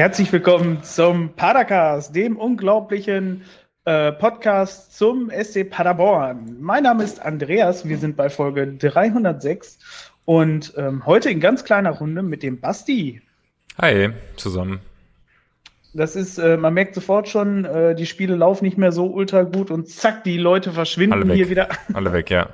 Herzlich 0.00 0.32
willkommen 0.32 0.82
zum 0.82 1.34
Padercast, 1.36 2.16
dem 2.16 2.38
unglaublichen 2.38 3.42
äh, 3.84 4.12
Podcast 4.12 4.96
zum 4.96 5.30
SC 5.30 5.68
Paderborn. 5.68 6.56
Mein 6.58 6.84
Name 6.84 7.04
ist 7.04 7.20
Andreas, 7.20 7.86
wir 7.86 7.98
sind 7.98 8.16
bei 8.16 8.30
Folge 8.30 8.66
306 8.66 9.78
und 10.24 10.72
ähm, 10.78 11.04
heute 11.04 11.28
in 11.28 11.38
ganz 11.38 11.64
kleiner 11.64 11.90
Runde 11.90 12.22
mit 12.22 12.42
dem 12.42 12.60
Basti. 12.60 13.20
Hi, 13.78 14.08
zusammen. 14.36 14.80
Das 15.92 16.16
ist, 16.16 16.38
äh, 16.38 16.56
man 16.56 16.72
merkt 16.72 16.94
sofort 16.94 17.28
schon, 17.28 17.66
äh, 17.66 17.94
die 17.94 18.06
Spiele 18.06 18.36
laufen 18.36 18.64
nicht 18.64 18.78
mehr 18.78 18.92
so 18.92 19.04
ultra 19.04 19.42
gut 19.42 19.70
und 19.70 19.86
zack, 19.86 20.24
die 20.24 20.38
Leute 20.38 20.72
verschwinden 20.72 21.30
hier 21.30 21.50
wieder. 21.50 21.68
Alle 21.92 22.14
weg, 22.14 22.30
ja. 22.30 22.48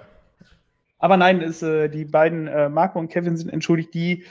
Aber 0.99 1.17
nein, 1.17 1.41
ist, 1.43 1.63
äh, 1.63 1.89
die 1.89 2.07
beiden 2.07 2.49
äh, 2.49 2.69
Marco 2.69 2.99
und 2.99 3.09
Kevin 3.09 3.37
sind 3.37 3.53
entschuldigt, 3.53 3.95
die 3.95 4.25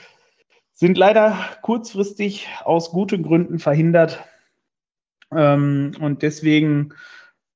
sind 0.76 0.98
leider 0.98 1.38
kurzfristig 1.62 2.48
aus 2.62 2.90
guten 2.90 3.22
Gründen 3.22 3.58
verhindert. 3.58 4.22
Ähm, 5.34 5.92
und 6.00 6.22
deswegen 6.22 6.92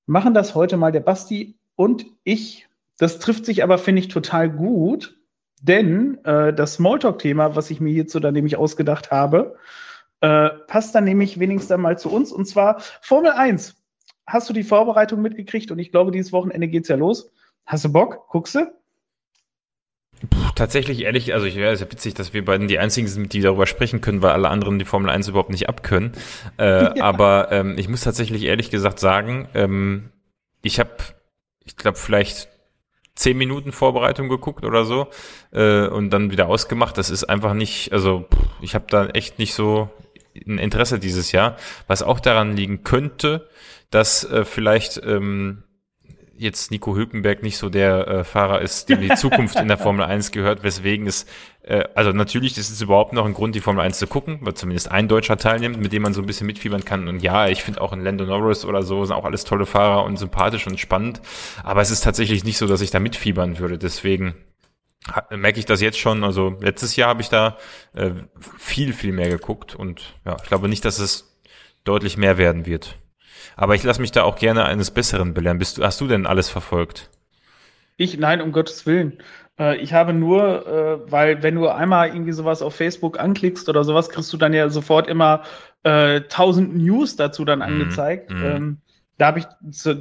machen 0.07 0.35
das 0.35 0.55
heute 0.55 0.77
mal 0.77 0.91
der 0.91 1.01
Basti 1.01 1.59
und 1.77 2.07
ich. 2.25 2.67
Das 2.99 3.19
trifft 3.19 3.45
sich 3.45 3.63
aber, 3.63 3.79
finde 3.79 4.01
ich, 4.01 4.09
total 4.09 4.51
gut, 4.51 5.19
denn 5.63 6.23
äh, 6.25 6.53
das 6.53 6.75
Smalltalk-Thema, 6.75 7.55
was 7.57 7.71
ich 7.71 7.81
mir 7.81 7.93
hierzu 7.93 8.21
dann 8.21 8.35
nämlich 8.35 8.57
ausgedacht 8.57 9.11
habe, 9.11 9.57
äh, 10.23 10.49
passt 10.67 10.95
dann 10.95 11.05
nämlich 11.05 11.39
wenigstens 11.39 11.71
einmal 11.73 11.99
zu 11.99 12.11
uns. 12.11 12.33
Und 12.33 12.47
zwar 12.47 12.81
Formel 13.03 13.33
1. 13.33 13.77
Hast 14.27 14.49
du 14.49 14.55
die 14.55 14.63
Vorbereitung 14.63 15.21
mitgekriegt? 15.21 15.71
Und 15.71 15.79
ich 15.79 15.91
glaube, 15.91 16.11
dieses 16.11 16.33
Wochenende 16.33 16.69
geht 16.69 16.85
es 16.85 16.89
ja 16.89 16.97
los. 16.97 17.31
Hast 17.67 17.85
du 17.85 17.93
Bock? 17.93 18.29
Guckst 18.29 18.55
du? 18.55 18.80
Tatsächlich 20.61 21.01
ehrlich, 21.05 21.33
also 21.33 21.47
ich 21.47 21.57
wäre 21.57 21.75
ja 21.75 21.81
witzig, 21.81 22.13
dass 22.13 22.35
wir 22.35 22.45
beiden 22.45 22.69
die 22.69 22.79
einzigen 22.79 23.09
sind, 23.09 23.33
die 23.33 23.41
darüber 23.41 23.65
sprechen 23.65 24.03
können, 24.03 24.21
weil 24.21 24.33
alle 24.33 24.51
anderen 24.51 24.79
die 24.79 24.85
Formel 24.85 25.09
1 25.09 25.27
überhaupt 25.29 25.49
nicht 25.49 25.71
abkönnen. 25.71 26.13
Äh, 26.59 26.83
ja. 26.99 27.03
Aber 27.03 27.51
ähm, 27.51 27.79
ich 27.79 27.89
muss 27.89 28.03
tatsächlich 28.03 28.43
ehrlich 28.43 28.69
gesagt 28.69 28.99
sagen, 28.99 29.49
ähm, 29.55 30.11
ich 30.61 30.79
habe, 30.79 30.91
ich 31.65 31.77
glaube, 31.77 31.97
vielleicht 31.97 32.51
zehn 33.15 33.39
Minuten 33.39 33.73
Vorbereitung 33.73 34.29
geguckt 34.29 34.67
oder 34.67 34.85
so 34.85 35.09
äh, 35.51 35.87
und 35.87 36.11
dann 36.11 36.31
wieder 36.31 36.49
ausgemacht. 36.49 36.99
Das 36.99 37.09
ist 37.09 37.25
einfach 37.25 37.55
nicht, 37.55 37.95
also 37.95 38.27
ich 38.61 38.75
habe 38.75 38.85
da 38.91 39.07
echt 39.07 39.39
nicht 39.39 39.55
so 39.55 39.89
ein 40.47 40.59
Interesse 40.59 40.99
dieses 40.99 41.33
Jahr, 41.33 41.57
was 41.87 42.03
auch 42.03 42.21
daran 42.21 42.55
liegen 42.55 42.85
könnte, 42.85 43.49
dass 43.89 44.25
äh, 44.25 44.45
vielleicht 44.45 45.01
ähm, 45.07 45.63
jetzt 46.41 46.71
Nico 46.71 46.97
Hülkenberg 46.97 47.43
nicht 47.43 47.59
so 47.59 47.69
der 47.69 48.09
äh, 48.09 48.25
Fahrer 48.25 48.63
ist, 48.63 48.89
dem 48.89 49.01
die 49.01 49.15
Zukunft 49.15 49.61
in 49.61 49.69
der 49.69 49.77
Formel 49.79 50.05
1 50.05 50.33
gehört, 50.33 50.63
weswegen 50.63 51.07
es, 51.07 51.27
äh, 51.63 51.85
also 51.95 52.13
natürlich 52.13 52.57
ist 52.57 52.71
es 52.71 52.81
überhaupt 52.81 53.13
noch 53.13 53.27
ein 53.27 53.35
Grund, 53.35 53.55
die 53.55 53.61
Formel 53.61 53.85
1 53.85 53.99
zu 53.99 54.07
gucken, 54.07 54.39
weil 54.41 54.55
zumindest 54.55 54.91
ein 54.91 55.07
Deutscher 55.07 55.37
teilnimmt, 55.37 55.81
mit 55.81 55.93
dem 55.93 56.03
man 56.03 56.15
so 56.15 56.23
ein 56.23 56.27
bisschen 56.27 56.47
mitfiebern 56.47 56.85
kann. 56.85 57.09
Und 57.09 57.23
ja, 57.23 57.49
ich 57.49 57.63
finde 57.63 57.83
auch 57.83 57.93
ein 57.93 58.03
Lando 58.03 58.25
Norris 58.25 58.65
oder 58.65 58.83
so 58.83 59.05
sind 59.05 59.15
auch 59.15 59.25
alles 59.25 59.45
tolle 59.45 59.67
Fahrer 59.67 60.05
und 60.05 60.17
sympathisch 60.17 60.67
und 60.67 60.81
spannend. 60.81 61.21
Aber 61.63 61.83
es 61.83 61.91
ist 61.91 62.03
tatsächlich 62.03 62.43
nicht 62.43 62.57
so, 62.57 62.67
dass 62.67 62.81
ich 62.81 62.91
da 62.91 63.01
mitfiebern 63.01 63.59
würde. 63.59 63.77
Deswegen 63.77 64.35
merke 65.31 65.59
ich 65.59 65.67
das 65.67 65.81
jetzt 65.81 65.99
schon. 65.99 66.25
Also 66.25 66.57
letztes 66.61 66.97
Jahr 66.97 67.11
habe 67.11 67.21
ich 67.21 67.29
da 67.29 67.59
äh, 67.95 68.13
viel, 68.59 68.95
viel 68.95 69.13
mehr 69.13 69.29
geguckt 69.29 69.75
und 69.75 70.15
ja, 70.25 70.37
ich 70.43 70.49
glaube 70.49 70.69
nicht, 70.69 70.85
dass 70.85 70.99
es 70.99 71.39
deutlich 71.85 72.17
mehr 72.17 72.39
werden 72.39 72.65
wird. 72.67 73.00
Aber 73.61 73.75
ich 73.75 73.83
lasse 73.83 74.01
mich 74.01 74.11
da 74.11 74.23
auch 74.23 74.37
gerne 74.37 74.65
eines 74.65 74.91
Besseren 74.91 75.35
belehren. 75.35 75.59
Bist 75.59 75.77
du, 75.77 75.85
hast 75.85 76.01
du 76.01 76.07
denn 76.07 76.25
alles 76.25 76.49
verfolgt? 76.49 77.11
Ich, 77.99 78.19
nein, 78.19 78.41
um 78.41 78.53
Gottes 78.53 78.87
Willen. 78.87 79.19
Äh, 79.59 79.77
ich 79.77 79.93
habe 79.93 80.15
nur, 80.15 80.67
äh, 80.67 81.13
weil 81.13 81.43
wenn 81.43 81.57
du 81.57 81.69
einmal 81.69 82.09
irgendwie 82.09 82.33
sowas 82.33 82.63
auf 82.63 82.75
Facebook 82.75 83.21
anklickst 83.21 83.69
oder 83.69 83.85
sowas, 83.85 84.09
kriegst 84.09 84.33
du 84.33 84.39
dann 84.39 84.55
ja 84.55 84.71
sofort 84.71 85.09
immer 85.09 85.43
äh, 85.83 86.23
tausend 86.23 86.75
News 86.75 87.17
dazu 87.17 87.45
dann 87.45 87.59
mhm, 87.59 87.67
angezeigt. 87.67 88.31
Mm, 88.31 88.43
Ähm, 88.43 88.79
da 89.19 89.27
habe 89.27 89.41
ich 89.41 89.47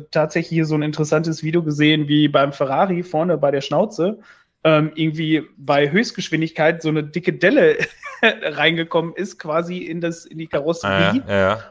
tatsächlich 0.10 0.48
hier 0.48 0.66
so 0.66 0.76
ein 0.76 0.82
interessantes 0.82 1.44
Video 1.44 1.62
gesehen, 1.62 2.08
wie 2.08 2.30
beim 2.30 2.54
Ferrari 2.54 3.04
vorne 3.04 3.38
bei 3.38 3.52
der 3.52 3.60
Schnauze 3.60 4.20
ähm, 4.64 4.94
irgendwie 4.96 5.44
bei 5.58 5.92
Höchstgeschwindigkeit 5.92 6.82
so 6.82 6.88
eine 6.88 7.04
dicke 7.04 7.34
Delle 7.34 7.78
reingekommen 8.24 9.14
ist, 9.16 9.38
quasi 9.38 9.80
in 9.80 10.00
das 10.00 10.24
in 10.24 10.38
die 10.38 10.48
Karosserie. 10.48 11.24
Ah, 11.28 11.30
ja, 11.30 11.50
ja 11.50 11.64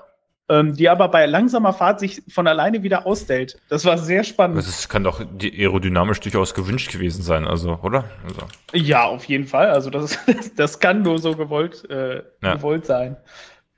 ähm, 0.49 0.75
die 0.75 0.89
aber 0.89 1.09
bei 1.09 1.27
langsamer 1.27 1.73
Fahrt 1.73 2.01
sich 2.01 2.23
von 2.29 2.47
alleine 2.47 2.83
wieder 2.83 3.07
ausstellt. 3.07 3.61
Das 3.69 3.85
war 3.85 3.99
sehr 3.99 4.25
spannend. 4.25 4.59
Das 4.59 4.89
kann 4.89 5.05
doch 5.05 5.21
aerodynamisch 5.21 6.21
durchaus 6.21 6.55
gewünscht 6.55 6.91
gewesen 6.91 7.23
sein, 7.23 7.47
also, 7.47 7.79
oder? 7.83 8.05
Also. 8.25 8.41
Ja, 8.73 9.05
auf 9.05 9.25
jeden 9.25 9.47
Fall. 9.47 9.71
Also 9.71 9.91
das, 9.91 10.19
das 10.57 10.81
kann 10.81 11.03
nur 11.03 11.19
so 11.19 11.37
gewollt, 11.37 11.89
äh, 11.91 12.23
ja. 12.43 12.55
gewollt 12.55 12.87
sein. 12.87 13.17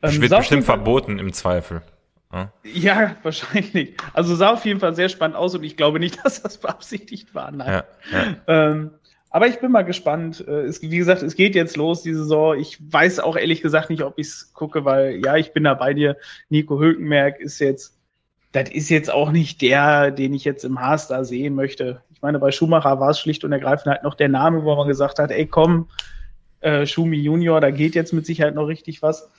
Ähm, 0.03 0.21
wird 0.21 0.37
bestimmt 0.37 0.65
verboten 0.65 1.19
im 1.19 1.33
Zweifel. 1.33 1.83
Ja? 2.33 2.53
ja? 2.63 3.17
wahrscheinlich. 3.23 3.97
Also 4.13 4.35
sah 4.35 4.53
auf 4.53 4.65
jeden 4.65 4.81
Fall 4.81 4.95
sehr 4.95 5.09
spannend 5.09 5.37
aus 5.37 5.55
und 5.55 5.65
ich 5.65 5.77
glaube 5.77 5.99
nicht, 5.99 6.19
dass 6.25 6.43
das 6.43 6.59
beabsichtigt 6.59 7.35
war. 7.35 7.51
Nein. 7.51 7.69
Ja, 7.69 7.85
ja. 8.13 8.71
Ähm, 8.71 8.91
aber 9.31 9.47
ich 9.47 9.61
bin 9.61 9.71
mal 9.71 9.83
gespannt. 9.83 10.45
Äh, 10.47 10.63
es, 10.63 10.83
wie 10.83 10.99
gesagt, 10.99 11.23
es 11.23 11.37
geht 11.37 11.55
jetzt 11.55 11.77
los, 11.77 12.03
die 12.03 12.15
Saison. 12.15 12.59
Ich 12.59 12.79
weiß 12.93 13.21
auch 13.21 13.37
ehrlich 13.37 13.63
gesagt 13.63 13.89
nicht, 13.89 14.03
ob 14.03 14.19
ich 14.19 14.27
es 14.27 14.53
gucke, 14.53 14.85
weil 14.85 15.21
ja, 15.25 15.37
ich 15.37 15.53
bin 15.53 15.65
da 15.65 15.75
bei 15.75 15.95
dir. 15.95 16.17
Nico 16.49 16.79
Hülkenberg 16.79 17.41
ist 17.41 17.61
jetzt, 17.61 17.97
das 18.53 18.69
ist 18.71 18.91
jetzt 18.91 19.11
auch 19.11 19.31
nicht 19.31 19.63
der, 19.63 20.11
den 20.11 20.35
ich 20.35 20.45
jetzt 20.45 20.65
im 20.65 20.81
Haas 20.81 21.07
da 21.07 21.25
sehen 21.25 21.55
möchte. 21.55 22.03
Ich 22.13 22.21
meine, 22.21 22.41
bei 22.41 22.51
Schumacher 22.51 22.99
war 22.99 23.11
es 23.11 23.21
schlicht 23.21 23.45
und 23.45 23.53
ergreifend 23.53 23.87
halt 23.87 24.03
noch 24.03 24.15
der 24.15 24.29
Name, 24.29 24.65
wo 24.65 24.75
man 24.75 24.89
gesagt 24.89 25.21
hat, 25.21 25.31
ey 25.31 25.47
komm, 25.47 25.89
äh, 26.61 26.85
Schumi 26.85 27.17
Junior, 27.17 27.61
da 27.61 27.71
geht 27.71 27.95
jetzt 27.95 28.13
mit 28.13 28.27
Sicherheit 28.27 28.55
noch 28.55 28.67
richtig 28.67 29.01
was 29.01 29.31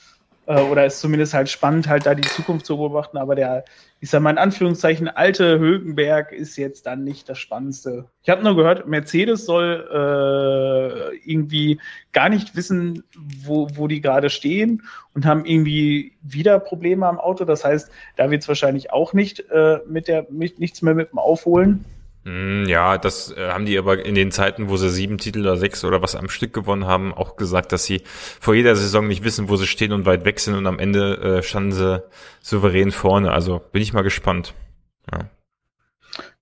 äh, 0.47 0.62
oder 0.62 0.85
ist 0.85 1.00
zumindest 1.00 1.34
halt 1.34 1.50
spannend, 1.50 1.88
halt 1.88 2.06
da 2.06 2.16
die 2.16 2.28
Zukunft 2.28 2.66
zu 2.66 2.78
beobachten. 2.78 3.18
Aber 3.18 3.35
der, 3.35 3.63
ich 4.00 4.09
sag 4.09 4.22
mal 4.22 4.31
in 4.31 4.38
Anführungszeichen, 4.38 5.07
alte 5.07 5.59
Hülkenberg 5.59 6.31
ist 6.31 6.57
jetzt 6.57 6.85
dann 6.85 7.03
nicht 7.03 7.29
das 7.29 7.40
Spannendste. 7.40 8.06
Ich 8.24 8.29
habe 8.29 8.44
nur 8.44 8.56
gehört, 8.56 8.88
Mercedes 8.88 9.46
soll 9.46 9.88
äh, 9.91 11.16
irgendwie 11.29 11.79
gar 12.12 12.29
nicht 12.29 12.56
wissen, 12.56 13.03
wo, 13.44 13.68
wo 13.75 13.88
die 13.88 14.02
gerade 14.02 14.29
stehen 14.29 14.84
und 15.13 15.25
haben 15.25 15.46
irgendwie 15.46 16.13
wieder 16.22 16.59
Probleme 16.59 17.08
am 17.08 17.19
Auto. 17.19 17.46
Das 17.46 17.63
heißt, 17.63 17.91
da 18.16 18.31
wird 18.31 18.41
es 18.41 18.47
wahrscheinlich 18.47 18.91
auch 18.91 19.13
nicht 19.13 19.40
äh, 19.52 19.79
mit 19.88 20.08
der 20.08 20.28
mit, 20.29 20.59
nichts 20.59 20.81
mehr 20.81 20.96
mit 20.96 21.12
dem 21.12 21.19
Aufholen. 21.19 21.85
Hm, 22.23 22.65
ja, 22.67 22.97
das 22.99 23.35
äh, 23.35 23.49
haben 23.49 23.65
die 23.65 23.77
aber 23.77 24.05
in 24.05 24.13
den 24.13 24.31
Zeiten, 24.31 24.69
wo 24.69 24.77
sie 24.77 24.89
sieben 24.89 25.17
Titel 25.17 25.41
oder 25.41 25.57
sechs 25.57 25.83
oder 25.83 26.03
was 26.03 26.15
am 26.15 26.29
Stück 26.29 26.53
gewonnen 26.53 26.85
haben, 26.85 27.13
auch 27.13 27.35
gesagt, 27.35 27.71
dass 27.71 27.85
sie 27.85 28.03
vor 28.39 28.53
jeder 28.53 28.75
Saison 28.75 29.07
nicht 29.07 29.23
wissen, 29.23 29.49
wo 29.49 29.55
sie 29.55 29.65
stehen 29.65 29.91
und 29.91 30.05
weit 30.05 30.23
weg 30.23 30.39
sind 30.39 30.55
und 30.55 30.67
am 30.67 30.77
Ende 30.77 31.17
äh, 31.17 31.43
standen 31.43 31.71
sie 31.71 32.03
souverän 32.41 32.91
vorne. 32.91 33.31
Also 33.31 33.59
bin 33.71 33.81
ich 33.81 33.93
mal 33.93 34.03
gespannt. 34.03 34.53
Ja. 35.11 35.29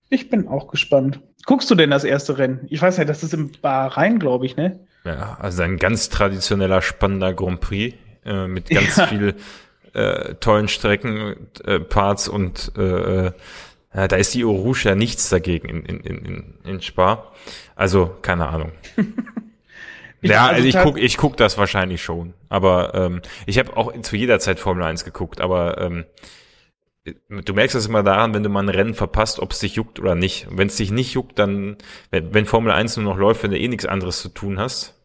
Ich 0.10 0.30
bin 0.30 0.48
auch 0.48 0.68
gespannt. 0.68 1.22
Guckst 1.46 1.72
du 1.72 1.76
denn 1.76 1.92
das 1.92 2.04
erste 2.04 2.38
Rennen? 2.38 2.66
Ich 2.70 2.82
weiß 2.82 2.98
ja, 2.98 3.06
das 3.06 3.24
ist 3.24 3.34
im 3.34 3.52
Bahrain, 3.62 4.20
glaube 4.20 4.46
ich, 4.46 4.58
ne? 4.58 4.82
Ja, 5.06 5.38
also 5.40 5.64
ein 5.64 5.78
ganz 5.78 6.10
traditioneller, 6.10 6.82
spannender 6.82 7.34
Grand 7.34 7.62
Prix 7.62 7.96
äh, 8.26 8.48
mit 8.48 8.70
ganz 8.70 8.98
ja. 8.98 9.08
viel 9.08 9.36
äh, 9.94 10.36
tollen 10.36 10.68
Streckenparts 10.68 12.28
äh, 12.28 12.32
und 12.32 12.72
äh, 12.78 13.32
ja, 13.94 14.08
da 14.08 14.16
ist 14.18 14.34
die 14.34 14.46
Orange 14.46 14.86
ja 14.86 14.96
nichts 14.96 15.30
dagegen 15.30 15.68
in, 15.68 15.84
in, 15.84 16.26
in, 16.26 16.54
in 16.64 16.82
Spa. 16.82 17.32
Also, 17.76 18.16
keine 18.22 18.48
Ahnung. 18.48 18.72
ja, 20.22 20.48
also, 20.48 20.56
also 20.56 20.68
ich 20.68 20.78
guck, 20.84 21.00
ich 21.00 21.18
guck 21.18 21.38
das 21.38 21.58
wahrscheinlich 21.58 22.04
schon. 22.04 22.34
Aber 22.50 22.94
ähm, 22.94 23.22
ich 23.48 23.58
habe 23.58 23.76
auch 23.76 23.92
zu 24.02 24.16
jeder 24.16 24.40
Zeit 24.40 24.60
Formel 24.60 24.84
1 24.84 25.06
geguckt, 25.06 25.42
aber 25.42 25.80
ähm, 25.80 26.06
du 27.30 27.54
merkst 27.54 27.76
das 27.76 27.88
immer 27.88 28.04
daran, 28.04 28.34
wenn 28.36 28.44
du 28.44 28.50
mal 28.50 28.64
ein 28.64 28.70
Rennen 28.70 28.94
verpasst, 28.94 29.40
ob 29.40 29.54
es 29.54 29.60
dich 29.60 29.76
juckt 29.76 30.00
oder 30.00 30.14
nicht. 30.14 30.48
Wenn 30.52 30.68
es 30.68 30.76
dich 30.76 30.92
nicht 30.92 31.14
juckt, 31.14 31.40
dann, 31.40 31.78
wenn, 32.12 32.34
wenn 32.34 32.46
Formel 32.46 32.72
1 32.72 32.98
nur 32.98 33.14
noch 33.14 33.18
läuft, 33.18 33.42
wenn 33.42 33.52
du 33.52 33.58
eh 33.58 33.68
nichts 33.68 33.86
anderes 33.86 34.22
zu 34.22 34.30
tun 34.30 34.60
hast, 34.60 34.99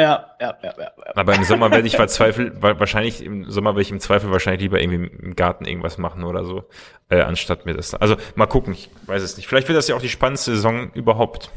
ja, 0.00 0.26
ja, 0.40 0.58
ja, 0.62 0.74
ja. 0.78 0.92
Aber 1.14 1.34
im 1.34 1.44
Sommer 1.44 1.70
werde 1.70 1.86
ich 1.86 1.96
verzweifelt, 1.96 2.60
wahrscheinlich 2.60 3.24
im 3.24 3.50
Sommer 3.50 3.70
werde 3.70 3.82
ich 3.82 3.90
im 3.90 4.00
Zweifel 4.00 4.30
wahrscheinlich 4.30 4.62
lieber 4.62 4.80
irgendwie 4.80 5.10
im 5.16 5.36
Garten 5.36 5.64
irgendwas 5.64 5.98
machen 5.98 6.24
oder 6.24 6.44
so, 6.44 6.64
äh, 7.08 7.20
anstatt 7.20 7.66
mir 7.66 7.74
das. 7.74 7.94
Also 7.94 8.16
mal 8.34 8.46
gucken, 8.46 8.74
ich 8.74 8.90
weiß 9.06 9.22
es 9.22 9.36
nicht. 9.36 9.46
Vielleicht 9.46 9.68
wird 9.68 9.78
das 9.78 9.88
ja 9.88 9.96
auch 9.96 10.00
die 10.00 10.08
spannendste 10.08 10.52
Saison 10.52 10.92
überhaupt. 10.92 11.50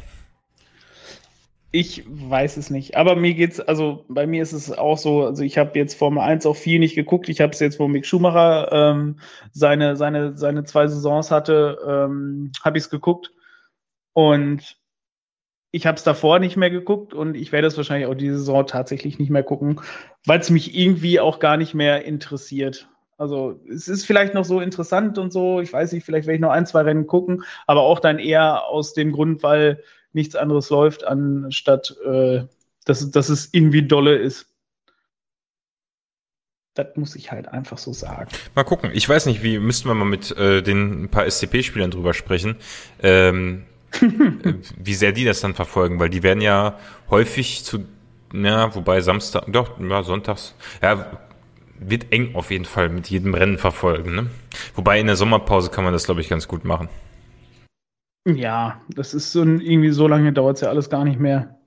Ich 1.75 2.03
weiß 2.07 2.57
es 2.57 2.69
nicht. 2.69 2.97
Aber 2.97 3.15
mir 3.15 3.33
geht's, 3.33 3.59
also 3.59 4.05
bei 4.07 4.27
mir 4.27 4.43
ist 4.43 4.53
es 4.53 4.71
auch 4.71 4.99
so, 4.99 5.25
also 5.25 5.41
ich 5.43 5.57
habe 5.57 5.77
jetzt 5.79 5.95
Formel 5.95 6.21
1 6.21 6.45
auch 6.45 6.55
viel 6.55 6.77
nicht 6.77 6.93
geguckt. 6.93 7.29
Ich 7.29 7.41
habe 7.41 7.51
es 7.51 7.59
jetzt, 7.59 7.79
wo 7.79 7.87
Mick 7.87 8.05
Schumacher 8.05 8.71
ähm, 8.71 9.19
seine, 9.53 9.95
seine, 9.95 10.37
seine 10.37 10.65
zwei 10.65 10.85
Saisons 10.85 11.31
hatte, 11.31 11.79
ähm, 11.87 12.51
habe 12.63 12.77
ich 12.77 12.83
es 12.83 12.89
geguckt. 12.91 13.31
Und 14.13 14.77
ich 15.73 15.87
habe 15.87 15.97
es 15.97 16.03
davor 16.03 16.37
nicht 16.37 16.55
mehr 16.55 16.69
geguckt 16.69 17.15
und 17.15 17.35
ich 17.35 17.51
werde 17.51 17.67
es 17.67 17.75
wahrscheinlich 17.75 18.07
auch 18.07 18.13
diese 18.13 18.37
Saison 18.37 18.67
tatsächlich 18.67 19.17
nicht 19.17 19.31
mehr 19.31 19.41
gucken, 19.41 19.81
weil 20.23 20.39
es 20.39 20.51
mich 20.51 20.77
irgendwie 20.77 21.19
auch 21.19 21.39
gar 21.39 21.57
nicht 21.57 21.73
mehr 21.73 22.05
interessiert. 22.05 22.87
Also 23.17 23.59
es 23.67 23.87
ist 23.87 24.05
vielleicht 24.05 24.35
noch 24.35 24.45
so 24.45 24.59
interessant 24.59 25.17
und 25.17 25.33
so, 25.33 25.61
ich 25.61 25.73
weiß 25.73 25.91
nicht, 25.93 26.05
vielleicht 26.05 26.27
werde 26.27 26.35
ich 26.35 26.41
noch 26.41 26.51
ein, 26.51 26.67
zwei 26.67 26.81
Rennen 26.81 27.07
gucken, 27.07 27.43
aber 27.65 27.81
auch 27.81 27.99
dann 27.99 28.19
eher 28.19 28.65
aus 28.67 28.93
dem 28.93 29.11
Grund, 29.11 29.41
weil 29.41 29.83
nichts 30.13 30.35
anderes 30.35 30.69
läuft, 30.69 31.05
anstatt 31.05 31.95
äh, 32.05 32.43
dass, 32.85 33.09
dass 33.09 33.29
es 33.29 33.49
irgendwie 33.51 33.87
dolle 33.87 34.15
ist. 34.15 34.45
Das 36.75 36.95
muss 36.95 37.15
ich 37.15 37.31
halt 37.31 37.47
einfach 37.47 37.79
so 37.79 37.93
sagen. 37.93 38.29
Mal 38.53 38.63
gucken. 38.63 38.91
Ich 38.93 39.09
weiß 39.09 39.25
nicht, 39.25 39.41
wie 39.41 39.57
müssten 39.57 39.87
wir 39.87 39.95
mal 39.95 40.05
mit 40.05 40.29
äh, 40.37 40.61
den 40.61 41.05
ein 41.05 41.09
paar 41.09 41.25
SCP-Spielern 41.25 41.89
drüber 41.89 42.13
sprechen, 42.13 42.57
ähm, 43.01 43.63
äh, 43.63 43.72
wie 44.01 44.93
sehr 44.93 45.11
die 45.11 45.25
das 45.25 45.41
dann 45.41 45.53
verfolgen, 45.53 45.99
weil 45.99 46.09
die 46.09 46.23
werden 46.23 46.41
ja 46.41 46.79
häufig 47.09 47.63
zu, 47.63 47.85
ja, 48.33 48.73
wobei 48.75 49.01
Samstag, 49.01 49.45
doch, 49.47 49.79
ja, 49.79 50.03
sonntags, 50.03 50.55
ja, 50.81 51.19
wird 51.79 52.11
eng 52.11 52.35
auf 52.35 52.51
jeden 52.51 52.65
Fall 52.65 52.89
mit 52.89 53.09
jedem 53.09 53.33
Rennen 53.33 53.57
verfolgen. 53.57 54.15
Ne? 54.15 54.29
Wobei 54.75 54.99
in 54.99 55.07
der 55.07 55.15
Sommerpause 55.15 55.69
kann 55.69 55.83
man 55.83 55.93
das, 55.93 56.05
glaube 56.05 56.21
ich, 56.21 56.29
ganz 56.29 56.47
gut 56.47 56.63
machen. 56.63 56.89
Ja, 58.25 58.81
das 58.89 59.13
ist 59.13 59.31
so 59.33 59.41
ein, 59.41 59.59
irgendwie 59.59 59.91
so 59.91 60.07
lange 60.07 60.31
dauert 60.31 60.55
es 60.55 60.61
ja 60.61 60.69
alles 60.69 60.89
gar 60.89 61.03
nicht 61.03 61.19
mehr. 61.19 61.59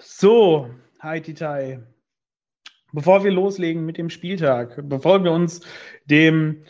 So, 0.00 0.68
Hi 1.02 1.20
Titai. 1.20 1.80
Bevor 2.92 3.24
wir 3.24 3.32
loslegen 3.32 3.84
mit 3.84 3.98
dem 3.98 4.08
Spieltag, 4.08 4.78
bevor 4.88 5.24
wir 5.24 5.32
uns 5.32 5.62
dem 6.04 6.62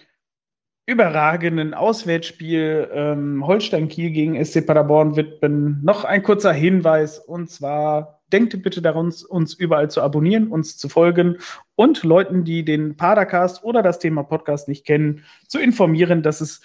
überragenden 0.86 1.74
Auswärtsspiel 1.74 2.88
ähm, 2.92 3.46
Holstein 3.46 3.88
Kiel 3.88 4.10
gegen 4.10 4.42
SC 4.44 4.66
Paderborn 4.66 5.16
widmen, 5.16 5.80
noch 5.82 6.04
ein 6.04 6.22
kurzer 6.22 6.52
Hinweis 6.52 7.18
und 7.18 7.50
zwar 7.50 8.22
denkt 8.32 8.60
bitte 8.62 8.82
daran, 8.82 9.12
uns 9.28 9.54
überall 9.54 9.90
zu 9.90 10.02
abonnieren, 10.02 10.48
uns 10.48 10.76
zu 10.76 10.88
folgen 10.88 11.38
und 11.76 12.02
Leuten, 12.02 12.44
die 12.44 12.64
den 12.64 12.96
Padercast 12.96 13.62
oder 13.62 13.82
das 13.82 13.98
Thema 13.98 14.22
Podcast 14.22 14.68
nicht 14.68 14.86
kennen, 14.86 15.24
zu 15.46 15.60
informieren, 15.60 16.22
dass 16.22 16.40
es 16.40 16.62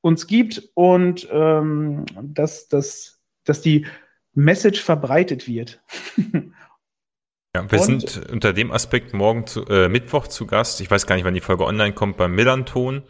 uns 0.00 0.26
gibt 0.26 0.70
und 0.74 1.28
ähm, 1.30 2.06
dass, 2.22 2.68
dass, 2.68 3.20
dass 3.44 3.60
die 3.60 3.86
Message 4.34 4.82
verbreitet 4.82 5.46
wird. 5.46 5.80
Ja, 7.56 7.72
wir 7.72 7.80
und, 7.80 8.08
sind 8.08 8.30
unter 8.30 8.52
dem 8.52 8.70
Aspekt 8.70 9.14
morgen 9.14 9.46
zu, 9.46 9.64
äh, 9.64 9.88
Mittwoch 9.88 10.26
zu 10.26 10.46
Gast. 10.46 10.82
Ich 10.82 10.90
weiß 10.90 11.06
gar 11.06 11.16
nicht, 11.16 11.24
wann 11.24 11.32
die 11.32 11.40
Folge 11.40 11.64
online 11.64 11.94
kommt, 11.94 12.18
beim 12.18 12.34
Millanton. 12.34 13.04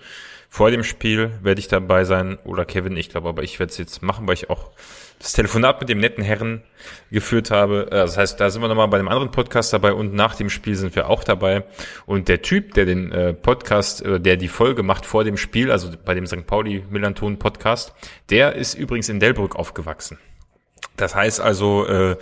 Vor 0.48 0.70
dem 0.70 0.82
Spiel 0.82 1.30
werde 1.42 1.60
ich 1.60 1.68
dabei 1.68 2.04
sein, 2.04 2.38
oder 2.44 2.64
Kevin, 2.64 2.96
ich 2.96 3.10
glaube, 3.10 3.28
aber 3.28 3.42
ich 3.42 3.58
werde 3.58 3.70
es 3.70 3.78
jetzt 3.78 4.02
machen, 4.02 4.26
weil 4.26 4.34
ich 4.34 4.48
auch 4.48 4.70
das 5.18 5.32
Telefonat 5.32 5.80
mit 5.80 5.88
dem 5.88 5.98
netten 5.98 6.22
Herren 6.22 6.62
geführt 7.10 7.50
habe. 7.50 7.88
Äh, 7.88 7.90
das 7.90 8.16
heißt, 8.16 8.40
da 8.40 8.50
sind 8.50 8.62
wir 8.62 8.68
nochmal 8.68 8.88
bei 8.88 8.98
einem 8.98 9.08
anderen 9.08 9.30
Podcast 9.30 9.72
dabei 9.72 9.92
und 9.92 10.14
nach 10.14 10.34
dem 10.34 10.48
Spiel 10.48 10.76
sind 10.76 10.94
wir 10.96 11.08
auch 11.08 11.24
dabei. 11.24 11.64
Und 12.06 12.28
der 12.28 12.42
Typ, 12.42 12.74
der 12.74 12.86
den 12.86 13.12
äh, 13.12 13.34
Podcast, 13.34 14.02
äh, 14.02 14.20
der 14.20 14.36
die 14.36 14.48
Folge 14.48 14.82
macht 14.82 15.06
vor 15.06 15.24
dem 15.24 15.36
Spiel, 15.36 15.70
also 15.70 15.90
bei 16.04 16.14
dem 16.14 16.26
St. 16.26 16.46
Pauli 16.46 16.84
Millanton 16.88 17.38
Podcast, 17.38 17.92
der 18.30 18.54
ist 18.54 18.74
übrigens 18.74 19.08
in 19.08 19.20
Delbrück 19.20 19.56
aufgewachsen. 19.56 20.18
Das 20.96 21.14
heißt 21.14 21.40
also, 21.40 22.16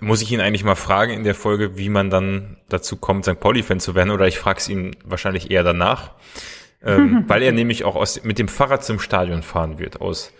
muss 0.00 0.22
ich 0.22 0.32
ihn 0.32 0.40
eigentlich 0.40 0.64
mal 0.64 0.76
fragen 0.76 1.12
in 1.12 1.24
der 1.24 1.34
Folge, 1.34 1.76
wie 1.76 1.88
man 1.88 2.08
dann 2.08 2.56
dazu 2.68 2.96
kommt, 2.96 3.24
St. 3.24 3.38
Pauli-Fan 3.38 3.80
zu 3.80 3.94
werden, 3.94 4.10
oder 4.10 4.26
ich 4.26 4.38
frage 4.38 4.60
es 4.60 4.68
ihn 4.68 4.96
wahrscheinlich 5.04 5.50
eher 5.50 5.62
danach, 5.62 6.12
ähm, 6.84 7.24
weil 7.28 7.42
er 7.42 7.52
nämlich 7.52 7.84
auch 7.84 7.96
aus, 7.96 8.22
mit 8.24 8.38
dem 8.38 8.48
Fahrrad 8.48 8.84
zum 8.84 8.98
Stadion 8.98 9.42
fahren 9.42 9.78
wird, 9.78 10.00
aus 10.00 10.32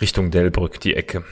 Richtung 0.00 0.30
Delbrück, 0.30 0.80
die 0.80 0.94
Ecke. 0.94 1.24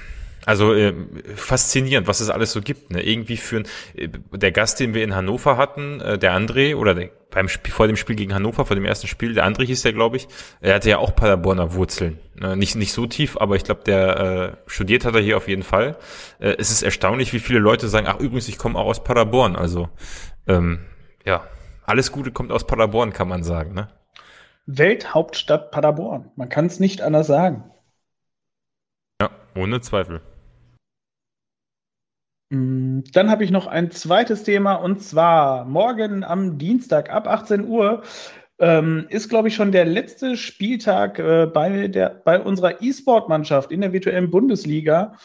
Also 0.47 0.75
äh, 0.75 0.95
faszinierend, 1.37 2.07
was 2.07 2.21
es 2.21 2.29
alles 2.29 2.53
so 2.53 2.61
gibt. 2.61 2.91
Ne? 2.91 3.03
Irgendwie 3.03 3.37
führen 3.37 3.67
äh, 3.95 4.09
der 4.33 4.53
Gast, 4.53 4.79
den 4.79 4.95
wir 4.95 5.03
in 5.03 5.15
Hannover 5.15 5.57
hatten, 5.57 6.01
äh, 6.01 6.19
der 6.19 6.37
André, 6.37 6.77
oder 6.77 6.95
der, 6.95 7.11
beim 7.31 7.49
Spiel, 7.49 7.73
vor 7.73 7.87
dem 7.87 7.97
Spiel 7.97 8.17
gegen 8.17 8.35
Hannover, 8.35 8.67
vor 8.67 8.77
dem 8.77 8.85
ersten 8.85 9.07
Spiel, 9.07 9.35
der 9.35 9.47
André 9.47 9.65
hieß 9.65 9.83
der, 9.83 9.95
glaube 9.95 10.17
ich, 10.19 10.29
er 10.61 10.75
hatte 10.75 10.91
ja 10.91 10.99
auch 10.99 11.17
Paderborner 11.17 11.73
Wurzeln. 11.75 12.19
Äh, 12.41 12.57
nicht, 12.57 12.77
nicht 12.77 12.93
so 12.93 13.07
tief, 13.07 13.39
aber 13.39 13.57
ich 13.57 13.65
glaube, 13.65 13.83
der 13.87 14.21
äh, 14.21 14.71
studiert 14.71 15.05
hat 15.05 15.15
er 15.15 15.23
hier 15.23 15.39
auf 15.39 15.49
jeden 15.49 15.63
Fall. 15.63 15.97
Äh, 16.39 16.57
es 16.59 16.71
ist 16.71 16.83
erstaunlich, 16.83 17.33
wie 17.33 17.41
viele 17.41 17.59
Leute 17.59 17.89
sagen, 17.89 18.07
ach 18.07 18.21
übrigens, 18.21 18.49
ich 18.49 18.59
komme 18.59 18.79
auch 18.79 18.87
aus 18.87 19.03
Paderborn. 19.03 19.57
Also 19.57 19.89
ähm, 20.47 20.81
ja, 21.25 21.45
alles 21.87 22.13
Gute 22.13 22.33
kommt 22.33 22.53
aus 22.53 22.67
Paderborn, 22.67 23.15
kann 23.15 23.29
man 23.29 23.45
sagen. 23.45 23.73
Ne? 23.73 23.89
Welthauptstadt 24.67 25.71
Paderborn. 25.71 26.31
Man 26.37 26.49
kann 26.49 26.67
es 26.67 26.81
nicht 26.81 27.03
anders 27.03 27.27
sagen. 27.27 27.65
Ja, 29.21 29.31
ohne 29.55 29.81
Zweifel. 29.81 30.21
Mm, 32.51 33.01
dann 33.13 33.31
habe 33.31 33.45
ich 33.45 33.51
noch 33.51 33.67
ein 33.67 33.91
zweites 33.91 34.43
Thema 34.43 34.75
und 34.75 35.03
zwar 35.03 35.65
morgen 35.65 36.25
am 36.25 36.59
Dienstag 36.59 37.11
ab 37.11 37.27
18 37.27 37.67
Uhr 37.67 38.03
ähm, 38.59 39.07
ist, 39.09 39.29
glaube 39.29 39.49
ich, 39.49 39.55
schon 39.55 39.73
der 39.73 39.85
letzte 39.85 40.37
Spieltag 40.37 41.19
äh, 41.19 41.47
bei, 41.47 41.89
der, 41.89 42.11
bei 42.25 42.41
unserer 42.41 42.81
E-Sport-Mannschaft 42.81 43.73
in 43.73 43.81
der 43.81 43.93
virtuellen 43.93 44.31
Bundesliga. 44.31 45.17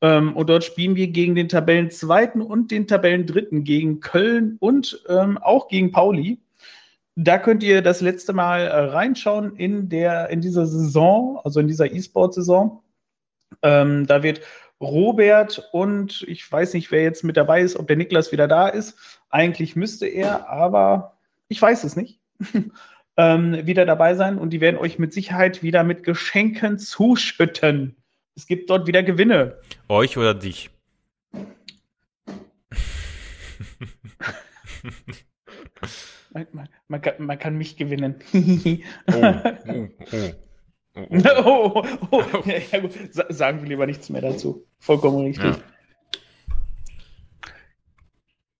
Ähm, 0.00 0.34
und 0.36 0.48
dort 0.48 0.64
spielen 0.64 0.96
wir 0.96 1.08
gegen 1.08 1.34
den 1.34 1.48
Tabellenzweiten 1.48 2.40
und 2.40 2.70
den 2.70 2.86
Tabellendritten, 2.86 3.64
gegen 3.64 4.00
Köln 4.00 4.56
und 4.60 5.04
ähm, 5.08 5.38
auch 5.38 5.68
gegen 5.68 5.92
Pauli. 5.92 6.38
Da 7.20 7.36
könnt 7.36 7.64
ihr 7.64 7.82
das 7.82 8.00
letzte 8.00 8.32
Mal 8.32 8.60
äh, 8.60 8.76
reinschauen 8.76 9.56
in, 9.56 9.88
der, 9.88 10.30
in 10.30 10.40
dieser 10.40 10.66
Saison, 10.66 11.40
also 11.42 11.58
in 11.58 11.66
dieser 11.66 11.92
E-Sport-Saison. 11.92 12.80
Ähm, 13.60 14.06
da 14.06 14.22
wird 14.22 14.40
Robert 14.80 15.68
und 15.72 16.24
ich 16.28 16.50
weiß 16.50 16.74
nicht, 16.74 16.92
wer 16.92 17.02
jetzt 17.02 17.24
mit 17.24 17.36
dabei 17.36 17.62
ist, 17.62 17.74
ob 17.74 17.88
der 17.88 17.96
Niklas 17.96 18.30
wieder 18.30 18.46
da 18.46 18.68
ist. 18.68 18.96
Eigentlich 19.30 19.74
müsste 19.74 20.06
er, 20.06 20.48
aber 20.48 21.18
ich 21.48 21.60
weiß 21.60 21.82
es 21.82 21.96
nicht. 21.96 22.20
ähm, 23.16 23.66
wieder 23.66 23.84
dabei 23.84 24.14
sein 24.14 24.38
und 24.38 24.50
die 24.50 24.60
werden 24.60 24.78
euch 24.78 25.00
mit 25.00 25.12
Sicherheit 25.12 25.64
wieder 25.64 25.82
mit 25.82 26.04
Geschenken 26.04 26.78
zuschütten. 26.78 27.96
Es 28.36 28.46
gibt 28.46 28.70
dort 28.70 28.86
wieder 28.86 29.02
Gewinne. 29.02 29.58
Euch 29.88 30.16
oder 30.16 30.34
dich? 30.34 30.70
man, 36.38 36.46
man, 36.52 36.68
man, 36.88 37.02
kann, 37.02 37.14
man, 37.18 37.38
kann, 37.38 37.56
mich 37.56 37.76
gewinnen. 37.76 38.16
oh, 38.32 39.34
oh, 39.68 39.88
oh. 40.12 40.30
Oh, 41.44 41.84
oh. 42.10 42.42
Ja. 42.44 43.24
Sagen 43.28 43.62
wir 43.62 43.68
lieber 43.68 43.86
nichts 43.86 44.08
mehr 44.10 44.22
dazu. 44.22 44.66
Vollkommen 44.80 45.24
richtig. 45.26 45.56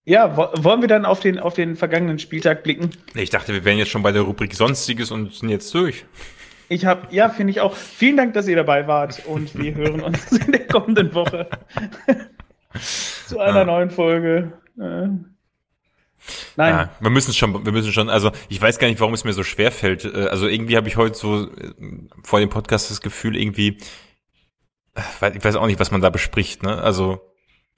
Ja. 0.04 0.28
ja, 0.28 0.36
wollen 0.36 0.80
wir 0.80 0.88
dann 0.88 1.04
auf 1.04 1.18
den, 1.18 1.40
auf 1.40 1.54
den 1.54 1.74
vergangenen 1.74 2.20
Spieltag 2.20 2.62
blicken? 2.62 2.90
Ich 3.14 3.30
dachte, 3.30 3.52
wir 3.52 3.64
wären 3.64 3.78
jetzt 3.78 3.90
schon 3.90 4.02
bei 4.02 4.12
der 4.12 4.22
Rubrik 4.22 4.54
Sonstiges 4.54 5.10
und 5.10 5.34
sind 5.34 5.48
jetzt 5.48 5.74
durch. 5.74 6.04
Ich 6.68 6.84
habe, 6.84 7.12
ja, 7.14 7.28
finde 7.30 7.50
ich 7.50 7.60
auch. 7.60 7.74
Vielen 7.74 8.16
Dank, 8.16 8.34
dass 8.34 8.46
ihr 8.46 8.56
dabei 8.56 8.86
wart 8.86 9.24
und 9.26 9.58
wir 9.58 9.74
hören 9.74 10.00
uns 10.00 10.30
in 10.32 10.52
der 10.52 10.66
kommenden 10.66 11.14
Woche 11.14 11.48
zu 13.26 13.40
einer 13.40 13.62
ah. 13.62 13.64
neuen 13.64 13.90
Folge. 13.90 14.52
Äh, 14.78 15.08
Nein. 16.56 16.74
Ja, 16.74 16.90
wir 17.00 17.10
müssen 17.10 17.32
schon, 17.32 17.64
wir 17.64 17.72
müssen 17.72 17.92
schon, 17.92 18.10
also 18.10 18.30
ich 18.48 18.60
weiß 18.60 18.78
gar 18.78 18.88
nicht, 18.88 19.00
warum 19.00 19.14
es 19.14 19.24
mir 19.24 19.32
so 19.32 19.44
schwer 19.44 19.72
fällt. 19.72 20.04
Äh, 20.04 20.28
also 20.28 20.46
irgendwie 20.46 20.76
habe 20.76 20.88
ich 20.88 20.96
heute 20.96 21.16
so 21.16 21.50
äh, 21.50 21.72
vor 22.22 22.40
dem 22.40 22.50
Podcast 22.50 22.90
das 22.90 23.00
Gefühl, 23.00 23.36
irgendwie, 23.36 23.78
äh, 24.94 25.36
ich 25.36 25.44
weiß 25.44 25.56
auch 25.56 25.66
nicht, 25.66 25.80
was 25.80 25.90
man 25.90 26.00
da 26.00 26.10
bespricht, 26.10 26.62
ne? 26.62 26.80
Also, 26.82 27.20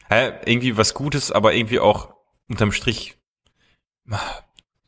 hä, 0.08 0.32
irgendwie 0.44 0.76
was 0.76 0.94
Gutes, 0.94 1.30
aber 1.32 1.54
irgendwie 1.54 1.80
auch 1.80 2.14
unterm 2.48 2.72
Strich 2.72 3.16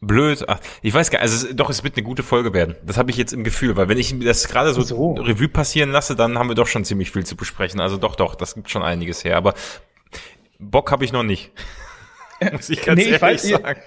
blöd. 0.00 0.44
Ach, 0.48 0.58
ich 0.82 0.92
weiß 0.92 1.10
gar 1.10 1.20
nicht, 1.20 1.30
also 1.30 1.46
es, 1.46 1.56
doch, 1.56 1.70
es 1.70 1.84
wird 1.84 1.96
eine 1.96 2.04
gute 2.04 2.22
Folge 2.22 2.52
werden. 2.52 2.76
Das 2.84 2.98
habe 2.98 3.10
ich 3.10 3.16
jetzt 3.16 3.32
im 3.32 3.44
Gefühl, 3.44 3.76
weil 3.76 3.88
wenn 3.88 3.98
ich 3.98 4.12
mir 4.12 4.24
das 4.24 4.48
gerade 4.48 4.74
so, 4.74 4.82
so, 4.82 5.14
Revue 5.14 5.48
passieren 5.48 5.90
lasse, 5.90 6.16
dann 6.16 6.38
haben 6.38 6.48
wir 6.48 6.54
doch 6.54 6.66
schon 6.66 6.84
ziemlich 6.84 7.10
viel 7.10 7.24
zu 7.24 7.36
besprechen. 7.36 7.80
Also 7.80 7.96
doch, 7.96 8.16
doch, 8.16 8.34
das 8.34 8.54
gibt 8.54 8.70
schon 8.70 8.82
einiges 8.82 9.24
her, 9.24 9.36
aber 9.36 9.54
Bock 10.58 10.90
habe 10.90 11.04
ich 11.04 11.12
noch 11.12 11.22
nicht. 11.22 11.52
Muss 12.52 12.70
ich 12.70 12.82
ganz 12.82 12.96
nee, 12.96 13.04
ehrlich 13.04 13.16
ich 13.16 13.22
weiß, 13.22 13.42
sagen. 13.42 13.80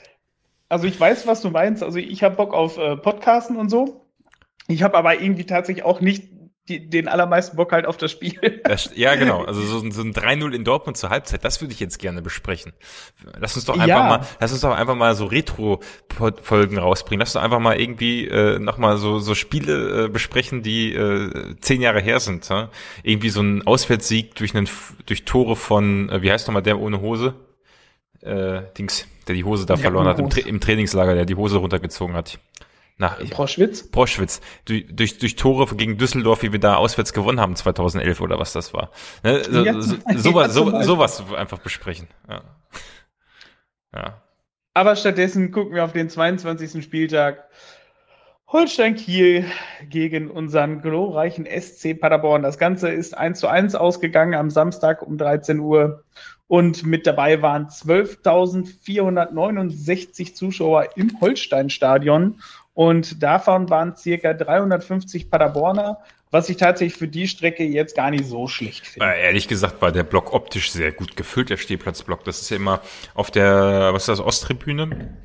Also 0.69 0.88
ich 0.88 1.00
weiß, 1.00 1.27
was 1.27 1.41
du 1.41 1.50
meinst. 1.50 1.83
Also 1.83 2.00
ich 2.00 2.24
habe 2.24 2.35
Bock 2.35 2.53
auf 2.53 2.77
äh, 2.77 2.97
Podcasten 2.97 3.57
und 3.57 3.69
so. 3.69 4.05
Ich 4.67 4.81
habe 4.83 4.97
aber 4.97 5.21
irgendwie 5.21 5.45
tatsächlich 5.45 5.85
auch 5.85 6.01
nicht 6.01 6.24
die, 6.67 6.89
den 6.89 7.07
allermeisten 7.07 7.57
Bock 7.57 7.71
halt 7.71 7.85
auf 7.85 7.97
das 7.97 8.12
Spiel. 8.12 8.33
Das, 8.65 8.89
ja, 8.95 9.13
genau. 9.15 9.43
Also 9.43 9.62
so, 9.62 9.79
so 9.91 10.01
ein 10.01 10.13
3-0 10.13 10.51
in 10.53 10.63
Dortmund 10.63 10.97
zur 10.97 11.12
Halbzeit, 11.12 11.45
das 11.45 11.62
würde 11.62 11.74
ich 11.74 11.79
jetzt 11.79 12.00
gerne 12.00 12.24
besprechen. 12.24 12.74
Lass 13.38 13.55
uns 13.55 13.65
doch 13.65 13.75
einfach 13.75 13.88
ja. 13.88 14.03
mal, 14.03 14.27
lass 14.39 14.51
uns 14.51 14.62
doch 14.62 14.75
einfach 14.75 14.95
mal 14.95 15.13
so 15.13 15.25
Retro-Folgen 15.25 16.79
rausbringen. 16.79 17.19
Lass 17.19 17.29
uns 17.29 17.33
doch 17.33 17.43
einfach 17.43 17.59
mal 17.59 17.79
irgendwie 17.79 18.27
äh, 18.27 18.57
nochmal 18.57 18.97
so, 18.97 19.19
so 19.19 19.35
Spiele 19.35 20.05
äh, 20.05 20.09
besprechen, 20.09 20.63
die 20.63 20.95
äh, 20.95 21.55
zehn 21.62 21.81
Jahre 21.81 22.01
her 22.01 22.19
sind. 22.19 22.50
Ja? 22.50 22.69
Irgendwie 23.03 23.29
so 23.29 23.41
ein 23.41 23.67
Auswärtssieg 23.67 24.33
durch 24.35 24.55
einen 24.55 24.67
durch 25.05 25.25
Tore 25.25 25.55
von, 25.55 26.09
äh, 26.09 26.24
wie 26.24 26.31
heißt 26.31 26.47
nochmal 26.47 26.63
der 26.63 26.79
ohne 26.79 27.01
Hose? 27.01 27.35
Äh, 28.25 28.63
Dings, 28.77 29.08
der 29.27 29.36
die 29.36 29.44
Hose 29.44 29.65
da 29.65 29.77
verloren 29.77 30.08
hat, 30.08 30.20
im, 30.20 30.29
Tra 30.29 30.41
im, 30.41 30.60
Trainingslager, 30.60 31.15
der 31.15 31.25
die 31.25 31.36
Hose 31.36 31.58
runtergezogen 31.58 32.15
hat. 32.15 32.39
Nach 32.98 33.20
Proschwitz? 33.29 33.91
Proschwitz. 33.91 34.39
Durch, 34.63 34.86
durch, 34.89 35.17
durch 35.17 35.36
Tore 35.36 35.75
gegen 35.75 35.98
Düsseldorf, 35.98 36.44
wie 36.44 36.53
wir 36.53 36.60
da 36.60 36.75
auswärts 36.75 37.12
gewonnen 37.12 37.41
haben, 37.41 37.55
2011 37.55 38.22
oder 38.22 38.39
was 38.39 38.53
das 38.53 38.74
war. 38.74 38.91
Ne? 39.24 39.44
So, 39.44 39.63
ja, 39.65 39.82
so, 39.82 39.98
sowas, 40.15 40.53
so, 40.53 40.82
sowas 40.82 41.24
einfach 41.34 41.60
besprechen. 41.60 42.08
Ja. 42.29 42.41
ja. 43.94 44.22
Aber 44.74 44.96
stattdessen 44.96 45.51
gucken 45.51 45.75
wir 45.75 45.84
auf 45.84 45.91
den 45.94 46.10
22. 46.10 46.84
Spieltag. 46.84 47.50
Holstein 48.48 48.96
Kiel 48.96 49.46
gegen 49.89 50.29
unseren 50.29 50.82
glorreichen 50.82 51.46
SC 51.46 52.00
Paderborn. 52.00 52.44
Das 52.44 52.58
Ganze 52.58 52.89
ist 52.89 53.17
1 53.17 53.39
zu 53.39 53.48
1 53.48 53.75
ausgegangen 53.75 54.36
am 54.36 54.50
Samstag 54.50 55.01
um 55.01 55.17
13 55.17 55.60
Uhr. 55.60 56.03
Und 56.48 56.86
mit 56.86 57.08
dabei 57.08 57.42
waren 57.42 57.68
12.469 57.68 60.36
Zuschauer 60.36 60.90
im 60.96 61.20
Holsteinstadion. 61.20 62.40
Und 62.75 63.24
davon 63.24 63.70
waren 63.70 63.96
circa 63.96 64.34
350 64.34 65.30
Paderborner, 65.30 65.98
was 66.30 66.50
ich 66.50 66.58
tatsächlich 66.58 67.00
für 67.00 67.08
die 67.08 67.28
Strecke 67.28 67.64
jetzt 67.64 67.96
gar 67.96 68.12
nicht 68.12 68.25
so 68.25 68.48
schlecht 68.48 68.86
finde. 68.86 69.08
Äh, 69.08 69.24
ehrlich 69.24 69.48
gesagt 69.48 69.82
war 69.82 69.94
der 69.94 70.04
Block 70.04 70.34
optisch 70.34 70.72
sehr 70.72 70.92
gut 70.92 71.16
gefüllt, 71.16 71.50
der 71.50 71.58
Stehplatzblock. 71.58 72.25
Das 72.25 72.42
ist 72.42 72.50
ja 72.50 72.58
immer 72.58 72.82
auf 73.14 73.32
der, 73.32 73.94
was 73.94 74.04
ist 74.04 74.10
das, 74.10 74.20
Osttribüne? 74.20 75.16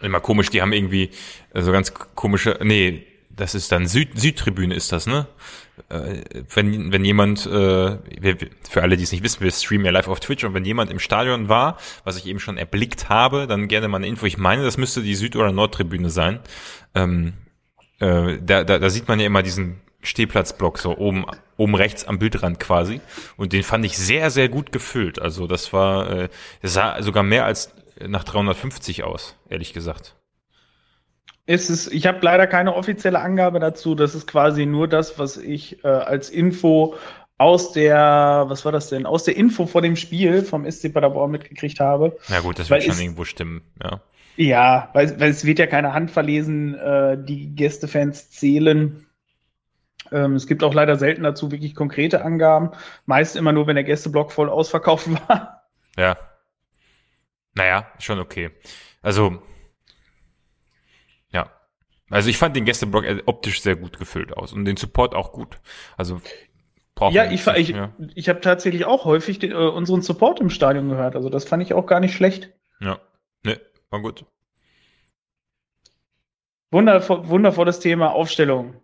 Immer 0.00 0.20
komisch, 0.20 0.48
die 0.48 0.62
haben 0.62 0.72
irgendwie 0.72 1.10
so 1.52 1.70
ganz 1.72 1.92
komische, 1.92 2.58
nee, 2.62 3.06
das 3.28 3.54
ist 3.54 3.70
dann 3.70 3.86
Süd, 3.86 4.18
Südtribüne 4.18 4.74
ist 4.74 4.92
das, 4.92 5.06
ne? 5.06 5.26
Äh, 5.88 6.22
wenn, 6.54 6.92
wenn 6.92 7.04
jemand, 7.04 7.46
äh, 7.46 7.96
für 8.68 8.82
alle, 8.82 8.96
die 8.96 9.04
es 9.04 9.12
nicht 9.12 9.22
wissen, 9.22 9.42
wir 9.42 9.50
streamen 9.50 9.86
ja 9.86 9.92
live 9.92 10.08
auf 10.08 10.20
Twitch 10.20 10.44
und 10.44 10.54
wenn 10.54 10.64
jemand 10.64 10.90
im 10.90 10.98
Stadion 10.98 11.48
war, 11.48 11.78
was 12.04 12.16
ich 12.16 12.26
eben 12.26 12.40
schon 12.40 12.56
erblickt 12.56 13.08
habe, 13.08 13.46
dann 13.46 13.68
gerne 13.68 13.88
mal 13.88 13.98
eine 13.98 14.06
Info. 14.06 14.26
Ich 14.26 14.38
meine, 14.38 14.62
das 14.62 14.76
müsste 14.76 15.02
die 15.02 15.14
Süd- 15.14 15.36
oder 15.36 15.52
Nordtribüne 15.52 16.10
sein. 16.10 16.40
Ähm, 16.94 17.34
äh, 17.98 18.38
da, 18.42 18.64
da, 18.64 18.78
da 18.78 18.90
sieht 18.90 19.08
man 19.08 19.20
ja 19.20 19.26
immer 19.26 19.42
diesen 19.42 19.80
Stehplatzblock 20.02 20.78
so 20.78 20.96
oben, 20.96 21.26
oben 21.56 21.74
rechts 21.74 22.04
am 22.04 22.18
Bildrand 22.18 22.58
quasi. 22.58 23.00
Und 23.36 23.52
den 23.52 23.62
fand 23.62 23.84
ich 23.84 23.98
sehr, 23.98 24.30
sehr 24.30 24.48
gut 24.48 24.72
gefüllt. 24.72 25.20
Also 25.20 25.46
das 25.46 25.72
war, 25.72 26.10
äh, 26.10 26.28
sah 26.62 27.02
sogar 27.02 27.22
mehr 27.22 27.44
als 27.44 27.74
nach 28.00 28.24
350 28.24 29.04
aus, 29.04 29.36
ehrlich 29.48 29.72
gesagt. 29.72 30.16
Es 31.50 31.68
ist, 31.68 31.92
ich 31.92 32.06
habe 32.06 32.20
leider 32.22 32.46
keine 32.46 32.76
offizielle 32.76 33.18
Angabe 33.18 33.58
dazu. 33.58 33.96
Das 33.96 34.14
ist 34.14 34.28
quasi 34.28 34.66
nur 34.66 34.86
das, 34.86 35.18
was 35.18 35.36
ich 35.36 35.82
äh, 35.82 35.88
als 35.88 36.30
Info 36.30 36.94
aus 37.38 37.72
der, 37.72 38.44
was 38.46 38.64
war 38.64 38.70
das 38.70 38.88
denn, 38.88 39.04
aus 39.04 39.24
der 39.24 39.36
Info 39.36 39.66
vor 39.66 39.82
dem 39.82 39.96
Spiel 39.96 40.42
vom 40.42 40.70
SC 40.70 40.94
Paderborn 40.94 41.32
mitgekriegt 41.32 41.80
habe. 41.80 42.16
Ja 42.28 42.38
gut, 42.38 42.60
das 42.60 42.70
wird 42.70 42.84
schon 42.84 42.92
es, 42.92 43.00
irgendwo 43.00 43.24
stimmen, 43.24 43.62
ja. 43.82 44.00
Ja, 44.36 44.90
weil, 44.92 45.18
weil 45.18 45.30
es 45.30 45.44
wird 45.44 45.58
ja 45.58 45.66
keine 45.66 45.92
Hand 45.92 46.12
verlesen, 46.12 46.76
äh, 46.76 47.18
die 47.18 47.52
Gästefans 47.52 48.30
zählen. 48.30 49.04
Ähm, 50.12 50.36
es 50.36 50.46
gibt 50.46 50.62
auch 50.62 50.72
leider 50.72 50.94
selten 50.94 51.24
dazu 51.24 51.50
wirklich 51.50 51.74
konkrete 51.74 52.24
Angaben. 52.24 52.70
Meist 53.06 53.34
immer 53.34 53.50
nur, 53.50 53.66
wenn 53.66 53.74
der 53.74 53.82
Gästeblock 53.82 54.30
voll 54.30 54.48
ausverkauft 54.48 55.08
war. 55.28 55.64
Ja. 55.98 56.16
Naja, 57.54 57.88
schon 57.98 58.20
okay. 58.20 58.50
Also, 59.02 59.42
also 62.10 62.28
ich 62.28 62.38
fand 62.38 62.56
den 62.56 62.64
Gästeblock 62.64 63.04
optisch 63.26 63.62
sehr 63.62 63.76
gut 63.76 63.98
gefüllt 63.98 64.36
aus 64.36 64.52
und 64.52 64.64
den 64.64 64.76
Support 64.76 65.14
auch 65.14 65.32
gut. 65.32 65.58
Also 65.96 66.20
ja, 67.10 67.30
ich, 67.30 67.46
ich, 67.46 67.68
ja. 67.70 67.92
ich 68.14 68.28
habe 68.28 68.40
tatsächlich 68.40 68.84
auch 68.84 69.06
häufig 69.06 69.38
den, 69.38 69.52
äh, 69.52 69.54
unseren 69.54 70.02
Support 70.02 70.40
im 70.40 70.50
Stadion 70.50 70.90
gehört. 70.90 71.16
Also 71.16 71.30
das 71.30 71.44
fand 71.44 71.62
ich 71.62 71.72
auch 71.72 71.86
gar 71.86 72.00
nicht 72.00 72.14
schlecht. 72.14 72.50
Ja, 72.80 72.98
ne, 73.42 73.58
war 73.88 74.02
gut. 74.02 74.26
Wundervoll, 76.70 77.28
wundervolles 77.28 77.80
Thema 77.80 78.12
Aufstellung. 78.12 78.74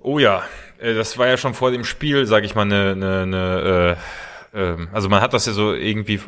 oh 0.00 0.18
ja, 0.18 0.44
äh, 0.78 0.94
das 0.94 1.18
war 1.18 1.26
ja 1.26 1.36
schon 1.36 1.54
vor 1.54 1.70
dem 1.70 1.84
Spiel, 1.84 2.26
sage 2.26 2.46
ich 2.46 2.54
mal, 2.54 2.62
eine, 2.62 2.92
eine, 2.92 3.22
eine 3.22 3.96
äh, 3.98 4.25
ähm, 4.56 4.88
also 4.92 5.10
man 5.10 5.20
hat 5.20 5.34
das 5.34 5.44
ja 5.44 5.52
so 5.52 5.74
irgendwie, 5.74 6.18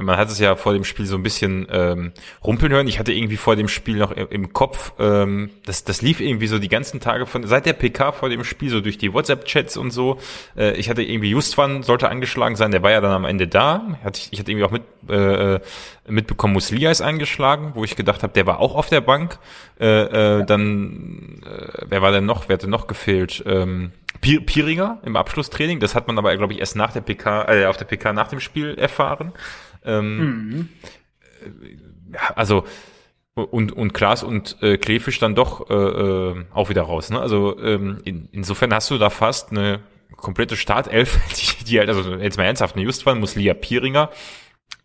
man 0.00 0.16
hat 0.16 0.28
es 0.28 0.38
ja 0.40 0.56
vor 0.56 0.72
dem 0.72 0.82
Spiel 0.82 1.06
so 1.06 1.16
ein 1.16 1.22
bisschen 1.22 1.66
ähm, 1.70 2.12
rumpeln 2.44 2.72
hören. 2.72 2.88
Ich 2.88 2.98
hatte 2.98 3.12
irgendwie 3.12 3.36
vor 3.36 3.54
dem 3.54 3.68
Spiel 3.68 3.96
noch 3.96 4.10
im 4.10 4.52
Kopf, 4.52 4.92
ähm, 4.98 5.50
das, 5.64 5.84
das 5.84 6.02
lief 6.02 6.20
irgendwie 6.20 6.48
so 6.48 6.58
die 6.58 6.68
ganzen 6.68 6.98
Tage 6.98 7.24
von, 7.24 7.46
seit 7.46 7.64
der 7.64 7.74
PK 7.74 8.12
vor 8.12 8.28
dem 8.28 8.42
Spiel, 8.42 8.70
so 8.70 8.80
durch 8.80 8.98
die 8.98 9.12
WhatsApp-Chats 9.12 9.76
und 9.76 9.92
so. 9.92 10.18
Äh, 10.56 10.72
ich 10.72 10.90
hatte 10.90 11.02
irgendwie 11.02 11.30
Justwan 11.30 11.84
sollte 11.84 12.08
angeschlagen 12.08 12.56
sein, 12.56 12.72
der 12.72 12.82
war 12.82 12.90
ja 12.90 13.00
dann 13.00 13.12
am 13.12 13.24
Ende 13.24 13.46
da. 13.46 13.98
Hatte 14.02 14.18
ich, 14.20 14.32
ich 14.32 14.40
hatte 14.40 14.50
irgendwie 14.50 14.64
auch 14.64 14.72
mit, 14.72 14.82
äh, 15.08 15.60
mitbekommen, 16.08 16.54
Muslia 16.54 16.90
ist 16.90 17.00
eingeschlagen, 17.00 17.72
wo 17.74 17.84
ich 17.84 17.96
gedacht 17.96 18.22
habe, 18.22 18.32
der 18.32 18.46
war 18.46 18.60
auch 18.60 18.74
auf 18.74 18.88
der 18.88 19.00
Bank. 19.00 19.38
Äh, 19.80 20.40
äh, 20.40 20.44
dann, 20.44 21.42
äh, 21.44 21.84
wer 21.88 22.02
war 22.02 22.12
denn 22.12 22.26
noch? 22.26 22.48
Wer 22.48 22.54
hatte 22.54 22.68
noch 22.68 22.86
gefehlt? 22.86 23.42
Ähm, 23.46 23.92
Pieringer 24.20 25.00
im 25.04 25.16
Abschlusstraining. 25.16 25.80
Das 25.80 25.94
hat 25.94 26.06
man 26.06 26.18
aber, 26.18 26.36
glaube 26.36 26.52
ich, 26.52 26.60
erst 26.60 26.76
nach 26.76 26.92
der 26.92 27.00
PK, 27.00 27.44
äh, 27.44 27.66
auf 27.66 27.76
der 27.76 27.84
PK 27.84 28.12
nach 28.12 28.28
dem 28.28 28.40
Spiel 28.40 28.74
erfahren. 28.74 29.32
Ähm, 29.84 30.18
mhm. 30.18 30.68
ja, 32.12 32.32
also 32.34 32.64
und 33.34 33.72
und 33.72 33.92
Klaas 33.92 34.22
und 34.22 34.56
äh, 34.62 34.78
Klefisch 34.78 35.18
dann 35.18 35.34
doch 35.34 35.68
äh, 35.68 35.74
äh, 35.74 36.44
auch 36.52 36.70
wieder 36.70 36.82
raus. 36.82 37.10
Ne? 37.10 37.20
Also 37.20 37.58
ähm, 37.60 38.00
in, 38.04 38.28
insofern 38.32 38.72
hast 38.72 38.90
du 38.90 38.98
da 38.98 39.10
fast 39.10 39.50
eine 39.50 39.80
komplette 40.16 40.56
Startelf, 40.56 41.18
die, 41.36 41.64
die 41.64 41.78
halt, 41.78 41.88
also 41.88 42.14
jetzt 42.14 42.38
mal 42.38 42.44
ernsthaft, 42.44 42.76
eine 42.76 42.84
Justwan, 42.84 43.20
Muslia 43.20 43.54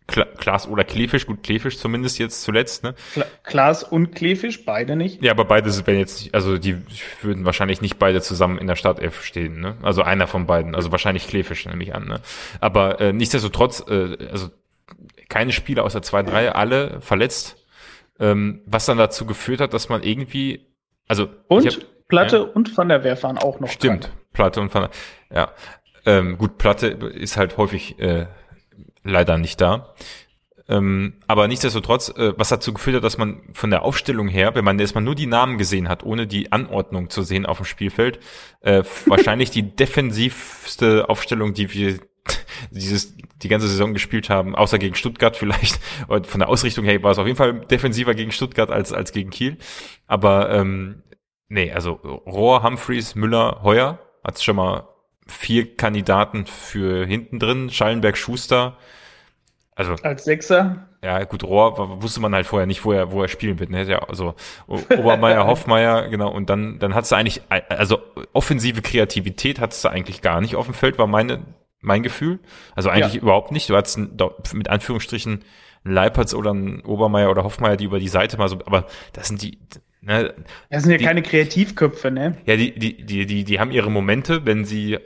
Pieringer, 0.06 0.26
Klaas 0.36 0.68
oder 0.68 0.84
Klefisch, 0.84 1.26
gut, 1.26 1.42
Klefisch 1.42 1.78
zumindest 1.78 2.18
jetzt 2.18 2.42
zuletzt, 2.42 2.84
ne? 2.84 2.94
Klaas 3.44 3.82
und 3.82 4.14
Klefisch, 4.14 4.64
beide 4.64 4.96
nicht? 4.96 5.22
Ja, 5.22 5.32
aber 5.32 5.44
beide 5.44 5.70
werden 5.86 5.98
jetzt, 5.98 6.34
also 6.34 6.58
die 6.58 6.76
würden 7.22 7.44
wahrscheinlich 7.44 7.80
nicht 7.80 7.98
beide 7.98 8.20
zusammen 8.20 8.58
in 8.58 8.66
der 8.66 8.76
Startelf 8.76 9.24
stehen, 9.24 9.60
ne? 9.60 9.76
Also 9.82 10.02
einer 10.02 10.26
von 10.26 10.46
beiden, 10.46 10.74
also 10.74 10.92
wahrscheinlich 10.92 11.26
Klefisch, 11.26 11.66
nehme 11.66 11.82
ich 11.82 11.94
an, 11.94 12.06
ne? 12.06 12.20
Aber 12.60 13.00
äh, 13.00 13.12
nichtsdestotrotz, 13.12 13.84
äh, 13.88 14.16
also 14.30 14.50
keine 15.28 15.52
Spieler 15.52 15.84
außer 15.84 16.02
zwei, 16.02 16.22
drei, 16.22 16.52
alle 16.52 17.00
verletzt, 17.00 17.56
ähm, 18.18 18.62
was 18.66 18.86
dann 18.86 18.98
dazu 18.98 19.24
geführt 19.26 19.60
hat, 19.60 19.72
dass 19.72 19.88
man 19.88 20.02
irgendwie, 20.02 20.66
also 21.08 21.28
und 21.48 21.66
hab, 21.66 21.74
Platte 22.08 22.36
ja, 22.36 22.42
und 22.42 22.76
Van 22.76 22.88
der 22.88 23.04
Werf 23.04 23.22
waren 23.22 23.38
auch 23.38 23.58
noch. 23.60 23.68
Stimmt, 23.68 24.04
keine. 24.04 24.16
Platte 24.32 24.60
und 24.60 24.74
Van 24.74 24.88
der, 25.30 25.36
ja. 25.36 25.52
Ähm, 26.04 26.36
gut, 26.36 26.58
Platte 26.58 26.88
ist 26.88 27.36
halt 27.36 27.56
häufig 27.56 27.98
äh, 28.00 28.26
leider 29.04 29.38
nicht 29.38 29.60
da. 29.60 29.94
Ähm, 30.68 31.14
aber 31.26 31.48
nichtsdestotrotz, 31.48 32.08
äh, 32.10 32.32
was 32.36 32.48
dazu 32.48 32.72
geführt 32.72 32.96
hat, 32.96 33.04
dass 33.04 33.18
man 33.18 33.42
von 33.52 33.70
der 33.70 33.82
Aufstellung 33.82 34.28
her, 34.28 34.54
wenn 34.54 34.64
man 34.64 34.78
erstmal 34.78 35.02
nur 35.02 35.14
die 35.14 35.26
Namen 35.26 35.58
gesehen 35.58 35.88
hat, 35.88 36.04
ohne 36.04 36.26
die 36.26 36.52
Anordnung 36.52 37.10
zu 37.10 37.22
sehen 37.22 37.46
auf 37.46 37.58
dem 37.58 37.66
Spielfeld, 37.66 38.20
äh, 38.60 38.82
wahrscheinlich 39.06 39.50
die 39.50 39.74
defensivste 39.74 41.08
Aufstellung, 41.08 41.52
die 41.54 41.72
wir 41.74 41.98
dieses 42.70 43.16
die 43.42 43.48
ganze 43.48 43.66
Saison 43.66 43.92
gespielt 43.92 44.30
haben, 44.30 44.54
außer 44.54 44.78
gegen 44.78 44.94
Stuttgart 44.94 45.36
vielleicht. 45.36 45.80
Und 46.06 46.28
von 46.28 46.38
der 46.38 46.48
Ausrichtung 46.48 46.84
her 46.84 47.02
war 47.02 47.10
es 47.10 47.18
auf 47.18 47.26
jeden 47.26 47.36
Fall 47.36 47.60
defensiver 47.66 48.14
gegen 48.14 48.30
Stuttgart 48.30 48.70
als 48.70 48.92
als 48.92 49.12
gegen 49.12 49.30
Kiel. 49.30 49.58
Aber 50.06 50.50
ähm, 50.50 51.02
nee, 51.48 51.72
also 51.72 51.92
Rohr, 51.92 52.62
Humphreys, 52.62 53.16
Müller, 53.16 53.60
Heuer 53.64 53.98
hat 54.22 54.40
schon 54.40 54.56
mal 54.56 54.88
vier 55.32 55.76
Kandidaten 55.76 56.46
für 56.46 57.06
hinten 57.06 57.38
drin, 57.38 57.70
Schallenberg, 57.70 58.16
Schuster. 58.16 58.76
Also 59.74 59.94
als 60.02 60.24
Sechser. 60.24 60.88
Ja, 61.02 61.24
gut, 61.24 61.42
Rohr 61.42 62.02
wusste 62.02 62.20
man 62.20 62.34
halt 62.34 62.46
vorher 62.46 62.66
nicht, 62.66 62.84
wo 62.84 62.92
er, 62.92 63.10
wo 63.10 63.22
er 63.22 63.28
spielen 63.28 63.58
wird. 63.58 63.70
Ne? 63.70 63.82
Ja, 63.84 64.00
also 64.00 64.34
Obermeier, 64.68 65.46
Hoffmeier, 65.46 66.08
genau. 66.08 66.30
Und 66.30 66.48
dann, 66.48 66.78
dann 66.78 66.94
hat 66.94 67.04
es 67.04 67.12
eigentlich, 67.12 67.42
also 67.48 67.98
offensive 68.32 68.82
Kreativität 68.82 69.58
hat 69.58 69.72
es 69.72 69.84
eigentlich 69.84 70.22
gar 70.22 70.40
nicht 70.40 70.54
auf 70.54 70.66
dem 70.66 70.74
Feld, 70.74 70.98
war 70.98 71.08
meine, 71.08 71.42
mein 71.80 72.04
Gefühl. 72.04 72.38
Also 72.76 72.90
eigentlich 72.90 73.14
ja. 73.14 73.20
überhaupt 73.22 73.50
nicht. 73.50 73.68
Du 73.68 73.76
hattest 73.76 73.98
mit 73.98 74.68
Anführungsstrichen 74.68 75.42
einen 75.84 75.94
Leipertz 75.94 76.34
oder 76.34 76.50
einen 76.50 76.82
Obermeier 76.82 77.30
oder 77.30 77.42
Hoffmeier, 77.42 77.76
die 77.76 77.86
über 77.86 77.98
die 77.98 78.08
Seite 78.08 78.38
mal 78.38 78.48
so, 78.48 78.58
aber 78.64 78.86
das 79.12 79.26
sind 79.26 79.42
die, 79.42 79.58
Ne, 80.04 80.34
das 80.68 80.82
sind 80.82 80.90
ja 80.90 80.98
die, 80.98 81.04
keine 81.04 81.22
Kreativköpfe, 81.22 82.10
ne? 82.10 82.36
Ja, 82.44 82.56
die, 82.56 82.76
die, 82.76 83.06
die, 83.06 83.24
die, 83.24 83.44
die 83.44 83.60
haben 83.60 83.70
ihre 83.70 83.88
Momente, 83.88 84.44
wenn 84.44 84.64
sie 84.64 84.98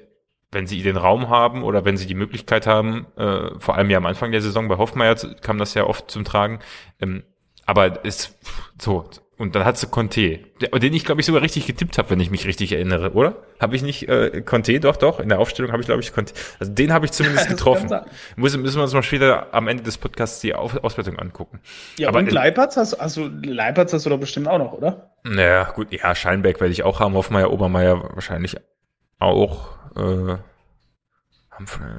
wenn 0.56 0.66
sie 0.66 0.82
den 0.82 0.96
Raum 0.96 1.28
haben 1.28 1.62
oder 1.62 1.84
wenn 1.84 1.98
sie 1.98 2.06
die 2.06 2.14
Möglichkeit 2.14 2.66
haben, 2.66 3.06
äh, 3.16 3.50
vor 3.58 3.76
allem 3.76 3.90
ja 3.90 3.98
am 3.98 4.06
Anfang 4.06 4.32
der 4.32 4.40
Saison 4.40 4.68
bei 4.68 4.78
Hoffmeier 4.78 5.14
kam 5.42 5.58
das 5.58 5.74
ja 5.74 5.84
oft 5.84 6.10
zum 6.10 6.24
Tragen, 6.24 6.60
ähm, 6.98 7.24
aber 7.66 8.04
ist 8.06 8.38
so 8.80 9.08
und 9.38 9.54
dann 9.54 9.66
hat 9.66 9.76
sie 9.76 9.86
Conte, 9.88 10.38
den 10.72 10.94
ich 10.94 11.04
glaube 11.04 11.20
ich 11.20 11.26
sogar 11.26 11.42
richtig 11.42 11.66
getippt 11.66 11.98
habe, 11.98 12.08
wenn 12.08 12.20
ich 12.20 12.30
mich 12.30 12.46
richtig 12.46 12.72
erinnere, 12.72 13.12
oder? 13.12 13.36
Habe 13.60 13.76
ich 13.76 13.82
nicht 13.82 14.08
äh, 14.08 14.40
Conte? 14.40 14.80
Doch, 14.80 14.96
doch. 14.96 15.20
In 15.20 15.28
der 15.28 15.40
Aufstellung 15.40 15.72
habe 15.72 15.82
ich 15.82 15.86
glaube 15.86 16.00
ich 16.00 16.14
Conte. 16.14 16.32
Also 16.58 16.72
den 16.72 16.90
habe 16.90 17.04
ich 17.04 17.12
zumindest 17.12 17.48
getroffen. 17.50 17.90
müssen, 18.36 18.62
müssen 18.62 18.76
wir 18.76 18.84
uns 18.84 18.94
mal 18.94 19.02
später 19.02 19.52
am 19.52 19.68
Ende 19.68 19.82
des 19.82 19.98
Podcasts 19.98 20.40
die 20.40 20.54
Auf 20.54 20.82
Auswertung 20.82 21.18
angucken. 21.18 21.60
Ja, 21.98 22.08
Aber 22.08 22.20
und 22.20 22.32
Leipertz 22.32 22.78
hast, 22.78 22.94
also 22.94 23.28
Leipertz 23.42 23.92
hast 23.92 24.06
du 24.06 24.10
doch 24.10 24.18
bestimmt 24.18 24.48
auch 24.48 24.56
noch, 24.56 24.72
oder? 24.72 25.10
Naja, 25.22 25.64
gut. 25.64 25.92
Ja, 25.92 26.14
Scheinberg 26.14 26.58
werde 26.58 26.72
ich 26.72 26.82
auch 26.82 27.00
haben. 27.00 27.12
Hoffmeier, 27.12 27.52
Obermeier 27.52 28.08
wahrscheinlich 28.14 28.56
auch. 29.18 29.75
Äh, 29.96 30.38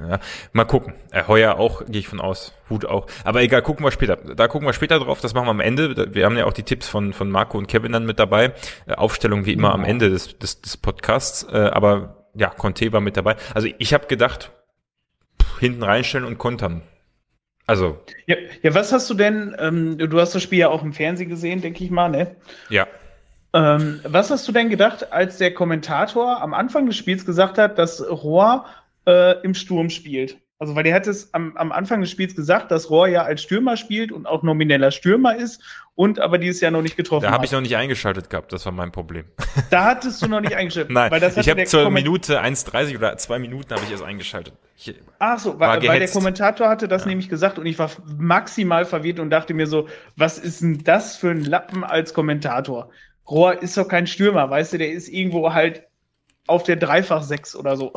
ja, 0.08 0.20
mal 0.52 0.64
gucken. 0.64 0.94
Äh, 1.10 1.24
Heuer 1.26 1.56
auch, 1.56 1.84
gehe 1.86 2.00
ich 2.00 2.08
von 2.08 2.20
aus. 2.20 2.54
Hut 2.70 2.84
auch. 2.84 3.06
Aber 3.24 3.42
egal, 3.42 3.62
gucken 3.62 3.84
wir 3.84 3.90
später. 3.90 4.16
Da 4.16 4.46
gucken 4.48 4.68
wir 4.68 4.72
später 4.72 4.98
drauf. 4.98 5.20
Das 5.20 5.34
machen 5.34 5.46
wir 5.46 5.50
am 5.50 5.60
Ende. 5.60 6.14
Wir 6.14 6.24
haben 6.24 6.36
ja 6.36 6.46
auch 6.46 6.52
die 6.52 6.62
Tipps 6.62 6.88
von, 6.88 7.12
von 7.12 7.30
Marco 7.30 7.58
und 7.58 7.66
Kevin 7.66 7.92
dann 7.92 8.06
mit 8.06 8.18
dabei. 8.18 8.52
Äh, 8.86 8.94
Aufstellung 8.94 9.46
wie 9.46 9.52
immer 9.52 9.72
am. 9.72 9.84
Ende 9.84 10.10
des, 10.10 10.38
des, 10.38 10.60
des 10.60 10.76
Podcasts. 10.76 11.44
Äh, 11.50 11.56
aber 11.56 12.26
ja, 12.34 12.50
Conte 12.50 12.92
war 12.92 13.00
mit 13.00 13.16
dabei. 13.16 13.36
Also 13.54 13.68
ich 13.78 13.94
habe 13.94 14.06
gedacht, 14.06 14.52
pff, 15.42 15.58
hinten 15.58 15.82
reinstellen 15.82 16.26
und 16.26 16.38
kontern. 16.38 16.82
Also. 17.66 17.98
Ja, 18.26 18.36
ja, 18.62 18.74
was 18.74 18.92
hast 18.92 19.10
du 19.10 19.14
denn, 19.14 19.54
ähm, 19.58 19.98
du 19.98 20.20
hast 20.20 20.34
das 20.34 20.42
Spiel 20.42 20.58
ja 20.58 20.68
auch 20.68 20.82
im 20.82 20.94
Fernsehen 20.94 21.28
gesehen, 21.28 21.60
denke 21.60 21.84
ich 21.84 21.90
mal, 21.90 22.08
ne? 22.08 22.36
Ja. 22.70 22.86
Ähm, 23.54 24.00
was 24.04 24.30
hast 24.30 24.46
du 24.46 24.52
denn 24.52 24.68
gedacht, 24.68 25.12
als 25.12 25.38
der 25.38 25.54
Kommentator 25.54 26.42
am 26.42 26.52
Anfang 26.54 26.86
des 26.86 26.96
Spiels 26.96 27.24
gesagt 27.24 27.58
hat, 27.58 27.78
dass 27.78 28.02
Rohr 28.08 28.66
äh, 29.06 29.40
im 29.42 29.54
Sturm 29.54 29.90
spielt? 29.90 30.38
Also, 30.60 30.74
weil 30.74 30.82
der 30.82 30.94
hat 30.94 31.06
es 31.06 31.32
am, 31.34 31.56
am 31.56 31.70
Anfang 31.70 32.00
des 32.00 32.10
Spiels 32.10 32.34
gesagt, 32.34 32.72
dass 32.72 32.90
Rohr 32.90 33.06
ja 33.06 33.22
als 33.22 33.42
Stürmer 33.42 33.76
spielt 33.76 34.10
und 34.10 34.26
auch 34.26 34.42
nomineller 34.42 34.90
Stürmer 34.90 35.36
ist 35.36 35.62
und 35.94 36.18
aber 36.18 36.38
dieses 36.38 36.60
Jahr 36.60 36.72
noch 36.72 36.82
nicht 36.82 36.96
getroffen 36.96 37.22
Da 37.22 37.30
habe 37.30 37.44
ich 37.44 37.52
noch 37.52 37.60
nicht 37.60 37.76
eingeschaltet 37.76 38.28
gehabt, 38.28 38.52
das 38.52 38.66
war 38.66 38.72
mein 38.72 38.90
Problem. 38.90 39.24
Da 39.70 39.84
hattest 39.84 40.20
du 40.20 40.26
noch 40.26 40.40
nicht 40.40 40.56
eingeschaltet. 40.56 40.90
Nein, 40.92 41.10
weil 41.12 41.20
das 41.20 41.36
ich 41.36 41.48
habe 41.48 41.64
zur 41.64 41.84
Komment 41.84 42.06
Minute 42.06 42.42
1,30 42.42 42.96
oder 42.96 43.16
zwei 43.18 43.38
Minuten 43.38 43.72
habe 43.72 43.82
ich 43.84 43.90
erst 43.90 44.02
eingeschaltet. 44.02 44.54
Ich 44.76 44.94
Ach 45.20 45.38
so, 45.38 45.58
weil, 45.60 45.86
weil 45.86 45.98
der 46.00 46.08
Kommentator 46.08 46.68
hatte 46.68 46.88
das 46.88 47.02
ja. 47.02 47.08
nämlich 47.08 47.28
gesagt 47.28 47.58
und 47.58 47.66
ich 47.66 47.78
war 47.78 47.90
maximal 48.16 48.84
verwirrt 48.84 49.20
und 49.20 49.30
dachte 49.30 49.54
mir 49.54 49.66
so, 49.66 49.88
was 50.16 50.38
ist 50.38 50.60
denn 50.62 50.82
das 50.82 51.16
für 51.16 51.30
ein 51.30 51.44
Lappen 51.44 51.84
als 51.84 52.14
Kommentator? 52.14 52.90
Rohr 53.30 53.62
ist 53.62 53.76
doch 53.76 53.88
kein 53.88 54.06
Stürmer, 54.06 54.48
weißt 54.48 54.74
du, 54.74 54.78
der 54.78 54.90
ist 54.90 55.08
irgendwo 55.08 55.52
halt 55.52 55.82
auf 56.46 56.62
der 56.62 56.76
Dreifach 56.76 57.22
6 57.22 57.56
oder 57.56 57.76
so. 57.76 57.92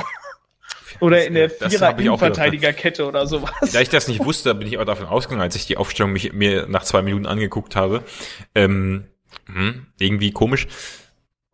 Oder 1.00 1.26
in 1.26 1.34
der 1.34 1.50
Vierer-Innenverteidigerkette 1.50 3.08
oder 3.08 3.26
sowas. 3.26 3.52
Da 3.72 3.80
ich 3.80 3.90
das 3.90 4.08
nicht 4.08 4.24
wusste, 4.24 4.54
bin 4.54 4.68
ich 4.68 4.78
auch 4.78 4.86
davon 4.86 5.08
ausgegangen, 5.08 5.42
als 5.42 5.56
ich 5.56 5.66
die 5.66 5.78
Aufstellung 5.78 6.12
mich, 6.12 6.34
mir 6.34 6.68
nach 6.68 6.84
zwei 6.84 7.02
Minuten 7.02 7.26
angeguckt 7.26 7.76
habe. 7.76 8.04
Ähm, 8.54 9.06
hm, 9.46 9.88
irgendwie 10.00 10.32
komisch. 10.32 10.68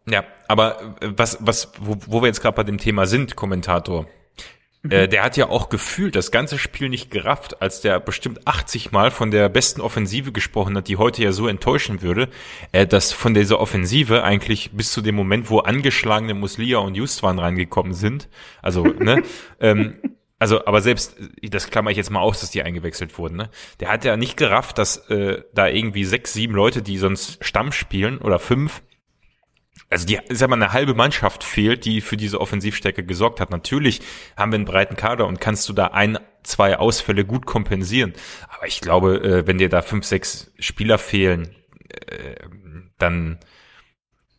Ja, 0.09 0.23
aber 0.47 0.97
äh, 1.01 1.11
was, 1.15 1.37
was, 1.39 1.71
wo, 1.79 1.97
wo 2.07 2.21
wir 2.21 2.27
jetzt 2.27 2.41
gerade 2.41 2.55
bei 2.55 2.63
dem 2.63 2.77
Thema 2.77 3.05
sind, 3.05 3.35
Kommentator. 3.35 4.07
Äh, 4.89 5.05
mhm. 5.05 5.09
der 5.09 5.23
hat 5.23 5.37
ja 5.37 5.49
auch 5.49 5.69
gefühlt 5.69 6.15
das 6.15 6.31
ganze 6.31 6.57
Spiel 6.57 6.89
nicht 6.89 7.11
gerafft, 7.11 7.61
als 7.61 7.81
der 7.81 7.99
bestimmt 7.99 8.47
80 8.47 8.91
Mal 8.91 9.11
von 9.11 9.31
der 9.31 9.49
besten 9.49 9.81
Offensive 9.81 10.31
gesprochen 10.31 10.77
hat, 10.77 10.87
die 10.87 10.97
heute 10.97 11.23
ja 11.23 11.31
so 11.31 11.47
enttäuschen 11.47 12.01
würde, 12.01 12.29
äh, 12.71 12.87
dass 12.87 13.11
von 13.11 13.33
dieser 13.33 13.59
Offensive 13.59 14.23
eigentlich 14.23 14.71
bis 14.73 14.91
zu 14.91 15.01
dem 15.01 15.15
Moment, 15.15 15.49
wo 15.49 15.59
angeschlagene 15.59 16.33
Muslia 16.33 16.79
und 16.79 16.95
Justwan 16.95 17.39
reingekommen 17.39 17.93
sind, 17.93 18.29
also, 18.61 18.83
ne, 18.83 19.23
ähm, 19.59 19.97
also, 20.39 20.65
aber 20.65 20.81
selbst, 20.81 21.15
das 21.41 21.69
klammer 21.71 21.89
ich 21.89 21.97
jetzt 21.97 22.11
mal 22.11 22.19
aus, 22.19 22.41
dass 22.41 22.51
die 22.51 22.61
eingewechselt 22.61 23.17
wurden, 23.17 23.37
ne? 23.37 23.49
Der 23.79 23.89
hat 23.89 24.05
ja 24.05 24.17
nicht 24.17 24.37
gerafft, 24.37 24.77
dass 24.77 24.97
äh, 25.09 25.41
da 25.53 25.67
irgendwie 25.67 26.03
sechs, 26.03 26.33
sieben 26.33 26.53
Leute, 26.53 26.83
die 26.83 26.99
sonst 26.99 27.43
Stamm 27.43 27.71
spielen, 27.71 28.19
oder 28.19 28.37
fünf, 28.37 28.83
also 29.89 30.05
die, 30.05 30.19
sag 30.29 30.49
mal, 30.49 30.55
eine 30.55 30.73
halbe 30.73 30.93
Mannschaft 30.93 31.43
fehlt, 31.43 31.85
die 31.85 32.01
für 32.01 32.17
diese 32.17 32.41
Offensivstärke 32.41 33.03
gesorgt 33.03 33.39
hat. 33.39 33.51
Natürlich 33.51 34.01
haben 34.35 34.51
wir 34.51 34.57
einen 34.57 34.65
breiten 34.65 34.95
Kader 34.95 35.27
und 35.27 35.39
kannst 35.39 35.67
du 35.69 35.73
da 35.73 35.87
ein, 35.87 36.19
zwei 36.43 36.77
Ausfälle 36.77 37.25
gut 37.25 37.45
kompensieren. 37.45 38.13
Aber 38.49 38.67
ich 38.67 38.81
glaube, 38.81 39.21
äh, 39.23 39.47
wenn 39.47 39.57
dir 39.57 39.69
da 39.69 39.81
fünf, 39.81 40.05
sechs 40.05 40.51
Spieler 40.59 40.97
fehlen, 40.97 41.55
äh, 41.89 42.35
dann 42.97 43.39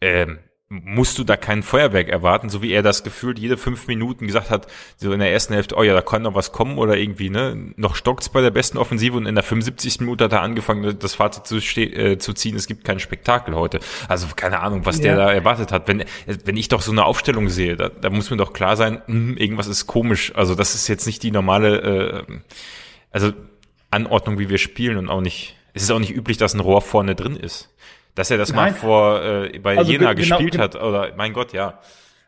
ähm, 0.00 0.38
musst 0.70 1.18
du 1.18 1.24
da 1.24 1.38
kein 1.38 1.62
Feuerwerk 1.62 2.10
erwarten, 2.10 2.50
so 2.50 2.60
wie 2.60 2.72
er 2.72 2.82
das 2.82 3.02
gefühlt 3.02 3.38
jede 3.38 3.56
fünf 3.56 3.86
Minuten 3.86 4.26
gesagt 4.26 4.50
hat, 4.50 4.66
so 4.98 5.10
in 5.12 5.18
der 5.18 5.32
ersten 5.32 5.54
Hälfte, 5.54 5.76
oh 5.76 5.82
ja, 5.82 5.94
da 5.94 6.02
kann 6.02 6.22
noch 6.22 6.34
was 6.34 6.52
kommen 6.52 6.76
oder 6.76 6.98
irgendwie, 6.98 7.30
ne, 7.30 7.72
noch 7.76 7.96
stockt's 7.96 8.28
bei 8.28 8.42
der 8.42 8.50
besten 8.50 8.76
Offensive 8.76 9.16
und 9.16 9.24
in 9.24 9.34
der 9.34 9.44
75. 9.44 10.00
Minute 10.00 10.24
hat 10.24 10.32
er 10.32 10.42
angefangen, 10.42 10.98
das 10.98 11.14
Fazit 11.14 11.46
zu, 11.46 11.56
äh, 11.80 12.18
zu 12.18 12.34
ziehen, 12.34 12.54
es 12.54 12.66
gibt 12.66 12.84
kein 12.84 13.00
Spektakel 13.00 13.54
heute. 13.54 13.80
Also 14.08 14.26
keine 14.36 14.60
Ahnung, 14.60 14.84
was 14.84 14.98
ja. 14.98 15.04
der 15.04 15.16
da 15.16 15.32
erwartet 15.32 15.72
hat. 15.72 15.88
Wenn, 15.88 16.04
wenn 16.26 16.56
ich 16.58 16.68
doch 16.68 16.82
so 16.82 16.92
eine 16.92 17.06
Aufstellung 17.06 17.48
sehe, 17.48 17.76
da, 17.76 17.88
da 17.88 18.10
muss 18.10 18.30
mir 18.30 18.36
doch 18.36 18.52
klar 18.52 18.76
sein, 18.76 19.00
mh, 19.06 19.14
hm, 19.14 19.36
irgendwas 19.38 19.68
ist 19.68 19.86
komisch. 19.86 20.34
Also 20.34 20.54
das 20.54 20.74
ist 20.74 20.86
jetzt 20.88 21.06
nicht 21.06 21.22
die 21.22 21.30
normale, 21.30 22.26
äh, 22.28 22.40
also 23.10 23.32
Anordnung, 23.90 24.38
wie 24.38 24.50
wir 24.50 24.58
spielen 24.58 24.98
und 24.98 25.08
auch 25.08 25.22
nicht, 25.22 25.56
es 25.72 25.82
ist 25.82 25.90
auch 25.90 25.98
nicht 25.98 26.14
üblich, 26.14 26.36
dass 26.36 26.52
ein 26.52 26.60
Rohr 26.60 26.82
vorne 26.82 27.14
drin 27.14 27.36
ist. 27.36 27.70
Dass 28.18 28.32
er 28.32 28.36
das 28.36 28.52
Nein. 28.52 28.72
mal 28.72 28.74
vor 28.74 29.22
äh, 29.22 29.58
bei 29.60 29.78
also 29.78 29.92
Jena 29.92 30.12
genau, 30.12 30.38
gespielt 30.38 30.58
hat, 30.58 30.74
oder 30.74 31.12
mein 31.16 31.32
Gott, 31.32 31.52
ja. 31.52 31.78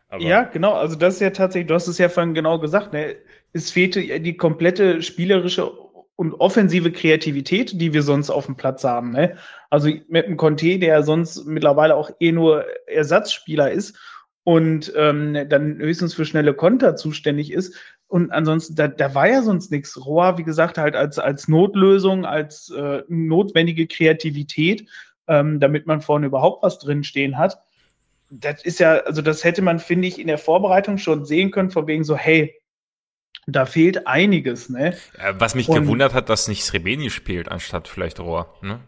Aber 0.07 0.23
ja, 0.23 0.43
genau, 0.43 0.71
also 0.73 0.95
das 0.95 1.15
ist 1.15 1.19
ja 1.19 1.31
tatsächlich, 1.31 1.67
du 1.67 1.73
hast 1.73 1.87
es 1.87 1.97
ja 1.97 2.07
vorhin 2.07 2.33
genau 2.33 2.59
gesagt, 2.59 2.93
ne? 2.93 3.17
es 3.51 3.71
fehlte 3.71 4.21
die 4.21 4.37
komplette 4.37 5.01
spielerische 5.01 5.69
und 6.15 6.33
offensive 6.35 6.93
Kreativität, 6.93 7.81
die 7.81 7.91
wir 7.91 8.03
sonst 8.03 8.29
auf 8.29 8.45
dem 8.45 8.55
Platz 8.55 8.85
haben. 8.85 9.11
Ne? 9.11 9.35
Also 9.69 9.89
mit 10.07 10.27
dem 10.27 10.37
Conte, 10.37 10.79
der 10.79 11.03
sonst 11.03 11.45
mittlerweile 11.45 11.95
auch 11.97 12.09
eh 12.21 12.31
nur 12.31 12.65
Ersatzspieler 12.87 13.71
ist 13.71 13.99
und 14.45 14.93
ähm, 14.95 15.45
dann 15.49 15.77
höchstens 15.77 16.13
für 16.13 16.23
schnelle 16.23 16.53
Konter 16.53 16.95
zuständig 16.95 17.51
ist. 17.51 17.75
Und 18.07 18.31
ansonsten, 18.31 18.75
da, 18.75 18.87
da 18.87 19.13
war 19.13 19.27
ja 19.27 19.41
sonst 19.41 19.71
nichts. 19.71 20.05
Rohr, 20.05 20.37
wie 20.37 20.43
gesagt, 20.43 20.77
halt 20.77 20.95
als, 20.95 21.19
als 21.19 21.49
Notlösung, 21.49 22.25
als 22.25 22.69
äh, 22.69 23.03
notwendige 23.09 23.87
Kreativität 23.87 24.87
ähm, 25.27 25.59
damit 25.59 25.87
man 25.87 26.01
vorne 26.01 26.27
überhaupt 26.27 26.63
was 26.63 26.79
drinstehen 26.79 27.37
hat. 27.37 27.61
Das 28.29 28.63
ist 28.63 28.79
ja, 28.79 28.97
also 28.99 29.21
das 29.21 29.43
hätte 29.43 29.61
man, 29.61 29.79
finde 29.79 30.07
ich, 30.07 30.19
in 30.19 30.27
der 30.27 30.37
Vorbereitung 30.37 30.97
schon 30.97 31.25
sehen 31.25 31.51
können, 31.51 31.71
von 31.71 31.87
wegen 31.87 32.03
so, 32.03 32.15
hey, 32.15 32.55
da 33.47 33.65
fehlt 33.65 34.07
einiges, 34.07 34.69
ne? 34.69 34.95
Was 35.33 35.55
mich 35.55 35.67
Und, 35.67 35.81
gewundert 35.81 36.13
hat, 36.13 36.29
dass 36.29 36.47
nicht 36.47 36.63
Srebeni 36.63 37.09
spielt, 37.09 37.49
anstatt 37.49 37.87
vielleicht 37.87 38.19
Rohr, 38.19 38.53
ne? 38.61 38.79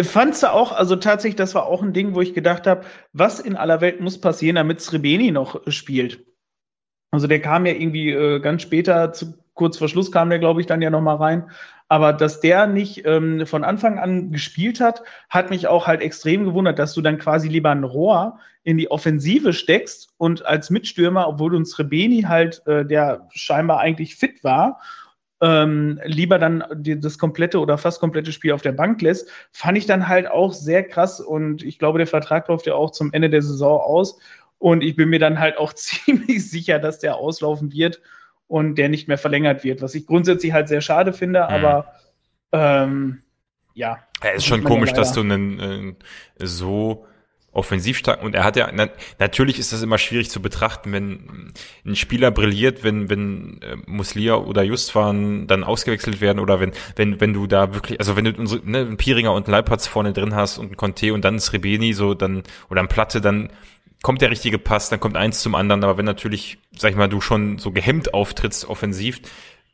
Fandst 0.00 0.42
du 0.42 0.50
auch, 0.50 0.72
also 0.72 0.96
tatsächlich, 0.96 1.36
das 1.36 1.54
war 1.54 1.66
auch 1.66 1.82
ein 1.82 1.92
Ding, 1.92 2.14
wo 2.14 2.22
ich 2.22 2.32
gedacht 2.32 2.66
habe, 2.66 2.86
was 3.12 3.38
in 3.38 3.54
aller 3.54 3.82
Welt 3.82 4.00
muss 4.00 4.18
passieren, 4.18 4.56
damit 4.56 4.80
Srebeni 4.80 5.30
noch 5.30 5.60
spielt? 5.70 6.24
Also 7.10 7.26
der 7.26 7.40
kam 7.40 7.66
ja 7.66 7.72
irgendwie 7.72 8.10
äh, 8.10 8.40
ganz 8.40 8.62
später, 8.62 9.12
zu, 9.12 9.34
kurz 9.54 9.78
vor 9.78 9.88
Schluss 9.88 10.12
kam 10.12 10.30
der, 10.30 10.38
glaube 10.38 10.60
ich, 10.60 10.66
dann 10.66 10.82
ja 10.82 10.90
nochmal 10.90 11.16
rein. 11.16 11.50
Aber 11.88 12.12
dass 12.12 12.40
der 12.40 12.66
nicht 12.66 13.06
ähm, 13.06 13.46
von 13.46 13.62
Anfang 13.62 13.98
an 13.98 14.32
gespielt 14.32 14.80
hat, 14.80 15.02
hat 15.28 15.50
mich 15.50 15.68
auch 15.68 15.86
halt 15.86 16.00
extrem 16.00 16.44
gewundert, 16.44 16.78
dass 16.78 16.94
du 16.94 17.02
dann 17.02 17.18
quasi 17.18 17.48
lieber 17.48 17.70
ein 17.70 17.84
Rohr 17.84 18.38
in 18.62 18.78
die 18.78 18.90
Offensive 18.90 19.52
steckst 19.52 20.08
und 20.16 20.44
als 20.46 20.70
Mitstürmer, 20.70 21.28
obwohl 21.28 21.54
uns 21.54 21.78
Rebeni 21.78 22.22
halt, 22.22 22.66
äh, 22.66 22.84
der 22.84 23.28
scheinbar 23.32 23.80
eigentlich 23.80 24.16
fit 24.16 24.42
war, 24.42 24.80
ähm, 25.42 26.00
lieber 26.04 26.38
dann 26.38 26.64
die, 26.74 26.98
das 26.98 27.18
komplette 27.18 27.60
oder 27.60 27.76
fast 27.76 28.00
komplette 28.00 28.32
Spiel 28.32 28.52
auf 28.52 28.62
der 28.62 28.72
Bank 28.72 29.02
lässt, 29.02 29.28
fand 29.52 29.76
ich 29.76 29.84
dann 29.84 30.08
halt 30.08 30.26
auch 30.26 30.54
sehr 30.54 30.82
krass 30.84 31.20
und 31.20 31.62
ich 31.62 31.78
glaube, 31.78 31.98
der 31.98 32.06
Vertrag 32.06 32.48
läuft 32.48 32.66
ja 32.66 32.74
auch 32.74 32.92
zum 32.92 33.12
Ende 33.12 33.28
der 33.28 33.42
Saison 33.42 33.78
aus 33.78 34.18
und 34.58 34.82
ich 34.82 34.96
bin 34.96 35.10
mir 35.10 35.18
dann 35.18 35.38
halt 35.38 35.58
auch 35.58 35.72
ziemlich 35.74 36.50
sicher, 36.50 36.78
dass 36.78 36.98
der 36.98 37.16
auslaufen 37.16 37.72
wird 37.72 38.00
und 38.54 38.76
der 38.76 38.88
nicht 38.88 39.08
mehr 39.08 39.18
verlängert 39.18 39.64
wird, 39.64 39.82
was 39.82 39.96
ich 39.96 40.06
grundsätzlich 40.06 40.52
halt 40.52 40.68
sehr 40.68 40.80
schade 40.80 41.12
finde, 41.12 41.40
mhm. 41.40 41.46
aber 41.46 41.92
ähm, 42.52 43.22
ja. 43.74 43.98
Ja, 44.22 44.30
ist 44.30 44.46
schon 44.46 44.62
komisch, 44.62 44.90
ja 44.90 44.96
dass 44.96 45.12
du 45.12 45.22
einen 45.22 45.96
äh, 46.38 46.46
so 46.46 47.04
offensiv 47.50 47.98
stark 47.98 48.22
und 48.22 48.36
er 48.36 48.44
hat 48.44 48.54
ja 48.54 48.70
na, 48.72 48.88
natürlich 49.18 49.58
ist 49.58 49.72
das 49.72 49.82
immer 49.82 49.98
schwierig 49.98 50.30
zu 50.30 50.40
betrachten, 50.40 50.92
wenn 50.92 51.52
ein 51.84 51.96
Spieler 51.96 52.30
brilliert, 52.30 52.84
wenn 52.84 53.10
wenn 53.10 53.60
äh, 53.62 53.76
Muslia 53.86 54.36
oder 54.36 54.62
Justwan 54.62 55.48
dann 55.48 55.64
ausgewechselt 55.64 56.20
werden 56.20 56.38
oder 56.38 56.60
wenn 56.60 56.70
wenn 56.94 57.20
wenn 57.20 57.32
du 57.32 57.48
da 57.48 57.74
wirklich 57.74 57.98
also 57.98 58.14
wenn 58.16 58.24
du 58.24 58.34
unsere 58.38 58.64
ne, 58.68 58.78
einen 58.78 58.96
Piringer 58.96 59.32
und 59.32 59.46
einen 59.46 59.52
Leipatz 59.52 59.88
vorne 59.88 60.12
drin 60.12 60.36
hast 60.36 60.58
und 60.58 60.70
ein 60.72 60.76
Conte 60.76 61.12
und 61.12 61.24
dann 61.24 61.36
ein 61.36 61.40
Srebeni 61.40 61.92
so 61.92 62.14
dann 62.14 62.44
oder 62.70 62.82
ein 62.82 62.88
Platte 62.88 63.20
dann 63.20 63.50
kommt 64.04 64.20
der 64.20 64.30
richtige 64.30 64.58
Pass, 64.58 64.90
dann 64.90 65.00
kommt 65.00 65.16
eins 65.16 65.40
zum 65.40 65.54
anderen. 65.54 65.82
Aber 65.82 65.96
wenn 65.96 66.04
natürlich, 66.04 66.58
sag 66.76 66.90
ich 66.90 66.96
mal, 66.96 67.08
du 67.08 67.22
schon 67.22 67.58
so 67.58 67.72
gehemmt 67.72 68.12
auftrittst 68.12 68.68
offensiv, 68.68 69.20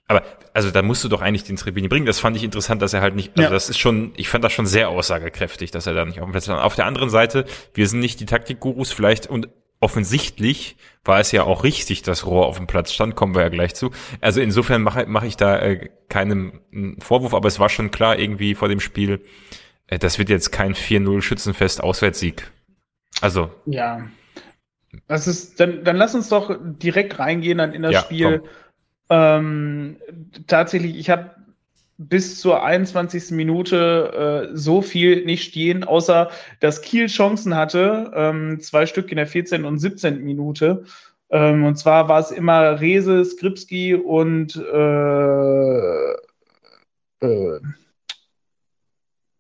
aber 0.07 0.23
also 0.55 0.71
da 0.71 0.83
musst 0.83 1.03
du 1.05 1.09
doch 1.09 1.21
eigentlich 1.21 1.45
den 1.45 1.57
Trebini 1.57 1.89
bringen. 1.89 2.07
Das 2.07 2.21
fand 2.21 2.37
ich 2.37 2.45
interessant, 2.45 2.81
dass 2.81 2.95
er 2.95 3.01
halt 3.01 3.17
nicht, 3.17 3.33
also 3.33 3.43
ja. 3.43 3.51
das 3.51 3.69
ist 3.69 3.79
schon, 3.79 4.13
ich 4.17 4.29
fand 4.29 4.43
das 4.45 4.53
schon 4.53 4.67
sehr 4.67 4.89
aussagekräftig, 4.89 5.73
dass 5.73 5.87
er 5.87 5.95
da 5.95 6.05
nicht 6.05 6.21
auf 6.21 6.27
dem 6.27 6.33
Platz 6.33 6.49
war. 6.49 6.65
Auf 6.65 6.77
der 6.77 6.87
anderen 6.87 7.11
Seite, 7.11 7.45
wir 7.75 7.89
sind 7.89 8.01
nicht 8.01 8.21
die 8.21 8.27
Taktikgurus 8.27 8.93
vielleicht 8.93 9.27
und 9.27 9.49
offensichtlich 9.81 10.77
war 11.05 11.19
es 11.19 11.33
ja 11.33 11.43
auch 11.43 11.65
richtig, 11.65 12.03
dass 12.03 12.25
Rohr 12.25 12.47
auf 12.47 12.57
dem 12.57 12.69
Platz 12.69 12.93
stand, 12.93 13.17
kommen 13.17 13.35
wir 13.35 13.43
ja 13.43 13.49
gleich 13.49 13.75
zu. 13.75 13.91
Also 14.21 14.41
insofern 14.41 14.83
mache 14.83 15.07
mach 15.09 15.25
ich 15.25 15.37
da 15.37 15.59
äh, 15.59 15.89
keinen 16.09 16.61
Vorwurf, 17.01 17.35
aber 17.35 17.49
es 17.49 17.59
war 17.59 17.69
schon 17.69 17.91
klar 17.91 18.17
irgendwie 18.17 18.55
vor 18.55 18.69
dem 18.69 18.81
Spiel, 18.81 19.25
äh, 19.89 19.99
das 19.99 20.19
wird 20.19 20.29
jetzt 20.29 20.53
kein 20.53 20.75
4-0 20.75 21.21
Schützenfest 21.21 21.83
Auswärtssieg. 21.83 22.51
Also. 23.21 23.51
Ja. 23.67 24.03
Das 25.07 25.27
ist, 25.27 25.61
dann, 25.61 25.85
dann 25.85 25.97
lass 25.97 26.15
uns 26.15 26.29
doch 26.29 26.57
direkt 26.61 27.19
reingehen 27.19 27.59
dann 27.59 27.73
in 27.73 27.83
das 27.83 27.93
ja, 27.93 28.01
Spiel. 28.01 28.43
Ähm, 29.09 29.97
tatsächlich, 30.47 30.97
ich 30.97 31.11
habe 31.11 31.31
bis 31.99 32.41
zur 32.41 32.63
21. 32.65 33.33
Minute 33.33 34.49
äh, 34.53 34.57
so 34.57 34.81
viel 34.81 35.27
nicht 35.27 35.45
stehen, 35.45 35.85
außer 35.85 36.31
dass 36.59 36.81
Kiel 36.81 37.09
Chancen 37.09 37.55
hatte, 37.55 38.11
ähm, 38.15 38.59
zwei 38.61 38.87
Stück 38.87 39.11
in 39.11 39.17
der 39.17 39.27
14. 39.27 39.67
und 39.67 39.79
17. 39.79 40.25
Minute. 40.25 40.85
Ähm, 41.29 41.65
und 41.65 41.77
zwar 41.77 42.09
war 42.09 42.19
es 42.21 42.31
immer 42.31 42.81
Rese, 42.81 43.25
Skripski 43.25 43.95
und 43.95 44.57
äh, 44.57 46.13
äh, 47.21 47.61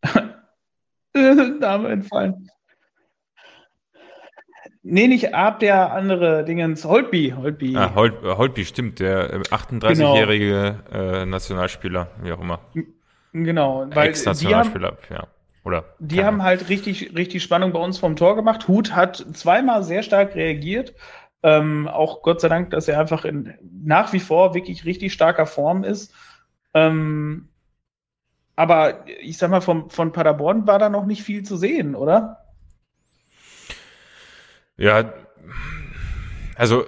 Name 1.58 1.88
entfallen. 1.88 2.49
Nee, 4.82 5.08
nicht 5.08 5.34
Ab, 5.34 5.60
der 5.60 5.92
andere 5.92 6.44
Dingens, 6.44 6.84
Holtby. 6.84 7.34
Holtby, 7.36 7.76
ah, 7.76 7.94
Holt, 7.94 8.22
Holtby 8.22 8.64
stimmt, 8.64 8.98
der 8.98 9.42
38-jährige 9.42 10.80
äh, 10.90 10.92
genau. 10.92 11.14
äh, 11.14 11.26
Nationalspieler, 11.26 12.08
wie 12.22 12.32
auch 12.32 12.40
immer. 12.40 12.60
Genau, 13.32 13.86
weil 13.90 14.08
Ex-Nationalspieler, 14.08 14.96
ja. 15.10 15.26
Oder 15.62 15.84
die 15.98 16.24
haben 16.24 16.42
halt 16.42 16.70
richtig, 16.70 17.14
richtig 17.14 17.42
Spannung 17.42 17.72
bei 17.72 17.78
uns 17.78 17.98
vom 17.98 18.16
Tor 18.16 18.34
gemacht. 18.34 18.66
Hut 18.66 18.94
hat 18.94 19.16
zweimal 19.34 19.82
sehr 19.82 20.02
stark 20.02 20.34
reagiert. 20.34 20.94
Ähm, 21.42 21.86
auch 21.86 22.22
Gott 22.22 22.40
sei 22.40 22.48
Dank, 22.48 22.70
dass 22.70 22.88
er 22.88 22.98
einfach 22.98 23.26
in 23.26 23.54
nach 23.82 24.12
wie 24.14 24.20
vor 24.20 24.54
wirklich 24.54 24.86
richtig 24.86 25.12
starker 25.12 25.46
Form 25.46 25.84
ist. 25.84 26.14
Ähm, 26.72 27.50
aber 28.56 29.04
ich 29.20 29.36
sag 29.36 29.50
mal, 29.50 29.60
vom, 29.60 29.90
von 29.90 30.12
Paderborn 30.12 30.66
war 30.66 30.78
da 30.78 30.88
noch 30.88 31.06
nicht 31.06 31.22
viel 31.22 31.42
zu 31.42 31.56
sehen, 31.56 31.94
oder? 31.94 32.39
Ja, 34.80 35.12
also 36.56 36.86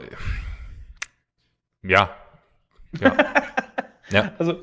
ja. 1.82 2.10
Ja. 2.98 3.16
ja. 4.10 4.32
Also 4.38 4.62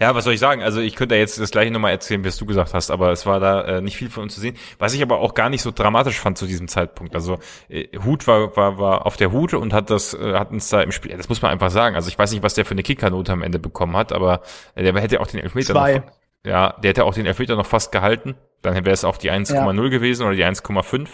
ja, 0.00 0.14
was 0.14 0.24
soll 0.24 0.32
ich 0.32 0.40
sagen? 0.40 0.62
Also 0.62 0.80
ich 0.80 0.96
könnte 0.96 1.14
jetzt 1.14 1.38
das 1.38 1.50
gleiche 1.50 1.70
nochmal 1.70 1.90
erzählen, 1.92 2.24
wie 2.24 2.30
du 2.30 2.46
gesagt 2.46 2.72
hast, 2.72 2.90
aber 2.90 3.12
es 3.12 3.26
war 3.26 3.38
da 3.38 3.64
äh, 3.64 3.80
nicht 3.82 3.98
viel 3.98 4.08
von 4.08 4.22
uns 4.22 4.34
zu 4.34 4.40
sehen. 4.40 4.56
Was 4.78 4.94
ich 4.94 5.02
aber 5.02 5.18
auch 5.18 5.34
gar 5.34 5.50
nicht 5.50 5.60
so 5.60 5.72
dramatisch 5.72 6.18
fand 6.18 6.38
zu 6.38 6.46
diesem 6.46 6.68
Zeitpunkt. 6.68 7.14
Also 7.14 7.38
äh, 7.68 7.88
Hut 8.02 8.26
war, 8.26 8.56
war, 8.56 8.78
war 8.78 9.04
auf 9.04 9.18
der 9.18 9.30
Hut 9.30 9.52
und 9.52 9.74
hat 9.74 9.90
das, 9.90 10.14
äh, 10.14 10.38
hat 10.38 10.50
uns 10.50 10.70
da 10.70 10.80
im 10.80 10.90
Spiel, 10.90 11.14
das 11.14 11.28
muss 11.28 11.42
man 11.42 11.50
einfach 11.50 11.70
sagen. 11.70 11.96
Also 11.96 12.08
ich 12.08 12.18
weiß 12.18 12.32
nicht, 12.32 12.42
was 12.42 12.54
der 12.54 12.64
für 12.64 12.72
eine 12.72 12.82
Kickernote 12.82 13.30
am 13.30 13.42
Ende 13.42 13.58
bekommen 13.58 13.94
hat, 13.94 14.10
aber 14.14 14.40
äh, 14.74 14.82
der 14.82 14.98
hätte 15.02 15.20
auch 15.20 15.26
den 15.26 15.40
Elfmeter 15.40 15.74
Zwei. 15.74 15.98
noch, 15.98 16.04
ja, 16.46 16.76
der 16.82 16.88
hätte 16.88 17.04
auch 17.04 17.12
den 17.12 17.26
Elfmeter 17.26 17.56
noch 17.56 17.66
fast 17.66 17.92
gehalten. 17.92 18.36
Dann 18.62 18.74
wäre 18.74 18.92
es 18.92 19.04
auch 19.04 19.18
die 19.18 19.30
1,0 19.30 19.52
ja. 19.54 19.88
gewesen 19.90 20.24
oder 20.24 20.34
die 20.34 20.44
1,5. 20.46 21.08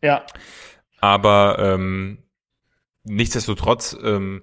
Ja. 0.00 0.22
Aber 1.02 1.58
ähm, 1.58 2.18
nichtsdestotrotz, 3.02 3.96
ähm, 4.02 4.42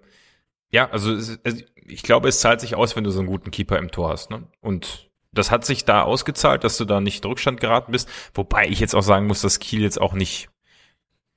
ja, 0.72 0.90
also, 0.90 1.12
also 1.12 1.64
ich 1.86 2.04
glaube, 2.04 2.28
es 2.28 2.42
zahlt 2.42 2.60
sich 2.60 2.76
aus, 2.76 2.96
wenn 2.96 3.06
du 3.06 3.12
so 3.12 3.20
einen 3.20 3.30
guten 3.30 3.50
Keeper 3.50 3.80
im 3.80 3.92
Tor 3.92 4.10
hast. 4.10 4.30
Ne? 4.30 4.44
Und 4.60 5.10
das 5.32 5.52
hat 5.52 5.64
sich 5.64 5.86
da 5.86 6.04
ausgezahlt, 6.04 6.66
dass 6.66 6.78
du 6.78 6.84
da 6.84 7.00
nicht 7.00 7.24
in 7.24 7.30
Rückstand 7.30 7.62
geraten 7.62 7.94
bist. 7.94 8.10
Wobei 8.34 8.68
ich 8.68 8.82
jetzt 8.82 8.94
auch 8.94 9.02
sagen 9.02 9.26
muss, 9.26 9.42
dass 9.42 9.60
Kiel 9.60 9.82
jetzt 9.82 10.02
auch 10.02 10.12
nicht, 10.14 10.50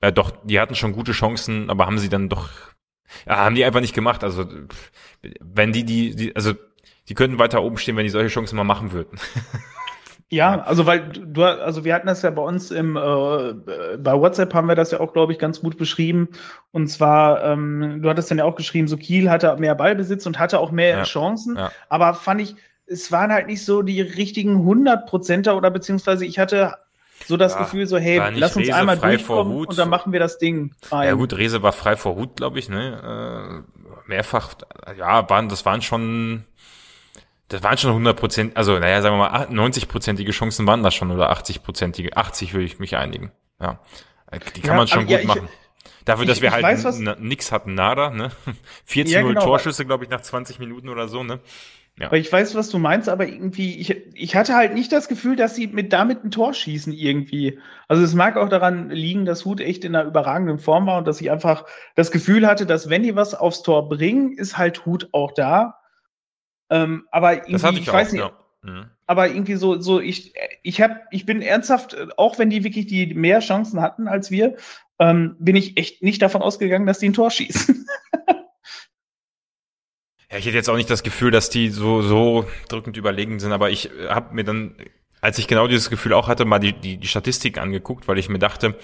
äh, 0.01 0.13
doch, 0.13 0.33
die 0.43 0.59
hatten 0.59 0.75
schon 0.75 0.93
gute 0.93 1.13
Chancen, 1.13 1.71
aber 1.71 1.87
haben 1.87 2.01
sie 2.01 2.09
dann 2.09 2.29
doch, 2.29 2.51
ja, 3.25 3.37
haben 3.37 3.55
die 3.55 3.65
einfach 3.65 3.81
nicht 3.81 3.95
gemacht. 3.95 4.25
Also 4.25 4.45
wenn 5.41 5.73
die, 5.73 5.85
die, 5.85 6.17
die 6.17 6.35
also 6.35 6.55
die 7.09 7.15
könnten 7.15 7.39
weiter 7.39 7.63
oben 7.63 7.79
stehen, 7.79 7.97
wenn 7.97 8.05
die 8.05 8.11
solche 8.11 8.35
Chancen 8.35 8.57
mal 8.57 8.65
machen 8.65 8.91
würden. 8.91 9.21
Ja, 10.33 10.63
also 10.63 10.87
weil 10.87 11.11
du, 11.11 11.45
also 11.45 11.85
wir 11.85 11.95
hatten 11.95 12.07
das 12.07 12.23
ja 12.23 12.31
bei 12.31 12.41
uns 12.41 12.71
im, 12.71 12.97
äh, 12.97 13.53
bei 13.99 14.15
WhatsApp 14.15 14.55
haben 14.55 14.67
wir 14.67 14.75
das 14.75 14.91
ja 14.91 14.99
auch, 14.99 15.13
glaube 15.13 15.35
ich, 15.35 15.39
ganz 15.39 15.61
gut 15.61 15.77
beschrieben. 15.77 16.31
Und 16.71 16.89
zwar, 16.89 17.45
ähm, 17.45 18.01
du 18.01 18.09
hattest 18.09 18.31
dann 18.31 18.39
ja 18.39 18.47
auch 18.47 18.57
geschrieben, 18.57 18.89
so 18.89 18.97
Kiel 18.97 19.29
hatte 19.29 19.55
mehr 19.59 19.75
Ballbesitz 19.75 20.25
und 20.25 20.39
hatte 20.39 20.59
auch 20.59 20.71
mehr 20.71 20.97
ja, 20.97 21.03
Chancen. 21.03 21.57
Ja. 21.57 21.71
Aber 21.91 22.15
fand 22.15 22.41
ich, 22.41 22.57
es 22.87 23.13
waren 23.13 23.31
halt 23.31 23.47
nicht 23.47 23.63
so 23.63 23.83
die 23.83 24.01
richtigen 24.01 24.57
100 24.61 25.07
Prozenter 25.07 25.55
oder 25.55 25.71
beziehungsweise 25.71 26.25
ich 26.25 26.39
hatte 26.39 26.77
so 27.27 27.37
das 27.37 27.53
ja, 27.53 27.59
Gefühl 27.59 27.87
so, 27.87 27.99
hey, 27.99 28.17
lass 28.35 28.57
uns 28.57 28.69
Rese 28.69 28.75
einmal 28.75 28.97
durchkommen 28.97 29.67
und 29.67 29.79
dann 29.79 29.91
machen 29.91 30.15
wir 30.15 30.21
das 30.21 30.39
Ding 30.39 30.75
rein. 30.91 31.09
Ja 31.09 31.13
gut, 31.13 31.37
Rese 31.37 31.63
war 31.63 31.73
frei 31.73 31.95
vor 31.95 32.15
Hut, 32.15 32.37
glaube 32.37 32.59
ich, 32.59 32.71
ne? 32.71 33.65
Äh, 33.69 34.09
mehrfach, 34.09 34.55
ja, 34.97 35.29
waren, 35.29 35.51
das 35.51 35.67
waren 35.67 35.83
schon 35.83 36.45
das 37.49 37.63
waren 37.63 37.77
schon 37.77 37.91
100 37.91 38.19
Prozent, 38.19 38.57
also 38.57 38.79
naja, 38.79 39.03
sagen 39.03 39.17
wir 39.17 39.31
mal 39.31 39.45
90-prozentige 39.47 40.31
Chancen 40.33 40.67
waren 40.67 40.83
das 40.83 40.95
schon 40.95 41.11
oder 41.11 41.31
80-prozentige, 41.33 42.15
80 42.15 42.55
würde 42.55 42.65
ich 42.65 42.79
mich 42.79 42.97
einigen. 42.97 43.33
Ja, 43.61 43.79
die 44.57 44.61
kann 44.61 44.71
ja, 44.71 44.77
man 44.77 44.89
schon 44.89 45.07
gut 45.07 45.21
ja, 45.21 45.25
machen. 45.25 45.49
Dafür, 46.05 46.27
dass 46.27 46.39
ich, 46.39 46.43
wir 46.43 46.53
halt 46.53 46.63
weiß, 46.63 46.99
nix 47.19 47.53
hatten, 47.53 47.75
nada, 47.75 48.11
ne? 48.11 48.31
14 48.87 49.13
ja, 49.13 49.23
genau, 49.23 49.45
Torschüsse, 49.45 49.85
glaube 49.85 50.05
ich, 50.05 50.11
nach 50.11 50.21
20 50.21 50.59
Minuten 50.59 50.89
oder 50.89 51.09
so, 51.09 51.23
ne? 51.23 51.41
Ja. 51.99 52.07
Aber 52.07 52.17
ich 52.17 52.33
weiß, 52.33 52.55
was 52.55 52.71
du 52.71 52.79
meinst, 52.79 53.11
aber 53.11 53.29
irgendwie, 53.29 53.79
ich, 53.79 53.95
ich 54.15 54.35
hatte 54.35 54.55
halt 54.55 54.73
nicht 54.73 54.91
das 54.93 55.09
Gefühl, 55.09 55.37
dass 55.37 55.55
sie 55.55 55.67
mit 55.67 55.93
damit 55.93 56.25
ein 56.25 56.31
Tor 56.31 56.55
schießen 56.55 56.93
irgendwie. 56.93 57.59
Also 57.87 58.03
es 58.03 58.15
mag 58.15 58.39
auch 58.39 58.49
daran 58.49 58.89
liegen, 58.89 59.27
dass 59.27 59.45
Hut 59.45 59.61
echt 59.61 59.85
in 59.85 59.95
einer 59.95 60.09
überragenden 60.09 60.59
Form 60.59 60.87
war 60.87 60.99
und 60.99 61.07
dass 61.07 61.21
ich 61.21 61.31
einfach 61.31 61.67
das 61.95 62.11
Gefühl 62.11 62.47
hatte, 62.47 62.65
dass 62.65 62.89
wenn 62.89 63.03
die 63.03 63.15
was 63.15 63.35
aufs 63.35 63.63
Tor 63.63 63.91
bringen, 63.91 64.33
ist 64.33 64.57
halt 64.57 64.87
Hut 64.87 65.11
auch 65.13 65.33
da. 65.33 65.82
Ähm, 66.73 67.07
aber 67.11 67.35
irgendwie, 67.35 67.53
das 67.53 67.65
hatte 67.65 67.77
ich, 67.77 67.83
ich 67.83 67.91
auch, 67.91 67.95
weiß 67.95 68.13
nicht, 68.13 68.23
ja. 68.23 68.33
mhm. 68.63 68.87
aber 69.07 69.29
irgendwie 69.29 69.57
so, 69.57 69.79
so 69.79 70.01
ich, 70.01 70.33
ich 70.63 70.81
hab, 70.81 71.03
ich 71.11 71.27
bin 71.27 71.43
ernsthaft, 71.43 71.95
auch 72.17 72.39
wenn 72.39 72.49
die 72.49 72.65
wirklich 72.65 72.87
die 72.87 73.13
mehr 73.15 73.41
Chancen 73.41 73.83
hatten 73.83 74.09
als 74.09 74.31
wir, 74.31 74.57
ähm, 74.99 75.37
bin 75.39 75.55
ich 75.55 75.77
echt 75.77 76.03
nicht 76.03 76.23
davon 76.23 76.41
ausgegangen, 76.41 76.87
dass 76.87 76.99
die 76.99 77.11
ein 77.11 77.15
Tor 77.15 77.31
schießen. 77.31 77.87
Ja, 80.31 80.39
ich 80.39 80.47
hätte 80.47 80.57
jetzt 80.57 80.71
auch 80.71 80.77
nicht 80.77 80.89
das 80.89 81.03
Gefühl, 81.03 81.31
dass 81.31 81.51
die 81.51 81.69
so, 81.69 82.01
so 82.01 82.47
drückend 82.71 82.97
überlegen 82.97 83.39
sind, 83.39 83.53
aber 83.53 83.69
ich 83.69 83.91
habe 84.09 84.35
mir 84.35 84.45
dann 84.45 84.77
als 85.23 85.39
ich 85.39 85.47
genau 85.47 85.69
dieses 85.69 85.89
Gefühl 85.89 86.15
auch 86.15 86.27
hatte, 86.27 86.45
mal 86.45 86.59
die, 86.59 86.73
die, 86.73 86.97
die 86.97 87.07
Statistik 87.07 87.57
angeguckt, 87.57 88.09
weil 88.09 88.19
ich 88.19 88.29
mir 88.29 88.41
dachte, 88.41 88.75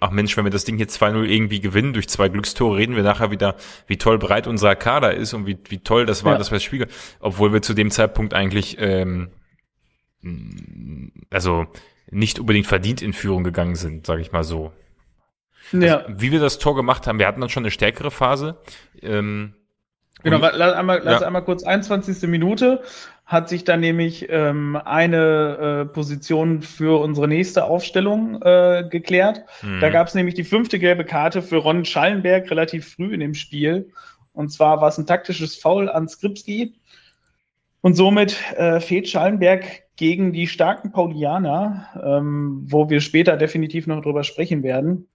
ach 0.00 0.10
Mensch, 0.10 0.36
wenn 0.36 0.44
wir 0.44 0.50
das 0.50 0.64
Ding 0.64 0.76
hier 0.76 0.86
2-0 0.86 1.24
irgendwie 1.24 1.60
gewinnen 1.60 1.94
durch 1.94 2.10
zwei 2.10 2.28
Glückstore, 2.28 2.76
reden 2.76 2.94
wir 2.94 3.02
nachher 3.02 3.30
wieder, 3.30 3.56
wie 3.86 3.96
toll 3.96 4.18
breit 4.18 4.46
unser 4.46 4.76
Kader 4.76 5.14
ist 5.14 5.32
und 5.32 5.46
wie, 5.46 5.56
wie 5.70 5.78
toll 5.78 6.04
das 6.04 6.24
war, 6.24 6.32
ja. 6.32 6.38
dass 6.38 6.50
wir 6.50 6.56
das 6.56 6.62
Spiel, 6.62 6.86
obwohl 7.20 7.54
wir 7.54 7.62
zu 7.62 7.72
dem 7.72 7.90
Zeitpunkt 7.90 8.34
eigentlich, 8.34 8.76
ähm, 8.80 9.30
also 11.30 11.66
nicht 12.10 12.38
unbedingt 12.38 12.66
verdient 12.66 13.00
in 13.00 13.14
Führung 13.14 13.42
gegangen 13.42 13.74
sind, 13.74 14.06
sage 14.06 14.20
ich 14.20 14.30
mal 14.30 14.44
so. 14.44 14.72
Ja. 15.72 16.00
Also, 16.00 16.20
wie 16.20 16.32
wir 16.32 16.40
das 16.40 16.58
Tor 16.58 16.76
gemacht 16.76 17.06
haben, 17.06 17.18
wir 17.18 17.26
hatten 17.26 17.40
dann 17.40 17.48
schon 17.48 17.62
eine 17.62 17.70
stärkere 17.70 18.10
Phase. 18.10 18.58
Ähm, 19.00 19.54
Genau, 20.22 20.38
lass 20.38 20.74
einmal, 20.74 21.00
lass 21.02 21.20
ja. 21.20 21.26
einmal 21.26 21.42
kurz 21.42 21.64
21. 21.64 22.28
Minute 22.28 22.82
hat 23.24 23.48
sich 23.48 23.64
dann 23.64 23.80
nämlich 23.80 24.26
ähm, 24.28 24.76
eine 24.76 25.86
äh, 25.86 25.92
Position 25.92 26.60
für 26.62 27.00
unsere 27.00 27.28
nächste 27.28 27.64
Aufstellung 27.64 28.42
äh, 28.42 28.84
geklärt. 28.90 29.44
Mhm. 29.62 29.80
Da 29.80 29.90
gab 29.90 30.08
es 30.08 30.14
nämlich 30.14 30.34
die 30.34 30.44
fünfte 30.44 30.78
gelbe 30.78 31.04
Karte 31.04 31.40
für 31.40 31.56
Ron 31.56 31.84
Schallenberg 31.84 32.50
relativ 32.50 32.94
früh 32.94 33.14
in 33.14 33.20
dem 33.20 33.34
Spiel. 33.34 33.90
Und 34.32 34.50
zwar 34.50 34.80
war 34.80 34.88
es 34.88 34.98
ein 34.98 35.06
taktisches 35.06 35.56
Foul 35.56 35.88
an 35.88 36.08
Skripski. 36.08 36.74
Und 37.80 37.94
somit 37.94 38.36
äh, 38.56 38.80
fehlt 38.80 39.08
Schallenberg 39.08 39.64
gegen 39.96 40.32
die 40.32 40.46
starken 40.46 40.92
Paulianer, 40.92 41.88
ähm, 42.02 42.64
wo 42.66 42.88
wir 42.90 43.00
später 43.00 43.36
definitiv 43.36 43.86
noch 43.86 44.02
drüber 44.02 44.24
sprechen 44.24 44.62
werden. 44.62 45.08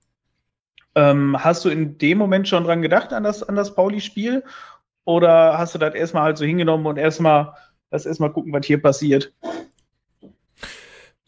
Ähm, 0.95 1.37
hast 1.43 1.63
du 1.63 1.69
in 1.69 1.97
dem 1.97 2.17
Moment 2.17 2.47
schon 2.47 2.63
dran 2.63 2.81
gedacht, 2.81 3.13
an 3.13 3.23
das, 3.23 3.43
an 3.43 3.55
das 3.55 3.75
Pauli-Spiel? 3.75 4.43
Oder 5.05 5.57
hast 5.57 5.75
du 5.75 5.79
das 5.79 5.93
erstmal 5.95 6.23
halt 6.23 6.37
so 6.37 6.45
hingenommen 6.45 6.85
und 6.85 6.97
erstmal, 6.97 7.53
lass 7.91 8.05
erstmal 8.05 8.31
gucken, 8.31 8.53
was 8.53 8.65
hier 8.65 8.81
passiert? 8.81 9.33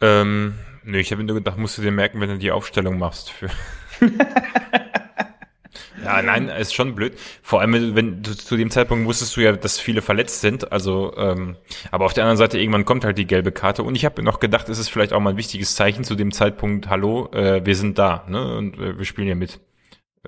Ähm, 0.02 0.56
nö, 0.84 0.98
ich 0.98 1.12
habe 1.12 1.24
nur 1.24 1.36
gedacht, 1.36 1.58
musst 1.58 1.78
du 1.78 1.82
dir 1.82 1.92
merken, 1.92 2.22
wenn 2.22 2.30
du 2.30 2.38
die 2.38 2.52
Aufstellung 2.52 2.98
machst 2.98 3.32
für. 3.32 3.50
ja, 6.04 6.22
nein, 6.22 6.48
ist 6.48 6.74
schon 6.74 6.96
blöd. 6.96 7.18
Vor 7.42 7.60
allem, 7.60 7.96
wenn 7.96 8.24
du 8.24 8.36
zu 8.36 8.56
dem 8.56 8.72
Zeitpunkt 8.72 9.06
wusstest 9.06 9.36
du 9.36 9.42
ja, 9.42 9.52
dass 9.52 9.80
viele 9.80 10.02
verletzt 10.02 10.40
sind. 10.42 10.72
Also, 10.72 11.14
ähm, 11.18 11.58
aber 11.92 12.06
auf 12.06 12.14
der 12.14 12.24
anderen 12.24 12.38
Seite 12.38 12.60
irgendwann 12.60 12.86
kommt 12.86 13.04
halt 13.04 13.18
die 13.18 13.28
gelbe 13.28 13.52
Karte. 13.52 13.84
Und 13.84 13.96
ich 13.96 14.06
habe 14.06 14.24
noch 14.24 14.40
gedacht, 14.40 14.70
es 14.70 14.80
ist 14.80 14.90
vielleicht 14.90 15.12
auch 15.12 15.20
mal 15.20 15.32
ein 15.32 15.38
wichtiges 15.38 15.76
Zeichen 15.76 16.06
zu 16.06 16.16
dem 16.16 16.32
Zeitpunkt. 16.32 16.90
Hallo, 16.90 17.30
äh, 17.34 17.66
wir 17.66 17.76
sind 17.76 18.00
da, 18.00 18.26
ne? 18.30 18.58
Und 18.58 18.80
äh, 18.80 18.98
wir 18.98 19.06
spielen 19.06 19.28
ja 19.28 19.36
mit. 19.36 19.60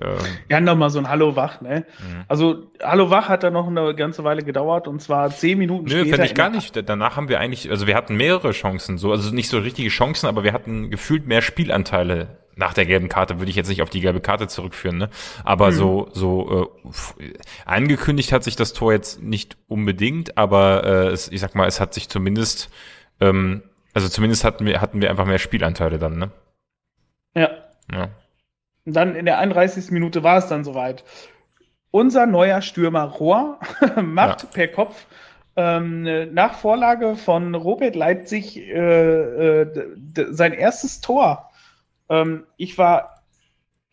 Ähm. 0.02 0.18
Ja, 0.48 0.60
nochmal 0.60 0.90
so 0.90 0.98
ein 0.98 1.08
Hallo 1.08 1.36
Wach, 1.36 1.60
ne? 1.60 1.86
Mhm. 1.98 2.24
Also 2.28 2.70
Hallo 2.82 3.10
Wach 3.10 3.28
hat 3.28 3.42
dann 3.42 3.52
noch 3.52 3.66
eine 3.66 3.94
ganze 3.94 4.24
Weile 4.24 4.42
gedauert 4.42 4.88
und 4.88 5.00
zwar 5.00 5.30
zehn 5.30 5.58
Minuten 5.58 5.84
Nö, 5.84 5.90
später. 5.90 6.04
Nö, 6.04 6.10
fände 6.10 6.26
ich 6.26 6.34
gar 6.34 6.50
nicht. 6.50 6.88
Danach 6.88 7.16
haben 7.16 7.28
wir 7.28 7.40
eigentlich, 7.40 7.70
also 7.70 7.86
wir 7.86 7.94
hatten 7.94 8.16
mehrere 8.16 8.52
Chancen, 8.52 8.98
so, 8.98 9.10
also 9.12 9.34
nicht 9.34 9.48
so 9.48 9.58
richtige 9.58 9.88
Chancen, 9.88 10.26
aber 10.26 10.44
wir 10.44 10.52
hatten 10.52 10.90
gefühlt 10.90 11.26
mehr 11.26 11.42
Spielanteile 11.42 12.42
nach 12.54 12.74
der 12.74 12.86
gelben 12.86 13.08
Karte 13.08 13.38
würde 13.38 13.50
ich 13.50 13.56
jetzt 13.56 13.68
nicht 13.68 13.82
auf 13.82 13.90
die 13.90 14.00
gelbe 14.00 14.20
Karte 14.20 14.46
zurückführen, 14.46 14.98
ne? 14.98 15.08
Aber 15.44 15.70
mhm. 15.70 15.74
so 15.74 16.08
so 16.12 16.70
äh, 17.18 17.32
angekündigt 17.64 18.32
hat 18.32 18.44
sich 18.44 18.56
das 18.56 18.72
Tor 18.72 18.92
jetzt 18.92 19.22
nicht 19.22 19.56
unbedingt, 19.68 20.36
aber 20.36 20.84
äh, 20.84 21.06
es, 21.08 21.30
ich 21.30 21.40
sag 21.40 21.54
mal, 21.54 21.66
es 21.66 21.80
hat 21.80 21.94
sich 21.94 22.08
zumindest, 22.08 22.70
ähm, 23.20 23.62
also 23.94 24.08
zumindest 24.08 24.44
hatten 24.44 24.66
wir 24.66 24.80
hatten 24.80 25.00
wir 25.00 25.10
einfach 25.10 25.26
mehr 25.26 25.38
Spielanteile 25.38 25.98
dann, 25.98 26.18
ne? 26.18 26.30
Ja. 27.34 27.50
Ja. 27.90 28.10
Und 28.84 28.94
dann 28.94 29.14
in 29.14 29.26
der 29.26 29.38
31. 29.38 29.90
Minute 29.90 30.22
war 30.22 30.38
es 30.38 30.48
dann 30.48 30.64
soweit. 30.64 31.04
Unser 31.90 32.26
neuer 32.26 32.62
Stürmer 32.62 33.04
Rohr 33.04 33.60
macht 34.02 34.42
ja. 34.42 34.48
per 34.48 34.68
Kopf 34.68 35.06
ähm, 35.56 36.32
nach 36.32 36.54
Vorlage 36.54 37.16
von 37.16 37.54
Robert 37.54 37.94
Leipzig 37.94 38.56
äh, 38.56 39.62
äh, 39.62 39.94
sein 40.30 40.52
erstes 40.52 41.00
Tor. 41.00 41.50
Ähm, 42.08 42.46
ich 42.56 42.78
war, 42.78 43.22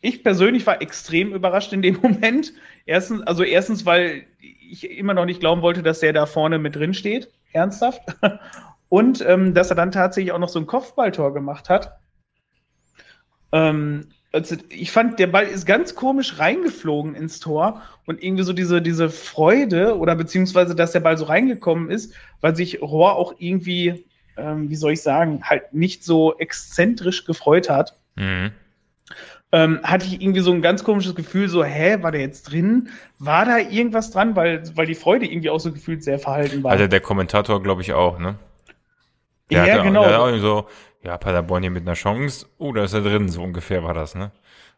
ich 0.00 0.22
persönlich 0.22 0.66
war 0.66 0.80
extrem 0.80 1.34
überrascht 1.34 1.72
in 1.72 1.82
dem 1.82 1.98
Moment. 2.02 2.54
Erstens, 2.86 3.22
also 3.22 3.42
erstens, 3.42 3.84
weil 3.84 4.24
ich 4.40 4.90
immer 4.90 5.14
noch 5.14 5.26
nicht 5.26 5.40
glauben 5.40 5.62
wollte, 5.62 5.82
dass 5.82 6.00
der 6.00 6.12
da 6.12 6.26
vorne 6.26 6.58
mit 6.58 6.76
drin 6.76 6.94
steht, 6.94 7.30
ernsthaft. 7.52 8.02
Und 8.88 9.24
ähm, 9.24 9.54
dass 9.54 9.70
er 9.70 9.76
dann 9.76 9.92
tatsächlich 9.92 10.32
auch 10.32 10.38
noch 10.38 10.48
so 10.48 10.58
ein 10.58 10.66
Kopfballtor 10.66 11.32
gemacht 11.32 11.68
hat. 11.68 12.00
Ähm, 13.52 14.08
also 14.32 14.56
ich 14.68 14.92
fand, 14.92 15.18
der 15.18 15.26
Ball 15.26 15.46
ist 15.46 15.66
ganz 15.66 15.94
komisch 15.94 16.38
reingeflogen 16.38 17.14
ins 17.14 17.40
Tor 17.40 17.82
und 18.06 18.22
irgendwie 18.22 18.44
so 18.44 18.52
diese, 18.52 18.80
diese 18.80 19.10
Freude 19.10 19.98
oder 19.98 20.14
beziehungsweise, 20.14 20.74
dass 20.74 20.92
der 20.92 21.00
Ball 21.00 21.18
so 21.18 21.24
reingekommen 21.24 21.90
ist, 21.90 22.14
weil 22.40 22.54
sich 22.54 22.80
Rohr 22.80 23.16
auch 23.16 23.34
irgendwie, 23.38 24.04
ähm, 24.36 24.70
wie 24.70 24.76
soll 24.76 24.92
ich 24.92 25.02
sagen, 25.02 25.42
halt 25.42 25.74
nicht 25.74 26.04
so 26.04 26.38
exzentrisch 26.38 27.24
gefreut 27.24 27.68
hat. 27.68 27.96
Mhm. 28.16 28.50
ähm, 29.52 29.80
hatte 29.82 30.06
ich 30.06 30.20
irgendwie 30.20 30.40
so 30.40 30.52
ein 30.52 30.62
ganz 30.62 30.84
komisches 30.84 31.14
Gefühl, 31.14 31.48
so, 31.48 31.64
hä, 31.64 31.98
war 32.02 32.12
der 32.12 32.20
jetzt 32.20 32.50
drin? 32.50 32.88
War 33.18 33.44
da 33.44 33.58
irgendwas 33.58 34.10
dran? 34.10 34.36
Weil, 34.36 34.62
weil 34.76 34.86
die 34.86 34.94
Freude 34.94 35.26
irgendwie 35.26 35.50
auch 35.50 35.60
so 35.60 35.72
gefühlt 35.72 36.04
sehr 36.04 36.18
verhalten 36.18 36.62
war. 36.62 36.72
Also 36.72 36.86
der 36.86 37.00
Kommentator, 37.00 37.62
glaube 37.62 37.82
ich, 37.82 37.92
auch, 37.92 38.18
ne? 38.18 38.36
Der 39.50 39.66
ja, 39.66 39.74
hatte, 39.74 39.84
genau. 39.84 40.06
Der 40.06 40.20
auch 40.20 40.38
so, 40.38 40.68
ja, 41.02 41.16
Paderborn 41.16 41.62
hier 41.62 41.70
mit 41.70 41.86
einer 41.86 41.94
Chance. 41.94 42.46
Oh, 42.58 42.72
da 42.72 42.84
ist 42.84 42.92
er 42.92 43.00
drin, 43.00 43.28
so 43.28 43.42
ungefähr 43.42 43.82
war 43.82 43.94
das, 43.94 44.14
ne? 44.14 44.30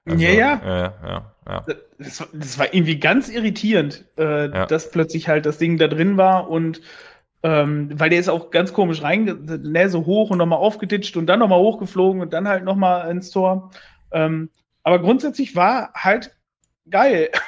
Also, 0.04 0.18
ja, 0.24 0.30
ja. 0.30 0.60
ja, 0.64 0.94
ja, 1.06 1.34
ja. 1.46 1.64
Das, 1.98 2.20
war, 2.20 2.28
das 2.32 2.58
war 2.58 2.74
irgendwie 2.74 2.98
ganz 2.98 3.28
irritierend, 3.28 4.04
äh, 4.18 4.48
ja. 4.48 4.66
dass 4.66 4.90
plötzlich 4.90 5.28
halt 5.28 5.46
das 5.46 5.58
Ding 5.58 5.78
da 5.78 5.86
drin 5.86 6.16
war 6.16 6.50
und 6.50 6.80
ähm, 7.44 7.88
weil 7.92 8.10
der 8.10 8.20
ist 8.20 8.28
auch 8.28 8.50
ganz 8.50 8.72
komisch 8.72 9.02
rein, 9.02 9.46
ne, 9.62 9.88
so 9.88 10.06
hoch 10.06 10.30
und 10.30 10.38
nochmal 10.38 10.58
aufgeditscht 10.58 11.16
und 11.16 11.26
dann 11.26 11.40
nochmal 11.40 11.58
hochgeflogen 11.58 12.22
und 12.22 12.32
dann 12.32 12.46
halt 12.46 12.64
nochmal 12.64 13.10
ins 13.10 13.30
Tor. 13.30 13.70
Ähm, 14.12 14.50
aber 14.84 15.00
grundsätzlich 15.00 15.56
war 15.56 15.92
halt 15.94 16.34
geil. 16.88 17.30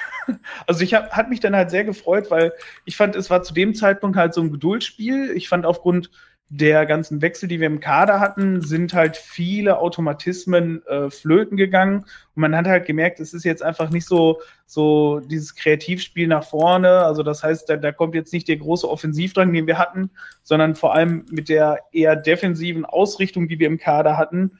Also 0.66 0.82
ich 0.82 0.94
hab, 0.94 1.10
hat 1.10 1.28
mich 1.28 1.40
dann 1.40 1.54
halt 1.54 1.68
sehr 1.68 1.84
gefreut, 1.84 2.30
weil 2.30 2.54
ich 2.86 2.96
fand, 2.96 3.14
es 3.14 3.28
war 3.28 3.42
zu 3.42 3.52
dem 3.52 3.74
Zeitpunkt 3.74 4.16
halt 4.16 4.32
so 4.32 4.40
ein 4.40 4.50
Geduldsspiel. 4.50 5.30
Ich 5.32 5.50
fand 5.50 5.66
aufgrund 5.66 6.10
der 6.56 6.86
ganzen 6.86 7.20
Wechsel, 7.20 7.48
die 7.48 7.58
wir 7.58 7.66
im 7.66 7.80
Kader 7.80 8.20
hatten, 8.20 8.60
sind 8.60 8.94
halt 8.94 9.16
viele 9.16 9.78
Automatismen 9.78 10.86
äh, 10.86 11.10
flöten 11.10 11.56
gegangen. 11.56 12.04
Und 12.34 12.40
man 12.40 12.54
hat 12.54 12.66
halt 12.66 12.86
gemerkt, 12.86 13.18
es 13.18 13.34
ist 13.34 13.44
jetzt 13.44 13.62
einfach 13.62 13.90
nicht 13.90 14.06
so, 14.06 14.40
so 14.64 15.18
dieses 15.18 15.56
Kreativspiel 15.56 16.28
nach 16.28 16.44
vorne. 16.44 17.00
Also 17.00 17.24
das 17.24 17.42
heißt, 17.42 17.68
da, 17.68 17.76
da 17.76 17.90
kommt 17.90 18.14
jetzt 18.14 18.32
nicht 18.32 18.46
der 18.46 18.58
große 18.58 18.88
Offensivdrang, 18.88 19.52
den 19.52 19.66
wir 19.66 19.78
hatten, 19.78 20.10
sondern 20.44 20.76
vor 20.76 20.94
allem 20.94 21.26
mit 21.28 21.48
der 21.48 21.80
eher 21.90 22.14
defensiven 22.14 22.84
Ausrichtung, 22.84 23.48
die 23.48 23.58
wir 23.58 23.66
im 23.66 23.78
Kader 23.78 24.16
hatten, 24.16 24.58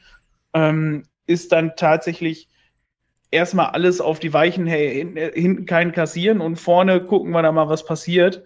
ähm, 0.53 1.05
ist 1.27 1.53
dann 1.53 1.77
tatsächlich 1.77 2.49
erstmal 3.31 3.67
alles 3.67 4.01
auf 4.01 4.19
die 4.19 4.33
Weichen, 4.33 4.67
hey, 4.67 5.31
hinten 5.35 5.67
keinen 5.67 5.93
kassieren 5.93 6.41
und 6.41 6.57
vorne 6.57 7.01
gucken 7.05 7.31
wir 7.31 7.43
da 7.43 7.53
mal, 7.53 7.69
was 7.69 7.85
passiert. 7.85 8.43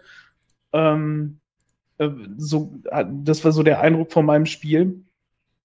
Ähm, 0.74 1.40
äh, 1.40 1.47
so, 2.37 2.72
das 3.11 3.44
war 3.44 3.52
so 3.52 3.62
der 3.62 3.80
Eindruck 3.80 4.12
von 4.12 4.24
meinem 4.24 4.46
Spiel. 4.46 5.04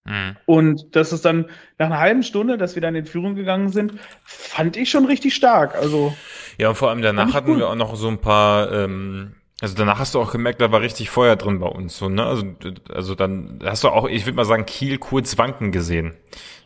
Mhm. 0.05 0.35
Und 0.45 0.95
das 0.95 1.13
ist 1.13 1.25
dann 1.25 1.45
nach 1.77 1.87
einer 1.87 1.99
halben 1.99 2.23
Stunde, 2.23 2.57
dass 2.57 2.75
wir 2.75 2.81
dann 2.81 2.95
in 2.95 3.05
Führung 3.05 3.35
gegangen 3.35 3.69
sind, 3.69 3.93
fand 4.23 4.75
ich 4.75 4.89
schon 4.89 5.05
richtig 5.05 5.33
stark. 5.33 5.75
Also 5.75 6.13
ja, 6.57 6.69
und 6.69 6.75
vor 6.75 6.89
allem 6.89 7.01
danach 7.01 7.33
hatten 7.33 7.47
gut. 7.47 7.57
wir 7.57 7.69
auch 7.69 7.75
noch 7.75 7.95
so 7.95 8.07
ein 8.07 8.19
paar. 8.19 8.71
Ähm 8.71 9.35
also 9.61 9.75
danach 9.77 9.97
hast 9.99 10.13
du 10.13 10.19
auch 10.19 10.33
gemerkt, 10.33 10.59
da 10.59 10.73
war 10.73 10.81
richtig 10.81 11.09
Feuer 11.09 11.37
drin 11.37 11.59
bei 11.59 11.67
uns. 11.67 11.97
So, 11.97 12.09
ne? 12.09 12.25
also, 12.25 12.43
also 12.89 13.15
dann 13.15 13.59
hast 13.63 13.85
du 13.85 13.89
auch, 13.89 14.09
ich 14.09 14.25
würde 14.25 14.35
mal 14.35 14.43
sagen, 14.43 14.65
Kiel 14.65 14.97
kurz 14.97 15.37
wanken 15.37 15.71
gesehen. 15.71 16.17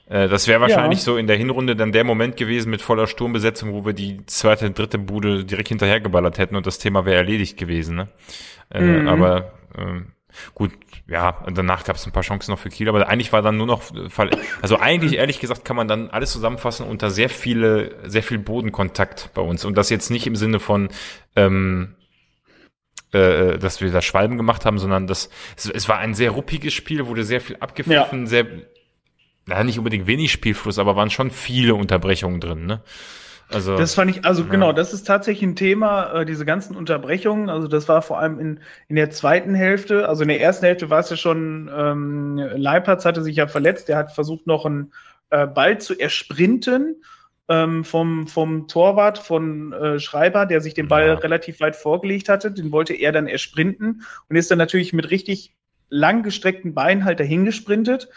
Äh, 0.09 0.27
das 0.27 0.47
wäre 0.47 0.61
wahrscheinlich 0.61 0.99
ja. 0.99 1.05
so 1.05 1.17
in 1.17 1.27
der 1.27 1.37
Hinrunde 1.37 1.75
dann 1.75 1.91
der 1.91 2.03
Moment 2.03 2.37
gewesen 2.37 2.69
mit 2.69 2.81
voller 2.81 3.07
Sturmbesetzung, 3.07 3.73
wo 3.73 3.85
wir 3.85 3.93
die 3.93 4.25
zweite, 4.25 4.71
dritte 4.71 4.97
Bude 4.97 5.45
direkt 5.45 5.69
hinterhergeballert 5.69 6.37
hätten 6.37 6.55
und 6.55 6.65
das 6.65 6.77
Thema 6.77 7.05
wäre 7.05 7.17
erledigt 7.17 7.57
gewesen. 7.57 7.95
Ne? 7.95 8.07
Äh, 8.71 8.81
mhm. 8.81 9.07
Aber 9.07 9.53
ähm, 9.77 10.13
gut, 10.53 10.71
ja, 11.07 11.43
danach 11.53 11.83
gab 11.83 11.95
es 11.95 12.05
ein 12.05 12.11
paar 12.11 12.23
Chancen 12.23 12.51
noch 12.51 12.59
für 12.59 12.69
Kiel, 12.69 12.89
aber 12.89 13.07
eigentlich 13.07 13.33
war 13.33 13.41
dann 13.41 13.57
nur 13.57 13.67
noch, 13.67 13.83
also 14.61 14.79
eigentlich 14.79 15.13
ehrlich 15.13 15.39
gesagt 15.39 15.65
kann 15.65 15.75
man 15.75 15.87
dann 15.87 16.09
alles 16.09 16.31
zusammenfassen 16.31 16.85
unter 16.85 17.09
sehr 17.09 17.29
viele, 17.29 17.95
sehr 18.03 18.23
viel 18.23 18.37
Bodenkontakt 18.37 19.31
bei 19.33 19.41
uns 19.41 19.65
und 19.65 19.77
das 19.77 19.89
jetzt 19.89 20.09
nicht 20.09 20.27
im 20.27 20.35
Sinne 20.35 20.59
von, 20.59 20.89
ähm, 21.35 21.95
äh, 23.13 23.57
dass 23.57 23.81
wir 23.81 23.91
da 23.91 24.01
Schwalben 24.01 24.37
gemacht 24.37 24.65
haben, 24.65 24.79
sondern 24.79 25.07
das, 25.07 25.29
es, 25.55 25.69
es, 25.69 25.87
war 25.87 25.97
ein 25.99 26.13
sehr 26.13 26.31
ruppiges 26.31 26.73
Spiel, 26.73 27.07
wurde 27.07 27.23
sehr 27.23 27.39
viel 27.39 27.55
abgepfiffen, 27.57 28.21
ja. 28.21 28.25
sehr, 28.25 28.45
ja, 29.47 29.63
nicht 29.63 29.77
unbedingt 29.77 30.07
wenig 30.07 30.31
Spielfluss, 30.31 30.79
aber 30.79 30.95
waren 30.95 31.09
schon 31.09 31.31
viele 31.31 31.75
Unterbrechungen 31.75 32.39
drin, 32.39 32.65
ne? 32.65 32.81
Also, 33.49 33.77
das 33.77 33.93
fand 33.93 34.11
ich, 34.11 34.25
also 34.25 34.43
ja. 34.43 34.49
genau, 34.49 34.73
das 34.73 34.93
ist 34.93 35.07
tatsächlich 35.07 35.49
ein 35.49 35.55
Thema, 35.55 36.11
äh, 36.11 36.25
diese 36.25 36.45
ganzen 36.45 36.75
Unterbrechungen. 36.75 37.49
Also 37.49 37.69
das 37.69 37.87
war 37.87 38.01
vor 38.01 38.19
allem 38.19 38.39
in, 38.39 38.59
in 38.89 38.97
der 38.97 39.09
zweiten 39.09 39.55
Hälfte. 39.55 40.09
Also 40.09 40.23
in 40.23 40.27
der 40.27 40.41
ersten 40.41 40.65
Hälfte 40.65 40.89
war 40.89 40.99
es 40.99 41.09
ja 41.09 41.15
schon, 41.15 41.71
ähm, 41.73 42.37
Leipertz 42.37 43.05
hatte 43.05 43.23
sich 43.23 43.37
ja 43.37 43.47
verletzt, 43.47 43.87
der 43.87 43.95
hat 43.95 44.11
versucht 44.11 44.47
noch 44.47 44.65
einen 44.65 44.91
äh, 45.29 45.47
Ball 45.47 45.77
zu 45.77 45.97
ersprinten 45.97 47.01
ähm, 47.47 47.85
vom, 47.85 48.27
vom 48.27 48.67
Torwart 48.67 49.17
von 49.17 49.71
äh, 49.71 49.99
Schreiber, 49.99 50.45
der 50.45 50.59
sich 50.59 50.73
den 50.73 50.89
Ball 50.89 51.07
ja. 51.07 51.13
relativ 51.13 51.61
weit 51.61 51.77
vorgelegt 51.77 52.27
hatte. 52.27 52.51
Den 52.51 52.73
wollte 52.73 52.95
er 52.95 53.13
dann 53.13 53.27
ersprinten 53.27 54.03
und 54.27 54.35
ist 54.35 54.51
dann 54.51 54.57
natürlich 54.57 54.91
mit 54.91 55.09
richtig 55.09 55.55
langgestreckten 55.89 56.73
Beinen 56.73 57.05
halt 57.05 57.21
dahin 57.21 57.45
gesprintet, 57.45 58.09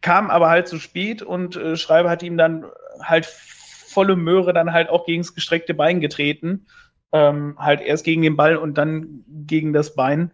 kam 0.00 0.30
aber 0.30 0.48
halt 0.48 0.68
zu 0.68 0.78
spät 0.78 1.22
und 1.22 1.56
äh, 1.56 1.76
Schreiber 1.76 2.10
hat 2.10 2.22
ihm 2.22 2.36
dann 2.36 2.64
halt 3.02 3.26
volle 3.26 4.16
Möhre 4.16 4.52
dann 4.52 4.72
halt 4.72 4.88
auch 4.88 5.04
gegen 5.04 5.22
das 5.22 5.34
gestreckte 5.34 5.74
Bein 5.74 6.00
getreten. 6.00 6.66
Ähm, 7.12 7.56
halt 7.58 7.80
erst 7.80 8.04
gegen 8.04 8.22
den 8.22 8.36
Ball 8.36 8.56
und 8.56 8.78
dann 8.78 9.24
gegen 9.26 9.72
das 9.72 9.94
Bein. 9.94 10.32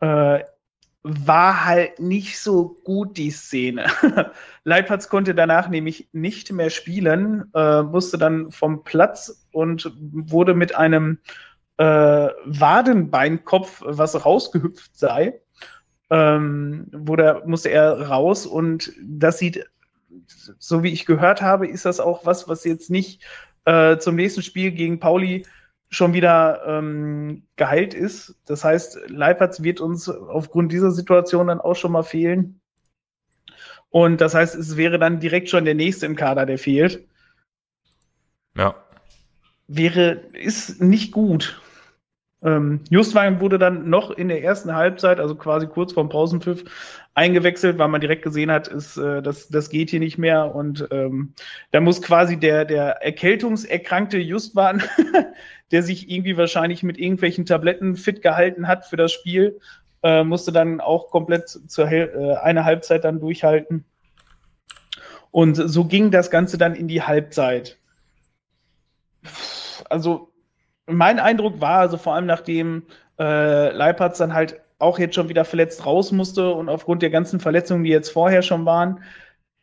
Äh, 0.00 0.40
war 1.04 1.64
halt 1.64 1.98
nicht 1.98 2.38
so 2.38 2.68
gut 2.84 3.16
die 3.16 3.30
Szene. 3.30 3.86
Leipatz 4.64 5.08
konnte 5.08 5.34
danach 5.34 5.68
nämlich 5.68 6.08
nicht 6.12 6.52
mehr 6.52 6.70
spielen, 6.70 7.50
äh, 7.54 7.82
musste 7.82 8.18
dann 8.18 8.52
vom 8.52 8.84
Platz 8.84 9.48
und 9.52 9.90
wurde 9.96 10.54
mit 10.54 10.76
einem 10.76 11.18
äh, 11.78 11.84
Wadenbeinkopf, 12.44 13.82
was 13.84 14.24
rausgehüpft 14.24 14.96
sei, 14.96 15.40
ähm, 16.12 16.88
wurde, 16.92 17.42
musste 17.46 17.70
er 17.70 18.08
raus 18.08 18.46
und 18.46 18.92
das 19.02 19.38
sieht 19.38 19.66
so 20.58 20.82
wie 20.82 20.92
ich 20.92 21.06
gehört 21.06 21.40
habe, 21.40 21.66
ist 21.66 21.86
das 21.86 21.98
auch 21.98 22.26
was, 22.26 22.48
was 22.48 22.64
jetzt 22.64 22.90
nicht 22.90 23.22
äh, 23.64 23.96
zum 23.96 24.16
nächsten 24.16 24.42
Spiel 24.42 24.72
gegen 24.72 25.00
Pauli 25.00 25.46
schon 25.88 26.12
wieder 26.12 26.62
ähm, 26.66 27.46
geheilt 27.56 27.94
ist. 27.94 28.36
Das 28.44 28.62
heißt, 28.62 28.98
Leipertz 29.08 29.62
wird 29.62 29.80
uns 29.80 30.08
aufgrund 30.08 30.70
dieser 30.70 30.90
Situation 30.90 31.46
dann 31.46 31.60
auch 31.60 31.76
schon 31.76 31.92
mal 31.92 32.02
fehlen. 32.02 32.60
Und 33.88 34.20
das 34.20 34.34
heißt, 34.34 34.54
es 34.54 34.76
wäre 34.76 34.98
dann 34.98 35.20
direkt 35.20 35.48
schon 35.48 35.64
der 35.64 35.74
nächste 35.74 36.06
im 36.06 36.16
Kader, 36.16 36.46
der 36.46 36.58
fehlt. 36.58 37.06
Ja. 38.54 38.74
Wäre, 39.66 40.12
ist 40.32 40.82
nicht 40.82 41.12
gut. 41.12 41.61
Ähm, 42.44 42.80
Justwein 42.90 43.40
wurde 43.40 43.58
dann 43.58 43.88
noch 43.88 44.10
in 44.10 44.28
der 44.28 44.42
ersten 44.42 44.74
Halbzeit, 44.74 45.20
also 45.20 45.36
quasi 45.36 45.66
kurz 45.66 45.92
vorm 45.92 46.08
Pausenpfiff, 46.08 46.64
eingewechselt, 47.14 47.78
weil 47.78 47.88
man 47.88 48.00
direkt 48.00 48.22
gesehen 48.22 48.50
hat, 48.50 48.68
ist, 48.68 48.96
äh, 48.96 49.22
das, 49.22 49.48
das 49.48 49.70
geht 49.70 49.90
hier 49.90 50.00
nicht 50.00 50.18
mehr. 50.18 50.54
Und 50.54 50.88
ähm, 50.90 51.34
da 51.70 51.80
muss 51.80 52.02
quasi 52.02 52.38
der, 52.38 52.64
der 52.64 53.02
erkältungserkrankte 53.02 54.18
Justwan, 54.18 54.82
der 55.70 55.82
sich 55.82 56.10
irgendwie 56.10 56.36
wahrscheinlich 56.36 56.82
mit 56.82 56.98
irgendwelchen 56.98 57.46
Tabletten 57.46 57.96
fit 57.96 58.22
gehalten 58.22 58.66
hat 58.66 58.86
für 58.86 58.96
das 58.96 59.12
Spiel, 59.12 59.60
äh, 60.02 60.24
musste 60.24 60.52
dann 60.52 60.80
auch 60.80 61.10
komplett 61.10 61.48
zur 61.48 61.90
äh, 61.90 62.36
eine 62.42 62.64
Halbzeit 62.64 63.04
dann 63.04 63.20
durchhalten. 63.20 63.84
Und 65.30 65.54
so 65.54 65.84
ging 65.84 66.10
das 66.10 66.30
Ganze 66.30 66.58
dann 66.58 66.74
in 66.74 66.88
die 66.88 67.02
Halbzeit. 67.02 67.78
Also 69.88 70.31
mein 70.86 71.18
Eindruck 71.18 71.60
war, 71.60 71.80
also 71.80 71.96
vor 71.96 72.14
allem 72.14 72.26
nachdem 72.26 72.84
äh, 73.18 73.70
Leipertz 73.70 74.18
dann 74.18 74.34
halt 74.34 74.60
auch 74.78 74.98
jetzt 74.98 75.14
schon 75.14 75.28
wieder 75.28 75.44
verletzt 75.44 75.86
raus 75.86 76.10
musste 76.12 76.50
und 76.50 76.68
aufgrund 76.68 77.02
der 77.02 77.10
ganzen 77.10 77.40
Verletzungen, 77.40 77.84
die 77.84 77.90
jetzt 77.90 78.10
vorher 78.10 78.42
schon 78.42 78.66
waren, 78.66 79.02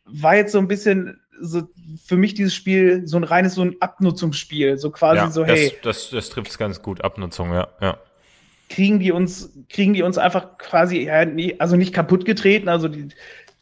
war 0.04 0.36
jetzt 0.36 0.52
so 0.52 0.58
ein 0.58 0.68
bisschen 0.68 1.20
so 1.40 1.62
für 2.04 2.16
mich 2.16 2.34
dieses 2.34 2.54
Spiel 2.54 3.06
so 3.06 3.16
ein 3.16 3.24
reines 3.24 3.54
so 3.54 3.62
ein 3.62 3.76
Abnutzungsspiel, 3.80 4.78
so 4.78 4.90
quasi 4.90 5.18
ja, 5.18 5.30
so 5.30 5.44
hey, 5.44 5.72
das 5.82 6.08
das, 6.08 6.10
das 6.10 6.28
trifft 6.30 6.50
es 6.50 6.58
ganz 6.58 6.82
gut 6.82 7.02
Abnutzung, 7.02 7.52
ja, 7.52 7.68
ja. 7.80 7.98
Kriegen 8.68 9.00
die 9.00 9.12
uns 9.12 9.50
kriegen 9.68 9.94
die 9.94 10.02
uns 10.02 10.16
einfach 10.16 10.58
quasi 10.58 11.04
ja, 11.04 11.26
also 11.58 11.76
nicht 11.76 11.92
kaputt 11.92 12.24
getreten, 12.24 12.68
also 12.68 12.88
die 12.88 13.08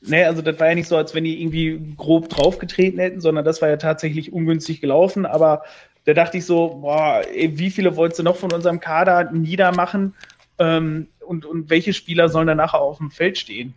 Ne, 0.01 0.27
also 0.27 0.43
das 0.43 0.61
war 0.61 0.69
ja 0.69 0.77
nicht 0.77 0.87
so, 0.87 0.97
als 0.97 1.13
wenn 1.15 1.25
die 1.25 1.43
irgendwie 1.43 1.95
grob 1.97 2.29
draufgetreten 2.29 3.01
hätten, 3.01 3.21
sondern 3.21 3.45
das 3.45 3.61
war 3.61 3.69
ja 3.69 3.79
tatsächlich 3.79 4.33
ungünstig 4.33 4.81
gelaufen. 4.81 5.27
Aber 5.27 5.65
da 6.05 6.15
dachte 6.15 6.39
ich 6.39 6.47
so, 6.47 6.79
boah, 6.81 7.23
wie 7.33 7.71
viele 7.71 7.97
wolltest 7.97 8.21
du 8.21 8.23
noch 8.23 8.37
von 8.37 8.53
unserem 8.53 8.81
Kader 8.81 9.31
niedermachen? 9.31 10.15
Ähm, 10.59 11.09
und, 11.21 11.45
und 11.45 11.71
welche 11.71 11.93
Spieler 11.93 12.29
sollen 12.29 12.47
dann 12.47 12.57
nachher 12.57 12.81
auf 12.81 12.99
dem 12.99 13.11
Feld 13.11 13.39
stehen? 13.39 13.75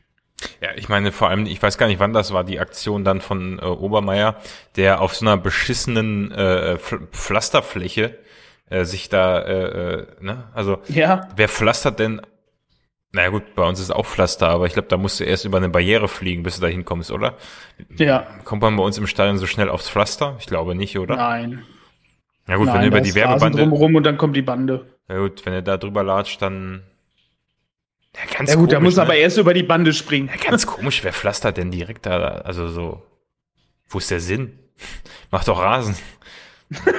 Ja, 0.62 0.70
ich 0.76 0.90
meine 0.90 1.12
vor 1.12 1.30
allem, 1.30 1.46
ich 1.46 1.62
weiß 1.62 1.78
gar 1.78 1.88
nicht, 1.88 2.00
wann 2.00 2.14
das 2.14 2.34
war, 2.34 2.44
die 2.44 2.60
Aktion 2.60 3.04
dann 3.04 3.22
von 3.22 3.60
äh, 3.60 3.66
Obermeier, 3.66 4.36
der 4.76 5.02
auf 5.02 5.16
so 5.16 5.26
einer 5.26 5.38
beschissenen 5.38 6.32
äh, 6.32 6.78
Pflasterfläche 6.78 8.18
äh, 8.70 8.86
sich 8.86 9.10
da, 9.10 9.40
äh, 9.42 9.64
äh, 9.64 10.08
ne, 10.22 10.46
also 10.54 10.80
ja. 10.88 11.28
wer 11.36 11.50
pflastert 11.50 12.00
denn? 12.00 12.22
Naja 13.14 13.30
gut, 13.30 13.56
bei 13.56 13.68
uns 13.68 13.82
ist 13.82 13.92
auch 13.92 14.06
Pflaster, 14.06 14.48
aber 14.48 14.68
ich 14.68 14.74
glaube, 14.74 14.88
da 14.88 14.96
musst 14.96 15.20
du 15.20 15.26
erst 15.26 15.44
über 15.44 15.58
eine 15.58 15.68
Barriere 15.68 16.08
fliegen, 16.08 16.44
bis 16.44 16.56
du 16.56 16.62
da 16.62 16.68
hinkommst, 16.68 17.12
oder? 17.12 17.36
Ja. 17.98 18.26
Kommt 18.46 18.62
man 18.62 18.78
bei 18.78 18.84
uns 18.84 18.98
im 18.98 19.06
Stadion 19.06 19.38
so 19.38 19.48
schnell 19.48 19.70
aufs 19.70 19.90
Pflaster? 19.90 20.38
Ich 20.40 20.46
glaube 20.46 20.76
nicht, 20.76 20.98
oder? 20.98 21.18
Nein. 21.18 21.66
Ja 22.52 22.58
gut, 22.58 22.68
Nein, 22.68 22.76
wenn 22.76 22.82
du 22.82 22.88
über 22.88 23.00
die 23.02 23.16
Werbebande. 23.16 23.60
Drumherum 23.60 23.96
und 23.96 24.04
dann 24.04 24.18
kommt 24.18 24.36
die 24.36 24.42
Bande. 24.42 24.86
Ja 25.08 25.20
gut, 25.20 25.46
wenn 25.46 25.54
er 25.54 25.62
da 25.62 25.78
drüber 25.78 26.04
latscht, 26.04 26.42
dann. 26.42 26.84
Ja, 28.14 28.24
ganz 28.38 28.50
ja 28.50 28.56
gut, 28.58 28.66
komisch, 28.66 28.72
da 28.74 28.80
muss 28.82 28.96
ne? 28.98 29.02
aber 29.04 29.16
erst 29.16 29.38
über 29.38 29.54
die 29.54 29.64
Bande 29.64 29.94
springen. 29.94 30.28
Ja, 30.28 30.50
ganz 30.50 30.68
komisch, 30.68 31.02
wer 31.02 31.14
pflastert 31.14 31.56
denn 31.56 31.72
direkt 31.72 32.06
da? 32.06 32.18
Also 32.20 32.68
so. 32.68 33.04
Wo 33.88 34.00
ist 34.00 34.12
der 34.12 34.20
Sinn? 34.20 34.60
Mach 35.32 35.46
doch 35.46 35.62
Rasen. 35.62 35.96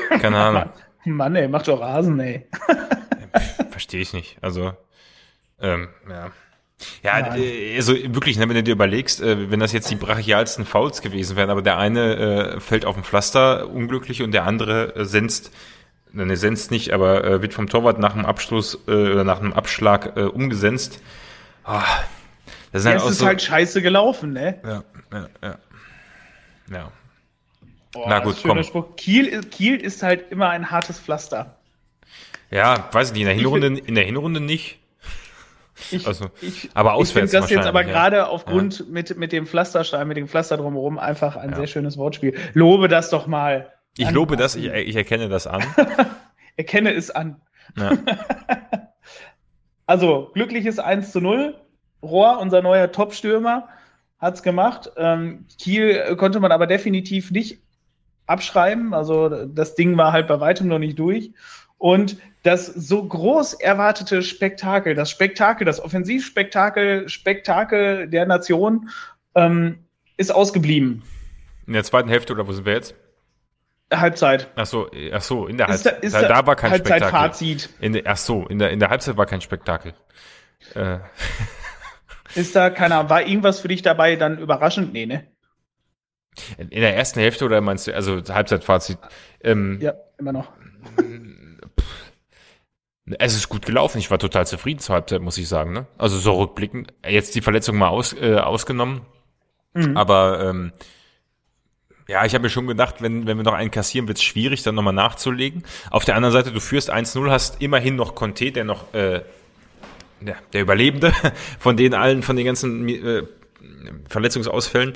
Keine 0.09 0.39
Ahnung. 0.39 0.71
Mann, 1.05 1.37
ey, 1.37 1.49
mach 1.49 1.63
doch 1.65 1.81
Rasen, 1.81 2.19
ey. 2.21 2.47
Verstehe 3.71 4.01
ich 4.01 4.15
nicht. 4.15 4.39
Also, 4.41 4.73
ähm, 5.61 5.89
ja. 6.09 6.31
Ja, 7.03 7.37
äh, 7.37 7.77
also 7.77 7.95
wirklich, 7.95 8.37
ne, 8.39 8.49
wenn 8.49 8.57
du 8.57 8.63
dir 8.63 8.73
überlegst, 8.73 9.21
äh, 9.21 9.51
wenn 9.51 9.61
das 9.61 9.73
jetzt 9.73 9.91
die 9.91 9.97
brachialsten 9.97 10.65
Fouls 10.65 11.03
gewesen 11.03 11.37
wären, 11.37 11.51
aber 11.51 11.63
der 11.63 11.79
eine 11.79 12.17
äh, 12.17 12.61
fällt 12.61 12.85
auf 12.85 12.95
dem 12.95 13.05
Pflaster 13.05 13.69
unglücklich 13.69 14.23
und 14.23 14.33
der 14.33 14.45
andere 14.45 15.05
senzt, 15.05 15.53
ne, 16.13 16.37
senzt 16.37 16.71
nicht, 16.71 16.93
aber 16.93 17.43
wird 17.43 17.55
vom 17.55 17.69
Torwart 17.69 17.99
nach 17.99 18.13
dem 18.13 18.25
Abschluss 18.25 18.87
oder 18.87 19.25
nach 19.25 19.41
einem 19.41 19.53
Abschlag 19.53 20.17
umgesenzt. 20.17 21.01
Oh, 21.67 21.79
das 22.73 22.83
ist, 22.83 22.89
halt, 22.89 23.03
ist 23.05 23.19
so, 23.19 23.27
halt 23.27 23.43
scheiße 23.43 23.83
gelaufen, 23.83 24.33
ne? 24.33 24.59
Ja, 24.65 24.85
ja, 25.13 25.29
ja. 25.43 25.59
Ja. 26.71 26.93
Oh, 27.95 28.07
Na 28.09 28.21
gut, 28.21 28.37
komm. 28.43 28.63
Spruch. 28.63 28.97
Kiel, 28.97 29.43
Kiel 29.43 29.77
ist 29.77 30.03
halt 30.03 30.31
immer 30.31 30.49
ein 30.49 30.71
hartes 30.71 30.99
Pflaster. 30.99 31.59
Ja, 32.51 32.89
weiß 32.93 33.09
ich 33.09 33.13
nicht, 33.15 33.23
in 33.23 33.27
der 33.27 33.37
Hinrunde, 33.37 33.67
in 33.67 33.95
der 33.95 34.05
Hinrunde 34.05 34.41
nicht. 34.41 34.79
Ich, 35.91 36.07
also, 36.07 36.27
ich, 36.41 36.71
aber 36.75 36.95
auswärts. 36.95 37.33
Ich 37.33 37.39
finde 37.39 37.43
das 37.43 37.51
jetzt 37.51 37.67
aber 37.67 37.83
ja. 37.83 37.89
gerade 37.89 38.29
aufgrund 38.29 38.81
ja. 38.81 38.85
mit, 38.89 39.17
mit 39.17 39.33
dem 39.33 39.47
Pflasterstein, 39.47 40.07
mit 40.09 40.17
dem 40.17 40.29
Pflaster 40.29 40.57
drumherum 40.57 40.99
einfach 40.99 41.37
ein 41.37 41.51
ja. 41.51 41.57
sehr 41.57 41.67
schönes 41.67 41.97
Wortspiel. 41.97 42.37
Lobe 42.55 42.89
das 42.89 43.11
doch 43.11 43.27
mal. 43.27 43.73
Ich 43.97 44.07
an, 44.07 44.15
lobe 44.15 44.37
das, 44.37 44.57
ich, 44.57 44.67
ich 44.67 44.97
erkenne 44.97 45.29
das 45.29 45.47
an. 45.47 45.63
erkenne 46.57 46.93
es 46.93 47.11
an. 47.11 47.41
also, 49.87 50.31
glückliches 50.35 50.79
1 50.79 51.13
zu 51.13 51.21
0. 51.21 51.57
Rohr, 52.03 52.39
unser 52.41 52.63
neuer 52.63 52.91
Top-Stürmer, 52.91 53.69
hat 54.19 54.35
es 54.35 54.43
gemacht. 54.43 54.91
Ähm, 54.97 55.47
Kiel 55.59 56.17
konnte 56.17 56.41
man 56.41 56.53
aber 56.53 56.67
definitiv 56.67 57.31
nicht 57.31 57.61
abschreiben. 58.27 58.95
Also 58.95 59.47
das 59.47 59.75
Ding 59.75 59.97
war 59.97 60.13
halt 60.13 60.27
bei 60.27 60.41
weitem 60.41 60.69
noch 60.69 60.79
nicht 60.79 60.99
durch. 60.99 61.33
Und 61.79 62.17
das 62.43 62.67
so 62.67 63.07
groß 63.07 63.55
erwartete 63.55 64.23
Spektakel, 64.23 64.95
das 64.95 65.11
Spektakel, 65.11 65.65
das 65.65 65.81
Offensivspektakel, 65.81 67.09
Spektakel 67.09 68.09
der 68.09 68.27
Nation 68.27 68.89
ähm, 69.35 69.85
ist 70.17 70.35
ausgeblieben. 70.35 71.03
In 71.67 71.75
der 71.75 71.85
zweiten 71.85 72.09
Hälfte 72.09 72.33
oder 72.33 72.47
wo 72.49 72.53
sind 72.53 72.67
wir 72.67 72.75
jetzt? 72.75 72.95
Halbzeit. 73.93 74.49
Ach 74.57 74.67
so, 74.67 74.91
ach 75.13 75.21
so, 75.21 75.47
in 75.47 75.59
der 75.59 75.69
Halbzeit. 75.69 76.03
Da, 76.13 76.23
da, 76.23 76.47
war 76.47 76.57
kein 76.57 76.71
Halbzeit 76.71 76.99
Spektakel. 76.99 77.29
Fazit. 77.29 77.69
In 77.81 77.93
der, 77.93 78.03
ach 78.07 78.17
so, 78.17 78.47
in 78.47 78.59
der, 78.59 78.71
in 78.71 78.81
der 78.81 78.89
Halbzeit 78.89 79.17
war 79.17 79.27
kein 79.27 79.41
Spektakel. 79.41 79.95
Äh. 80.75 80.99
Ist 82.35 82.57
da 82.57 82.71
keiner, 82.71 83.11
war 83.11 83.23
irgendwas 83.23 83.61
für 83.61 83.69
dich 83.69 83.83
dabei 83.83 84.17
dann 84.17 84.39
überraschend? 84.39 84.93
Nee, 84.95 85.05
ne? 85.05 85.27
In 86.57 86.71
der 86.71 86.97
ersten 86.97 87.21
Hälfte 87.21 87.45
oder 87.45 87.61
meinst 87.61 87.87
du, 87.87 87.95
also 87.95 88.23
Halbzeitfazit? 88.27 88.99
Ähm, 89.43 89.79
ja, 89.83 89.93
immer 90.19 90.33
noch. 90.33 90.51
Es 93.07 93.35
ist 93.35 93.49
gut 93.49 93.67
gelaufen. 93.67 93.99
Ich 93.99 94.11
war 94.11 94.19
total 94.19 94.47
zufrieden 94.47 94.79
zur 94.79 94.95
Halbzeit, 94.95 95.21
muss 95.21 95.39
ich 95.39 95.49
sagen. 95.49 95.73
Ne? 95.73 95.87
Also 95.99 96.19
so 96.19 96.35
rückblickend. 96.35 96.93
Jetzt 97.07 97.35
die 97.35 97.41
Verletzung 97.41 97.77
mal 97.77 97.89
aus, 97.89 98.13
äh, 98.13 98.37
ausgenommen. 98.37 99.03
Mhm. 99.75 99.97
Aber 99.97 100.41
ähm, 100.49 100.73
ja, 102.09 102.25
ich 102.25 102.35
habe 102.35 102.43
mir 102.43 102.51
schon 102.51 102.67
gedacht, 102.67 102.97
wenn, 103.01 103.27
wenn 103.27 103.37
wir 103.37 103.45
noch 103.45 103.55
einen 103.55 103.71
kassieren, 103.71 104.07
wird 104.07 104.19
es 104.19 104.25
schwierig, 104.25 104.63
dann 104.63 104.75
nochmal 104.75 104.93
nachzulegen. 104.93 105.65
Auf 105.91 106.05
der 106.05 106.15
anderen 106.15 106.33
Seite, 106.33 106.53
du 106.53 106.61
führst 106.61 106.93
1-0, 106.93 107.31
hast 107.31 107.61
immerhin 107.61 107.97
noch 107.97 108.15
Conte, 108.15 108.53
der 108.53 108.65
noch 108.65 108.93
äh, 108.95 109.23
ja, 110.25 110.35
der 110.53 110.63
Überlebende 110.63 111.13
von 111.59 111.77
denen 111.77 111.95
allen, 111.95 112.23
von 112.23 112.37
den 112.37 112.47
ganzen 112.47 112.89
äh, 112.89 113.23
Verletzungsausfällen 114.09 114.95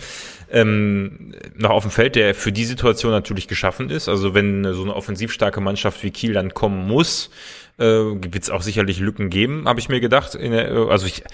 ähm, 0.50 1.34
noch 1.54 1.70
auf 1.70 1.82
dem 1.82 1.90
Feld, 1.90 2.14
der 2.14 2.34
für 2.34 2.52
die 2.52 2.64
Situation 2.64 3.12
natürlich 3.12 3.48
geschaffen 3.48 3.90
ist. 3.90 4.08
Also 4.08 4.34
wenn 4.34 4.72
so 4.74 4.82
eine 4.82 4.94
offensivstarke 4.94 5.60
Mannschaft 5.60 6.02
wie 6.02 6.10
Kiel 6.10 6.32
dann 6.32 6.54
kommen 6.54 6.86
muss, 6.86 7.30
äh, 7.78 7.84
wird 7.84 8.42
es 8.42 8.50
auch 8.50 8.62
sicherlich 8.62 8.98
Lücken 9.00 9.30
geben, 9.30 9.66
habe 9.66 9.80
ich 9.80 9.88
mir 9.88 10.00
gedacht. 10.00 10.34
Der, 10.34 10.70
äh, 10.70 10.90
also 10.90 11.06
ich, 11.06 11.24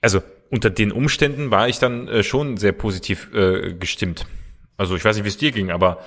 also 0.00 0.22
unter 0.50 0.70
den 0.70 0.92
Umständen 0.92 1.50
war 1.50 1.68
ich 1.68 1.78
dann 1.78 2.08
äh, 2.08 2.22
schon 2.22 2.56
sehr 2.56 2.72
positiv 2.72 3.30
äh, 3.34 3.74
gestimmt. 3.74 4.26
Also 4.76 4.96
ich 4.96 5.04
weiß 5.04 5.16
nicht, 5.16 5.24
wie 5.24 5.28
es 5.28 5.36
dir 5.36 5.52
ging, 5.52 5.70
aber 5.70 5.98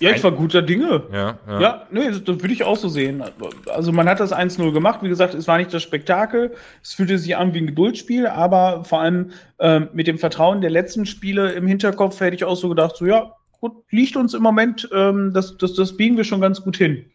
ja, 0.00 0.10
ich 0.10 0.22
war 0.22 0.32
guter 0.32 0.62
Dinge. 0.62 1.02
Ja, 1.12 1.38
ja. 1.46 1.60
ja 1.60 1.86
nee, 1.90 2.08
das, 2.08 2.22
das 2.22 2.40
würde 2.40 2.52
ich 2.52 2.62
auch 2.62 2.76
so 2.76 2.88
sehen. 2.88 3.24
Also 3.66 3.92
man 3.92 4.08
hat 4.08 4.20
das 4.20 4.32
1-0 4.32 4.72
gemacht. 4.72 5.00
Wie 5.02 5.08
gesagt, 5.08 5.34
es 5.34 5.48
war 5.48 5.58
nicht 5.58 5.72
das 5.72 5.82
Spektakel. 5.82 6.54
Es 6.82 6.94
fühlte 6.94 7.18
sich 7.18 7.36
an 7.36 7.54
wie 7.54 7.58
ein 7.58 7.66
Geduldsspiel, 7.66 8.26
aber 8.26 8.84
vor 8.84 9.00
allem 9.00 9.32
ähm, 9.58 9.88
mit 9.92 10.06
dem 10.06 10.18
Vertrauen 10.18 10.60
der 10.60 10.70
letzten 10.70 11.06
Spiele 11.06 11.52
im 11.52 11.66
Hinterkopf 11.66 12.20
hätte 12.20 12.36
ich 12.36 12.44
auch 12.44 12.56
so 12.56 12.68
gedacht, 12.68 12.96
so 12.96 13.06
ja, 13.06 13.34
gut, 13.60 13.72
liegt 13.90 14.16
uns 14.16 14.34
im 14.34 14.42
Moment, 14.42 14.88
ähm, 14.92 15.32
das, 15.32 15.56
das, 15.56 15.74
das 15.74 15.96
biegen 15.96 16.16
wir 16.16 16.24
schon 16.24 16.40
ganz 16.40 16.62
gut 16.62 16.76
hin. 16.76 17.06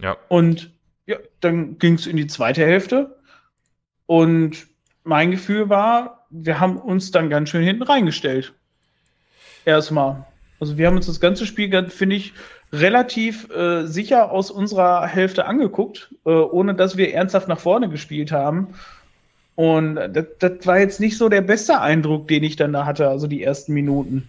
Ja. 0.00 0.16
Und 0.28 0.70
ja, 1.06 1.16
dann 1.40 1.78
ging 1.78 1.94
es 1.94 2.06
in 2.06 2.16
die 2.16 2.26
zweite 2.26 2.64
Hälfte. 2.64 3.16
Und 4.06 4.66
mein 5.04 5.30
Gefühl 5.30 5.68
war, 5.68 6.26
wir 6.30 6.60
haben 6.60 6.76
uns 6.76 7.10
dann 7.10 7.30
ganz 7.30 7.50
schön 7.50 7.62
hinten 7.62 7.82
reingestellt. 7.82 8.52
Erstmal. 9.64 10.26
Also 10.60 10.78
wir 10.78 10.86
haben 10.86 10.96
uns 10.96 11.06
das 11.06 11.20
ganze 11.20 11.46
Spiel, 11.46 11.88
finde 11.90 12.16
ich, 12.16 12.32
relativ 12.72 13.50
äh, 13.50 13.86
sicher 13.86 14.30
aus 14.30 14.50
unserer 14.50 15.06
Hälfte 15.06 15.46
angeguckt, 15.46 16.14
äh, 16.24 16.30
ohne 16.30 16.74
dass 16.74 16.96
wir 16.96 17.12
ernsthaft 17.14 17.48
nach 17.48 17.60
vorne 17.60 17.88
gespielt 17.88 18.32
haben. 18.32 18.74
Und 19.54 19.96
das, 19.96 20.26
das 20.38 20.66
war 20.66 20.78
jetzt 20.78 21.00
nicht 21.00 21.16
so 21.16 21.28
der 21.28 21.40
beste 21.40 21.80
Eindruck, 21.80 22.28
den 22.28 22.44
ich 22.44 22.56
dann 22.56 22.72
da 22.72 22.84
hatte, 22.84 23.08
also 23.08 23.26
die 23.26 23.42
ersten 23.42 23.72
Minuten. 23.72 24.28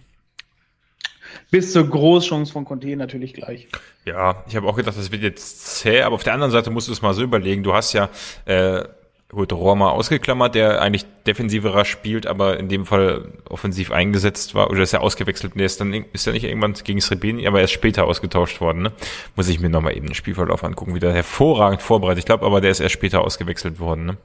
Bis 1.50 1.72
zur 1.72 1.88
Großchance 1.88 2.52
von 2.52 2.64
Conte 2.64 2.96
natürlich 2.96 3.34
gleich. 3.34 3.68
Ja, 4.04 4.44
ich 4.48 4.56
habe 4.56 4.66
auch 4.66 4.76
gedacht, 4.76 4.96
das 4.96 5.12
wird 5.12 5.22
jetzt 5.22 5.78
zäh, 5.78 6.02
aber 6.02 6.14
auf 6.14 6.24
der 6.24 6.34
anderen 6.34 6.52
Seite 6.52 6.70
musst 6.70 6.88
du 6.88 6.92
es 6.92 7.02
mal 7.02 7.14
so 7.14 7.22
überlegen. 7.22 7.62
Du 7.62 7.74
hast 7.74 7.92
ja 7.92 8.08
äh, 8.44 8.84
gut, 9.28 9.52
Rohr 9.52 9.76
mal 9.76 9.90
ausgeklammert, 9.90 10.54
der 10.54 10.80
eigentlich 10.80 11.04
defensiverer 11.26 11.84
spielt, 11.84 12.26
aber 12.26 12.58
in 12.58 12.68
dem 12.68 12.86
Fall 12.86 13.32
offensiv 13.48 13.90
eingesetzt 13.92 14.54
war, 14.54 14.70
oder 14.70 14.80
ist 14.80 14.94
er 14.94 15.02
ausgewechselt, 15.02 15.52
der 15.54 15.66
ist 15.66 15.80
dann, 15.80 15.92
ist 16.12 16.26
er 16.26 16.32
nicht 16.32 16.44
irgendwann 16.44 16.72
gegen 16.72 17.00
Srebeni, 17.00 17.46
aber 17.46 17.58
er 17.58 17.64
ist 17.64 17.72
später 17.72 18.04
ausgetauscht 18.04 18.60
worden, 18.60 18.82
ne? 18.82 18.92
Muss 19.36 19.48
ich 19.48 19.60
mir 19.60 19.68
nochmal 19.68 19.96
eben 19.96 20.06
den 20.06 20.14
Spielverlauf 20.14 20.64
angucken, 20.64 20.94
wieder 20.94 21.12
hervorragend 21.12 21.82
vorbereitet. 21.82 22.20
Ich 22.20 22.26
glaube 22.26 22.46
aber, 22.46 22.60
der 22.60 22.70
ist 22.70 22.80
erst 22.80 22.94
später 22.94 23.20
ausgewechselt 23.22 23.78
worden, 23.80 24.06
ne? 24.06 24.16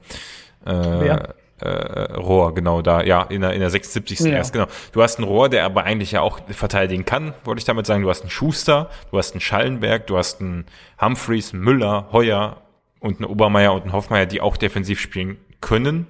Äh, 0.64 1.00
Wer? 1.00 1.34
Äh, 1.64 2.12
Rohr, 2.14 2.54
genau 2.54 2.82
da, 2.82 3.02
ja, 3.02 3.22
in 3.22 3.40
der, 3.40 3.52
in 3.52 3.60
der 3.60 3.70
76. 3.70 4.20
Ja. 4.20 4.32
erst, 4.36 4.52
genau. 4.52 4.66
Du 4.92 5.02
hast 5.02 5.18
ein 5.18 5.24
Rohr, 5.24 5.48
der 5.48 5.64
aber 5.64 5.84
eigentlich 5.84 6.12
ja 6.12 6.20
auch 6.20 6.40
verteidigen 6.50 7.04
kann, 7.04 7.34
wollte 7.44 7.58
ich 7.58 7.64
damit 7.64 7.86
sagen. 7.86 8.02
Du 8.02 8.10
hast 8.10 8.20
einen 8.20 8.30
Schuster, 8.30 8.90
du 9.10 9.18
hast 9.18 9.32
einen 9.32 9.40
Schallenberg, 9.40 10.06
du 10.06 10.16
hast 10.16 10.40
einen 10.40 10.66
Humphreys, 11.00 11.52
Müller, 11.52 12.08
Heuer, 12.12 12.58
und 13.04 13.20
ein 13.20 13.24
Obermeier 13.26 13.74
und 13.74 13.84
ein 13.84 13.92
Hoffmeier, 13.92 14.24
die 14.24 14.40
auch 14.40 14.56
defensiv 14.56 14.98
spielen 14.98 15.36
können. 15.60 16.06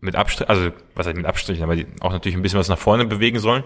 Mit 0.00 0.14
Abstrich, 0.14 0.46
also 0.46 0.72
was 0.94 1.06
heißt 1.06 1.16
mit 1.16 1.24
Abstrichen, 1.24 1.64
aber 1.64 1.74
die 1.74 1.86
auch 2.00 2.12
natürlich 2.12 2.36
ein 2.36 2.42
bisschen 2.42 2.58
was 2.58 2.68
nach 2.68 2.78
vorne 2.78 3.06
bewegen 3.06 3.38
sollen. 3.38 3.64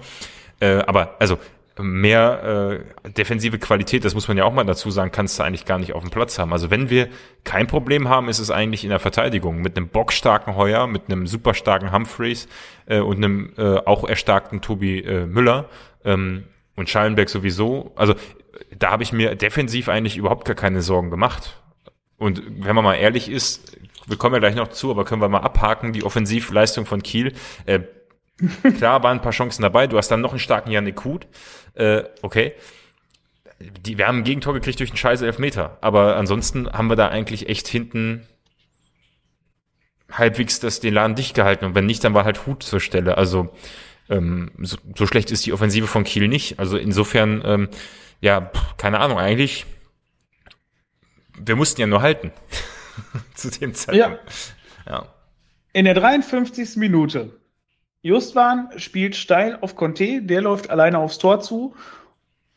Äh, 0.61 0.85
aber 0.87 1.17
also 1.19 1.39
mehr 1.79 2.85
äh, 3.05 3.11
defensive 3.11 3.59
Qualität, 3.59 4.05
das 4.05 4.15
muss 4.15 4.29
man 4.29 4.37
ja 4.37 4.45
auch 4.45 4.53
mal 4.53 4.65
dazu 4.65 4.91
sagen, 4.91 5.11
kannst 5.11 5.39
du 5.39 5.43
eigentlich 5.43 5.65
gar 5.65 5.79
nicht 5.79 5.93
auf 5.93 6.03
dem 6.03 6.11
Platz 6.11 6.39
haben. 6.39 6.53
Also 6.53 6.71
wenn 6.71 6.89
wir 6.89 7.09
kein 7.43 7.67
Problem 7.67 8.09
haben, 8.09 8.29
ist 8.29 8.39
es 8.39 8.51
eigentlich 8.51 8.85
in 8.85 8.91
der 8.91 9.01
Verteidigung 9.01 9.61
mit 9.61 9.77
einem 9.77 9.89
bockstarken 9.89 10.55
Heuer, 10.55 10.87
mit 10.87 11.11
einem 11.11 11.27
super 11.27 11.55
starken 11.55 11.93
Humphreys 11.93 12.49
äh, 12.87 13.01
und 13.01 13.17
einem 13.17 13.53
äh, 13.57 13.79
auch 13.79 14.09
erstarkten 14.09 14.61
Tobi 14.61 15.01
äh, 15.01 15.27
Müller 15.27 15.69
ähm, 16.05 16.45
und 16.77 16.89
Schallenberg 16.89 17.29
sowieso. 17.29 17.93
Also 17.97 18.15
da 18.79 18.93
habe 18.93 19.03
ich 19.03 19.13
mir 19.13 19.35
defensiv 19.35 19.89
eigentlich 19.89 20.17
überhaupt 20.17 20.45
gar 20.45 20.57
keine 20.57 20.81
Sorgen 20.81 21.11
gemacht. 21.11 21.61
Und 22.19 22.43
wenn 22.65 22.77
man 22.77 22.85
mal 22.85 22.95
ehrlich 22.95 23.29
ist, 23.29 23.77
wir 24.07 24.17
kommen 24.17 24.35
ja 24.35 24.39
gleich 24.39 24.55
noch 24.55 24.69
zu, 24.69 24.91
aber 24.91 25.05
können 25.05 25.21
wir 25.21 25.29
mal 25.29 25.41
abhaken, 25.41 25.93
die 25.93 26.05
Offensivleistung 26.05 26.87
von 26.87 27.03
Kiel. 27.03 27.33
Äh, 27.67 27.81
klar 28.77 29.03
waren 29.03 29.19
ein 29.19 29.23
paar 29.23 29.33
Chancen 29.33 29.63
dabei, 29.63 29.87
du 29.87 29.97
hast 29.97 30.09
dann 30.09 30.21
noch 30.21 30.31
einen 30.31 30.39
starken 30.39 30.71
Janik 30.71 31.05
Hut. 31.05 31.27
Äh, 31.75 32.05
okay. 32.23 32.53
Die, 33.61 33.99
wir 33.99 34.07
haben 34.07 34.19
ein 34.19 34.25
Gegentor 34.25 34.53
gekriegt 34.55 34.81
durch 34.81 34.91
einen 34.91 34.97
scheiß 34.97 35.23
Elfmeter. 35.23 35.79
Aber 35.81 36.17
ansonsten 36.17 36.71
haben 36.71 36.89
wir 36.89 36.97
da 36.97 37.09
eigentlich 37.09 37.49
echt 37.49 37.69
hinten 37.69 38.27
halbwegs 40.11 40.61
das, 40.61 40.81
den 40.81 40.95
Laden 40.95 41.15
dicht 41.15 41.35
gehalten. 41.35 41.65
Und 41.65 41.75
wenn 41.75 41.87
nicht, 41.87 42.03
dann 42.05 42.15
war 42.15 42.25
halt 42.25 42.47
Hut 42.47 42.63
zur 42.63 42.81
Stelle. 42.81 43.17
Also 43.17 43.55
ähm, 44.11 44.51
so, 44.59 44.77
so 44.97 45.07
schlecht 45.07 45.31
ist 45.31 45.47
die 45.47 45.53
Offensive 45.53 45.87
von 45.87 46.05
Kiel 46.05 46.29
nicht. 46.29 46.59
Also 46.59 46.77
insofern, 46.77 47.43
ähm, 47.45 47.69
ja, 48.21 48.51
keine 48.77 49.01
Ahnung, 49.01 49.19
eigentlich 49.19 49.67
wir 51.39 51.57
mussten 51.57 51.81
ja 51.81 51.87
nur 51.87 52.03
halten. 52.03 52.33
Zu 53.35 53.51
dem 53.51 53.75
Zeitpunkt. 53.75 54.21
Ja. 54.87 54.93
ja. 54.93 55.15
In 55.73 55.85
der 55.85 55.95
53. 55.95 56.77
Minute. 56.77 57.41
Justwan 58.05 58.69
spielt 58.77 59.17
steil 59.17 59.57
auf 59.63 59.77
Conte, 59.77 60.21
der 60.21 60.43
läuft 60.43 60.69
alleine 60.69 60.99
aufs 60.99 61.17
Tor 61.17 61.41
zu, 61.41 61.75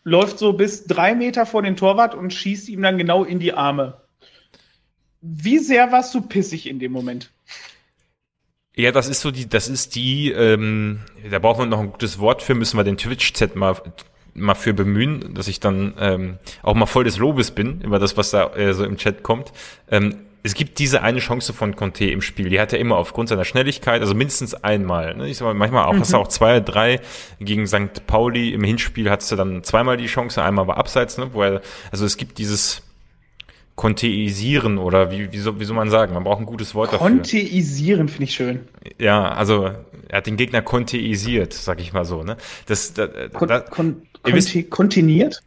läuft 0.03 0.39
so 0.39 0.51
bis 0.51 0.83
drei 0.83 1.15
Meter 1.15 1.45
vor 1.45 1.61
den 1.61 1.77
Torwart 1.77 2.15
und 2.15 2.33
schießt 2.33 2.67
ihm 2.67 2.81
dann 2.81 2.97
genau 2.97 3.23
in 3.23 3.39
die 3.39 3.53
Arme. 3.53 4.01
Wie 5.21 5.59
sehr 5.59 5.89
warst 5.93 6.13
du 6.13 6.19
pissig 6.19 6.67
in 6.67 6.79
dem 6.79 6.91
Moment? 6.91 7.31
Ja, 8.75 8.91
das 8.91 9.07
ist 9.07 9.21
so 9.21 9.31
die, 9.31 9.47
das 9.47 9.69
ist 9.69 9.95
die, 9.95 10.31
ähm, 10.31 10.99
da 11.31 11.39
brauchen 11.39 11.61
wir 11.61 11.65
noch 11.65 11.79
ein 11.79 11.91
gutes 11.91 12.19
Wort 12.19 12.41
für, 12.41 12.53
müssen 12.53 12.77
wir 12.77 12.83
den 12.83 12.97
Twitch-Chat 12.97 13.55
mal 13.55 13.81
mal 14.33 14.53
für 14.53 14.73
bemühen, 14.73 15.33
dass 15.33 15.47
ich 15.47 15.59
dann 15.59 15.95
ähm, 15.97 16.37
auch 16.61 16.75
mal 16.75 16.85
voll 16.85 17.05
des 17.05 17.17
Lobes 17.17 17.51
bin 17.51 17.81
über 17.81 17.97
das, 17.99 18.17
was 18.17 18.31
da 18.31 18.53
äh, 18.53 18.73
so 18.73 18.83
im 18.83 18.97
Chat 18.97 19.23
kommt. 19.23 19.51
Ähm, 19.89 20.26
es 20.47 20.53
gibt 20.53 20.79
diese 20.79 21.03
eine 21.03 21.19
Chance 21.19 21.51
von 21.51 21.75
Conte 21.75 22.05
im 22.05 22.21
Spiel. 22.21 22.49
Die 22.49 22.59
hat 22.59 22.71
er 22.71 22.79
immer 22.79 22.95
aufgrund 22.95 23.27
seiner 23.27 23.43
Schnelligkeit, 23.43 24.01
also 24.01 24.15
mindestens 24.15 24.53
einmal. 24.53 25.13
Ne? 25.13 25.27
Ich 25.27 25.37
sag 25.37 25.45
mal, 25.45 25.53
manchmal 25.53 25.85
auch, 25.85 25.93
mhm. 25.93 25.99
hast 25.99 26.13
du 26.13 26.17
auch 26.17 26.29
zwei, 26.29 26.61
drei 26.61 27.01
gegen 27.41 27.67
St. 27.67 28.07
Pauli 28.07 28.53
im 28.53 28.63
Hinspiel 28.63 29.09
hattest 29.09 29.31
du 29.31 29.35
dann 29.35 29.63
zweimal 29.63 29.97
die 29.97 30.05
Chance, 30.05 30.41
einmal 30.41 30.65
war 30.65 30.77
abseits, 30.77 31.17
ne? 31.17 31.29
wo 31.33 31.43
er, 31.43 31.61
also 31.91 32.05
es 32.05 32.15
gibt 32.15 32.37
dieses 32.37 32.81
Konteisieren 33.75 34.77
oder 34.77 35.11
wie, 35.11 35.33
wie, 35.33 35.37
soll, 35.37 35.59
wie 35.59 35.65
soll 35.65 35.75
man 35.75 35.89
sagen? 35.89 36.13
Man 36.13 36.23
braucht 36.23 36.39
ein 36.39 36.45
gutes 36.45 36.73
Wort 36.73 36.93
dafür. 36.93 37.09
Konteisieren 37.09 38.07
finde 38.07 38.23
ich 38.23 38.33
schön. 38.33 38.61
Ja, 38.97 39.27
also 39.27 39.69
er 40.07 40.17
hat 40.17 40.27
den 40.27 40.37
Gegner 40.37 40.61
konteisiert, 40.61 41.53
sag 41.53 41.81
ich 41.81 41.91
mal 41.91 42.05
so. 42.05 42.23
Ne? 42.23 42.37
Das, 42.67 42.93
da, 42.93 43.07
kon, 43.27 43.47
da, 43.49 43.59
kon, 43.59 44.01
konti, 44.23 44.63
kontiniert? 44.63 45.43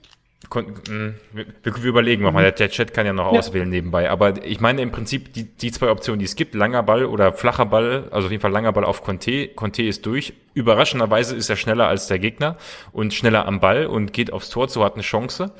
Mh, 0.52 1.14
wir, 1.32 1.46
wir, 1.62 1.84
überlegen 1.84 2.22
mal, 2.22 2.42
der, 2.42 2.52
der 2.52 2.70
Chat 2.70 2.92
kann 2.92 3.06
ja 3.06 3.12
noch 3.12 3.32
ja. 3.32 3.38
auswählen 3.38 3.68
nebenbei. 3.68 4.10
Aber 4.10 4.44
ich 4.44 4.60
meine 4.60 4.82
im 4.82 4.90
Prinzip 4.90 5.32
die, 5.32 5.44
die 5.44 5.70
zwei 5.70 5.90
Optionen, 5.90 6.18
die 6.18 6.24
es 6.24 6.34
gibt, 6.34 6.54
langer 6.54 6.82
Ball 6.82 7.04
oder 7.04 7.32
flacher 7.32 7.66
Ball, 7.66 8.08
also 8.10 8.26
auf 8.26 8.30
jeden 8.32 8.40
Fall 8.40 8.50
langer 8.50 8.72
Ball 8.72 8.84
auf 8.84 9.02
Conte. 9.02 9.48
Conte 9.48 9.82
ist 9.82 10.04
durch. 10.06 10.32
Überraschenderweise 10.54 11.36
ist 11.36 11.48
er 11.50 11.56
schneller 11.56 11.86
als 11.86 12.08
der 12.08 12.18
Gegner 12.18 12.56
und 12.92 13.14
schneller 13.14 13.46
am 13.46 13.60
Ball 13.60 13.86
und 13.86 14.12
geht 14.12 14.32
aufs 14.32 14.50
Tor 14.50 14.68
zu, 14.68 14.84
hat 14.84 14.94
eine 14.94 15.02
Chance. 15.02 15.52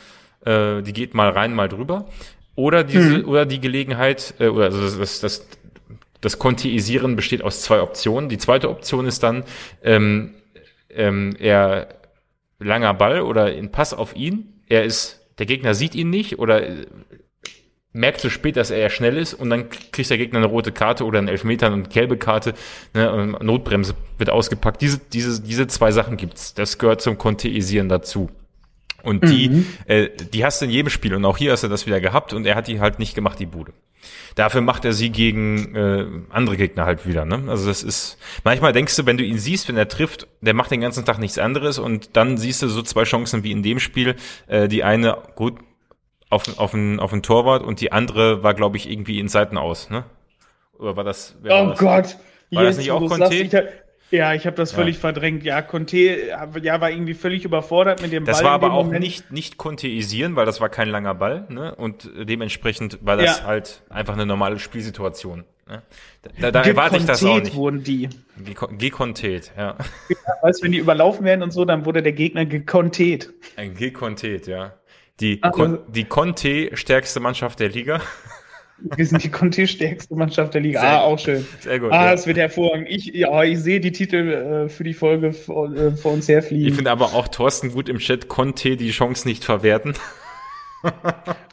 Äh, 0.45 0.83
die 0.83 0.93
geht 0.93 1.15
mal 1.15 1.31
rein, 1.31 1.55
mal 1.55 1.69
drüber. 1.69 2.07
Oder 2.57 2.83
diese, 2.83 3.19
hm. 3.19 3.29
oder 3.29 3.47
die 3.47 3.61
Gelegenheit, 3.61 4.35
äh, 4.41 4.49
oder 4.49 4.67
also 4.67 4.83
das, 4.83 4.99
das, 4.99 5.21
das, 5.21 5.49
das 6.21 6.39
Kontiisieren 6.39 7.17
besteht 7.17 7.43
aus 7.43 7.63
zwei 7.63 7.81
Optionen. 7.81 8.29
Die 8.29 8.39
zweite 8.39 8.69
Option 8.69 9.07
ist 9.07 9.23
dann, 9.23 9.45
ähm, 9.83 10.35
ähm, 10.91 11.37
er 11.39 11.89
langer 12.59 12.95
Ball 12.95 13.23
oder 13.23 13.47
ein 13.47 13.71
Pass 13.71 13.95
auf 13.95 14.15
ihn. 14.17 14.60
Er 14.71 14.85
ist, 14.85 15.21
der 15.39 15.45
Gegner 15.45 15.75
sieht 15.75 15.95
ihn 15.95 16.09
nicht 16.09 16.39
oder 16.39 16.63
merkt 17.93 18.21
zu 18.21 18.31
spät, 18.31 18.57
dass 18.57 18.71
er 18.71 18.79
ja 18.79 18.89
schnell 18.89 19.17
ist 19.17 19.35
und 19.35 19.51
dann 19.51 19.69
kriegt 19.69 20.09
der 20.09 20.19
Gegner 20.19 20.39
eine 20.39 20.47
rote 20.47 20.73
Karte 20.73 21.05
oder 21.05 21.19
einen 21.19 21.29
Elfmeter 21.29 21.67
und 21.67 21.73
eine 21.73 21.83
gelbe 21.89 22.17
Karte, 22.17 22.55
ne, 22.95 23.37
Notbremse 23.41 23.95
wird 24.17 24.31
ausgepackt. 24.31 24.81
Diese, 24.81 24.99
diese, 24.99 25.43
diese 25.43 25.67
zwei 25.67 25.91
Sachen 25.91 26.17
gibt's. 26.17 26.55
Das 26.55 26.79
gehört 26.79 27.03
zum 27.03 27.19
Konteisieren 27.19 27.89
dazu. 27.89 28.31
Und 29.03 29.29
die, 29.29 29.49
mhm. 29.49 29.67
äh, 29.87 30.09
die 30.33 30.45
hast 30.45 30.61
du 30.61 30.67
in 30.67 30.71
jedem 30.71 30.91
Spiel. 30.91 31.15
Und 31.15 31.25
auch 31.25 31.39
hier 31.39 31.53
hast 31.53 31.65
du 31.65 31.69
das 31.69 31.87
wieder 31.87 32.01
gehabt 32.01 32.33
und 32.33 32.47
er 32.47 32.55
hat 32.55 32.69
die 32.69 32.81
halt 32.81 32.99
nicht 32.99 33.15
gemacht, 33.15 33.39
die 33.39 33.47
Bude. 33.47 33.73
Dafür 34.35 34.61
macht 34.61 34.85
er 34.85 34.93
sie 34.93 35.11
gegen 35.11 35.75
äh, 35.75 36.07
andere 36.31 36.57
Gegner 36.57 36.87
halt 36.87 37.07
wieder. 37.07 37.25
Ne? 37.25 37.45
Also 37.49 37.67
das 37.67 37.83
ist, 37.83 38.19
manchmal 38.45 38.73
denkst 38.73 38.97
du, 38.97 39.07
wenn 39.07 39.19
du 39.19 39.25
ihn 39.25 39.39
siehst, 39.39 39.69
wenn 39.69 39.77
er 39.77 39.89
trifft, 39.89 40.27
der 40.41 40.55
macht 40.55 40.71
den 40.71 40.81
ganzen 40.81 41.05
Tag 41.05 41.19
nichts 41.19 41.39
anderes 41.39 41.79
und 41.79 42.17
dann 42.17 42.37
siehst 42.37 42.63
du 42.63 42.69
so 42.69 42.83
zwei 42.83 43.05
Chancen 43.05 43.43
wie 43.43 43.53
in 43.53 43.63
dem 43.63 43.81
Spiel. 43.81 44.17
Äh, 44.47 44.69
die 44.69 44.85
eine, 44.85 45.19
gut, 45.35 45.59
auf, 46.31 46.59
auf, 46.59 46.75
ein, 46.75 47.01
auf 47.01 47.13
ein 47.13 47.23
Torwart 47.23 47.63
und 47.63 47.81
die 47.81 47.93
andere 47.93 48.43
war, 48.43 48.55
glaube 48.55 48.77
ich, 48.77 48.91
irgendwie 48.91 49.19
in 49.19 49.29
Seiten 49.29 49.59
aus. 49.59 49.91
Ne? 49.91 50.05
Oder 50.79 50.97
war 50.97 51.05
das? 51.05 51.37
oh 51.45 51.49
war 51.49 51.67
das, 51.71 51.79
Gott. 51.79 52.17
War 52.53 52.65
Jetzt, 52.65 52.77
das 52.77 52.79
nicht 52.79 52.91
auch 52.91 53.07
Conte? 53.07 53.69
Ja, 54.11 54.35
ich 54.35 54.47
habe 54.47 54.57
das 54.57 54.73
völlig 54.73 54.97
ja. 54.97 55.01
verdrängt. 55.01 55.45
Ja, 55.45 55.63
Conte 55.63 55.97
ja, 55.97 56.81
war 56.81 56.91
irgendwie 56.91 57.15
völlig 57.15 57.45
überfordert 57.45 58.03
mit 58.03 58.13
dem 58.13 58.25
das 58.25 58.39
Ball. 58.39 58.43
Das 58.43 58.45
war 58.45 58.53
aber 58.55 58.73
auch 58.73 58.87
Moment. 58.87 59.05
nicht, 59.05 59.31
nicht 59.31 59.57
Conteisieren, 59.57 60.35
weil 60.37 60.47
das 60.47 60.61
war 60.61 60.69
kein 60.69 60.89
langer 60.89 61.15
Ball. 61.15 61.47
Ne? 61.49 61.75
Und 61.75 62.11
dementsprechend 62.17 62.99
war 63.03 63.17
das 63.17 63.39
ja. 63.41 63.45
halt 63.47 63.83
einfach 63.89 64.15
eine 64.15 64.27
normale 64.27 64.59
Spielsituation. 64.59 65.45
Ne? 65.69 65.83
Da, 66.41 66.51
da 66.51 66.63
erwarte 66.63 66.97
ich 66.97 67.05
das 67.05 67.25
auch 67.25 67.39
nicht. 67.39 67.55
wurden 67.55 67.85
die. 67.85 68.09
Gekontet, 68.79 69.53
ja. 69.57 69.77
ja. 70.09 70.17
Weißt 70.43 70.63
wenn 70.63 70.73
die 70.73 70.79
überlaufen 70.79 71.25
werden 71.25 71.43
und 71.43 71.53
so, 71.53 71.65
dann 71.65 71.85
wurde 71.85 72.03
der 72.03 72.13
Gegner 72.13 72.45
gekontet. 72.45 73.31
Ein 73.57 73.75
gekontet, 73.75 74.49
ja. 74.49 74.75
Die, 75.21 75.39
also, 75.43 75.77
die 75.89 76.05
Conte 76.05 76.77
stärkste 76.77 77.21
Mannschaft 77.21 77.61
der 77.61 77.69
Liga. 77.69 78.01
Wir 78.83 79.07
sind 79.07 79.23
die 79.23 79.31
Conti-stärkste 79.31 80.15
Mannschaft 80.15 80.55
der 80.55 80.61
Liga. 80.61 80.81
Sehr, 80.81 80.91
ah, 80.91 81.01
auch 81.01 81.19
schön. 81.19 81.47
Sehr 81.61 81.79
gut. 81.79 81.93
Ah, 81.93 82.13
es 82.13 82.27
wird 82.27 82.39
hervorragend. 82.39 82.89
Ich, 82.89 83.07
ja, 83.07 83.43
ich 83.43 83.59
sehe 83.59 83.81
die 83.81 83.93
Titel 83.93 84.67
äh, 84.67 84.69
für 84.69 84.85
die 84.85 84.95
Folge 84.95 85.33
vor, 85.33 85.73
äh, 85.75 85.93
vor 85.93 86.13
uns 86.13 86.29
herfliegen. 86.29 86.69
Ich 86.69 86.75
finde 86.75 86.91
aber 86.91 87.07
auch 87.15 87.29
Thorsten 87.29 87.73
gut 87.73 87.89
im 87.89 87.99
Chat, 87.99 88.29
Conte 88.29 88.77
die 88.77 88.91
Chance 88.91 89.29
nicht 89.29 89.45
verwerten. 89.45 89.95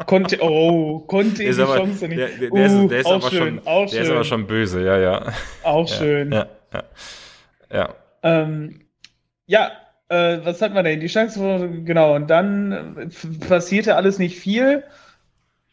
Conte, 0.06 0.38
oh, 0.42 1.00
Conte 1.00 1.44
die 1.44 1.62
aber, 1.62 1.78
Chance 1.78 2.08
nicht. 2.08 2.20
Der, 2.20 2.28
der, 2.30 2.50
der, 2.50 2.52
uh, 2.52 2.84
ist, 2.84 2.92
der 2.92 3.00
ist, 3.00 3.08
aber 3.08 3.30
schön, 3.30 3.40
schon, 3.40 3.64
der 3.64 3.88
schön. 3.88 4.02
ist 4.04 4.10
aber 4.10 4.24
schon 4.24 4.48
böse, 4.48 4.86
ja, 4.86 4.98
ja. 4.98 5.34
Auch 5.64 5.88
schön. 5.88 6.32
Ja, 6.32 6.48
ja. 6.74 6.84
Ja, 7.72 7.96
ähm, 8.24 8.82
ja 9.48 9.72
äh, 10.10 10.40
was 10.44 10.62
hat 10.62 10.74
man 10.74 10.86
denn? 10.86 11.00
Die 11.00 11.08
Chance, 11.08 11.70
genau, 11.84 12.16
und 12.16 12.30
dann 12.30 13.12
passierte 13.48 13.96
alles 13.96 14.20
nicht 14.20 14.40
viel. 14.40 14.84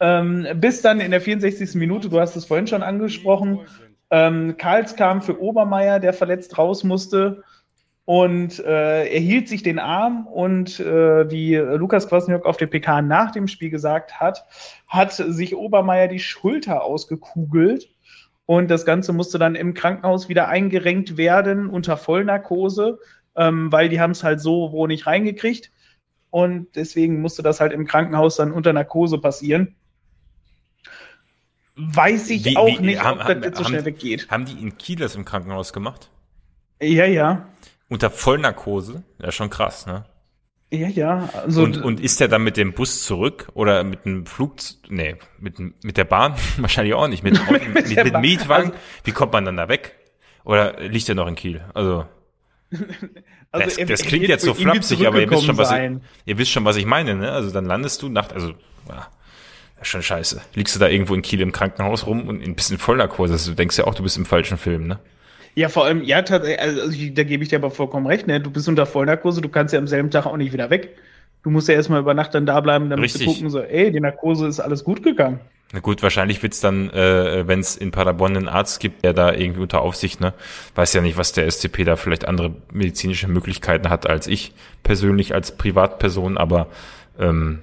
Ähm, 0.01 0.47
bis 0.57 0.83
dann 0.83 1.01
in 1.01 1.11
der 1.11 1.21
64. 1.21 1.75
Minute, 1.75 2.09
du 2.09 2.21
hast 2.21 2.37
es 2.37 2.45
vorhin 2.45 2.67
schon 2.67 2.83
angesprochen, 2.83 3.61
ähm, 4.11 4.57
Karls 4.57 4.97
kam 4.97 5.23
für 5.23 5.41
Obermeier, 5.41 5.99
der 6.01 6.13
verletzt 6.13 6.59
raus 6.59 6.85
musste. 6.85 7.43
Und 8.07 8.59
äh, 8.59 9.07
er 9.07 9.21
hielt 9.21 9.49
sich 9.49 9.63
den 9.63 9.79
Arm 9.79 10.27
und 10.27 10.79
äh, 10.79 11.31
wie 11.31 11.57
Lukas 11.57 12.07
Kwasniok 12.07 12.45
auf 12.45 12.59
der 12.59 12.67
PK 12.67 13.01
nach 13.01 13.31
dem 13.31 13.49
Spiel 13.49 13.71
gesagt 13.71 14.21
hat, 14.21 14.45
hat 14.87 15.13
sich 15.13 15.57
Obermeier 15.57 16.09
die 16.09 16.19
Schulter 16.19 16.85
ausgekugelt. 16.85 17.89
Und 18.47 18.71
das 18.71 18.85
Ganze 18.85 19.15
musste 19.15 19.39
dann 19.39 19.55
im 19.55 19.73
Krankenhaus 19.73 20.29
wieder 20.29 20.49
eingerenkt 20.49 21.17
werden 21.17 21.71
unter 21.71 21.97
Vollnarkose, 21.97 22.99
ähm, 23.37 23.73
weil 23.73 23.89
die 23.89 24.01
haben 24.01 24.11
es 24.11 24.23
halt 24.23 24.41
so 24.41 24.71
wo 24.71 24.87
nicht 24.87 25.07
reingekriegt. 25.07 25.73
Und 26.29 26.77
deswegen 26.77 27.23
musste 27.23 27.43
das 27.43 27.61
halt 27.61 27.73
im 27.73 27.87
Krankenhaus 27.87 28.37
dann 28.37 28.53
unter 28.53 28.73
Narkose 28.73 29.19
passieren. 29.19 29.77
Weiß 31.77 32.31
ich 32.31 32.45
wie, 32.45 32.57
auch 32.57 32.67
wie, 32.67 32.79
nicht, 32.79 33.03
haben, 33.03 33.21
ob 33.21 33.27
das 33.27 33.45
jetzt 33.45 33.59
so 33.59 33.65
schnell 33.65 33.85
weggeht. 33.85 34.29
Haben 34.31 34.45
die 34.45 34.53
in 34.53 34.79
Kiel 34.79 34.97
das 34.97 35.17
im 35.17 35.25
Krankenhaus 35.25 35.73
gemacht? 35.73 36.11
Ja, 36.81 37.05
ja. 37.05 37.49
Unter 37.89 38.11
Vollnarkose? 38.11 39.03
Ja, 39.21 39.33
schon 39.33 39.51
krass, 39.51 39.87
ne? 39.87 40.05
Ja, 40.71 40.89
ja. 40.89 41.29
Also, 41.33 41.63
und, 41.63 41.83
und 41.83 42.01
ist 42.01 42.21
er 42.21 42.29
dann 42.29 42.43
mit 42.43 42.57
dem 42.57 42.73
Bus 42.73 43.03
zurück 43.03 43.49
oder 43.55 43.85
mit 43.85 44.05
dem 44.05 44.27
Flug, 44.27 44.57
nee, 44.89 45.17
mit, 45.39 45.59
mit 45.59 45.97
der 45.97 46.05
Bahn? 46.05 46.35
Wahrscheinlich 46.59 46.95
auch 46.95 47.09
nicht. 47.09 47.23
Mit, 47.23 47.35
mit, 47.51 47.75
mit, 47.75 48.05
mit 48.05 48.21
Mietwagen? 48.21 48.71
Also, 48.71 48.79
Wie 49.05 49.13
kommt 49.13 49.33
man 49.33 49.45
dann 49.45 49.57
da 49.57 49.69
weg? 49.69 49.97
Oder 50.45 50.81
liegt 50.81 51.09
er 51.09 51.15
noch 51.15 51.27
in 51.27 51.35
Kiel? 51.35 51.65
Also. 51.75 52.07
Also 53.53 53.67
das, 53.67 53.79
er, 53.79 53.87
das 53.87 54.03
klingt 54.03 54.27
jetzt 54.27 54.45
so 54.45 54.53
flapsig, 54.53 55.07
aber 55.07 55.21
ihr 55.21 55.31
wisst 55.31 55.45
schon, 55.45 55.57
was 55.57 55.71
ich, 55.71 55.91
ihr 56.25 56.39
wisst 56.39 56.51
schon, 56.51 56.65
was 56.65 56.77
ich 56.77 56.87
meine, 56.87 57.15
ne? 57.15 57.31
Also 57.31 57.53
dann 57.53 57.67
landest 57.67 58.03
du 58.03 58.09
nach, 58.09 58.33
also 58.33 58.53
ja, 58.89 59.07
schon 59.87 60.03
scheiße. 60.03 60.41
Liegst 60.55 60.75
du 60.75 60.81
da 60.81 60.89
irgendwo 60.89 61.15
in 61.15 61.23
Kiel 61.23 61.41
im 61.41 61.53
Krankenhaus 61.53 62.07
rum 62.07 62.29
und 62.29 62.43
ein 62.43 62.55
bisschen 62.55 62.79
Vollnarkose. 62.79 63.33
Also 63.33 63.51
du 63.51 63.57
denkst 63.57 63.79
ja 63.79 63.87
auch, 63.87 63.95
du 63.95 64.03
bist 64.03 64.17
im 64.17 64.27
falschen 64.27 64.59
Film, 64.59 64.87
ne? 64.87 64.99
Ja, 65.57 65.69
vor 65.69 65.85
allem, 65.85 66.03
ja, 66.03 66.19
also, 66.19 66.91
da 67.13 67.23
gebe 67.23 67.45
ich 67.45 67.49
dir 67.49 67.57
aber 67.57 67.71
vollkommen 67.71 68.07
recht, 68.07 68.27
ne? 68.27 68.41
Du 68.41 68.51
bist 68.51 68.69
unter 68.69 68.87
Vollnarkose, 68.87 69.41
du 69.41 69.49
kannst 69.49 69.73
ja 69.73 69.79
am 69.79 69.87
selben 69.87 70.11
Tag 70.11 70.27
auch 70.27 70.37
nicht 70.37 70.53
wieder 70.53 70.71
weg. 70.71 70.97
Du 71.45 71.51
musst 71.51 71.69
ja 71.69 71.75
erstmal 71.75 72.01
über 72.01 72.15
Nacht 72.15 72.35
dann 72.35 72.47
da 72.47 72.61
bleiben, 72.61 72.91
damit 72.91 73.05
Richtig. 73.05 73.27
du 73.27 73.33
gucken, 73.33 73.51
so, 73.51 73.61
ey, 73.61 73.93
die 73.93 74.01
Narkose 74.01 74.49
ist 74.49 74.61
alles 74.61 74.83
gut 74.83 75.03
gegangen. 75.03 75.41
Na 75.73 75.81
gut, 75.81 76.03
wahrscheinlich 76.03 76.43
wird's 76.43 76.61
dann, 76.61 76.89
äh, 76.91 77.47
wenn 77.47 77.61
es 77.61 77.77
in 77.77 77.91
Paderborn 77.91 78.37
einen 78.37 78.49
Arzt 78.49 78.81
gibt, 78.81 79.05
der 79.05 79.13
da 79.13 79.33
irgendwie 79.33 79.61
unter 79.61 79.83
Aufsicht, 79.83 80.21
ne, 80.21 80.33
weiß 80.75 80.93
ja 80.95 81.01
nicht, 81.01 81.17
was 81.17 81.33
der 81.33 81.51
SCP 81.51 81.85
da 81.85 81.97
vielleicht 81.97 82.27
andere 82.27 82.55
medizinische 82.73 83.29
Möglichkeiten 83.29 83.91
hat 83.91 84.09
als 84.09 84.27
ich 84.27 84.55
persönlich 84.83 85.35
als 85.35 85.57
Privatperson, 85.57 86.39
aber 86.39 86.69
ähm, 87.19 87.61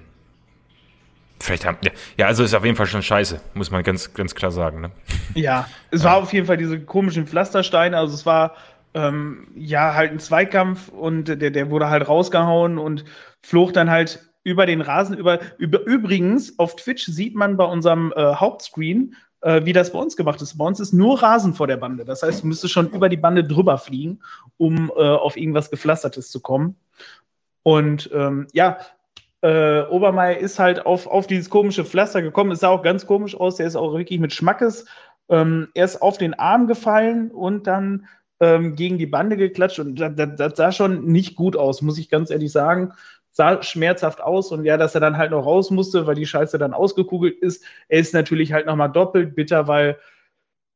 Vielleicht 1.41 1.65
haben, 1.65 1.77
ja, 1.83 1.91
ja, 2.17 2.27
also 2.27 2.43
ist 2.43 2.53
auf 2.53 2.63
jeden 2.63 2.77
Fall 2.77 2.85
schon 2.85 3.01
scheiße, 3.01 3.41
muss 3.53 3.71
man 3.71 3.83
ganz, 3.83 4.13
ganz 4.13 4.35
klar 4.35 4.51
sagen. 4.51 4.81
Ne? 4.81 4.91
Ja, 5.33 5.67
es 5.89 6.03
war 6.03 6.17
auf 6.17 6.31
jeden 6.33 6.45
Fall 6.45 6.57
diese 6.57 6.79
komischen 6.79 7.27
Pflastersteine, 7.27 7.97
also 7.97 8.13
es 8.13 8.25
war 8.25 8.55
ähm, 8.93 9.47
ja 9.55 9.93
halt 9.93 10.11
ein 10.11 10.19
Zweikampf 10.19 10.89
und 10.89 11.25
der, 11.25 11.51
der 11.51 11.69
wurde 11.69 11.89
halt 11.89 12.07
rausgehauen 12.07 12.77
und 12.77 13.05
flog 13.41 13.73
dann 13.73 13.89
halt 13.89 14.27
über 14.43 14.65
den 14.65 14.81
Rasen. 14.81 15.17
Über, 15.17 15.39
über 15.57 15.85
übrigens, 15.85 16.57
auf 16.59 16.75
Twitch 16.75 17.05
sieht 17.05 17.35
man 17.35 17.57
bei 17.57 17.65
unserem 17.65 18.13
äh, 18.15 18.35
Hauptscreen, 18.35 19.15
äh, 19.41 19.65
wie 19.65 19.73
das 19.73 19.91
bei 19.91 19.99
uns 19.99 20.15
gemacht 20.15 20.41
ist. 20.41 20.57
Bei 20.57 20.65
uns 20.65 20.79
ist 20.79 20.93
nur 20.93 21.21
Rasen 21.21 21.53
vor 21.53 21.67
der 21.67 21.77
Bande. 21.77 22.05
Das 22.05 22.23
heißt, 22.23 22.43
du 22.43 22.47
müsstest 22.47 22.73
schon 22.73 22.89
über 22.91 23.09
die 23.09 23.17
Bande 23.17 23.43
drüber 23.43 23.77
fliegen, 23.77 24.19
um 24.57 24.91
äh, 24.95 25.01
auf 25.01 25.37
irgendwas 25.37 25.69
Gepflastertes 25.69 26.29
zu 26.31 26.39
kommen. 26.39 26.75
Und 27.63 28.09
ähm, 28.13 28.47
ja, 28.53 28.77
äh, 29.41 29.81
Obermeier 29.83 30.37
ist 30.37 30.59
halt 30.59 30.85
auf, 30.85 31.07
auf 31.07 31.27
dieses 31.27 31.49
komische 31.49 31.85
Pflaster 31.85 32.21
gekommen. 32.21 32.51
Es 32.51 32.59
sah 32.59 32.69
auch 32.69 32.83
ganz 32.83 33.05
komisch 33.05 33.35
aus. 33.35 33.55
Der 33.55 33.67
ist 33.67 33.75
auch 33.75 33.93
wirklich 33.93 34.19
mit 34.19 34.33
Schmackes. 34.33 34.85
Ähm, 35.29 35.69
er 35.73 35.85
ist 35.85 36.01
auf 36.01 36.17
den 36.17 36.33
Arm 36.35 36.67
gefallen 36.67 37.31
und 37.31 37.65
dann 37.67 38.07
ähm, 38.39 38.75
gegen 38.75 38.97
die 38.97 39.07
Bande 39.07 39.37
geklatscht. 39.37 39.79
Und 39.79 39.99
das, 39.99 40.13
das, 40.15 40.35
das, 40.35 40.57
sah 40.57 40.71
schon 40.71 41.05
nicht 41.05 41.35
gut 41.35 41.55
aus, 41.55 41.81
muss 41.81 41.97
ich 41.97 42.09
ganz 42.09 42.29
ehrlich 42.29 42.51
sagen. 42.51 42.93
Sah 43.31 43.63
schmerzhaft 43.63 44.21
aus. 44.21 44.51
Und 44.51 44.65
ja, 44.65 44.77
dass 44.77 44.93
er 44.93 45.01
dann 45.01 45.17
halt 45.17 45.31
noch 45.31 45.45
raus 45.45 45.71
musste, 45.71 46.05
weil 46.05 46.15
die 46.15 46.27
Scheiße 46.27 46.57
dann 46.59 46.73
ausgekugelt 46.73 47.39
ist. 47.39 47.63
Er 47.87 47.99
ist 47.99 48.13
natürlich 48.13 48.53
halt 48.53 48.67
nochmal 48.67 48.91
doppelt 48.91 49.35
bitter, 49.35 49.67
weil 49.67 49.97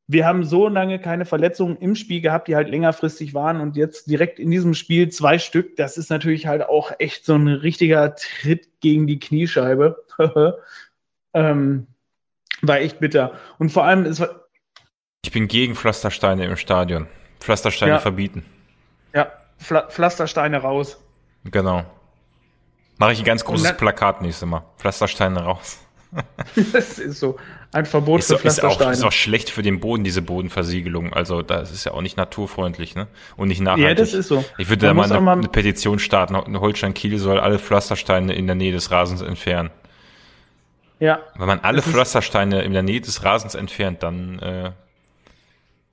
wir 0.07 0.25
haben 0.25 0.43
so 0.43 0.67
lange 0.67 0.99
keine 0.99 1.25
Verletzungen 1.25 1.77
im 1.77 1.95
Spiel 1.95 2.21
gehabt, 2.21 2.47
die 2.47 2.55
halt 2.55 2.69
längerfristig 2.69 3.33
waren 3.33 3.59
und 3.59 3.75
jetzt 3.75 4.09
direkt 4.09 4.39
in 4.39 4.51
diesem 4.51 4.75
Spiel 4.75 5.09
zwei 5.09 5.39
Stück. 5.39 5.75
Das 5.77 5.97
ist 5.97 6.09
natürlich 6.09 6.45
halt 6.45 6.63
auch 6.63 6.91
echt 6.99 7.25
so 7.25 7.35
ein 7.35 7.47
richtiger 7.47 8.15
Tritt 8.15 8.81
gegen 8.81 9.07
die 9.07 9.19
Kniescheibe. 9.19 10.03
ähm, 11.33 11.87
war 12.61 12.77
echt 12.77 12.99
bitter. 12.99 13.33
Und 13.57 13.71
vor 13.71 13.83
allem, 13.83 14.05
es 14.05 14.19
war. 14.19 14.41
Ich 15.23 15.31
bin 15.31 15.47
gegen 15.47 15.75
Pflastersteine 15.75 16.45
im 16.45 16.55
Stadion. 16.55 17.07
Pflastersteine 17.39 17.93
ja. 17.93 17.99
verbieten. 17.99 18.45
Ja, 19.13 19.31
Pfl 19.59 19.87
Pflastersteine 19.89 20.57
raus. 20.57 21.01
Genau. 21.45 21.83
Mache 22.97 23.13
ich 23.13 23.19
ein 23.19 23.25
ganz 23.25 23.43
großes 23.43 23.67
dann, 23.67 23.77
Plakat 23.77 24.21
nächstes 24.21 24.47
Mal. 24.47 24.63
Pflastersteine 24.77 25.41
raus. 25.41 25.79
das 26.73 26.99
ist 26.99 27.19
so. 27.19 27.37
Ein 27.71 27.85
Verbot 27.85 28.21
ist 28.21 28.27
für 28.27 28.37
Pflastersteine. 28.37 28.91
Ist 28.91 28.99
auch, 28.99 29.01
ist 29.01 29.07
auch 29.07 29.11
schlecht 29.11 29.49
für 29.49 29.61
den 29.61 29.79
Boden, 29.79 30.03
diese 30.03 30.21
Bodenversiegelung. 30.21 31.13
Also 31.13 31.41
das 31.41 31.71
ist 31.71 31.83
ja 31.85 31.91
auch 31.91 32.01
nicht 32.01 32.15
naturfreundlich, 32.15 32.95
ne? 32.95 33.07
Und 33.35 33.49
nicht 33.49 33.59
nachhaltig. 33.59 33.85
Ja, 33.85 33.93
das 33.95 34.13
ist 34.13 34.29
so. 34.29 34.45
Ich 34.57 34.69
würde 34.69 34.87
da 34.87 34.93
mal 34.93 35.11
eine, 35.11 35.19
mal 35.19 35.37
eine, 35.37 35.49
Petition 35.49 35.99
starten. 35.99 36.35
Eine 36.35 36.61
Holstein 36.61 36.93
Kiel 36.93 37.17
soll 37.17 37.39
alle 37.39 37.59
Pflastersteine 37.59 38.33
in 38.33 38.47
der 38.47 38.55
Nähe 38.55 38.71
des 38.71 38.91
Rasens 38.91 39.21
entfernen. 39.21 39.71
Ja. 40.99 41.19
Wenn 41.37 41.47
man 41.47 41.59
alle 41.59 41.81
Pflastersteine 41.81 42.61
in 42.61 42.71
der 42.71 42.83
Nähe 42.83 43.01
des 43.01 43.23
Rasens 43.23 43.55
entfernt, 43.55 44.01
dann 44.01 44.39
äh, 44.39 44.71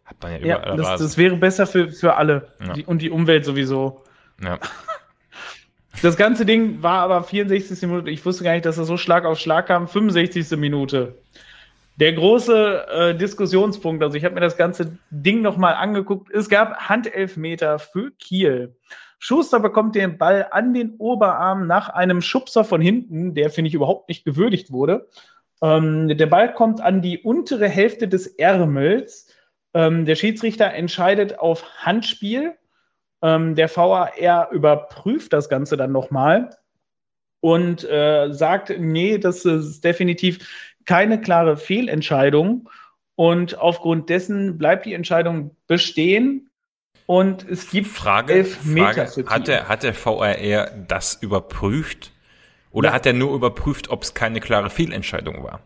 hat 0.04 0.22
man 0.22 0.32
ja 0.32 0.38
überall 0.38 0.70
ja, 0.70 0.76
das, 0.76 0.86
Rasen. 0.86 1.06
Das 1.06 1.18
wäre 1.18 1.36
besser 1.36 1.66
für, 1.66 1.90
für 1.90 2.14
alle. 2.14 2.48
Ja. 2.64 2.74
Die, 2.74 2.84
und 2.84 3.02
die 3.02 3.10
Umwelt 3.10 3.44
sowieso. 3.44 4.04
Ja. 4.40 4.58
Das 6.00 6.16
ganze 6.16 6.46
Ding 6.46 6.82
war 6.82 7.00
aber 7.00 7.22
64. 7.22 7.82
Minute. 7.82 8.10
Ich 8.10 8.24
wusste 8.24 8.44
gar 8.44 8.52
nicht, 8.52 8.64
dass 8.64 8.78
er 8.78 8.84
so 8.84 8.96
Schlag 8.96 9.24
auf 9.24 9.38
Schlag 9.38 9.66
kam. 9.66 9.86
65. 9.86 10.56
Minute. 10.56 11.18
Der 11.96 12.14
große 12.14 12.86
äh, 12.88 13.14
Diskussionspunkt, 13.14 14.02
also 14.02 14.16
ich 14.16 14.24
habe 14.24 14.34
mir 14.34 14.40
das 14.40 14.56
ganze 14.56 14.98
Ding 15.10 15.42
nochmal 15.42 15.74
angeguckt. 15.74 16.32
Es 16.32 16.48
gab 16.48 16.88
Handelfmeter 16.88 17.78
für 17.78 18.10
Kiel. 18.12 18.74
Schuster 19.18 19.60
bekommt 19.60 19.94
den 19.94 20.18
Ball 20.18 20.48
an 20.50 20.74
den 20.74 20.96
Oberarm 20.96 21.66
nach 21.66 21.90
einem 21.90 22.22
Schubser 22.22 22.64
von 22.64 22.80
hinten, 22.80 23.34
der, 23.34 23.50
finde 23.50 23.68
ich, 23.68 23.74
überhaupt 23.74 24.08
nicht 24.08 24.24
gewürdigt 24.24 24.72
wurde. 24.72 25.06
Ähm, 25.62 26.08
der 26.08 26.26
Ball 26.26 26.52
kommt 26.52 26.80
an 26.80 27.02
die 27.02 27.18
untere 27.18 27.68
Hälfte 27.68 28.08
des 28.08 28.26
Ärmels. 28.26 29.28
Ähm, 29.74 30.06
der 30.06 30.16
Schiedsrichter 30.16 30.72
entscheidet 30.72 31.38
auf 31.38 31.64
Handspiel. 31.78 32.54
Ähm, 33.22 33.54
der 33.54 33.74
VAR 33.74 34.50
überprüft 34.50 35.32
das 35.32 35.48
Ganze 35.48 35.76
dann 35.76 35.92
nochmal 35.92 36.50
und 37.40 37.84
äh, 37.84 38.32
sagt, 38.32 38.72
nee, 38.78 39.18
das 39.18 39.44
ist 39.44 39.82
definitiv 39.84 40.38
keine 40.84 41.20
klare 41.20 41.56
Fehlentscheidung. 41.56 42.68
Und 43.14 43.58
aufgrund 43.58 44.08
dessen 44.08 44.58
bleibt 44.58 44.86
die 44.86 44.94
Entscheidung 44.94 45.56
bestehen. 45.66 46.50
Und 47.06 47.48
es 47.48 47.70
gibt 47.70 47.88
Frage, 47.88 48.32
elf 48.32 48.64
Meter 48.64 49.06
Frage, 49.06 49.28
hat 49.28 49.48
der, 49.48 49.68
hat 49.68 49.82
der 49.82 49.94
VAR 49.94 50.70
das 50.88 51.14
überprüft? 51.14 52.10
Oder 52.70 52.88
ja. 52.88 52.94
hat 52.94 53.06
er 53.06 53.12
nur 53.12 53.34
überprüft, 53.34 53.90
ob 53.90 54.02
es 54.02 54.14
keine 54.14 54.40
klare 54.40 54.70
Fehlentscheidung 54.70 55.44
war? 55.44 55.60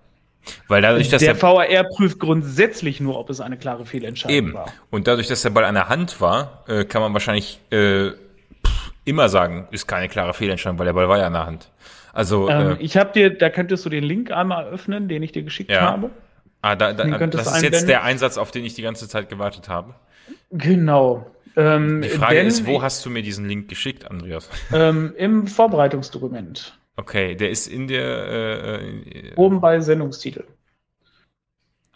Weil 0.68 0.82
dadurch, 0.82 1.08
dass 1.08 1.20
der, 1.20 1.34
der 1.34 1.42
VAR 1.42 1.84
prüft 1.84 2.18
grundsätzlich 2.18 3.00
nur, 3.00 3.18
ob 3.18 3.30
es 3.30 3.40
eine 3.40 3.56
klare 3.56 3.84
Fehlentscheidung 3.84 4.36
eben. 4.36 4.54
war. 4.54 4.72
Und 4.90 5.06
dadurch, 5.06 5.28
dass 5.28 5.42
der 5.42 5.50
Ball 5.50 5.64
an 5.64 5.74
der 5.74 5.88
Hand 5.88 6.20
war, 6.20 6.64
äh, 6.68 6.84
kann 6.84 7.02
man 7.02 7.12
wahrscheinlich 7.12 7.60
äh, 7.70 8.10
pff, 8.10 8.92
immer 9.04 9.28
sagen, 9.28 9.68
ist 9.70 9.86
keine 9.86 10.08
klare 10.08 10.34
Fehlentscheidung, 10.34 10.78
weil 10.78 10.86
der 10.86 10.92
Ball 10.92 11.08
war 11.08 11.18
ja 11.18 11.26
an 11.26 11.32
der 11.32 11.46
Hand. 11.46 11.70
Also 12.12 12.48
ähm, 12.48 12.76
äh, 12.78 12.82
ich 12.82 12.96
habe 12.96 13.12
dir, 13.12 13.30
da 13.30 13.50
könntest 13.50 13.84
du 13.84 13.90
den 13.90 14.04
Link 14.04 14.30
einmal 14.30 14.66
öffnen, 14.66 15.08
den 15.08 15.22
ich 15.22 15.32
dir 15.32 15.42
geschickt 15.42 15.70
ja. 15.70 15.82
habe. 15.82 16.10
Ah, 16.62 16.74
da, 16.74 16.92
da, 16.92 17.04
das 17.26 17.56
ist 17.56 17.62
jetzt 17.62 17.88
der 17.88 18.02
Einsatz, 18.02 18.38
auf 18.38 18.50
den 18.50 18.64
ich 18.64 18.74
die 18.74 18.82
ganze 18.82 19.08
Zeit 19.08 19.28
gewartet 19.28 19.68
habe. 19.68 19.94
Genau. 20.50 21.30
Ähm, 21.56 22.02
die 22.02 22.08
Frage 22.08 22.40
ist, 22.40 22.66
wo 22.66 22.82
hast 22.82 23.04
du 23.06 23.10
mir 23.10 23.22
diesen 23.22 23.48
Link 23.48 23.68
geschickt, 23.68 24.10
Andreas? 24.10 24.50
Ähm, 24.72 25.14
Im 25.16 25.46
Vorbereitungsdokument. 25.46 26.75
Okay, 26.96 27.34
der 27.34 27.50
ist 27.50 27.66
in 27.66 27.88
der 27.88 28.04
äh, 28.04 28.88
äh 28.88 29.34
oben 29.36 29.60
bei 29.60 29.80
Sendungstitel. 29.80 30.44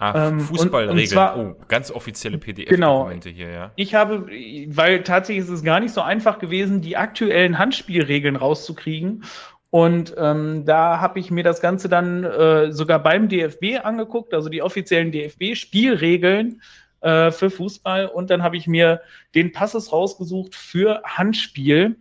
Ah, 0.01 0.29
ähm, 0.29 0.41
Fußballregeln. 0.41 1.19
oh, 1.37 1.55
ganz 1.69 1.91
offizielle 1.91 2.39
PDF-Dokumente 2.39 3.35
genau. 3.35 3.37
hier, 3.37 3.53
ja. 3.53 3.73
Ich 3.77 3.95
habe, 3.95 4.27
weil 4.69 5.03
tatsächlich 5.03 5.45
ist 5.45 5.51
es 5.51 5.63
gar 5.63 5.79
nicht 5.79 5.93
so 5.93 6.01
einfach 6.01 6.39
gewesen, 6.39 6.81
die 6.81 6.97
aktuellen 6.97 7.59
Handspielregeln 7.59 8.37
rauszukriegen. 8.37 9.25
Und 9.69 10.15
ähm, 10.17 10.65
da 10.65 11.01
habe 11.01 11.21
ich 11.21 11.31
mir 11.31 11.45
das 11.45 11.61
Ganze 11.61 11.91
dann 11.91 12.25
äh, 12.25 12.73
sogar 12.73 12.99
beim 12.99 13.29
DFB 13.29 13.85
angeguckt, 13.85 14.33
also 14.33 14.49
die 14.49 14.63
offiziellen 14.63 15.13
DFB-Spielregeln 15.13 16.63
äh, 17.03 17.31
für 17.31 17.51
Fußball. 17.51 18.07
Und 18.07 18.31
dann 18.31 18.43
habe 18.43 18.57
ich 18.57 18.67
mir 18.67 19.03
den 19.35 19.53
Passes 19.53 19.93
rausgesucht 19.93 20.55
für 20.55 21.03
Handspiel. 21.05 21.97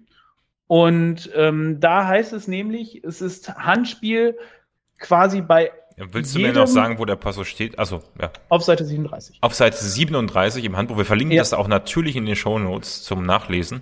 Und 0.70 1.32
ähm, 1.36 1.80
da 1.80 2.06
heißt 2.06 2.32
es 2.32 2.48
nämlich, 2.48 3.04
es 3.04 3.22
ist 3.22 3.56
Handspiel 3.56 4.38
quasi 5.00 5.42
bei. 5.42 5.72
Ja, 5.98 6.06
willst 6.12 6.36
du 6.36 6.40
mir 6.40 6.54
noch 6.54 6.68
sagen, 6.68 7.00
wo 7.00 7.06
der 7.06 7.16
Passus 7.16 7.48
steht? 7.48 7.80
Also 7.80 8.04
ja. 8.22 8.32
Auf 8.50 8.62
Seite 8.62 8.86
37. 8.86 9.40
Auf 9.42 9.56
Seite 9.56 9.84
37 9.84 10.64
im 10.64 10.78
Handbuch. 10.78 10.96
Wir 10.96 11.06
verlinken 11.06 11.36
ja. 11.36 11.42
das 11.42 11.54
auch 11.54 11.68
natürlich 11.68 12.16
in 12.16 12.28
den 12.28 12.36
Show 12.36 12.60
Notes 12.60 13.02
zum 13.02 13.26
Nachlesen. 13.26 13.82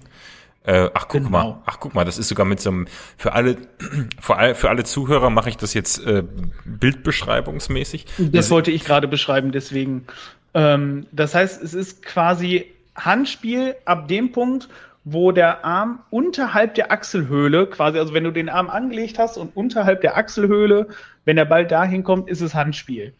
Äh, 0.63 0.89
ach 0.93 1.09
guck 1.09 1.25
genau. 1.25 1.29
mal, 1.29 1.61
ach 1.65 1.81
guck 1.81 1.93
mal, 1.93 2.05
das 2.05 2.17
ist 2.17 2.29
sogar 2.29 2.45
mit 2.45 2.61
so 2.61 2.69
einem 2.69 2.87
für 3.17 3.33
alle 3.33 3.57
für 4.21 4.37
alle, 4.37 4.55
für 4.55 4.69
alle 4.69 4.85
Zuhörer 4.85 5.29
mache 5.29 5.49
ich 5.49 5.57
das 5.57 5.73
jetzt 5.73 5.99
äh, 6.05 6.23
bildbeschreibungsmäßig. 6.63 8.05
Das, 8.17 8.31
das 8.31 8.49
wollte 8.49 8.71
ich 8.71 8.85
gerade 8.85 9.09
beschreiben, 9.09 9.51
deswegen. 9.51 10.07
Ähm, 10.53 11.05
das 11.11 11.35
heißt, 11.35 11.61
es 11.61 11.73
ist 11.73 12.01
quasi 12.01 12.71
Handspiel 12.95 13.75
ab 13.83 14.07
dem 14.07 14.31
Punkt, 14.31 14.69
wo 15.09 15.31
der 15.31 15.63
Arm 15.63 15.99
unterhalb 16.09 16.75
der 16.75 16.91
Achselhöhle, 16.91 17.67
quasi, 17.67 17.97
also 17.97 18.13
wenn 18.13 18.25
du 18.25 18.31
den 18.31 18.49
Arm 18.49 18.69
angelegt 18.69 19.17
hast 19.19 19.37
und 19.37 19.55
unterhalb 19.55 20.01
der 20.01 20.17
Achselhöhle, 20.17 20.87
wenn 21.23 21.37
der 21.37 21.45
Ball 21.45 21.65
dahin 21.65 22.03
kommt, 22.03 22.27
ist 22.29 22.41
es 22.41 22.53
Handspiel. 22.53 23.13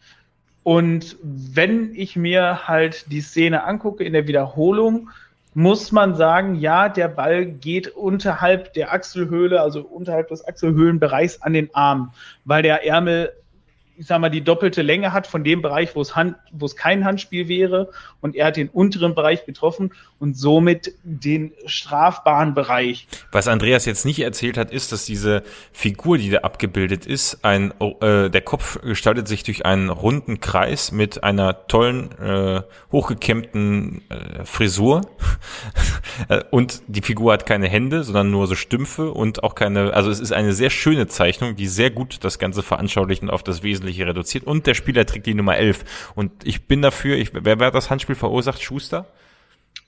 Und 0.64 1.16
wenn 1.22 1.94
ich 1.94 2.14
mir 2.14 2.68
halt 2.68 3.10
die 3.10 3.22
Szene 3.22 3.64
angucke 3.64 4.04
in 4.04 4.12
der 4.12 4.26
Wiederholung, 4.26 5.08
muss 5.54 5.90
man 5.90 6.14
sagen, 6.14 6.56
ja, 6.56 6.90
der 6.90 7.08
Ball 7.08 7.46
geht 7.46 7.88
unterhalb 7.88 8.74
der 8.74 8.92
Achselhöhle, 8.92 9.62
also 9.62 9.80
unterhalb 9.80 10.28
des 10.28 10.46
Achselhöhlenbereichs 10.46 11.40
an 11.40 11.54
den 11.54 11.74
Arm, 11.74 12.12
weil 12.44 12.62
der 12.62 12.86
Ärmel 12.86 13.32
ich 13.98 14.06
sag 14.06 14.20
mal, 14.20 14.28
die 14.28 14.42
doppelte 14.42 14.82
Länge 14.82 15.12
hat 15.12 15.26
von 15.26 15.42
dem 15.42 15.60
Bereich, 15.60 15.96
wo 15.96 16.00
es, 16.00 16.14
Hand, 16.14 16.36
wo 16.52 16.66
es 16.66 16.76
kein 16.76 17.04
Handspiel 17.04 17.48
wäre. 17.48 17.90
Und 18.20 18.36
er 18.36 18.46
hat 18.46 18.56
den 18.56 18.68
unteren 18.68 19.16
Bereich 19.16 19.44
getroffen 19.44 19.92
und 20.20 20.38
somit 20.38 20.94
den 21.02 21.52
strafbaren 21.66 22.54
Bereich. 22.54 23.08
Was 23.32 23.48
Andreas 23.48 23.86
jetzt 23.86 24.06
nicht 24.06 24.20
erzählt 24.20 24.56
hat, 24.56 24.70
ist, 24.70 24.92
dass 24.92 25.04
diese 25.04 25.42
Figur, 25.72 26.18
die 26.18 26.30
da 26.30 26.38
abgebildet 26.38 27.06
ist, 27.06 27.44
ein, 27.44 27.74
äh, 27.80 28.30
der 28.30 28.40
Kopf 28.40 28.80
gestaltet 28.82 29.26
sich 29.26 29.42
durch 29.42 29.66
einen 29.66 29.90
runden 29.90 30.38
Kreis 30.38 30.92
mit 30.92 31.24
einer 31.24 31.66
tollen, 31.66 32.12
äh, 32.20 32.62
hochgekämmten 32.92 34.02
äh, 34.10 34.44
Frisur. 34.44 35.00
und 36.52 36.82
die 36.86 37.02
Figur 37.02 37.32
hat 37.32 37.46
keine 37.46 37.68
Hände, 37.68 38.04
sondern 38.04 38.30
nur 38.30 38.46
so 38.46 38.54
Stümpfe 38.54 39.10
und 39.10 39.42
auch 39.42 39.56
keine, 39.56 39.92
also 39.94 40.08
es 40.08 40.20
ist 40.20 40.32
eine 40.32 40.52
sehr 40.52 40.70
schöne 40.70 41.08
Zeichnung, 41.08 41.56
die 41.56 41.66
sehr 41.66 41.90
gut 41.90 42.18
das 42.22 42.38
Ganze 42.38 42.62
veranschaulicht 42.62 43.22
und 43.22 43.30
auf 43.30 43.42
das 43.42 43.64
Wesentliche 43.64 43.87
Wesentliche 43.88 44.06
reduziert 44.06 44.44
und 44.44 44.66
der 44.66 44.74
Spieler 44.74 45.06
trägt 45.06 45.26
die 45.26 45.34
Nummer 45.34 45.56
11. 45.56 46.12
Und 46.14 46.32
ich 46.44 46.66
bin 46.66 46.82
dafür, 46.82 47.16
ich, 47.16 47.30
wer, 47.32 47.58
wer 47.58 47.70
das 47.70 47.90
Handspiel 47.90 48.14
verursacht? 48.14 48.62
Schuster? 48.62 49.06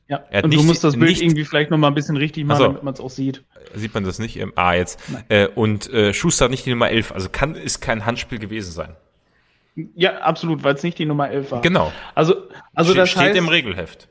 Ja, 0.09 0.24
und 0.42 0.51
nicht, 0.51 0.61
du 0.61 0.66
musst 0.66 0.82
das 0.82 0.96
Bild 0.96 1.11
nicht, 1.11 1.22
irgendwie 1.22 1.44
vielleicht 1.44 1.70
nochmal 1.70 1.90
ein 1.90 1.94
bisschen 1.94 2.16
richtig 2.16 2.44
machen, 2.44 2.57
also, 2.57 2.66
damit 2.66 2.82
man 2.82 2.94
es 2.94 3.01
auch 3.01 3.11
sieht. 3.11 3.44
Sieht 3.74 3.94
man 3.94 4.03
das 4.03 4.18
nicht? 4.18 4.36
Ähm, 4.36 4.53
ah, 4.57 4.74
jetzt. 4.74 4.98
Äh, 5.28 5.46
und 5.46 5.92
äh, 5.92 6.12
Schuster 6.12 6.46
hat 6.46 6.51
nicht 6.51 6.66
die 6.66 6.70
Nummer 6.70 6.90
11, 6.90 7.12
also 7.12 7.28
kann, 7.30 7.55
ist 7.55 7.80
kein 7.80 8.07
Handspiel 8.07 8.40
gewesen 8.40 8.72
sein. 8.72 8.96
Ja, 9.94 10.18
absolut, 10.18 10.64
weil 10.64 10.74
es 10.74 10.82
nicht 10.82 10.98
die 10.98 11.07
Nummer 11.07 11.30
11 11.30 11.53
war. 11.53 11.61
Genau. 11.62 11.92
Also, 12.16 12.34
also 12.74 12.92
das 12.92 13.11
steht 13.11 13.22
heißt, 13.22 13.36
im 13.36 13.48
Regelheft. 13.48 14.09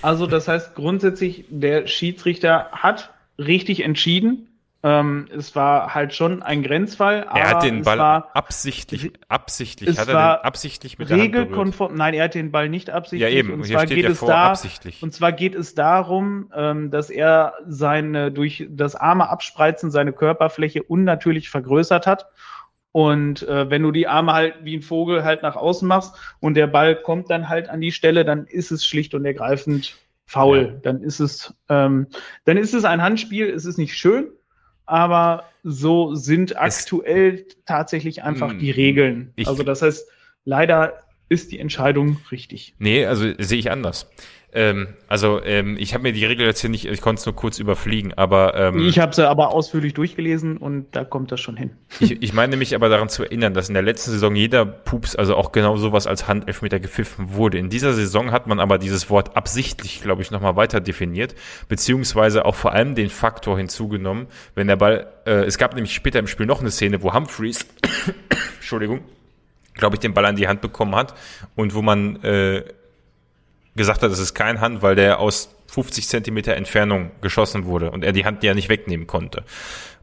Also 0.00 0.26
das 0.26 0.48
heißt 0.48 0.74
grundsätzlich, 0.74 1.44
der 1.50 1.86
Schiedsrichter 1.86 2.70
hat 2.72 3.12
richtig 3.38 3.80
entschieden. 3.80 4.48
Ähm, 4.84 5.26
es 5.36 5.56
war 5.56 5.92
halt 5.92 6.14
schon 6.14 6.40
ein 6.40 6.62
Grenzfall. 6.62 7.26
er 7.34 7.50
hat 7.50 7.64
den 7.64 7.82
Ball 7.82 8.00
absichtlich, 8.32 9.12
absichtlich, 9.26 9.90
es 9.90 9.98
hat 9.98 10.08
er 10.08 10.14
war 10.14 10.36
den 10.36 10.44
absichtlich 10.44 11.00
mit 11.00 11.10
regelkonform. 11.10 11.96
Nein, 11.96 12.14
er 12.14 12.24
hat 12.24 12.34
den 12.34 12.52
Ball 12.52 12.68
nicht 12.68 12.88
absichtlich. 12.88 13.32
Ja 13.32 13.36
eben. 13.36 13.54
Und 13.54 13.66
zwar 13.66 13.86
geht 13.86 14.08
es 14.08 14.20
da, 14.20 14.50
absichtlich. 14.50 15.02
Und 15.02 15.12
zwar 15.12 15.32
geht 15.32 15.56
es 15.56 15.74
darum, 15.74 16.52
ähm, 16.54 16.92
dass 16.92 17.10
er 17.10 17.54
seine 17.66 18.30
durch 18.30 18.68
das 18.70 18.94
Arme 18.94 19.28
abspreizen 19.28 19.90
seine 19.90 20.12
Körperfläche 20.12 20.84
unnatürlich 20.84 21.50
vergrößert 21.50 22.06
hat. 22.06 22.28
Und 22.92 23.42
äh, 23.48 23.68
wenn 23.68 23.82
du 23.82 23.90
die 23.90 24.06
Arme 24.06 24.32
halt 24.32 24.54
wie 24.62 24.76
ein 24.76 24.82
Vogel 24.82 25.24
halt 25.24 25.42
nach 25.42 25.56
außen 25.56 25.88
machst 25.88 26.14
und 26.38 26.54
der 26.54 26.68
Ball 26.68 26.94
kommt 26.94 27.30
dann 27.30 27.48
halt 27.48 27.68
an 27.68 27.80
die 27.80 27.92
Stelle, 27.92 28.24
dann 28.24 28.46
ist 28.46 28.70
es 28.70 28.86
schlicht 28.86 29.12
und 29.14 29.24
ergreifend 29.24 29.96
faul. 30.24 30.72
Ja. 30.72 30.80
Dann 30.82 31.02
ist 31.02 31.18
es, 31.18 31.52
ähm, 31.68 32.06
dann 32.44 32.56
ist 32.56 32.74
es 32.74 32.84
ein 32.84 33.02
Handspiel. 33.02 33.50
Es 33.50 33.64
ist 33.64 33.76
nicht 33.76 33.98
schön 33.98 34.28
aber 34.88 35.44
so 35.62 36.14
sind 36.14 36.56
aktuell 36.58 37.44
es, 37.46 37.56
tatsächlich 37.66 38.22
einfach 38.22 38.52
die 38.58 38.70
hm, 38.70 38.74
Regeln. 38.74 39.34
also 39.44 39.62
das 39.62 39.82
heißt, 39.82 40.08
leider 40.44 40.94
ist 41.28 41.52
die 41.52 41.58
Entscheidung 41.58 42.18
richtig. 42.32 42.74
Nee, 42.78 43.04
also 43.04 43.30
sehe 43.38 43.58
ich 43.58 43.70
anders. 43.70 44.10
Ähm, 44.50 44.88
also 45.08 45.42
ähm, 45.44 45.76
ich 45.78 45.92
habe 45.92 46.04
mir 46.04 46.12
die 46.12 46.24
Regel 46.24 46.46
jetzt 46.46 46.62
hier 46.62 46.70
nicht, 46.70 46.86
ich 46.86 47.02
konnte 47.02 47.20
es 47.20 47.26
nur 47.26 47.36
kurz 47.36 47.58
überfliegen, 47.58 48.14
aber 48.14 48.54
ähm, 48.54 48.78
ich 48.88 48.98
habe 48.98 49.14
sie 49.14 49.28
aber 49.28 49.52
ausführlich 49.52 49.92
durchgelesen 49.92 50.56
und 50.56 50.86
da 50.92 51.04
kommt 51.04 51.30
das 51.32 51.40
schon 51.40 51.56
hin. 51.56 51.72
ich, 52.00 52.22
ich 52.22 52.32
meine 52.32 52.56
mich 52.56 52.74
aber 52.74 52.88
daran 52.88 53.10
zu 53.10 53.24
erinnern, 53.24 53.52
dass 53.52 53.68
in 53.68 53.74
der 53.74 53.82
letzten 53.82 54.10
Saison 54.10 54.34
jeder 54.34 54.64
Pups, 54.64 55.16
also 55.16 55.36
auch 55.36 55.52
genau 55.52 55.76
sowas 55.76 56.06
als 56.06 56.28
Handelfmeter 56.28 56.80
gepfiffen 56.80 57.34
wurde. 57.34 57.58
In 57.58 57.68
dieser 57.68 57.92
Saison 57.92 58.32
hat 58.32 58.46
man 58.46 58.58
aber 58.58 58.78
dieses 58.78 59.10
Wort 59.10 59.36
absichtlich, 59.36 60.00
glaube 60.00 60.22
ich, 60.22 60.30
nochmal 60.30 60.56
weiter 60.56 60.80
definiert, 60.80 61.34
beziehungsweise 61.68 62.46
auch 62.46 62.54
vor 62.54 62.72
allem 62.72 62.94
den 62.94 63.10
Faktor 63.10 63.58
hinzugenommen, 63.58 64.28
wenn 64.54 64.66
der 64.66 64.76
Ball, 64.76 65.08
äh, 65.26 65.44
es 65.44 65.58
gab 65.58 65.74
nämlich 65.74 65.92
später 65.92 66.18
im 66.18 66.26
Spiel 66.26 66.46
noch 66.46 66.60
eine 66.60 66.70
Szene, 66.70 67.02
wo 67.02 67.12
Humphreys, 67.12 67.66
Entschuldigung, 68.56 69.00
glaube 69.74 69.96
ich, 69.96 70.00
den 70.00 70.14
Ball 70.14 70.24
an 70.24 70.36
die 70.36 70.48
Hand 70.48 70.62
bekommen 70.62 70.96
hat 70.96 71.14
und 71.54 71.74
wo 71.74 71.82
man 71.82 72.16
äh, 72.22 72.64
gesagt 73.78 74.02
hat, 74.02 74.10
es 74.10 74.18
ist 74.18 74.34
kein 74.34 74.60
Hand, 74.60 74.82
weil 74.82 74.94
der 74.94 75.18
aus 75.20 75.48
50 75.68 76.06
Zentimeter 76.08 76.54
Entfernung 76.54 77.10
geschossen 77.22 77.64
wurde 77.64 77.90
und 77.90 78.04
er 78.04 78.12
die 78.12 78.26
Hand 78.26 78.42
ja 78.42 78.52
nicht 78.52 78.68
wegnehmen 78.68 79.06
konnte. 79.06 79.44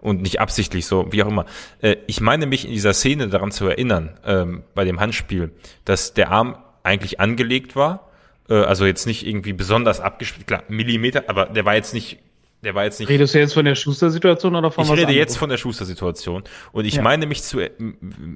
Und 0.02 0.22
nicht 0.22 0.40
absichtlich 0.40 0.86
so, 0.86 1.12
wie 1.12 1.24
auch 1.24 1.28
immer. 1.28 1.46
Äh, 1.82 1.98
ich 2.08 2.22
meine 2.22 2.46
mich 2.46 2.66
in 2.66 2.72
dieser 2.72 2.94
Szene 2.94 3.28
daran 3.28 3.52
zu 3.52 3.68
erinnern, 3.68 4.18
ähm, 4.26 4.64
bei 4.76 4.86
dem 4.86 5.00
Handspiel, 5.00 5.52
dass 5.84 6.14
der 6.14 6.32
Arm 6.32 6.58
eigentlich 6.84 7.20
angelegt 7.20 7.76
war. 7.76 8.12
Äh, 8.50 8.56
also 8.56 8.86
jetzt 8.86 9.08
nicht 9.08 9.26
irgendwie 9.26 9.54
besonders 9.54 10.00
abgespielt, 10.02 10.46
klar, 10.46 10.64
Millimeter, 10.68 11.24
aber 11.28 11.46
der 11.46 11.66
war 11.66 11.76
jetzt 11.76 11.94
nicht 11.94 12.20
der 12.66 12.74
war 12.74 12.84
jetzt 12.84 13.00
nicht. 13.00 13.10
Redest 13.10 13.36
du 13.36 13.40
jetzt 13.40 13.54
von 13.54 13.64
der 13.64 13.76
Schuster-Situation 13.76 14.56
oder 14.56 14.72
von 14.72 14.86
ich 14.86 14.90
was 14.90 14.96
Ich 14.96 15.02
rede 15.02 15.10
anderes? 15.10 15.20
jetzt 15.20 15.38
von 15.38 15.50
der 15.50 15.58
Schuster-Situation. 15.58 16.44
Und 16.72 16.86
ich 16.86 16.96
ja. 16.96 17.04
meine 17.04 17.28
mich 17.28 17.44
zu 17.44 17.60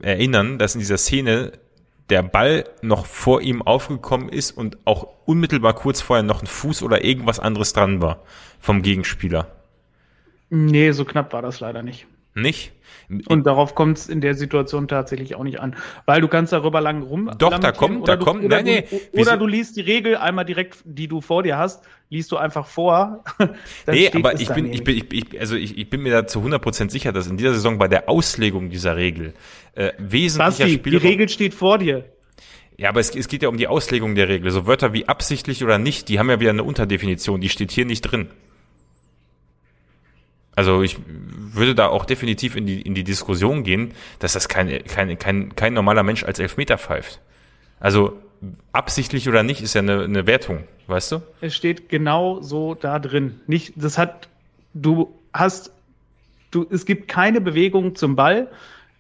erinnern, 0.04 0.60
dass 0.60 0.76
in 0.76 0.80
dieser 0.80 1.00
Szene 1.00 1.54
der 2.10 2.24
Ball 2.24 2.66
noch 2.82 3.06
vor 3.06 3.42
ihm 3.42 3.62
aufgekommen 3.62 4.30
ist 4.30 4.52
und 4.52 4.78
auch 4.86 5.08
unmittelbar 5.26 5.74
kurz 5.74 6.02
vorher 6.02 6.24
noch 6.24 6.42
ein 6.42 6.48
Fuß 6.48 6.84
oder 6.84 7.04
irgendwas 7.04 7.40
anderes 7.40 7.74
dran 7.74 8.02
war 8.02 8.24
vom 8.60 8.82
Gegenspieler. 8.82 9.48
Nee, 10.50 10.92
so 10.92 11.06
knapp 11.06 11.34
war 11.34 11.42
das 11.42 11.60
leider 11.60 11.84
nicht. 11.84 12.08
Nicht? 12.36 12.74
Und 13.28 13.46
darauf 13.46 13.76
kommt 13.76 13.98
es 13.98 14.08
in 14.08 14.22
der 14.22 14.36
Situation 14.36 14.88
tatsächlich 14.88 15.36
auch 15.36 15.44
nicht 15.44 15.60
an. 15.60 15.76
Weil 16.06 16.22
du 16.22 16.28
kannst 16.28 16.54
darüber 16.54 16.80
lang 16.80 17.02
rum. 17.02 17.32
Doch, 17.38 17.58
da 17.58 17.72
kommt, 17.72 18.08
da 18.08 18.18
kommt, 18.18 18.48
nein, 18.48 18.66
nee. 18.66 18.86
Oder 19.14 19.38
du 19.38 19.48
liest 19.48 19.78
die 19.78 19.82
Regel 19.82 20.16
einmal 20.16 20.46
direkt, 20.46 20.78
die 20.86 21.08
du 21.08 21.22
vor 21.22 21.44
dir 21.44 21.58
hast, 21.58 21.84
liest 22.10 22.32
du 22.32 22.38
einfach 22.38 22.66
vor. 22.66 23.24
nee, 23.88 24.12
aber 24.12 24.40
ich 24.40 24.50
bin, 24.50 24.74
ich 24.74 24.84
bin, 24.84 24.98
ich, 24.98 25.14
ich, 25.14 25.40
also 25.40 25.56
ich, 25.56 25.78
ich 25.78 25.90
bin 25.90 26.02
mir 26.02 26.12
da 26.12 26.28
zu 26.28 26.40
100% 26.40 26.90
sicher, 26.90 27.12
dass 27.12 27.28
in 27.28 27.38
dieser 27.38 27.54
Saison 27.54 27.78
bei 27.78 27.88
der 27.88 28.10
Auslegung 28.10 28.70
dieser 28.70 28.98
Regel 28.98 29.34
äh, 29.76 29.92
wesentlicher 29.98 30.66
Basti, 30.66 30.78
Spielraum... 30.78 31.02
die 31.02 31.08
Regel 31.08 31.30
steht 31.30 31.54
vor 31.54 31.78
dir. 31.78 32.06
Ja, 32.78 32.90
aber 32.90 33.00
es, 33.00 33.16
es 33.16 33.28
geht 33.28 33.44
ja 33.44 33.50
um 33.50 33.58
die 33.58 33.68
Auslegung 33.68 34.16
der 34.16 34.28
Regel. 34.28 34.50
So 34.52 34.66
Wörter 34.66 34.94
wie 34.94 35.08
absichtlich 35.08 35.64
oder 35.64 35.78
nicht, 35.78 36.10
die 36.10 36.18
haben 36.18 36.30
ja 36.30 36.40
wieder 36.40 36.52
eine 36.52 36.64
Unterdefinition, 36.64 37.42
die 37.42 37.50
steht 37.50 37.72
hier 37.72 37.86
nicht 37.86 38.02
drin. 38.02 38.30
Also 40.56 40.82
ich 40.82 40.98
würde 41.06 41.76
da 41.76 41.88
auch 41.88 42.06
definitiv 42.06 42.56
in 42.56 42.66
die, 42.66 42.82
in 42.82 42.96
die 42.96 43.04
Diskussion 43.04 43.64
gehen, 43.64 43.94
dass 44.20 44.34
das 44.34 44.50
kein, 44.50 44.84
kein, 44.86 45.18
kein, 45.18 45.56
kein 45.56 45.74
normaler 45.74 46.04
Mensch 46.04 46.24
als 46.24 46.40
Elfmeter 46.40 46.78
pfeift. 46.78 47.22
Also 47.80 48.20
absichtlich 48.72 49.28
oder 49.28 49.44
nicht 49.44 49.62
ist 49.62 49.74
ja 49.74 49.82
eine, 49.82 50.04
eine 50.04 50.28
Wertung, 50.28 50.64
weißt 50.88 51.14
du? 51.14 51.22
Es 51.42 51.56
steht 51.56 51.90
genau 51.90 52.42
so 52.42 52.76
da 52.76 53.00
drin. 53.00 53.40
Nicht, 53.48 53.74
das 53.76 53.98
hat, 53.98 54.28
du 54.74 55.14
hast, 55.34 55.72
du, 56.52 56.66
es 56.70 56.86
gibt 56.86 57.08
keine 57.08 57.42
Bewegung 57.42 57.96
zum 57.96 58.16
Ball. 58.16 58.48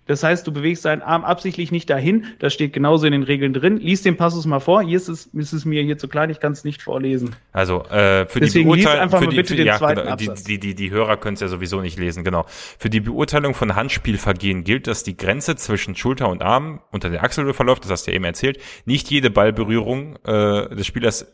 Das 0.09 0.23
heißt, 0.23 0.47
du 0.47 0.51
bewegst 0.51 0.85
deinen 0.85 1.03
Arm 1.03 1.23
absichtlich 1.23 1.71
nicht 1.71 1.87
dahin. 1.87 2.25
Das 2.39 2.51
steht 2.51 2.73
genauso 2.73 3.05
in 3.05 3.11
den 3.11 3.21
Regeln 3.21 3.53
drin. 3.53 3.77
Lies 3.77 4.01
den 4.01 4.17
Passus 4.17 4.47
mal 4.47 4.59
vor. 4.59 4.81
Hier 4.81 4.97
ist 4.97 5.07
es, 5.07 5.27
ist 5.27 5.53
es 5.53 5.65
mir 5.65 5.83
hier 5.83 5.99
zu 5.99 6.07
klein, 6.07 6.31
ich 6.31 6.39
kann 6.39 6.51
es 6.51 6.63
nicht 6.63 6.81
vorlesen. 6.81 7.35
Also 7.51 7.83
äh, 7.83 8.25
für 8.25 8.39
Deswegen 8.39 8.73
die 8.73 8.81
Beurteilung, 8.81 9.03
einfach 9.03 9.19
für 9.19 9.27
die, 9.27 9.35
bitte 9.35 9.55
für, 9.55 9.61
ja, 9.61 9.77
genau, 9.77 10.15
die, 10.15 10.31
die, 10.47 10.59
die, 10.59 10.73
die 10.73 10.89
Hörer 10.89 11.17
können 11.17 11.35
es 11.35 11.41
ja 11.41 11.47
sowieso 11.47 11.81
nicht 11.81 11.99
lesen, 11.99 12.23
genau. 12.23 12.45
Für 12.47 12.89
die 12.89 13.01
Beurteilung 13.01 13.53
von 13.53 13.75
Handspielvergehen 13.75 14.63
gilt, 14.63 14.87
dass 14.87 15.03
die 15.03 15.15
Grenze 15.15 15.55
zwischen 15.57 15.95
Schulter 15.95 16.27
und 16.27 16.41
Arm 16.41 16.81
unter 16.91 17.11
der 17.11 17.23
Achsel 17.23 17.53
verläuft, 17.53 17.83
das 17.83 17.91
hast 17.91 18.07
du 18.07 18.11
ja 18.11 18.15
eben 18.15 18.25
erzählt. 18.25 18.57
Nicht 18.85 19.11
jede 19.11 19.29
Ballberührung 19.29 20.15
äh, 20.25 20.75
des 20.75 20.87
Spielers 20.87 21.27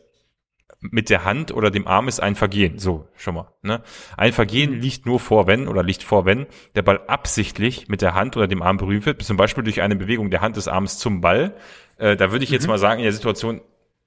mit 0.80 1.10
der 1.10 1.24
Hand 1.24 1.52
oder 1.52 1.70
dem 1.70 1.86
Arm 1.86 2.08
ist 2.08 2.20
ein 2.20 2.34
Vergehen. 2.34 2.78
So, 2.78 3.08
schon 3.16 3.34
mal. 3.34 3.52
Ne? 3.62 3.82
Ein 4.16 4.32
Vergehen 4.32 4.74
mhm. 4.74 4.80
liegt 4.80 5.06
nur 5.06 5.20
vor, 5.20 5.46
wenn 5.46 5.68
oder 5.68 5.82
liegt 5.82 6.02
vor, 6.02 6.24
wenn 6.26 6.46
der 6.74 6.82
Ball 6.82 7.00
absichtlich 7.06 7.88
mit 7.88 8.02
der 8.02 8.14
Hand 8.14 8.36
oder 8.36 8.46
dem 8.46 8.62
Arm 8.62 8.76
berührt 8.76 9.06
wird, 9.06 9.22
zum 9.22 9.36
Beispiel 9.36 9.64
durch 9.64 9.82
eine 9.82 9.96
Bewegung 9.96 10.30
der 10.30 10.40
Hand 10.40 10.56
des 10.56 10.68
Arms 10.68 10.98
zum 10.98 11.20
Ball. 11.20 11.54
Äh, 11.98 12.16
da 12.16 12.30
würde 12.32 12.44
ich 12.44 12.50
jetzt 12.50 12.64
mhm. 12.64 12.70
mal 12.70 12.78
sagen, 12.78 13.00
in 13.00 13.04
der 13.04 13.12
Situation 13.12 13.60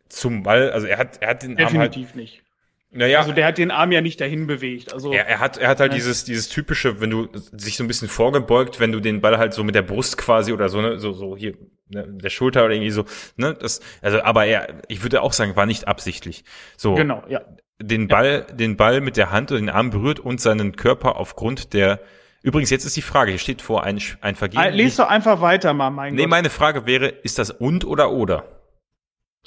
zum 0.10 0.44
Ball, 0.44 0.72
also 0.72 0.88
er 0.88 0.98
hat, 0.98 1.22
er 1.22 1.30
hat 1.30 1.44
den 1.44 1.56
Definitiv 1.56 1.80
Arm 1.80 2.08
halt, 2.08 2.16
nicht. 2.16 2.44
Naja, 2.92 3.20
also 3.20 3.34
der 3.34 3.46
hat 3.46 3.60
den 3.60 3.70
Arm 3.70 3.92
ja 3.92 4.02
nicht 4.02 4.20
dahin 4.20 4.48
bewegt. 4.48 4.94
Also 4.94 5.12
er, 5.12 5.28
er 5.28 5.40
hat, 5.40 5.58
er 5.58 5.70
hat 5.70 5.80
halt 5.80 5.94
dieses, 5.94 6.24
dieses 6.24 6.50
typische, 6.50 7.00
wenn 7.00 7.12
du 7.12 7.28
sich 7.34 7.78
so 7.78 7.84
ein 7.84 7.88
bisschen 7.88 8.08
vorgebeugt, 8.08 8.80
wenn 8.80 8.92
du 8.92 9.00
den 9.00 9.22
Ball 9.22 9.38
halt 9.38 9.54
so 9.54 9.64
mit 9.64 9.76
der 9.76 9.84
Brust 9.84 10.18
quasi 10.18 10.54
oder 10.54 10.70
so, 10.70 10.82
ne, 10.82 10.98
so, 10.98 11.14
so 11.14 11.38
hier, 11.38 11.54
ne, 11.90 12.08
der 12.08 12.30
Schulter 12.32 12.66
oder 12.66 12.74
irgendwie 12.74 12.90
so, 12.90 13.06
ne, 13.38 13.54
das, 13.54 13.82
also, 14.02 14.24
aber 14.24 14.46
er, 14.46 14.82
ich 14.88 15.04
würde 15.04 15.22
auch 15.22 15.34
sagen, 15.34 15.56
war 15.56 15.68
nicht 15.68 15.88
absichtlich. 15.88 16.44
So. 16.78 16.96
Genau, 16.96 17.24
ja. 17.28 17.42
Den 17.82 18.08
Ball, 18.08 18.46
ja. 18.50 18.56
den 18.56 18.76
Ball 18.76 19.02
mit 19.02 19.18
der 19.18 19.32
Hand 19.32 19.52
oder 19.52 19.60
den 19.60 19.70
Arm 19.70 19.92
berührt 19.92 20.20
und 20.20 20.42
seinen 20.42 20.76
Körper 20.76 21.18
aufgrund 21.18 21.74
der, 21.74 22.00
Übrigens, 22.42 22.70
jetzt 22.70 22.86
ist 22.86 22.96
die 22.96 23.02
Frage, 23.02 23.32
hier 23.32 23.40
steht 23.40 23.62
vor 23.62 23.84
ein, 23.84 24.02
ein 24.22 24.36
Vergehen. 24.36 24.74
Lies 24.74 24.96
doch 24.96 25.10
einfach 25.10 25.42
weiter 25.42 25.74
mal, 25.74 25.90
mein 25.90 26.16
Nee, 26.16 26.22
Gott. 26.22 26.30
meine 26.30 26.50
Frage 26.50 26.86
wäre, 26.86 27.08
ist 27.08 27.38
das 27.38 27.52
und 27.52 27.84
oder 27.84 28.12
oder? 28.12 28.46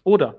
Oder. 0.05 0.37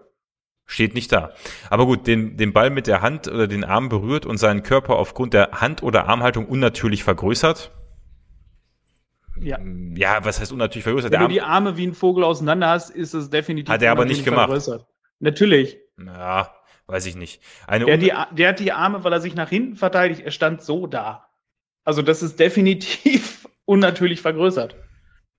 Steht 0.66 0.94
nicht 0.94 1.12
da. 1.12 1.32
Aber 1.70 1.86
gut, 1.86 2.08
den, 2.08 2.38
den 2.38 2.54
Ball 2.54 2.70
mit 2.70 2.88
der 2.88 3.02
Hand 3.02 3.28
oder 3.28 3.48
den 3.48 3.64
Arm 3.64 3.90
berührt 3.90 4.26
und 4.26 4.38
seinen 4.38 4.64
Körper 4.64 4.96
aufgrund 4.96 5.34
der 5.34 5.52
Hand- 5.52 5.84
oder 5.84 6.08
Armhaltung 6.08 6.48
unnatürlich 6.48 7.04
vergrößert. 7.04 7.72
Ja. 9.40 9.60
Ja, 9.96 10.24
was 10.24 10.40
heißt 10.40 10.52
unnatürlich 10.52 10.84
vergrößert? 10.84 11.12
Wenn 11.12 11.20
der 11.20 11.28
du 11.28 11.34
die 11.34 11.42
Arme 11.42 11.78
wie 11.78 11.88
ein 11.88 11.94
Vogel 11.94 12.24
auseinander 12.24 12.70
hast, 12.70 12.90
ist 12.92 13.14
es 13.14 13.30
definitiv 13.30 13.74
Hat 13.74 13.82
er 13.82 13.92
aber 13.92 14.06
nicht 14.06 14.24
gemacht. 14.24 14.46
Vergrößert. 14.46 14.88
Natürlich. 15.20 15.78
Ja, 16.04 16.54
weiß 16.88 17.06
ich 17.08 17.16
nicht. 17.16 17.42
Eine 17.68 17.86
der, 17.86 17.98
die, 17.98 18.14
der 18.32 18.50
hat 18.50 18.60
die 18.60 18.72
Arme, 18.72 19.04
weil 19.04 19.14
er 19.14 19.22
sich 19.22 19.36
nach 19.36 19.50
hinten 19.50 19.76
verteidigt, 19.76 20.22
er 20.22 20.32
stand 20.32 20.62
so 20.62 20.88
da. 20.88 21.28
Also 21.84 22.02
das 22.02 22.24
ist 22.24 22.40
definitiv 22.40 23.48
unnatürlich 23.66 24.22
vergrößert. 24.22 24.76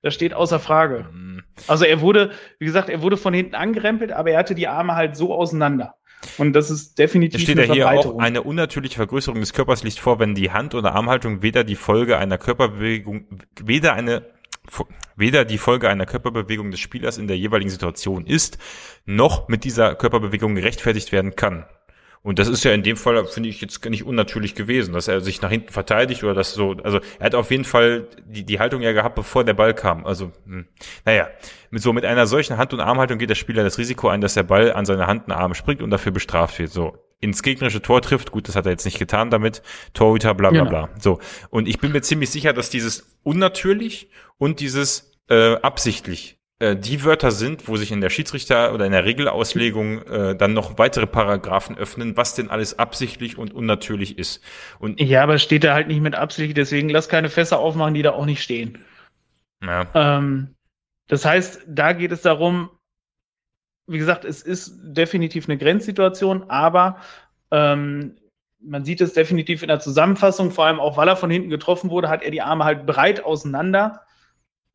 Das 0.05 0.13
steht 0.13 0.35
außer 0.35 0.61
Frage. 0.61 1.07
Mhm. 1.11 1.43
Also 1.67 1.87
er 1.87 2.03
wurde, 2.03 2.33
wie 2.59 2.67
gesagt, 2.67 2.91
er 2.91 3.01
wurde 3.01 3.17
von 3.17 3.33
hinten 3.33 3.55
angerempelt, 3.55 4.13
aber 4.13 4.33
er 4.33 4.39
hatte 4.39 4.55
die 4.55 4.69
Arme 4.69 4.95
halt 4.97 5.17
so 5.17 5.35
auseinander. 5.35 5.95
Und 6.37 6.53
das 6.53 6.71
ist 6.71 6.99
definitiv. 6.99 7.37
Es 7.37 7.43
steht 7.43 7.57
ja 7.57 7.73
hier 7.73 7.89
auch, 7.89 8.19
eine 8.19 8.43
unnatürliche 8.43 8.97
Vergrößerung 8.97 9.41
des 9.41 9.55
Körpers 9.55 9.83
liegt 9.83 9.99
vor, 9.99 10.19
wenn 10.19 10.35
die 10.35 10.51
Hand- 10.51 10.75
oder 10.75 10.95
Armhaltung 10.95 11.41
weder 11.41 11.65
die 11.65 11.75
Folge 11.75 12.19
einer 12.19 12.37
Körperbewegung, 12.37 13.27
weder 13.63 13.95
eine, 13.95 14.27
weder 15.17 15.47
die 15.47 15.59
Folge 15.59 15.89
einer 15.89 16.05
Körperbewegung 16.05 16.71
des 16.71 16.81
Spielers 16.81 17.17
in 17.17 17.27
der 17.27 17.39
jeweiligen 17.39 17.71
Situation 17.71 18.27
ist, 18.27 18.59
noch 19.07 19.49
mit 19.49 19.65
dieser 19.65 19.95
Körperbewegung 19.95 20.55
gerechtfertigt 20.55 21.13
werden 21.13 21.35
kann. 21.35 21.65
Und 22.25 22.39
das 22.39 22.49
ist 22.49 22.65
ja 22.65 22.73
in 22.73 22.83
dem 22.83 22.97
Fall, 22.97 23.23
finde 23.27 23.51
ich, 23.51 23.61
jetzt 23.61 23.85
nicht 23.85 24.05
unnatürlich 24.05 24.55
gewesen, 24.55 24.95
dass 24.95 25.09
er 25.09 25.21
sich 25.21 25.43
nach 25.43 25.51
hinten 25.51 25.69
verteidigt 25.69 26.25
oder 26.25 26.33
das 26.33 26.55
so, 26.55 26.75
also 26.83 26.99
er 27.19 27.27
hat 27.27 27.35
auf 27.35 27.51
jeden 27.51 27.67
Fall 27.67 28.09
die, 28.25 28.45
die 28.45 28.59
Haltung 28.59 28.81
ja 28.81 28.93
gehabt, 28.93 29.15
bevor 29.15 29.45
der 29.45 29.53
Ball 29.53 29.75
kam. 29.75 30.07
Also, 30.07 30.33
hm, 30.47 30.67
naja, 31.05 31.29
mit 31.71 31.83
so 31.83 31.93
mit 31.93 32.07
einer 32.07 32.27
solchen 32.27 32.57
Hand- 32.57 32.73
und 32.73 32.81
Armhaltung 32.81 33.19
geht 33.19 33.29
der 33.29 33.35
Spieler 33.35 33.63
das 33.63 33.77
Risiko 33.77 34.09
ein, 34.09 34.23
dass 34.23 34.33
der 34.33 34.43
Ball 34.43 34.73
an 34.73 34.87
seine 34.87 35.07
Hand 35.07 35.27
und 35.27 35.33
Arm 35.33 35.53
springt 35.53 35.83
und 35.83 35.91
dafür 35.91 36.13
bestraft 36.13 36.59
wird. 36.59 36.73
So, 36.73 36.97
ins 37.21 37.43
gegnerische 37.43 37.83
Tor 37.83 38.01
trifft, 38.01 38.31
gut, 38.31 38.49
das 38.49 38.57
hat 38.57 38.65
er 38.65 38.73
jetzt 38.73 38.87
nicht 38.87 38.99
getan 38.99 39.29
damit, 39.29 39.61
Torhüter, 39.93 40.33
bla 40.35 40.49
bla 40.49 40.65
bla. 40.65 40.89
So. 40.99 41.21
Und 41.51 41.69
ich 41.69 41.79
bin 41.79 41.93
mir 41.93 42.01
ziemlich 42.01 42.31
sicher, 42.31 42.55
dass 42.55 42.71
dieses 42.71 43.07
unnatürlich 43.23 44.09
und 44.39 44.61
dieses 44.61 45.13
äh, 45.29 45.57
absichtlich 45.57 46.39
äh, 46.61 46.77
die 46.77 47.05
Wörter 47.05 47.33
sind, 47.33 47.67
wo 47.67 47.77
sich 47.77 47.91
in 47.91 48.01
der 48.01 48.11
Schiedsrichter 48.11 48.73
oder 48.73 48.87
in 48.87 48.93
der 48.93 49.05
Regelauslegung 49.05 50.03
äh, 50.03 50.37
dann 50.37 50.53
noch 50.53 50.79
weitere 50.79 51.07
Paragraphen 51.07 51.77
öffnen, 51.77 52.17
was 52.17 52.35
denn 52.35 52.49
alles 52.49 52.79
absichtlich 52.79 53.39
und 53.39 53.53
unnatürlich 53.53 54.19
ist. 54.19 54.41
Und 54.79 55.01
ja, 55.01 55.23
aber 55.23 55.39
steht 55.39 55.65
da 55.65 55.75
halt 55.75 55.89
nicht 55.89 56.01
mit 56.01 56.15
Absicht, 56.15 56.57
deswegen 56.57 56.89
lass 56.89 57.09
keine 57.09 57.29
Fässer 57.29 57.59
aufmachen, 57.59 57.95
die 57.95 58.03
da 58.03 58.13
auch 58.13 58.27
nicht 58.27 58.43
stehen. 58.43 58.85
Ja. 59.63 59.87
Ähm, 59.95 60.55
das 61.09 61.25
heißt, 61.25 61.65
da 61.67 61.93
geht 61.93 62.13
es 62.13 62.23
darum, 62.23 62.71
wie 63.87 63.99
gesagt, 63.99 64.25
es 64.25 64.41
ist 64.43 64.79
definitiv 64.83 65.49
eine 65.49 65.59
Grenzsituation, 65.59 66.51
aber 66.51 66.99
ähm, 67.51 68.17
man 68.61 68.85
sieht 68.85 69.01
es 69.01 69.13
definitiv 69.13 69.63
in 69.63 69.69
der 69.69 69.81
Zusammenfassung, 69.81 70.51
vor 70.51 70.67
allem 70.67 70.81
auch 70.81 70.97
weil 70.97 71.09
er 71.09 71.17
von 71.17 71.31
hinten 71.31 71.51
getroffen 71.51 71.91
wurde, 71.91 72.09
hat 72.09 72.23
er 72.23 72.31
die 72.31 72.41
Arme 72.41 72.65
halt 72.65 72.87
breit 72.87 73.25
auseinander. 73.25 74.03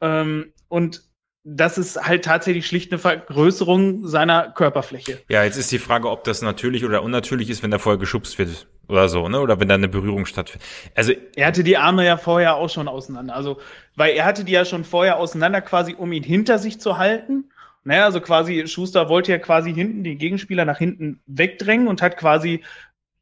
Ähm, 0.02 0.54
und 0.68 1.09
das 1.44 1.78
ist 1.78 2.02
halt 2.06 2.26
tatsächlich 2.26 2.68
schlicht 2.68 2.92
eine 2.92 3.00
Vergrößerung 3.00 4.08
seiner 4.08 4.52
Körperfläche. 4.52 5.20
Ja, 5.30 5.44
jetzt 5.44 5.58
ist 5.58 5.72
die 5.72 5.80
Frage, 5.80 6.10
ob 6.10 6.24
das 6.24 6.42
natürlich 6.42 6.84
oder 6.84 7.02
unnatürlich 7.02 7.50
ist, 7.50 7.64
wenn 7.64 7.72
er 7.72 7.80
vorher 7.80 8.00
geschubst 8.00 8.38
wird 8.38 8.68
oder 8.90 9.08
so, 9.08 9.30
ne? 9.30 9.40
Oder 9.40 9.60
wenn 9.60 9.70
da 9.70 9.76
eine 9.76 9.88
Berührung 9.88 10.26
stattfindet. 10.26 10.68
Also 10.96 11.14
er 11.36 11.48
hatte 11.48 11.64
die 11.64 11.78
Arme 11.78 12.06
ja 12.06 12.18
vorher 12.18 12.56
auch 12.56 12.70
schon 12.70 12.88
auseinander, 12.88 13.36
also 13.36 13.60
weil 13.96 14.16
er 14.16 14.26
hatte 14.26 14.44
die 14.44 14.52
ja 14.52 14.66
schon 14.66 14.84
vorher 14.84 15.18
auseinander 15.18 15.62
quasi, 15.62 15.96
um 15.98 16.12
ihn 16.12 16.24
hinter 16.24 16.60
sich 16.60 16.80
zu 16.80 16.98
halten. 16.98 17.52
Naja, 17.86 18.06
also 18.06 18.20
quasi 18.20 18.68
Schuster 18.68 19.08
wollte 19.08 19.32
ja 19.32 19.38
quasi 19.38 19.74
hinten 19.74 20.04
den 20.04 20.18
Gegenspieler 20.18 20.66
nach 20.66 20.78
hinten 20.78 21.22
wegdrängen 21.26 21.88
und 21.88 22.02
hat 22.02 22.18
quasi 22.18 22.64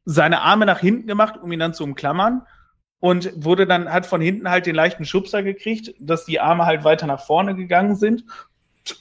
seine 0.04 0.40
Arme 0.40 0.66
nach 0.66 0.80
hinten 0.80 1.06
gemacht, 1.06 1.36
um 1.40 1.52
ihn 1.52 1.60
dann 1.60 1.74
zu 1.74 1.84
umklammern 1.84 2.42
und 3.00 3.30
wurde 3.44 3.66
dann, 3.66 3.92
hat 3.92 4.06
von 4.06 4.20
hinten 4.20 4.50
halt 4.50 4.66
den 4.66 4.74
leichten 4.74 5.04
Schubser 5.04 5.42
gekriegt, 5.42 5.94
dass 5.98 6.24
die 6.24 6.40
Arme 6.40 6.66
halt 6.66 6.84
weiter 6.84 7.06
nach 7.06 7.24
vorne 7.24 7.54
gegangen 7.54 7.96
sind. 7.96 8.24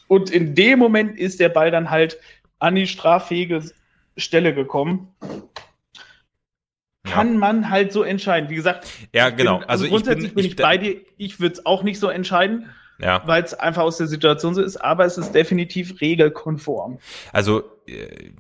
Und 0.07 0.29
in 0.29 0.53
dem 0.53 0.79
Moment 0.79 1.17
ist 1.17 1.39
der 1.39 1.49
Ball 1.49 1.71
dann 1.71 1.89
halt 1.89 2.19
an 2.59 2.75
die 2.75 2.87
straffähige 2.87 3.63
Stelle 4.17 4.53
gekommen. 4.53 5.15
Kann 7.03 7.33
ja. 7.33 7.39
man 7.39 7.69
halt 7.69 7.93
so 7.93 8.03
entscheiden. 8.03 8.49
Wie 8.49 8.55
gesagt, 8.55 8.87
ja, 9.13 9.29
genau. 9.29 9.59
Bin, 9.59 9.69
also, 9.69 9.85
also 9.85 9.87
grundsätzlich 9.87 10.25
ich 10.25 10.35
bin, 10.35 10.43
bin 10.43 10.45
ich, 10.45 10.51
ich 10.51 10.57
bei 10.57 10.77
dir. 10.77 11.01
Ich 11.17 11.39
würde 11.39 11.53
es 11.53 11.65
auch 11.65 11.83
nicht 11.83 11.99
so 11.99 12.09
entscheiden, 12.09 12.69
ja. 12.99 13.23
weil 13.25 13.43
es 13.43 13.53
einfach 13.53 13.83
aus 13.83 13.97
der 13.97 14.07
Situation 14.07 14.53
so 14.53 14.61
ist, 14.61 14.77
aber 14.77 15.05
es 15.05 15.17
ist 15.17 15.31
definitiv 15.31 16.01
regelkonform. 16.01 16.99
Also 17.31 17.63
äh, 17.87 18.31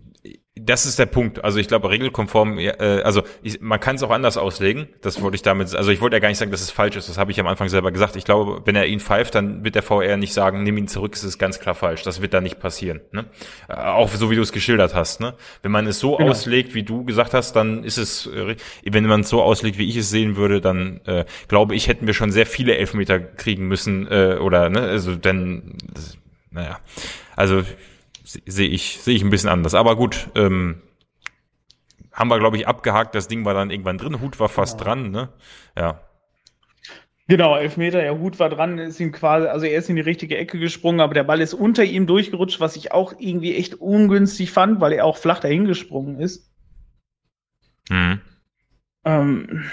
das 0.59 0.85
ist 0.85 0.99
der 0.99 1.05
Punkt. 1.05 1.43
Also 1.43 1.59
ich 1.59 1.67
glaube, 1.67 1.89
regelkonform, 1.89 2.57
äh, 2.59 2.71
also 3.03 3.23
ich, 3.41 3.61
man 3.61 3.79
kann 3.79 3.95
es 3.95 4.03
auch 4.03 4.09
anders 4.09 4.37
auslegen. 4.37 4.87
Das 5.01 5.21
wollte 5.21 5.35
ich 5.35 5.41
damit, 5.41 5.75
also 5.75 5.91
ich 5.91 6.01
wollte 6.01 6.15
ja 6.15 6.19
gar 6.19 6.29
nicht 6.29 6.37
sagen, 6.37 6.51
dass 6.51 6.61
es 6.61 6.71
falsch 6.71 6.95
ist. 6.95 7.09
Das 7.09 7.17
habe 7.17 7.31
ich 7.31 7.39
am 7.39 7.47
Anfang 7.47 7.69
selber 7.69 7.91
gesagt. 7.91 8.15
Ich 8.15 8.25
glaube, 8.25 8.61
wenn 8.65 8.75
er 8.75 8.85
ihn 8.85 8.99
pfeift, 8.99 9.35
dann 9.35 9.63
wird 9.63 9.75
der 9.75 9.83
VR 9.83 10.17
nicht 10.17 10.33
sagen, 10.33 10.63
nimm 10.63 10.77
ihn 10.77 10.87
zurück, 10.87 11.13
es 11.13 11.23
ist 11.23 11.37
ganz 11.37 11.59
klar 11.59 11.75
falsch. 11.75 12.03
Das 12.03 12.21
wird 12.21 12.33
da 12.33 12.41
nicht 12.41 12.59
passieren. 12.59 13.01
Ne? 13.11 13.25
Äh, 13.67 13.75
auch 13.75 14.09
so, 14.09 14.31
wie 14.31 14.35
du 14.35 14.41
es 14.41 14.51
geschildert 14.51 14.93
hast. 14.93 15.19
Ne? 15.19 15.35
Wenn 15.61 15.71
man 15.71 15.85
es 15.87 15.99
so 15.99 16.17
genau. 16.17 16.31
auslegt, 16.31 16.73
wie 16.73 16.83
du 16.83 17.03
gesagt 17.03 17.33
hast, 17.33 17.55
dann 17.55 17.83
ist 17.83 17.97
es, 17.97 18.27
äh, 18.27 18.55
wenn 18.83 19.05
man 19.05 19.21
es 19.21 19.29
so 19.29 19.41
auslegt, 19.41 19.77
wie 19.77 19.87
ich 19.87 19.97
es 19.97 20.09
sehen 20.09 20.35
würde, 20.37 20.61
dann 20.61 21.01
äh, 21.05 21.25
glaube 21.47 21.75
ich, 21.75 21.87
hätten 21.87 22.07
wir 22.07 22.13
schon 22.13 22.31
sehr 22.31 22.45
viele 22.45 22.75
Elfmeter 22.77 23.19
kriegen 23.19 23.67
müssen. 23.67 24.07
Äh, 24.07 24.37
oder, 24.39 24.69
ne, 24.69 24.81
also 24.81 25.15
denn, 25.15 25.75
das, 25.93 26.17
naja, 26.51 26.79
also 27.35 27.63
sehe 28.27 28.67
ich, 28.67 28.99
sehe 28.99 29.15
ich 29.15 29.23
ein 29.23 29.29
bisschen 29.29 29.49
anders. 29.49 29.73
Aber 29.73 29.95
gut, 29.95 30.29
ähm, 30.35 30.81
haben 32.11 32.29
wir, 32.29 32.39
glaube 32.39 32.57
ich, 32.57 32.67
abgehakt. 32.67 33.15
Das 33.15 33.27
Ding 33.27 33.45
war 33.45 33.53
dann 33.53 33.71
irgendwann 33.71 33.97
drin. 33.97 34.21
Hut 34.21 34.39
war 34.39 34.49
fast 34.49 34.77
genau. 34.77 34.85
dran, 34.85 35.11
ne? 35.11 35.29
Ja. 35.77 36.01
Genau, 37.29 37.57
Elfmeter, 37.57 38.01
der 38.01 38.17
Hut 38.17 38.39
war 38.39 38.49
dran, 38.49 38.77
ist 38.77 39.01
ihm 39.01 39.11
quasi, 39.11 39.47
also 39.47 39.65
er 39.65 39.77
ist 39.77 39.89
in 39.89 39.97
die 39.97 40.01
richtige 40.01 40.37
Ecke 40.37 40.59
gesprungen, 40.59 41.01
aber 41.01 41.13
der 41.13 41.25
Ball 41.25 41.41
ist 41.41 41.53
unter 41.53 41.83
ihm 41.83 42.07
durchgerutscht, 42.07 42.61
was 42.61 42.77
ich 42.77 42.93
auch 42.93 43.13
irgendwie 43.19 43.53
echt 43.55 43.75
ungünstig 43.75 44.51
fand, 44.51 44.79
weil 44.79 44.93
er 44.93 45.03
auch 45.03 45.17
flach 45.17 45.39
dahin 45.39 45.65
gesprungen 45.65 46.21
ist. 46.21 46.49
Mhm. 47.89 48.21
Ähm. 49.03 49.65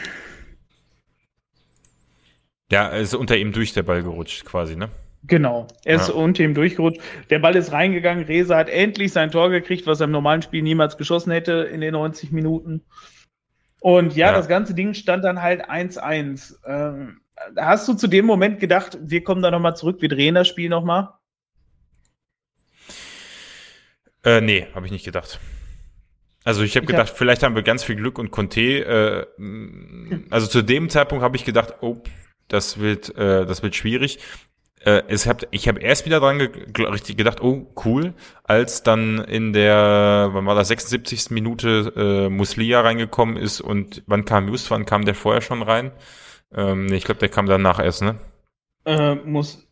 Ja, 2.73 2.89
ist 2.89 3.15
unter 3.15 3.37
ihm 3.37 3.53
durch 3.53 3.73
der 3.73 3.85
Ball 3.85 4.03
gerutscht, 4.03 4.45
quasi, 4.45 4.75
ne? 4.75 4.91
Genau, 5.27 5.67
er 5.85 5.97
ist 5.97 6.09
ja. 6.09 6.15
unter 6.15 6.43
ihm 6.43 6.53
durchgerutscht. 6.53 7.01
Der 7.31 7.39
Ball 7.39 7.57
ist 7.57 7.73
reingegangen. 7.73 8.25
Reza 8.25 8.57
hat 8.57 8.69
endlich 8.69 9.13
sein 9.13 9.31
Tor 9.31 9.49
gekriegt, 9.49 9.87
was 9.87 10.01
er 10.01 10.05
im 10.05 10.11
normalen 10.11 10.43
Spiel 10.43 10.63
niemals 10.63 10.99
geschossen 10.99 11.31
hätte 11.33 11.53
in 11.53 11.81
den 11.81 11.93
90 11.93 12.31
Minuten. 12.31 12.83
Und 13.81 14.17
ja, 14.17 14.29
ja. 14.29 14.33
das 14.33 14.49
ganze 14.49 14.75
Ding 14.75 14.93
stand 14.93 15.25
dann 15.25 15.41
halt 15.41 15.69
1-1. 15.69 16.57
Ähm, 16.67 17.21
hast 17.57 17.89
du 17.89 17.95
zu 17.95 18.07
dem 18.07 18.27
Moment 18.27 18.61
gedacht, 18.61 18.99
wir 19.01 19.25
kommen 19.25 19.41
da 19.41 19.51
nochmal 19.51 19.77
zurück, 19.77 20.03
wir 20.03 20.11
drehen 20.11 20.35
das 20.35 20.49
Spiel 20.49 20.69
nochmal? 20.69 21.09
Äh, 24.25 24.43
nee, 24.43 24.67
habe 24.75 24.85
ich 24.85 24.93
nicht 24.93 25.05
gedacht. 25.05 25.41
Also 26.45 26.63
ich 26.63 26.77
habe 26.77 26.85
gedacht, 26.85 27.11
hab, 27.11 27.17
vielleicht 27.17 27.43
haben 27.43 27.55
wir 27.55 27.63
ganz 27.63 27.83
viel 27.83 27.97
Glück 27.97 28.19
und 28.19 28.31
Conte. 28.31 29.27
Äh, 29.39 29.43
also 30.29 30.47
zu 30.49 30.61
dem 30.61 30.91
Zeitpunkt 30.91 31.25
habe 31.25 31.37
ich 31.37 31.47
gedacht, 31.47 31.77
oh, 31.81 32.03
das 32.49 32.79
wird, 32.79 33.17
äh, 33.17 33.47
das 33.47 33.63
wird 33.63 33.75
schwierig 33.75 34.19
äh, 34.85 35.03
es 35.09 35.27
hab, 35.27 35.43
ich 35.51 35.69
habe 35.69 35.81
erst 35.81 36.05
wieder 36.05 36.21
dran 36.21 36.39
ge 36.39 36.51
richtig 36.87 37.17
gedacht, 37.17 37.41
oh 37.41 37.67
cool, 37.85 38.15
als 38.45 38.83
dann 38.83 39.19
in 39.19 39.53
der, 39.53 40.31
wann 40.33 40.47
war 40.47 40.55
das, 40.55 40.69
76. 40.69 41.31
Minute 41.31 41.93
äh, 41.97 42.29
Muslia 42.29 42.81
reingekommen 42.81 43.37
ist 43.37 43.61
und 43.61 44.03
wann 44.07 44.25
kam 44.25 44.49
Just, 44.49 44.71
wann 44.71 44.87
kam 44.87 45.05
der 45.05 45.15
vorher 45.15 45.41
schon 45.41 45.63
rein? 45.63 45.93
Ähm, 46.55 46.87
nee, 46.87 46.97
ich 46.97 47.05
glaube, 47.05 47.21
der 47.21 47.29
kam 47.29 47.47
danach 47.47 47.79
erst, 47.79 48.03
ne? 48.03 48.17
Äh, 48.85 49.15
muss, 49.15 49.67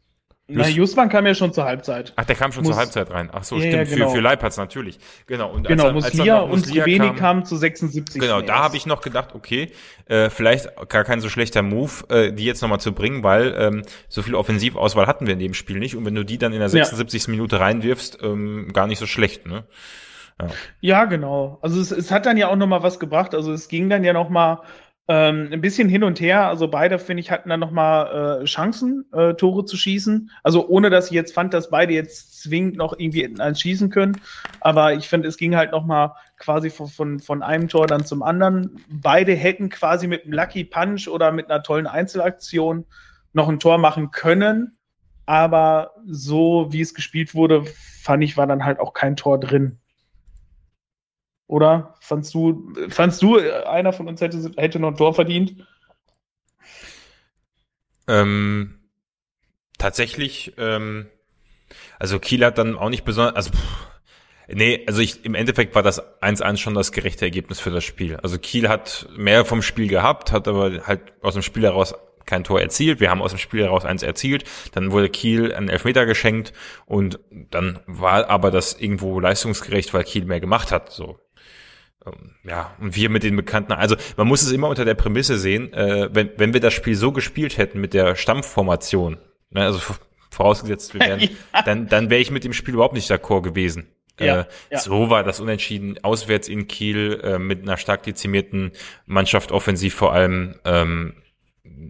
na, 0.55 0.69
Justman 0.69 1.09
kam 1.09 1.27
ja 1.27 1.35
schon 1.35 1.53
zur 1.53 1.65
Halbzeit. 1.65 2.13
Ach, 2.17 2.25
der 2.25 2.37
kam 2.37 2.53
schon 2.53 2.63
Muss, 2.63 2.73
zur 2.73 2.79
Halbzeit 2.79 3.11
rein. 3.11 3.31
Ach 3.33 3.45
so, 3.45 3.57
ja, 3.57 3.63
stimmt. 3.63 3.75
Ja, 3.75 3.85
genau. 3.85 4.09
Für, 4.09 4.17
für 4.17 4.21
Leipertz 4.21 4.57
natürlich. 4.57 4.99
Genau. 5.27 5.51
Und 5.51 5.67
genau, 5.67 5.87
als, 5.87 5.95
Muslia 5.95 6.43
als 6.43 6.53
und 6.53 6.67
Skubeni 6.67 7.09
kam, 7.09 7.17
kam 7.17 7.45
zu 7.45 7.57
76. 7.57 8.21
Genau, 8.21 8.41
da 8.41 8.59
habe 8.59 8.77
ich 8.77 8.87
noch 8.87 9.01
gedacht, 9.01 9.35
okay, 9.35 9.71
äh, 10.07 10.31
vielleicht 10.31 10.69
gar 10.89 11.05
kein 11.05 11.21
so 11.21 11.29
schlechter 11.29 11.63
Move, 11.63 11.91
äh, 12.09 12.33
die 12.33 12.45
jetzt 12.45 12.63
nochmal 12.63 12.81
zu 12.81 12.93
bringen, 12.93 13.23
weil 13.23 13.55
ähm, 13.57 13.83
so 14.09 14.23
viel 14.23 14.35
Offensivauswahl 14.35 15.07
hatten 15.07 15.27
wir 15.27 15.35
in 15.35 15.41
dem 15.41 15.55
Spiel 15.55 15.79
nicht. 15.79 15.97
Und 15.97 16.05
wenn 16.05 16.15
du 16.15 16.25
die 16.25 16.39
dann 16.39 16.53
in 16.53 16.59
der 16.59 16.69
76. 16.69 17.27
Ja. 17.27 17.31
Minute 17.31 17.61
reinwirfst, 17.61 18.19
ähm, 18.23 18.71
gar 18.73 18.87
nicht 18.87 18.99
so 18.99 19.07
schlecht, 19.07 19.47
ne? 19.47 19.65
Ja. 20.41 20.49
ja, 20.81 21.05
genau. 21.05 21.59
Also 21.63 21.81
es, 21.81 21.91
es 21.91 22.11
hat 22.11 22.27
dann 22.27 22.37
ja 22.37 22.49
auch 22.49 22.57
nochmal 22.57 22.83
was 22.83 22.99
gebracht. 22.99 23.35
Also 23.35 23.53
es 23.53 23.69
ging 23.69 23.89
dann 23.89 24.03
ja 24.05 24.13
nochmal 24.13 24.59
ähm, 25.09 25.49
ein 25.53 25.61
bisschen 25.61 25.89
hin 25.89 26.05
und 26.05 26.21
her. 26.21 26.47
Also 26.47 26.69
beide, 26.69 26.99
finde 26.99 27.21
ich, 27.21 27.31
hatten 27.31 27.49
dann 27.49 27.61
nochmal 27.61 28.43
äh, 28.43 28.45
Chancen, 28.45 29.05
äh, 29.13 29.35
Tore 29.35 29.65
zu 29.65 29.77
schießen. 29.77 30.31
Also 30.43 30.69
ohne, 30.69 30.91
dass 30.91 31.07
ich 31.07 31.13
jetzt 31.13 31.35
fand, 31.35 31.53
dass 31.55 31.71
beide 31.71 31.93
jetzt 31.93 32.41
zwingend 32.43 32.77
noch 32.77 32.97
irgendwie 32.97 33.39
eins 33.41 33.61
schießen 33.61 33.91
können. 33.91 34.21
Aber 34.61 34.95
ich 34.95 35.09
finde, 35.09 35.29
es 35.29 35.37
ging 35.37 35.57
halt 35.57 35.73
nochmal 35.73 36.13
quasi 36.39 36.71
von, 36.71 36.89
von, 36.89 37.21
von 37.21 37.43
einem 37.43 37.69
Tor 37.69 37.87
dann 37.87 38.05
zum 38.05 38.23
anderen. 38.23 38.85
Beide 38.89 39.35
hätten 39.35 39.71
quasi 39.71 40.07
mit 40.07 40.25
einem 40.25 40.35
Lucky 40.35 40.65
Punch 40.65 41.09
oder 41.09 41.33
mit 41.33 41.51
einer 41.51 41.63
tollen 41.63 41.87
Einzelaktion 41.87 42.87
noch 43.33 43.49
ein 43.49 43.61
Tor 43.61 43.79
machen 43.79 44.13
können. 44.13 44.77
Aber 45.27 45.95
so 46.07 46.69
wie 46.71 46.81
es 46.81 46.95
gespielt 46.95 47.35
wurde, 47.35 47.65
fand 47.65 48.23
ich, 48.23 48.37
war 48.37 48.47
dann 48.47 48.65
halt 48.65 48.79
auch 48.81 48.93
kein 48.93 49.17
Tor 49.17 49.39
drin. 49.39 49.79
Oder 51.53 51.97
fandst 52.01 52.33
du, 52.33 52.73
fandst 52.89 53.21
du, 53.21 53.37
einer 53.37 53.93
von 53.93 54.09
uns 54.09 54.23
hätte, 54.23 54.53
hätte 54.57 54.79
noch 54.79 54.89
ein 54.89 54.97
Tor 54.97 55.13
verdient? 55.13 55.67
Ähm, 58.09 58.89
tatsächlich, 59.77 60.55
ähm, 60.57 61.11
also 61.99 62.19
Kiel 62.19 62.43
hat 62.43 62.57
dann 62.57 62.79
auch 62.79 62.89
nicht 62.89 63.05
besonders, 63.05 63.35
also 63.35 63.51
nee, 64.49 64.83
also 64.87 65.03
ich, 65.03 65.27
im 65.27 65.35
Endeffekt 65.35 65.75
war 65.75 65.83
das 65.83 66.01
1-1 66.23 66.57
schon 66.57 66.73
das 66.73 66.91
gerechte 66.91 67.27
Ergebnis 67.27 67.61
für 67.61 67.71
das 67.71 67.85
Spiel. 67.85 68.17
Also 68.17 68.39
Kiel 68.39 68.71
hat 68.71 69.07
mehr 69.15 69.45
vom 69.45 69.61
Spiel 69.61 69.89
gehabt, 69.89 70.33
hat 70.33 70.49
aber 70.49 70.87
halt 70.87 71.13
aus 71.21 71.35
dem 71.35 71.43
Spiel 71.43 71.65
heraus 71.65 71.95
kein 72.25 72.45
Tor 72.45 72.63
erzielt. 72.63 72.99
Wir 72.99 73.11
haben 73.11 73.21
aus 73.21 73.33
dem 73.33 73.39
Spiel 73.39 73.63
heraus 73.63 73.85
eins 73.85 74.03
erzielt. 74.03 74.45
Dann 74.73 74.91
wurde 74.91 75.11
Kiel 75.11 75.53
einen 75.53 75.69
Elfmeter 75.69 76.07
geschenkt 76.07 76.55
und 76.87 77.21
dann 77.31 77.81
war 77.85 78.31
aber 78.31 78.51
das 78.51 78.73
irgendwo 78.81 79.21
leistungsgerecht, 79.21 79.93
weil 79.93 80.05
Kiel 80.05 80.25
mehr 80.25 80.41
gemacht 80.41 80.73
hat. 80.73 80.91
So, 80.91 81.19
ja, 82.45 82.75
und 82.81 82.97
wir 82.97 83.11
mit 83.11 83.23
den 83.23 83.37
bekannten, 83.37 83.73
also 83.73 83.97
man 84.17 84.27
muss 84.27 84.43
es 84.43 84.51
immer 84.51 84.69
unter 84.69 84.85
der 84.85 84.95
Prämisse 84.95 85.39
sehen, 85.39 85.73
äh, 85.73 86.09
wenn, 86.13 86.31
wenn 86.37 86.53
wir 86.53 86.61
das 86.61 86.75
Spiel 86.75 86.97
so 86.97 87.13
gespielt 87.13 87.59
hätten 87.59 87.81
mit 87.81 87.95
der 87.95 88.17
Stammformation, 88.17 89.19
ne, 89.51 89.65
also 89.65 89.81
vorausgesetzt 90.31 90.95
wir 90.95 91.01
wären, 91.01 91.21
ja. 91.55 91.63
dann, 91.63 91.87
dann 91.89 92.11
wäre 92.11 92.21
ich 92.21 92.31
mit 92.31 92.45
dem 92.45 92.53
Spiel 92.53 92.75
überhaupt 92.75 92.95
nicht 92.95 93.11
d'accord 93.11 93.43
gewesen. 93.43 93.87
Ja, 94.19 94.41
äh, 94.41 94.45
ja. 94.71 94.79
So 94.79 95.11
war 95.11 95.23
das 95.25 95.41
Unentschieden 95.41 96.03
auswärts 96.03 96.49
in 96.49 96.67
Kiel 96.67 97.21
äh, 97.23 97.39
mit 97.39 97.63
einer 97.63 97.77
stark 97.77 98.03
dezimierten 98.03 98.73
Mannschaft, 99.07 99.53
offensiv 99.53 99.95
vor 99.95 100.13
allem, 100.13 100.57
ähm, 100.65 101.15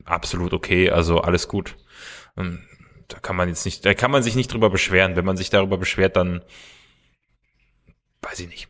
absolut 0.05 0.53
okay, 0.53 0.91
also 0.91 1.21
alles 1.21 1.49
gut. 1.49 1.77
Ähm, 2.37 2.61
da 3.09 3.19
kann 3.19 3.37
man 3.37 3.49
jetzt 3.49 3.65
nicht, 3.65 3.85
da 3.85 3.95
kann 3.95 4.11
man 4.11 4.23
sich 4.23 4.37
nicht 4.37 4.53
drüber 4.53 4.71
beschweren. 4.71 5.17
Wenn 5.17 5.25
man 5.25 5.37
sich 5.37 5.51
darüber 5.51 5.79
beschwert, 5.79 6.17
dann 6.17 6.43
weiß 8.23 8.41
ich 8.41 8.49
nicht 8.49 8.69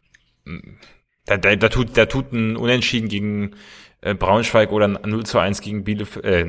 da, 1.36 1.50
da, 1.50 1.56
da, 1.56 1.68
tut, 1.68 1.96
da 1.96 2.06
tut 2.06 2.32
ein 2.32 2.56
Unentschieden 2.56 3.08
gegen 3.08 3.54
äh, 4.00 4.14
Braunschweig 4.14 4.72
oder 4.72 4.86
ein 4.86 4.98
0 5.04 5.24
zu 5.24 5.38
1 5.38 5.60
gegen 5.60 5.84
Bielefeld, 5.84 6.24
äh, 6.24 6.46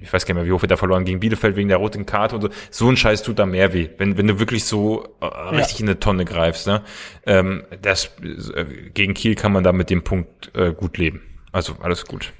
ich 0.00 0.12
weiß 0.12 0.26
gar 0.26 0.34
nicht 0.34 0.42
mehr, 0.42 0.46
wie 0.46 0.52
hoch 0.52 0.62
wir 0.62 0.68
da 0.68 0.76
verloren, 0.76 1.04
gegen 1.04 1.20
Bielefeld 1.20 1.56
wegen 1.56 1.68
der 1.68 1.78
roten 1.78 2.04
Karte 2.04 2.36
und 2.36 2.42
so. 2.42 2.48
So 2.70 2.88
ein 2.88 2.96
Scheiß 2.96 3.22
tut 3.22 3.38
da 3.38 3.46
mehr 3.46 3.72
weh, 3.72 3.88
wenn, 3.98 4.18
wenn 4.18 4.26
du 4.26 4.38
wirklich 4.38 4.64
so 4.64 5.08
äh, 5.20 5.26
richtig 5.54 5.78
ja. 5.78 5.84
in 5.84 5.88
eine 5.90 6.00
Tonne 6.00 6.24
greifst. 6.24 6.66
Ne? 6.66 6.82
Ähm, 7.26 7.64
das, 7.80 8.10
äh, 8.54 8.64
gegen 8.92 9.14
Kiel 9.14 9.36
kann 9.36 9.52
man 9.52 9.64
da 9.64 9.72
mit 9.72 9.88
dem 9.88 10.02
Punkt 10.02 10.50
äh, 10.54 10.72
gut 10.72 10.98
leben. 10.98 11.22
Also 11.52 11.76
alles 11.80 12.04
gut. 12.04 12.32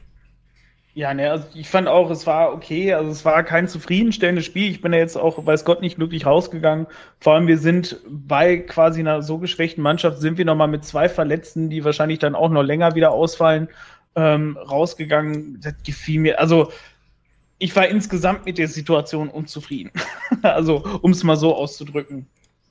Ja, 0.93 1.14
ne, 1.14 1.30
also 1.30 1.47
ich 1.55 1.68
fand 1.68 1.86
auch, 1.86 2.11
es 2.11 2.26
war 2.26 2.53
okay, 2.53 2.93
also 2.95 3.11
es 3.11 3.24
war 3.24 3.45
kein 3.45 3.68
zufriedenstellendes 3.68 4.45
Spiel. 4.45 4.70
Ich 4.70 4.80
bin 4.80 4.93
ja 4.93 4.99
jetzt 4.99 5.16
auch, 5.16 5.47
weiß 5.47 5.64
Gott, 5.64 5.80
nicht 5.80 5.97
glücklich 5.97 6.26
rausgegangen. 6.26 6.86
Vor 7.20 7.34
allem, 7.34 7.47
wir 7.47 7.59
sind 7.59 8.01
bei 8.09 8.57
quasi 8.59 8.99
einer 9.01 9.22
so 9.22 9.38
geschwächten 9.38 9.82
Mannschaft, 9.82 10.18
sind 10.18 10.36
wir 10.36 10.45
nochmal 10.45 10.66
mit 10.66 10.84
zwei 10.84 11.09
Verletzten, 11.09 11.70
die 11.70 11.84
wahrscheinlich 11.84 12.18
dann 12.18 12.34
auch 12.34 12.51
noch 12.51 12.62
länger 12.62 12.97
wieder 12.97 13.12
ausfallen, 13.12 13.68
ähm, 14.16 14.57
rausgegangen. 14.57 15.61
Das 15.61 15.74
gefiel 15.84 16.20
mir. 16.20 16.41
Also 16.41 16.72
ich 17.59 17.76
war 17.76 17.86
insgesamt 17.86 18.47
mit 18.47 18.59
der 18.59 18.68
Situation 18.68 19.28
unzufrieden. 19.28 19.93
also, 20.43 20.84
um 21.03 21.12
es 21.12 21.22
mal 21.22 21.36
so 21.36 21.55
auszudrücken. 21.55 22.26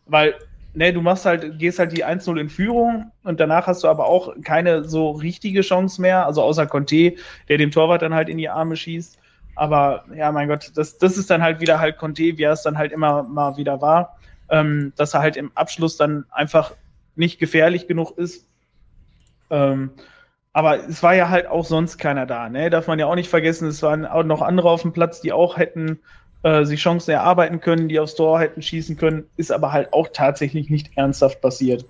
Weil 0.08 0.36
ne, 0.74 0.94
du 0.94 1.02
machst 1.02 1.26
halt, 1.26 1.60
gehst 1.60 1.80
halt 1.80 1.92
die 1.92 2.06
1-0 2.06 2.40
in 2.40 2.50
Führung 2.50 3.12
und 3.24 3.40
danach 3.40 3.68
hast 3.68 3.84
du 3.84 3.88
aber 3.88 4.06
auch 4.08 4.36
keine 4.44 4.84
so 4.86 5.12
richtige 5.12 5.62
Chance 5.62 6.02
mehr, 6.02 6.26
also 6.26 6.42
außer 6.44 6.68
Conte, 6.68 7.16
der 7.48 7.58
dem 7.58 7.72
Torwart 7.72 8.02
dann 8.02 8.14
halt 8.14 8.30
in 8.30 8.38
die 8.38 8.50
Arme 8.50 8.76
schießt. 8.76 9.18
Aber 9.56 10.06
ja, 10.16 10.32
mein 10.32 10.48
Gott, 10.48 10.72
das, 10.76 10.98
das 10.98 11.18
ist 11.18 11.30
dann 11.30 11.42
halt 11.44 11.60
wieder 11.60 11.80
halt 11.80 11.98
Conte, 11.98 12.38
wie 12.38 12.44
er 12.44 12.54
es 12.54 12.64
dann 12.64 12.78
halt 12.78 12.92
immer 12.92 13.24
mal 13.24 13.58
wieder 13.58 13.82
war. 13.82 14.18
ähm, 14.50 14.94
dass 14.96 15.14
er 15.14 15.22
halt 15.22 15.38
im 15.38 15.52
Abschluss 15.56 15.98
dann 15.98 16.26
einfach 16.32 16.74
nicht 17.16 17.40
gefährlich 17.40 17.88
genug 17.88 18.18
ist. 18.18 18.48
Ähm, 19.50 19.92
aber 20.54 20.88
es 20.88 21.04
war 21.04 21.16
ja 21.16 21.30
halt 21.30 21.48
auch 21.48 21.66
sonst 21.66 21.98
keiner 21.98 22.26
da, 22.26 22.50
ne? 22.50 22.70
Darf 22.70 22.88
man 22.88 23.00
ja 23.00 23.06
auch 23.06 23.16
nicht 23.16 23.30
vergessen, 23.30 23.68
es 23.68 23.84
waren 23.84 24.06
auch 24.06 24.24
noch 24.24 24.42
andere 24.42 24.70
auf 24.70 24.82
dem 24.82 24.94
Platz, 24.94 25.22
die 25.22 25.32
auch 25.32 25.58
hätten 25.58 26.00
äh, 26.44 26.66
sich 26.66 26.82
Chancen 26.82 27.12
erarbeiten 27.12 27.60
können, 27.60 27.90
die 27.90 28.00
aufs 28.00 28.16
Tor 28.16 28.40
hätten 28.40 28.62
schießen 28.62 28.98
können, 28.98 29.30
ist 29.38 29.52
aber 29.52 29.72
halt 29.72 29.94
auch 29.94 30.10
tatsächlich 30.14 30.70
nicht 30.70 30.92
ernsthaft 30.96 31.42
passiert. 31.42 31.86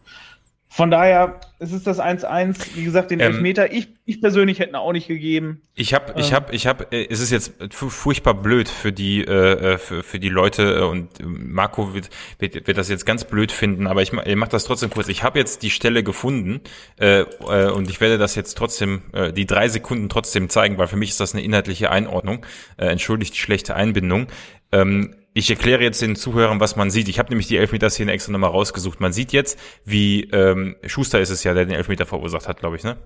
Von 0.72 0.92
daher, 0.92 1.40
es 1.58 1.72
ist 1.72 1.88
das 1.88 2.00
1-1. 2.00 2.76
Wie 2.76 2.84
gesagt, 2.84 3.10
den 3.10 3.20
ähm, 3.20 3.34
Elfmeter, 3.34 3.74
ich, 3.74 3.90
ich 4.06 4.22
persönlich 4.22 4.60
hätte 4.60 4.70
ihn 4.70 4.76
auch 4.76 4.94
nicht 4.94 5.08
gegeben. 5.08 5.64
Ich 5.74 5.96
habe, 5.96 6.14
ich 6.20 6.32
habe, 6.32 6.54
ich 6.54 6.68
habe, 6.68 6.86
äh, 6.92 7.08
es 7.10 7.20
ist 7.20 7.32
jetzt 7.32 7.54
furchtbar 7.72 8.36
blöd 8.36 8.70
für 8.70 8.92
die, 8.92 9.22
äh, 9.26 9.74
äh, 9.74 9.78
für, 9.80 10.04
für 10.04 10.20
die 10.20 10.30
Leute 10.30 10.76
äh, 10.78 10.82
und 10.84 11.10
Marco 11.24 11.96
wird, 11.96 12.12
wird, 12.38 12.68
wird 12.68 12.78
das 12.78 12.88
jetzt 12.88 13.08
ganz 13.08 13.24
blöd 13.24 13.52
finden, 13.52 13.88
aber 13.88 14.04
ich, 14.04 14.14
ich 14.14 14.36
mache 14.36 14.52
das 14.52 14.64
trotzdem 14.64 14.92
kurz. 14.92 15.08
Ich 15.08 15.24
habe 15.24 15.40
jetzt 15.40 15.64
die 15.64 15.72
Stelle 15.72 16.04
gefunden 16.04 16.62
äh, 17.00 17.22
äh, 17.22 17.72
und 17.72 17.90
ich 17.90 18.00
werde 18.00 18.20
das 18.20 18.36
jetzt 18.36 18.56
trotzdem, 18.56 19.02
äh, 19.12 19.34
die 19.34 19.48
drei 19.48 19.70
Sekunden 19.70 20.08
trotzdem 20.08 20.50
zeigen, 20.50 20.78
weil 20.78 20.88
für 20.88 20.98
mich 20.98 21.10
ist 21.10 21.20
das 21.20 21.34
eine 21.34 21.44
inhaltliche 21.44 21.90
Einordnung. 21.90 22.46
Äh, 22.78 22.86
entschuldigt 22.86 23.34
die 23.34 23.40
schlechte 23.40 23.76
Einbindung. 23.76 24.28
Ähm, 24.72 25.16
ich 25.40 25.50
erkläre 25.50 25.82
jetzt 25.82 26.02
den 26.02 26.16
Zuhörern, 26.16 26.60
was 26.60 26.76
man 26.76 26.92
sieht. 26.92 27.08
Ich 27.08 27.20
habe 27.20 27.30
nämlich 27.30 27.48
die 27.48 27.58
Elfmeter-Szene 27.58 28.12
extra 28.12 28.32
nochmal 28.32 28.52
rausgesucht. 28.52 29.00
Man 29.00 29.14
sieht 29.14 29.32
jetzt, 29.32 29.58
wie 29.86 30.26
ähm, 30.32 30.76
Schuster 30.86 31.20
ist 31.20 31.30
es 31.30 31.44
ja, 31.44 31.54
der 31.54 31.66
den 31.66 31.76
Elfmeter 31.76 32.06
verursacht 32.06 32.48
hat, 32.48 32.60
glaube 32.60 32.76
ich, 32.76 32.84
ne? 32.84 32.98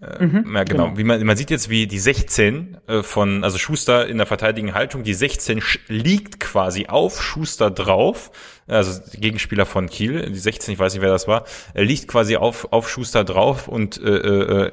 Äh, 0.00 0.24
mhm, 0.24 0.54
ja, 0.54 0.64
genau. 0.64 0.84
genau. 0.84 0.98
Wie 0.98 1.04
man, 1.04 1.24
man 1.24 1.36
sieht 1.36 1.50
jetzt, 1.50 1.70
wie 1.70 1.86
die 1.86 1.98
16 1.98 2.78
äh, 2.86 3.02
von, 3.02 3.44
also 3.44 3.56
Schuster 3.56 4.06
in 4.06 4.18
der 4.18 4.26
verteidigenden 4.26 4.74
Haltung, 4.74 5.04
die 5.04 5.14
16 5.14 5.62
liegt 5.88 6.40
quasi 6.40 6.86
auf 6.86 7.22
Schuster 7.22 7.70
drauf, 7.70 8.30
also 8.66 9.00
Gegenspieler 9.14 9.64
von 9.64 9.88
Kiel, 9.88 10.30
die 10.30 10.38
16, 10.38 10.74
ich 10.74 10.78
weiß 10.78 10.92
nicht, 10.92 11.02
wer 11.02 11.10
das 11.10 11.28
war, 11.28 11.44
er 11.72 11.84
liegt 11.84 12.08
quasi 12.08 12.36
auf, 12.36 12.72
auf 12.72 12.90
Schuster 12.90 13.24
drauf 13.24 13.68
und 13.68 13.98
äh, 14.02 14.66
äh, 14.66 14.70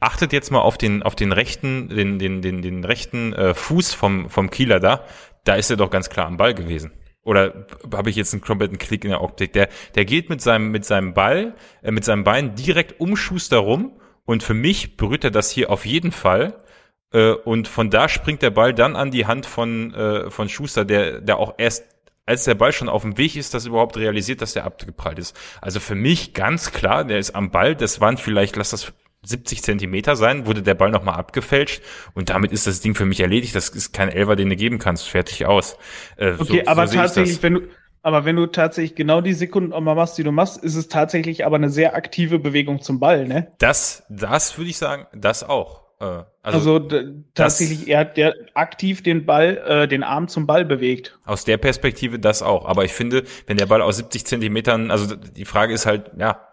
achtet 0.00 0.32
jetzt 0.32 0.50
mal 0.50 0.60
auf 0.60 0.78
den, 0.78 1.02
auf 1.02 1.14
den 1.14 1.32
rechten, 1.32 1.90
den, 1.90 2.18
den, 2.18 2.40
den, 2.40 2.62
den 2.62 2.84
rechten 2.84 3.34
äh, 3.34 3.54
Fuß 3.54 3.92
vom, 3.92 4.30
vom 4.30 4.50
Kieler 4.50 4.80
da 4.80 5.04
da 5.44 5.54
ist 5.54 5.70
er 5.70 5.76
doch 5.76 5.90
ganz 5.90 6.10
klar 6.10 6.26
am 6.26 6.36
Ball 6.36 6.54
gewesen. 6.54 6.92
Oder 7.22 7.66
habe 7.92 8.10
ich 8.10 8.16
jetzt 8.16 8.32
einen 8.32 8.40
kompletten 8.40 8.78
Klick 8.78 9.04
in 9.04 9.10
der 9.10 9.22
Optik? 9.22 9.52
Der, 9.52 9.68
der 9.94 10.04
geht 10.04 10.30
mit 10.30 10.40
seinem, 10.40 10.70
mit 10.70 10.84
seinem 10.84 11.12
Ball, 11.12 11.54
äh, 11.82 11.90
mit 11.90 12.04
seinem 12.04 12.24
Bein 12.24 12.54
direkt 12.54 13.00
um 13.00 13.16
Schuster 13.16 13.58
rum 13.58 14.00
und 14.24 14.42
für 14.42 14.54
mich 14.54 14.96
berührt 14.96 15.24
er 15.24 15.30
das 15.30 15.50
hier 15.50 15.70
auf 15.70 15.84
jeden 15.84 16.12
Fall. 16.12 16.64
Äh, 17.12 17.32
und 17.32 17.68
von 17.68 17.90
da 17.90 18.08
springt 18.08 18.42
der 18.42 18.50
Ball 18.50 18.72
dann 18.72 18.96
an 18.96 19.10
die 19.10 19.26
Hand 19.26 19.44
von, 19.44 19.92
äh, 19.94 20.30
von 20.30 20.48
Schuster, 20.48 20.84
der, 20.84 21.20
der 21.20 21.38
auch 21.38 21.54
erst 21.58 21.84
als 22.26 22.44
der 22.44 22.54
Ball 22.54 22.72
schon 22.72 22.88
auf 22.88 23.02
dem 23.02 23.18
Weg 23.18 23.34
ist, 23.34 23.54
das 23.54 23.66
überhaupt 23.66 23.96
realisiert, 23.96 24.40
dass 24.40 24.52
der 24.52 24.64
abgeprallt 24.64 25.18
ist. 25.18 25.36
Also 25.60 25.80
für 25.80 25.96
mich 25.96 26.32
ganz 26.32 26.70
klar, 26.70 27.04
der 27.04 27.18
ist 27.18 27.34
am 27.34 27.50
Ball, 27.50 27.74
das 27.74 28.00
waren 28.00 28.18
vielleicht, 28.18 28.54
lass 28.54 28.70
das 28.70 28.92
70 29.22 29.62
Zentimeter 29.62 30.16
sein, 30.16 30.46
wurde 30.46 30.62
der 30.62 30.74
Ball 30.74 30.90
nochmal 30.90 31.16
abgefälscht 31.16 31.82
und 32.14 32.30
damit 32.30 32.52
ist 32.52 32.66
das 32.66 32.80
Ding 32.80 32.94
für 32.94 33.04
mich 33.04 33.20
erledigt. 33.20 33.54
Das 33.54 33.68
ist 33.68 33.92
kein 33.92 34.08
Elfer, 34.08 34.36
den 34.36 34.48
du 34.48 34.56
geben 34.56 34.78
kannst. 34.78 35.08
Fertig 35.08 35.46
aus. 35.46 35.76
Äh, 36.16 36.32
okay, 36.38 36.62
so, 36.64 36.70
aber 36.70 36.86
so 36.86 36.96
tatsächlich, 36.96 37.42
wenn 37.42 37.54
du, 37.54 37.60
aber 38.02 38.24
wenn 38.24 38.36
du 38.36 38.46
tatsächlich 38.46 38.94
genau 38.94 39.20
die 39.20 39.34
Sekunden 39.34 39.72
auch 39.72 39.80
mal 39.80 39.94
machst, 39.94 40.16
die 40.16 40.24
du 40.24 40.32
machst, 40.32 40.62
ist 40.62 40.74
es 40.74 40.88
tatsächlich 40.88 41.44
aber 41.44 41.56
eine 41.56 41.68
sehr 41.68 41.94
aktive 41.94 42.38
Bewegung 42.38 42.80
zum 42.80 42.98
Ball, 42.98 43.26
ne? 43.26 43.52
Das, 43.58 44.04
das 44.08 44.56
würde 44.56 44.70
ich 44.70 44.78
sagen, 44.78 45.06
das 45.12 45.42
auch. 45.42 45.82
Äh, 46.00 46.24
also, 46.42 46.76
also 46.76 46.88
tatsächlich, 47.34 47.88
er 47.88 48.00
hat 48.00 48.16
der 48.16 48.34
aktiv 48.54 49.02
den 49.02 49.26
Ball, 49.26 49.58
äh, 49.66 49.88
den 49.88 50.02
Arm 50.02 50.28
zum 50.28 50.46
Ball 50.46 50.64
bewegt. 50.64 51.18
Aus 51.26 51.44
der 51.44 51.58
Perspektive 51.58 52.18
das 52.18 52.42
auch. 52.42 52.64
Aber 52.64 52.84
ich 52.84 52.92
finde, 52.92 53.24
wenn 53.46 53.58
der 53.58 53.66
Ball 53.66 53.82
aus 53.82 53.98
70 53.98 54.24
Zentimetern, 54.24 54.90
also 54.90 55.14
die 55.14 55.44
Frage 55.44 55.74
ist 55.74 55.84
halt, 55.84 56.10
ja, 56.16 56.48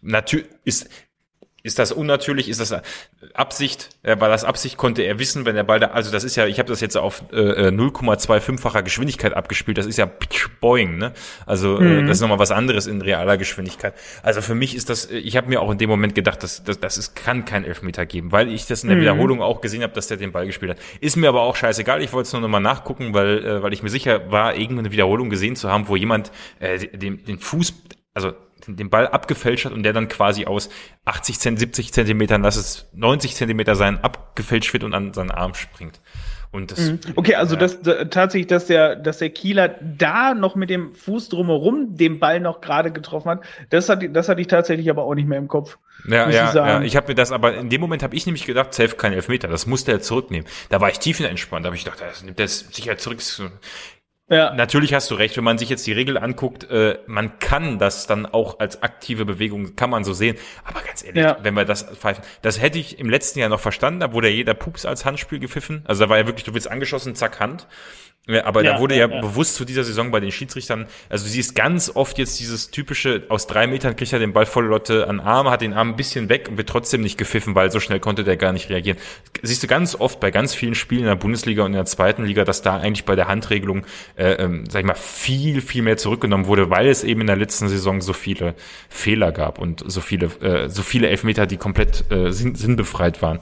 natürlich 0.00 0.46
ist 0.64 0.88
ist 1.68 1.78
das 1.78 1.92
unnatürlich? 1.92 2.48
Ist 2.48 2.60
das 2.60 2.74
Absicht? 3.34 3.90
Äh, 4.02 4.18
war 4.18 4.28
das 4.28 4.42
Absicht? 4.44 4.76
Konnte 4.76 5.02
er 5.02 5.18
wissen, 5.18 5.44
wenn 5.44 5.54
der 5.54 5.62
Ball 5.62 5.78
da, 5.78 5.88
also 5.88 6.10
das 6.10 6.24
ist 6.24 6.34
ja, 6.34 6.46
ich 6.46 6.58
habe 6.58 6.68
das 6.68 6.80
jetzt 6.80 6.96
auf 6.96 7.22
äh, 7.30 7.68
0,25-facher 7.68 8.82
Geschwindigkeit 8.82 9.34
abgespielt, 9.34 9.78
das 9.78 9.86
ist 9.86 9.98
ja 9.98 10.10
boing, 10.60 10.96
ne? 10.96 11.12
Also 11.46 11.78
äh, 11.78 11.82
mhm. 11.82 12.04
äh, 12.04 12.06
das 12.06 12.16
ist 12.16 12.20
nochmal 12.22 12.38
was 12.38 12.50
anderes 12.50 12.86
in 12.86 13.02
realer 13.02 13.36
Geschwindigkeit. 13.36 13.94
Also 14.22 14.40
für 14.40 14.54
mich 14.54 14.74
ist 14.74 14.90
das, 14.90 15.10
ich 15.10 15.36
habe 15.36 15.48
mir 15.48 15.60
auch 15.60 15.70
in 15.70 15.78
dem 15.78 15.90
Moment 15.90 16.14
gedacht, 16.14 16.42
dass 16.42 16.64
das, 16.64 16.80
das 16.80 16.98
ist, 16.98 17.14
kann 17.14 17.44
kein 17.44 17.64
Elfmeter 17.64 18.06
geben, 18.06 18.32
weil 18.32 18.48
ich 18.48 18.66
das 18.66 18.82
in 18.82 18.88
der 18.88 18.96
mhm. 18.96 19.02
Wiederholung 19.02 19.42
auch 19.42 19.60
gesehen 19.60 19.82
habe, 19.82 19.92
dass 19.92 20.08
der 20.08 20.16
den 20.16 20.32
Ball 20.32 20.46
gespielt 20.46 20.72
hat. 20.72 20.78
Ist 21.00 21.16
mir 21.16 21.28
aber 21.28 21.42
auch 21.42 21.54
scheißegal, 21.54 22.02
ich 22.02 22.12
wollte 22.12 22.28
es 22.28 22.32
nur 22.32 22.42
nochmal 22.42 22.62
nachgucken, 22.62 23.14
weil, 23.14 23.44
äh, 23.44 23.62
weil 23.62 23.72
ich 23.72 23.82
mir 23.82 23.90
sicher 23.90 24.32
war, 24.32 24.56
irgendeine 24.56 24.90
Wiederholung 24.90 25.30
gesehen 25.30 25.54
zu 25.54 25.70
haben, 25.70 25.86
wo 25.88 25.96
jemand 25.96 26.32
äh, 26.60 26.78
den, 26.78 27.24
den 27.24 27.38
Fuß, 27.38 27.74
also 28.14 28.32
den 28.66 28.90
Ball 28.90 29.06
abgefälscht 29.06 29.64
hat 29.64 29.72
und 29.72 29.82
der 29.82 29.92
dann 29.92 30.08
quasi 30.08 30.46
aus 30.46 30.68
80 31.04 31.38
Zent, 31.38 31.58
70 31.58 31.92
Zentimetern, 31.92 32.42
lass 32.42 32.56
es 32.56 32.88
90 32.94 33.34
Zentimeter 33.34 33.74
sein, 33.74 33.98
abgefälscht 34.02 34.72
wird 34.72 34.84
und 34.84 34.94
an 34.94 35.12
seinen 35.12 35.30
Arm 35.30 35.54
springt. 35.54 36.00
Und 36.50 36.70
das, 36.70 36.80
mhm. 36.80 37.00
okay, 37.16 37.34
also 37.34 37.54
ja. 37.56 37.60
das, 37.60 37.82
das 37.82 38.08
tatsächlich, 38.10 38.46
dass 38.46 38.66
der, 38.66 38.96
dass 38.96 39.18
der 39.18 39.28
Kieler 39.28 39.68
da 39.82 40.32
noch 40.32 40.56
mit 40.56 40.70
dem 40.70 40.94
Fuß 40.94 41.28
drumherum 41.28 41.96
den 41.96 42.18
Ball 42.18 42.40
noch 42.40 42.62
gerade 42.62 42.90
getroffen 42.90 43.30
hat, 43.30 43.40
das 43.68 43.88
hat, 43.90 44.02
das 44.14 44.30
hatte 44.30 44.40
ich 44.40 44.46
tatsächlich 44.46 44.88
aber 44.88 45.04
auch 45.04 45.14
nicht 45.14 45.28
mehr 45.28 45.38
im 45.38 45.48
Kopf. 45.48 45.76
Ja, 46.06 46.30
ja, 46.30 46.48
ich 46.48 46.54
ja, 46.54 46.82
ich 46.82 46.96
habe 46.96 47.08
mir 47.08 47.14
das, 47.14 47.32
aber 47.32 47.54
in 47.54 47.68
dem 47.68 47.82
Moment 47.82 48.02
habe 48.02 48.16
ich 48.16 48.24
nämlich 48.24 48.46
gedacht, 48.46 48.72
safe 48.72 48.96
kein 48.96 49.12
Elfmeter, 49.12 49.48
das 49.48 49.66
musste 49.66 49.92
er 49.92 50.00
zurücknehmen. 50.00 50.46
Da 50.70 50.80
war 50.80 50.88
ich 50.88 50.98
tiefenentspannt, 50.98 51.66
da 51.66 51.68
habe 51.68 51.76
ich 51.76 51.84
gedacht, 51.84 52.00
das 52.00 52.22
nimmt 52.22 52.40
er 52.40 52.48
sicher 52.48 52.96
zurück. 52.96 53.20
Ja. 54.30 54.52
Natürlich 54.54 54.92
hast 54.92 55.10
du 55.10 55.14
recht, 55.14 55.36
wenn 55.36 55.44
man 55.44 55.56
sich 55.56 55.70
jetzt 55.70 55.86
die 55.86 55.92
Regel 55.92 56.18
anguckt, 56.18 56.68
äh, 56.70 56.98
man 57.06 57.38
kann 57.38 57.78
das 57.78 58.06
dann 58.06 58.26
auch 58.26 58.60
als 58.60 58.82
aktive 58.82 59.24
Bewegung, 59.24 59.74
kann 59.74 59.90
man 59.90 60.04
so 60.04 60.12
sehen. 60.12 60.36
Aber 60.64 60.80
ganz 60.82 61.02
ehrlich, 61.02 61.24
ja. 61.24 61.38
wenn 61.42 61.54
wir 61.54 61.64
das 61.64 61.84
pfeifen, 61.84 62.22
das 62.42 62.60
hätte 62.60 62.78
ich 62.78 62.98
im 62.98 63.08
letzten 63.08 63.38
Jahr 63.38 63.48
noch 63.48 63.60
verstanden, 63.60 64.00
da 64.00 64.12
wurde 64.12 64.28
ja 64.28 64.34
jeder 64.34 64.54
Pups 64.54 64.84
als 64.84 65.04
Handspiel 65.04 65.38
gepfiffen. 65.38 65.82
Also 65.86 66.04
da 66.04 66.10
war 66.10 66.18
ja 66.18 66.26
wirklich, 66.26 66.44
du 66.44 66.54
wirst 66.54 66.70
angeschossen, 66.70 67.14
zack, 67.14 67.40
Hand. 67.40 67.66
Ja, 68.30 68.44
aber 68.44 68.62
ja, 68.62 68.74
da 68.74 68.78
wurde 68.78 68.94
ja, 68.94 69.08
ja, 69.08 69.20
bewusst 69.22 69.54
zu 69.54 69.64
dieser 69.64 69.84
Saison 69.84 70.10
bei 70.10 70.20
den 70.20 70.30
Schiedsrichtern, 70.30 70.86
also 71.08 71.24
du 71.24 71.30
siehst 71.30 71.54
ganz 71.54 71.90
oft 71.94 72.18
jetzt 72.18 72.38
dieses 72.38 72.70
typische, 72.70 73.22
aus 73.30 73.46
drei 73.46 73.66
Metern 73.66 73.96
kriegt 73.96 74.12
er 74.12 74.18
den 74.18 74.34
Ball 74.34 74.44
voll 74.44 74.66
Lotte 74.66 75.08
an 75.08 75.18
Arm, 75.18 75.48
hat 75.48 75.62
den 75.62 75.72
Arm 75.72 75.90
ein 75.90 75.96
bisschen 75.96 76.28
weg 76.28 76.46
und 76.50 76.58
wird 76.58 76.68
trotzdem 76.68 77.00
nicht 77.00 77.16
gepfiffen, 77.16 77.54
weil 77.54 77.70
so 77.70 77.80
schnell 77.80 78.00
konnte 78.00 78.24
der 78.24 78.36
gar 78.36 78.52
nicht 78.52 78.68
reagieren. 78.68 78.98
Siehst 79.40 79.62
du 79.62 79.66
ganz 79.66 79.94
oft 79.94 80.20
bei 80.20 80.30
ganz 80.30 80.54
vielen 80.54 80.74
Spielen 80.74 81.02
in 81.02 81.06
der 81.06 81.14
Bundesliga 81.14 81.62
und 81.62 81.68
in 81.70 81.76
der 81.76 81.86
zweiten 81.86 82.26
Liga, 82.26 82.44
dass 82.44 82.60
da 82.60 82.76
eigentlich 82.76 83.06
bei 83.06 83.16
der 83.16 83.28
Handregelung, 83.28 83.86
äh, 84.16 84.32
ähm, 84.32 84.64
sag 84.68 84.80
ich 84.80 84.86
mal, 84.86 84.94
viel, 84.94 85.62
viel 85.62 85.80
mehr 85.80 85.96
zurückgenommen 85.96 86.46
wurde, 86.46 86.68
weil 86.68 86.86
es 86.88 87.04
eben 87.04 87.22
in 87.22 87.28
der 87.28 87.36
letzten 87.36 87.68
Saison 87.68 88.02
so 88.02 88.12
viele 88.12 88.54
Fehler 88.90 89.32
gab 89.32 89.58
und 89.58 89.82
so 89.86 90.02
viele, 90.02 90.26
äh, 90.42 90.68
so 90.68 90.82
viele 90.82 91.08
Elfmeter, 91.08 91.46
die 91.46 91.56
komplett 91.56 92.04
äh, 92.12 92.30
sinn, 92.30 92.54
sinnbefreit 92.54 93.22
waren. 93.22 93.40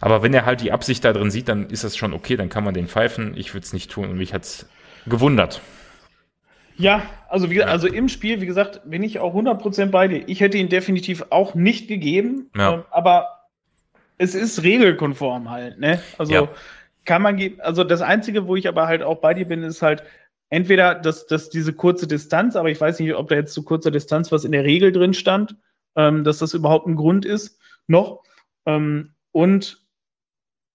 Aber 0.00 0.22
wenn 0.22 0.32
er 0.32 0.46
halt 0.46 0.62
die 0.62 0.72
Absicht 0.72 1.04
da 1.04 1.12
drin 1.12 1.30
sieht, 1.30 1.48
dann 1.48 1.68
ist 1.68 1.84
das 1.84 1.96
schon 1.96 2.12
okay, 2.12 2.36
dann 2.36 2.48
kann 2.48 2.64
man 2.64 2.74
den 2.74 2.88
pfeifen. 2.88 3.36
Ich 3.36 3.54
würde 3.54 3.64
es 3.64 3.72
nicht 3.72 3.90
tun 3.90 4.08
und 4.08 4.16
mich 4.16 4.32
hat's 4.32 4.66
gewundert. 5.06 5.60
Ja, 6.76 7.02
also 7.28 7.50
wie, 7.50 7.62
also 7.62 7.86
im 7.86 8.08
Spiel, 8.08 8.40
wie 8.40 8.46
gesagt, 8.46 8.80
bin 8.88 9.02
ich 9.02 9.18
auch 9.18 9.34
100% 9.34 9.86
bei 9.86 10.08
dir. 10.08 10.26
Ich 10.26 10.40
hätte 10.40 10.56
ihn 10.56 10.70
definitiv 10.70 11.26
auch 11.28 11.54
nicht 11.54 11.88
gegeben, 11.88 12.50
ja. 12.56 12.74
ähm, 12.74 12.84
aber 12.90 13.40
es 14.16 14.34
ist 14.34 14.62
regelkonform 14.62 15.50
halt, 15.50 15.78
ne? 15.78 16.00
Also 16.16 16.32
ja. 16.32 16.48
kann 17.04 17.20
man 17.20 17.36
geben, 17.36 17.60
also 17.60 17.84
das 17.84 18.00
einzige, 18.00 18.46
wo 18.46 18.56
ich 18.56 18.66
aber 18.66 18.86
halt 18.86 19.02
auch 19.02 19.20
bei 19.20 19.34
dir 19.34 19.46
bin, 19.46 19.62
ist 19.62 19.82
halt 19.82 20.02
entweder 20.48 20.94
dass, 20.94 21.26
dass 21.26 21.50
diese 21.50 21.74
kurze 21.74 22.06
Distanz, 22.06 22.56
aber 22.56 22.70
ich 22.70 22.80
weiß 22.80 22.98
nicht, 22.98 23.14
ob 23.14 23.28
da 23.28 23.34
jetzt 23.34 23.52
zu 23.52 23.62
kurzer 23.62 23.90
Distanz 23.90 24.32
was 24.32 24.44
in 24.44 24.52
der 24.52 24.64
Regel 24.64 24.90
drin 24.90 25.12
stand, 25.12 25.56
ähm, 25.96 26.24
dass 26.24 26.38
das 26.38 26.54
überhaupt 26.54 26.86
ein 26.86 26.96
Grund 26.96 27.26
ist, 27.26 27.58
noch. 27.86 28.22
Ähm, 28.64 29.14
und 29.32 29.79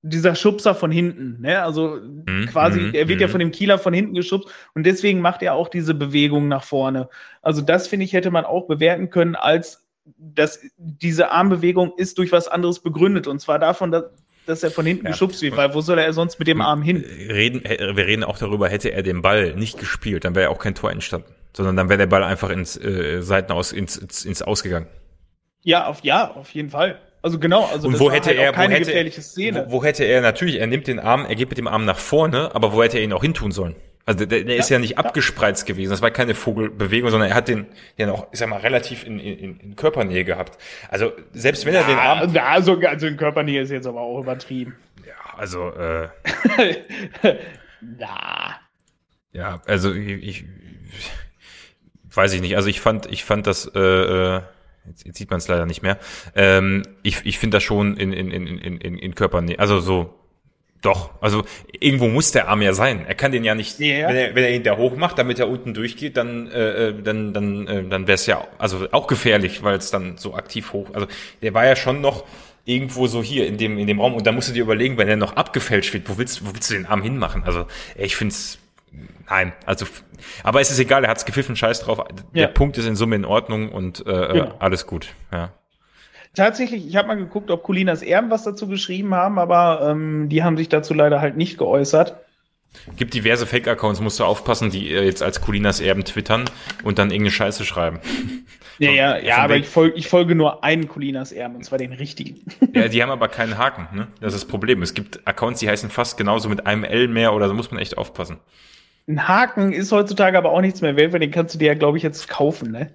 dieser 0.10 0.36
Schubser 0.36 0.76
von 0.76 0.92
hinten, 0.92 1.42
ne? 1.42 1.64
Also 1.64 2.00
mhm. 2.26 2.48
quasi, 2.52 2.80
mhm, 2.80 2.94
er 2.94 3.08
wird 3.08 3.22
ja 3.22 3.28
mhm. 3.28 3.32
von 3.32 3.40
dem 3.40 3.52
Kieler 3.52 3.80
von 3.80 3.94
hinten 3.94 4.14
geschubst 4.14 4.50
und 4.76 4.86
deswegen 4.86 5.20
macht 5.20 5.42
er 5.42 5.56
auch 5.56 5.68
diese 5.68 5.94
Bewegung 5.94 6.48
nach 6.48 6.64
vorne. 6.64 7.10
Also 7.42 7.62
das 7.62 7.88
finde 7.88 8.06
ich 8.06 8.14
hätte 8.14 8.32
man 8.32 8.46
auch 8.46 8.68
bewerten 8.68 9.10
können 9.10 9.36
als 9.36 9.82
dass 10.18 10.60
diese 10.78 11.32
Armbewegung 11.32 11.94
ist 11.98 12.20
durch 12.20 12.32
was 12.32 12.48
anderes 12.48 12.80
begründet 12.80 13.26
und 13.26 13.40
zwar 13.40 13.58
davon, 13.58 13.92
dass, 13.92 14.04
dass 14.46 14.62
er 14.62 14.70
von 14.70 14.86
hinten 14.86 15.06
ja. 15.06 15.12
geschubst 15.12 15.42
wird, 15.42 15.58
weil 15.58 15.74
wo 15.74 15.82
soll 15.82 15.98
er 15.98 16.14
sonst 16.14 16.38
mit 16.38 16.48
dem 16.48 16.62
Arm 16.62 16.84
hin? 16.84 16.98
Reden, 16.98 17.64
wir 17.64 18.06
reden 18.06 18.24
auch 18.24 18.38
darüber, 18.38 18.70
hätte 18.70 18.92
er 18.92 19.02
den 19.02 19.24
Ball 19.24 19.56
nicht 19.56 19.80
gespielt, 19.80 20.24
dann 20.24 20.36
wäre 20.36 20.52
auch 20.52 20.60
kein 20.60 20.76
Tor 20.76 20.92
entstanden, 20.92 21.34
sondern 21.54 21.76
dann 21.76 21.90
wäre 21.90 21.98
der 21.98 22.06
Ball 22.06 22.24
einfach 22.24 22.52
ins 22.52 22.78
äh, 22.78 23.24
Seitenaus 23.24 23.72
ins, 23.72 23.98
ins, 23.98 24.24
ins 24.26 24.44
Ausgegangen. 24.44 24.86
Ja, 25.64 25.88
auf 25.88 26.04
ja, 26.04 26.30
auf 26.30 26.52
jeden 26.52 26.70
Fall. 26.70 27.00
Also 27.26 27.40
genau, 27.40 27.66
also 27.66 27.88
und 27.88 28.00
wo 28.00 28.12
hätte 28.12 28.30
halt 28.30 28.38
er 28.38 28.52
keine 28.52 28.76
wo 28.76 28.78
hätte, 28.78 28.86
gefährliche 28.86 29.24
Szene. 29.24 29.66
Wo, 29.70 29.80
wo, 29.80 29.84
hätte 29.84 30.04
er 30.04 30.22
natürlich, 30.22 30.60
er 30.60 30.68
nimmt 30.68 30.86
den 30.86 31.00
Arm, 31.00 31.26
er 31.26 31.34
geht 31.34 31.50
mit 31.50 31.58
dem 31.58 31.68
Arm 31.68 31.84
nach 31.84 31.98
vorne, 31.98 32.54
aber 32.54 32.72
wo 32.72 32.84
hätte 32.84 33.00
er 33.00 33.04
ihn 33.04 33.12
auch 33.14 33.24
hintun 33.24 33.52
sollen? 33.52 33.76
Also 34.06 34.28
der, 34.28 34.44
der 34.44 34.54
ja, 34.54 34.60
ist 34.60 34.70
ja 34.70 34.78
nicht 34.78 34.92
ja. 34.92 34.98
abgespreizt 34.98 35.66
gewesen. 35.66 35.90
Das 35.90 36.04
war 36.04 36.12
keine 36.12 36.36
Vogelbewegung, 36.36 37.10
sondern 37.10 37.30
er 37.30 37.36
hat 37.36 37.48
den 37.48 37.66
ja 37.98 38.06
noch, 38.06 38.28
ich 38.32 38.38
sag 38.38 38.48
mal, 38.48 38.60
relativ 38.60 39.08
in, 39.08 39.18
in, 39.18 39.60
in 39.60 39.76
Körpernähe 39.76 40.24
gehabt. 40.24 40.60
Also 40.88 41.14
selbst 41.34 41.66
wenn 41.66 41.74
er 41.74 41.84
den 41.86 41.98
Arm. 41.98 42.32
Ja, 42.32 42.44
also, 42.46 42.78
also 42.78 43.08
in 43.08 43.18
Körpernähe 43.18 43.60
ist 43.60 43.72
jetzt 43.72 43.88
aber 43.88 44.02
auch 44.02 44.20
übertrieben. 44.20 44.76
Ja, 45.04 45.36
also 45.36 45.72
äh. 45.72 46.10
Na. 47.82 48.60
Ja, 49.34 49.64
also 49.66 49.92
ich, 49.96 50.24
ich 50.24 50.46
weiß 52.14 52.34
ich 52.34 52.42
nicht. 52.42 52.56
Also 52.56 52.70
ich 52.70 52.82
fand, 52.82 53.08
ich 53.08 53.24
fand 53.26 53.48
das, 53.48 53.66
äh, 53.74 53.80
äh 53.80 54.42
jetzt, 54.88 55.06
jetzt 55.06 55.18
sieht 55.18 55.30
man 55.30 55.38
es 55.38 55.48
leider 55.48 55.66
nicht 55.66 55.82
mehr. 55.82 55.98
Ähm, 56.36 56.84
ich 57.04 57.26
ich 57.26 57.40
finde 57.40 57.58
das 57.58 57.64
schon 57.64 57.98
in, 57.98 58.14
in, 58.14 58.32
in, 58.32 58.58
in, 58.58 58.98
in 58.98 59.16
Körpern, 59.16 59.54
also 59.58 59.80
so 59.80 60.14
doch, 60.86 61.10
also 61.20 61.44
irgendwo 61.80 62.08
muss 62.08 62.32
der 62.32 62.48
Arm 62.48 62.62
ja 62.62 62.74
sein. 62.74 63.06
Er 63.08 63.16
kann 63.16 63.32
den 63.32 63.44
ja 63.44 63.56
nicht, 63.56 63.80
ja. 63.80 64.08
wenn 64.08 64.16
er, 64.16 64.36
wenn 64.36 64.44
er 64.44 64.52
ihn 64.52 64.62
da 64.62 64.78
hoch 64.78 64.96
macht, 64.96 65.18
damit 65.18 65.40
er 65.40 65.50
unten 65.50 65.74
durchgeht, 65.74 66.16
dann, 66.16 66.52
äh, 66.52 66.90
äh 66.90 67.02
dann, 67.02 67.34
dann, 67.34 67.68
äh, 67.68 67.84
dann 67.86 68.06
wäre 68.06 68.16
es 68.16 68.28
ja 68.28 68.46
also 68.60 68.88
auch 68.92 69.08
gefährlich, 69.08 69.64
weil 69.64 69.78
es 69.78 69.90
dann 69.90 70.18
so 70.18 70.36
aktiv 70.36 70.74
hoch. 70.74 70.90
Also 70.94 71.08
der 71.42 71.56
war 71.56 71.66
ja 71.66 71.76
schon 71.76 72.02
noch 72.02 72.26
irgendwo 72.66 73.08
so 73.08 73.24
hier 73.24 73.48
in 73.48 73.58
dem 73.58 73.78
in 73.78 73.88
dem 73.88 74.00
Raum 74.00 74.14
und 74.14 74.28
da 74.28 74.32
musst 74.32 74.50
du 74.50 74.54
dir 74.54 74.62
überlegen, 74.62 74.98
wenn 74.98 75.08
er 75.08 75.16
noch 75.16 75.36
abgefälscht 75.36 75.94
wird, 75.94 76.10
wo 76.10 76.18
willst, 76.18 76.46
wo 76.46 76.54
willst 76.54 76.70
du 76.70 76.76
den 76.76 76.86
Arm 76.86 77.02
hinmachen? 77.02 77.44
Also 77.44 77.66
ich 77.96 78.16
finde 78.16 78.34
es 78.34 78.60
Nein, 79.30 79.54
also, 79.66 79.86
aber 80.44 80.62
es 80.62 80.72
ist 80.72 80.80
egal, 80.80 81.04
er 81.04 81.10
hat's 81.10 81.26
gepfiffen, 81.26 81.56
scheiß 81.56 81.82
drauf. 81.82 82.04
Der 82.34 82.44
ja. 82.44 82.48
Punkt 82.48 82.78
ist 82.78 82.86
in 82.86 82.96
Summe 82.96 83.16
in 83.16 83.26
Ordnung 83.26 83.72
und 83.72 84.02
äh, 84.02 84.04
genau. 84.04 84.54
alles 84.60 84.86
gut. 84.88 85.08
Ja. 85.32 85.52
Tatsächlich, 86.36 86.86
ich 86.88 86.96
habe 86.98 87.08
mal 87.08 87.16
geguckt, 87.16 87.50
ob 87.50 87.64
Colinas 87.64 88.02
Erben 88.02 88.30
was 88.30 88.44
dazu 88.44 88.68
geschrieben 88.68 89.16
haben, 89.16 89.40
aber 89.40 89.88
ähm, 89.90 90.28
die 90.30 90.44
haben 90.44 90.58
sich 90.58 90.70
dazu 90.70 90.94
leider 90.94 91.22
halt 91.22 91.38
nicht 91.38 91.58
geäußert. 91.58 92.18
Gibt 92.98 93.14
diverse 93.14 93.46
Fake-Accounts, 93.46 94.02
musst 94.02 94.20
du 94.20 94.26
aufpassen, 94.26 94.70
die 94.70 94.92
äh, 94.92 95.06
jetzt 95.06 95.24
als 95.24 95.40
Colinas 95.40 95.80
Erben 95.80 96.04
twittern 96.04 96.46
und 96.84 97.00
dann 97.00 97.10
irgendeine 97.10 97.32
Scheiße 97.32 97.66
schreiben. 97.66 98.00
Ja, 98.78 98.92
ja, 98.92 99.18
ja, 99.18 99.38
aber 99.38 99.56
ich 99.56 99.68
folge, 99.68 99.96
ich 99.96 100.10
folge 100.10 100.36
nur 100.36 100.66
einen 100.66 100.90
Colinas 100.90 101.32
Erben, 101.32 101.56
und 101.56 101.64
zwar 101.64 101.78
den 101.78 101.94
richtigen. 101.94 102.42
Ja, 102.74 102.88
die 102.90 103.02
haben 103.02 103.10
aber 103.10 103.30
keinen 103.30 103.58
Haken, 103.58 103.88
ne? 103.96 104.08
Das 104.20 104.34
ist 104.34 104.44
das 104.44 104.50
Problem. 104.50 104.82
Es 104.82 104.94
gibt 104.94 105.26
Accounts, 105.26 105.62
die 105.62 105.70
heißen 105.70 105.90
fast 105.90 106.18
genauso 106.18 106.50
mit 106.50 106.68
einem 106.68 106.84
L 106.84 107.08
mehr 107.08 107.32
oder 107.32 107.48
da 107.48 107.54
muss 107.54 107.72
man 107.72 107.80
echt 107.80 107.98
aufpassen. 107.98 108.38
Ein 109.08 109.28
Haken 109.28 109.72
ist 109.72 109.92
heutzutage 109.92 110.38
aber 110.38 110.52
auch 110.52 110.62
nichts 110.62 110.82
mehr 110.82 110.96
wert, 110.96 111.14
weil 111.14 111.20
den 111.20 111.32
kannst 111.32 111.54
du 111.54 111.60
dir 111.60 111.68
ja, 111.68 111.74
glaube 111.76 111.98
ich, 111.98 112.04
jetzt 112.04 112.28
kaufen, 112.28 112.72
ne? 112.72 112.92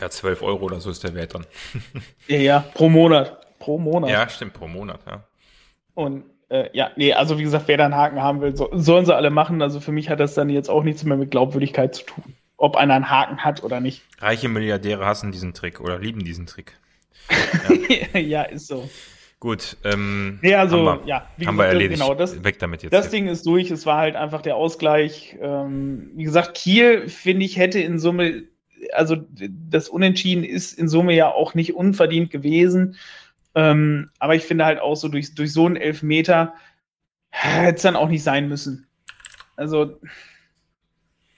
Ja, 0.00 0.10
12 0.10 0.42
Euro 0.42 0.66
oder 0.66 0.80
so 0.80 0.90
ist 0.90 1.04
der 1.04 1.14
Wert 1.14 1.34
dann. 1.34 1.46
ja, 2.26 2.38
ja, 2.38 2.60
pro 2.74 2.88
Monat. 2.88 3.58
Pro 3.58 3.78
Monat. 3.78 4.10
Ja, 4.10 4.28
stimmt, 4.28 4.54
pro 4.54 4.66
Monat, 4.66 5.00
ja. 5.06 5.24
Und 5.94 6.24
äh, 6.48 6.70
ja, 6.72 6.90
nee, 6.96 7.12
also 7.12 7.38
wie 7.38 7.42
gesagt, 7.42 7.68
wer 7.68 7.76
da 7.76 7.84
einen 7.84 7.96
Haken 7.96 8.22
haben 8.22 8.40
will, 8.40 8.56
so, 8.56 8.70
sollen 8.72 9.04
sie 9.04 9.14
alle 9.14 9.30
machen. 9.30 9.62
Also 9.62 9.80
für 9.80 9.92
mich 9.92 10.08
hat 10.10 10.20
das 10.20 10.34
dann 10.34 10.48
jetzt 10.50 10.70
auch 10.70 10.82
nichts 10.82 11.04
mehr 11.04 11.16
mit 11.16 11.30
Glaubwürdigkeit 11.30 11.94
zu 11.94 12.04
tun. 12.04 12.34
Ob 12.56 12.76
einer 12.76 12.94
einen 12.94 13.10
Haken 13.10 13.44
hat 13.44 13.62
oder 13.62 13.80
nicht. 13.80 14.02
Reiche 14.18 14.48
Milliardäre 14.48 15.06
hassen 15.06 15.30
diesen 15.30 15.54
Trick 15.54 15.80
oder 15.80 15.98
lieben 15.98 16.24
diesen 16.24 16.46
Trick. 16.46 16.76
Ja, 18.12 18.18
ja 18.18 18.42
ist 18.42 18.66
so. 18.66 18.88
Gut. 19.40 19.76
Ähm, 19.84 20.40
nee, 20.42 20.54
also, 20.54 20.88
haben 20.88 21.00
wir, 21.00 21.06
ja, 21.06 21.28
wie 21.36 21.46
haben 21.46 21.56
gesagt, 21.56 21.70
wir 21.70 21.72
erledigt. 21.72 22.00
Genau, 22.00 22.14
das, 22.14 22.42
Weg 22.42 22.58
damit 22.58 22.82
jetzt. 22.82 22.92
Das 22.92 23.10
Ding 23.10 23.28
ist 23.28 23.46
durch. 23.46 23.70
Es 23.70 23.86
war 23.86 23.98
halt 23.98 24.16
einfach 24.16 24.42
der 24.42 24.56
Ausgleich. 24.56 25.36
Ähm, 25.40 26.10
wie 26.14 26.24
gesagt, 26.24 26.54
Kiel, 26.54 27.08
finde 27.08 27.44
ich, 27.44 27.56
hätte 27.56 27.78
in 27.78 28.00
Summe, 28.00 28.44
also 28.92 29.16
das 29.38 29.88
Unentschieden 29.88 30.42
ist 30.42 30.76
in 30.76 30.88
Summe 30.88 31.14
ja 31.14 31.30
auch 31.30 31.54
nicht 31.54 31.74
unverdient 31.74 32.30
gewesen. 32.30 32.96
Ähm, 33.54 34.10
aber 34.18 34.34
ich 34.34 34.42
finde 34.44 34.64
halt 34.64 34.80
auch 34.80 34.96
so 34.96 35.08
durch, 35.08 35.34
durch 35.34 35.52
so 35.52 35.66
einen 35.66 35.76
Elfmeter 35.76 36.54
hätte 37.30 37.76
es 37.76 37.82
dann 37.82 37.96
auch 37.96 38.08
nicht 38.08 38.22
sein 38.22 38.48
müssen. 38.48 38.86
Also 39.56 40.00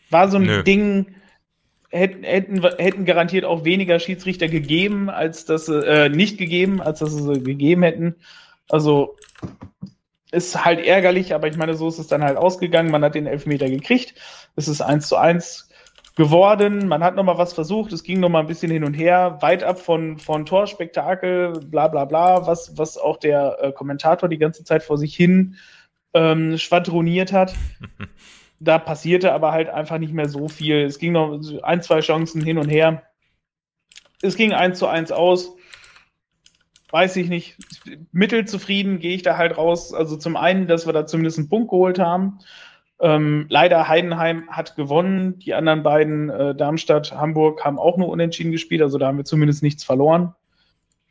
war 0.09 0.29
so 0.29 0.39
ein 0.39 0.45
Nö. 0.45 0.63
Ding, 0.63 1.15
hätten, 1.91 2.25
hätten, 2.25 2.63
hätten 2.79 3.05
garantiert 3.05 3.45
auch 3.45 3.65
weniger 3.65 3.99
Schiedsrichter 3.99 4.49
gegeben, 4.49 5.11
als 5.11 5.45
dass 5.45 5.69
äh, 5.69 6.09
nicht 6.09 6.39
gegeben, 6.39 6.81
als 6.81 7.01
dass 7.01 7.15
sie 7.15 7.43
gegeben 7.43 7.83
hätten. 7.83 8.17
Also 8.69 9.17
ist 10.33 10.65
halt 10.65 10.85
ärgerlich, 10.85 11.35
aber 11.35 11.49
ich 11.49 11.57
meine, 11.57 11.75
so 11.75 11.89
ist 11.89 11.99
es 11.99 12.07
dann 12.07 12.23
halt 12.23 12.37
ausgegangen. 12.37 12.91
Man 12.91 13.03
hat 13.03 13.17
den 13.17 13.27
Elfmeter 13.27 13.69
gekriegt. 13.69 14.15
Es 14.55 14.69
ist 14.69 14.81
eins 14.81 15.09
zu 15.09 15.17
eins 15.17 15.69
geworden. 16.15 16.87
Man 16.87 17.03
hat 17.03 17.17
nochmal 17.17 17.39
was 17.39 17.53
versucht. 17.53 17.93
Es 17.93 18.05
ging 18.05 18.21
nochmal 18.21 18.43
ein 18.43 18.49
bisschen 18.49 18.71
hin 18.71 18.85
und 18.85 18.95
her, 18.95 19.39
weit 19.41 19.65
ab 19.65 19.81
von, 19.81 20.19
von 20.19 20.47
Torspektakel, 20.47 21.53
bla 21.65 21.89
bla 21.89 22.05
bla, 22.05 22.47
was, 22.47 22.77
was 22.77 22.99
auch 22.99 23.17
der 23.17 23.59
äh, 23.61 23.73
Kommentator 23.73 24.29
die 24.29 24.39
ganze 24.39 24.63
Zeit 24.63 24.83
vor 24.83 24.99
sich 24.99 25.17
hin 25.17 25.57
ähm, 26.15 26.59
schwadroniert 26.59 27.33
hat. 27.33 27.55
da 28.61 28.79
passierte 28.79 29.33
aber 29.33 29.53
halt 29.53 29.71
einfach 29.71 29.99
nicht 29.99 30.13
mehr 30.13 30.29
so 30.29 30.49
viel. 30.49 30.85
Es 30.85 30.99
ging 30.99 31.13
noch 31.13 31.41
ein, 31.63 31.83
zwei 31.83 32.01
Chancen 32.01 32.43
hin 32.45 32.59
und 32.59 32.69
her. 32.69 33.03
Es 34.23 34.37
ging 34.37 34.53
eins 34.53 34.79
zu 34.79 34.87
eins 34.87 35.11
aus. 35.11 35.57
Weiß 36.91 37.17
ich 37.17 37.29
nicht. 37.29 37.57
Mittelzufrieden 38.13 38.99
gehe 38.99 39.15
ich 39.15 39.23
da 39.23 39.39
halt 39.39 39.57
raus. 39.57 39.95
Also 39.95 40.17
zum 40.17 40.37
einen, 40.37 40.67
dass 40.67 40.87
wir 40.87 40.93
da 40.93 41.07
zumindest 41.07 41.39
einen 41.39 41.49
Punkt 41.49 41.71
geholt 41.71 41.99
haben. 41.99 42.39
Ähm, 43.01 43.47
leider 43.49 43.89
Heidenheim 43.89 44.51
hat 44.51 44.77
gewonnen. 44.77 45.39
Die 45.39 45.55
anderen 45.55 45.83
beiden, 45.83 46.29
äh, 46.29 46.55
Darmstadt, 46.55 47.13
Hamburg, 47.13 47.65
haben 47.65 47.79
auch 47.79 47.97
nur 47.97 48.09
unentschieden 48.09 48.53
gespielt. 48.53 48.83
Also 48.83 48.99
da 48.99 49.07
haben 49.07 49.17
wir 49.17 49.25
zumindest 49.25 49.63
nichts 49.63 49.85
verloren. 49.85 50.35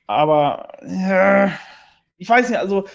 Aber 0.06 0.78
äh, 0.82 1.50
ich 2.18 2.30
weiß 2.30 2.50
nicht, 2.50 2.60
also 2.60 2.86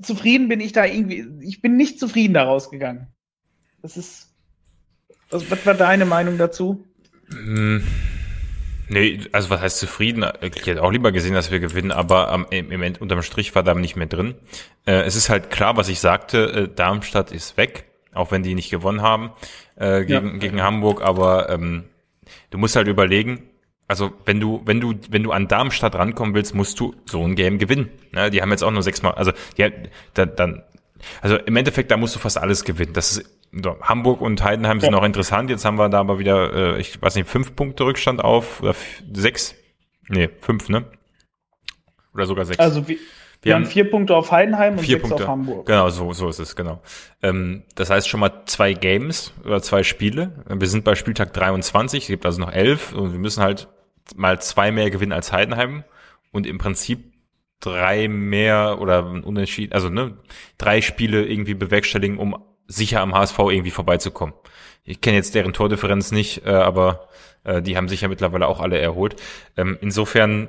zufrieden 0.00 0.48
bin 0.48 0.60
ich 0.60 0.72
da 0.72 0.84
irgendwie. 0.84 1.26
Ich 1.40 1.62
bin 1.62 1.76
nicht 1.76 1.98
zufrieden 1.98 2.34
daraus 2.34 2.70
gegangen. 2.70 3.08
Das 3.82 3.96
ist. 3.96 4.28
Was, 5.30 5.50
was 5.50 5.66
war 5.66 5.74
deine 5.74 6.04
Meinung 6.04 6.38
dazu? 6.38 6.84
Hm. 7.30 7.86
Nee, 8.88 9.20
also 9.32 9.48
was 9.48 9.60
heißt 9.60 9.78
zufrieden? 9.78 10.24
Ich 10.42 10.66
hätte 10.66 10.82
auch 10.82 10.90
lieber 10.90 11.12
gesehen, 11.12 11.34
dass 11.34 11.50
wir 11.50 11.60
gewinnen, 11.60 11.92
aber 11.92 12.28
am, 12.28 12.46
im, 12.50 12.70
im, 12.70 12.94
unterm 13.00 13.22
Strich 13.22 13.54
war 13.54 13.62
da 13.62 13.74
nicht 13.74 13.96
mehr 13.96 14.06
drin. 14.06 14.34
Äh, 14.84 15.02
es 15.02 15.16
ist 15.16 15.30
halt 15.30 15.50
klar, 15.50 15.76
was 15.76 15.88
ich 15.88 16.00
sagte, 16.00 16.52
äh, 16.52 16.68
Darmstadt 16.68 17.32
ist 17.32 17.56
weg, 17.56 17.86
auch 18.12 18.32
wenn 18.32 18.42
die 18.42 18.54
nicht 18.54 18.70
gewonnen 18.70 19.00
haben 19.00 19.32
äh, 19.76 20.04
gegen, 20.04 20.32
ja. 20.32 20.36
gegen 20.38 20.62
Hamburg, 20.62 21.00
aber 21.00 21.48
ähm, 21.48 21.84
du 22.50 22.58
musst 22.58 22.76
halt 22.76 22.86
überlegen, 22.86 23.48
also 23.88 24.12
wenn 24.26 24.40
du, 24.40 24.60
wenn 24.66 24.80
du, 24.80 24.94
wenn 25.08 25.22
du 25.22 25.32
an 25.32 25.48
Darmstadt 25.48 25.94
rankommen 25.94 26.34
willst, 26.34 26.54
musst 26.54 26.78
du 26.78 26.94
so 27.06 27.24
ein 27.24 27.34
Game 27.34 27.58
gewinnen. 27.58 27.88
Ja, 28.14 28.28
die 28.28 28.42
haben 28.42 28.50
jetzt 28.50 28.62
auch 28.62 28.70
nur 28.70 28.82
sechsmal, 28.82 29.14
also 29.14 29.32
die, 29.56 29.70
da, 30.12 30.26
dann, 30.26 30.64
also 31.22 31.36
im 31.36 31.56
Endeffekt, 31.56 31.90
da 31.90 31.96
musst 31.96 32.14
du 32.14 32.18
fast 32.18 32.36
alles 32.36 32.64
gewinnen. 32.64 32.92
Das 32.92 33.16
ist 33.16 33.41
so, 33.52 33.76
Hamburg 33.82 34.22
und 34.22 34.42
Heidenheim 34.42 34.80
sind 34.80 34.92
ja. 34.92 34.98
noch 34.98 35.04
interessant. 35.04 35.50
Jetzt 35.50 35.64
haben 35.64 35.76
wir 35.76 35.88
da 35.90 36.00
aber 36.00 36.18
wieder, 36.18 36.76
äh, 36.76 36.80
ich 36.80 37.00
weiß 37.00 37.14
nicht, 37.16 37.28
fünf 37.28 37.54
Punkte 37.54 37.84
Rückstand 37.84 38.24
auf 38.24 38.62
oder 38.62 38.74
sechs? 39.12 39.54
Nee, 40.08 40.30
fünf, 40.40 40.68
ne? 40.70 40.86
Oder 42.14 42.26
sogar 42.26 42.46
sechs. 42.46 42.58
Also 42.58 42.88
wir, 42.88 42.96
wir, 42.96 42.98
wir 43.42 43.54
haben 43.54 43.66
vier 43.66 43.90
Punkte 43.90 44.16
auf 44.16 44.30
Heidenheim 44.30 44.78
und 44.78 44.84
vier 44.84 44.96
sechs 44.96 45.08
Punkte. 45.08 45.24
auf 45.24 45.30
Hamburg. 45.30 45.66
Genau, 45.66 45.90
so, 45.90 46.12
so 46.12 46.28
ist 46.30 46.38
es, 46.38 46.56
genau. 46.56 46.80
Ähm, 47.22 47.64
das 47.74 47.90
heißt 47.90 48.08
schon 48.08 48.20
mal 48.20 48.44
zwei 48.46 48.72
Games 48.72 49.34
oder 49.44 49.60
zwei 49.60 49.82
Spiele. 49.82 50.44
Wir 50.48 50.68
sind 50.68 50.84
bei 50.84 50.94
Spieltag 50.94 51.34
23, 51.34 52.04
es 52.04 52.08
gibt 52.08 52.24
also 52.24 52.40
noch 52.40 52.52
elf 52.52 52.94
und 52.94 53.12
wir 53.12 53.18
müssen 53.18 53.42
halt 53.42 53.68
mal 54.16 54.40
zwei 54.40 54.72
mehr 54.72 54.88
gewinnen 54.90 55.12
als 55.12 55.30
Heidenheim 55.30 55.84
und 56.30 56.46
im 56.46 56.56
Prinzip 56.56 57.12
drei 57.60 58.08
mehr 58.08 58.78
oder 58.80 59.06
Unentschieden, 59.06 59.72
also 59.72 59.88
ne, 59.88 60.16
drei 60.58 60.80
Spiele 60.80 61.26
irgendwie 61.26 61.54
bewerkstelligen, 61.54 62.18
um 62.18 62.36
sicher 62.74 63.00
am 63.00 63.14
HSV 63.14 63.38
irgendwie 63.38 63.70
vorbeizukommen. 63.70 64.34
Ich 64.84 65.00
kenne 65.00 65.16
jetzt 65.16 65.34
deren 65.34 65.52
Tordifferenz 65.52 66.10
nicht, 66.10 66.44
äh, 66.44 66.50
aber 66.50 67.08
äh, 67.44 67.62
die 67.62 67.76
haben 67.76 67.88
sich 67.88 68.00
ja 68.00 68.08
mittlerweile 68.08 68.48
auch 68.48 68.60
alle 68.60 68.78
erholt. 68.78 69.16
Ähm, 69.56 69.78
insofern, 69.80 70.48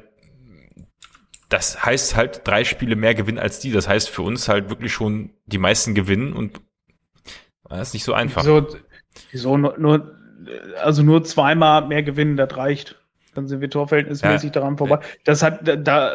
das 1.50 1.86
heißt 1.86 2.16
halt 2.16 2.42
drei 2.46 2.64
Spiele 2.64 2.96
mehr 2.96 3.14
gewinnen 3.14 3.40
als 3.40 3.60
die. 3.60 3.72
Das 3.72 3.88
heißt 3.88 4.10
für 4.10 4.24
uns 4.24 4.48
halt 4.48 4.70
wirklich 4.70 4.92
schon 4.92 5.32
die 5.46 5.60
meisten 5.60 5.94
gewinnen 5.94 6.34
und 6.34 6.60
das 7.70 7.90
ist 7.90 7.94
nicht 7.94 8.04
so 8.04 8.14
einfach. 8.14 8.44
So, 8.44 8.68
so 9.34 9.58
nur, 9.58 9.78
nur, 9.78 10.16
also 10.82 11.04
nur 11.04 11.24
zweimal 11.24 11.88
mehr 11.88 12.04
gewinnen, 12.04 12.38
das 12.38 12.56
reicht 12.56 13.03
dann 13.36 13.48
sind 13.48 13.62
wir 13.62 13.70
torverhältnismäßig 13.70 14.50
ja. 14.50 14.62
daran 14.62 14.78
vorbei. 14.78 15.00
Das 15.24 15.44
hat, 15.44 15.60
da, 15.64 16.14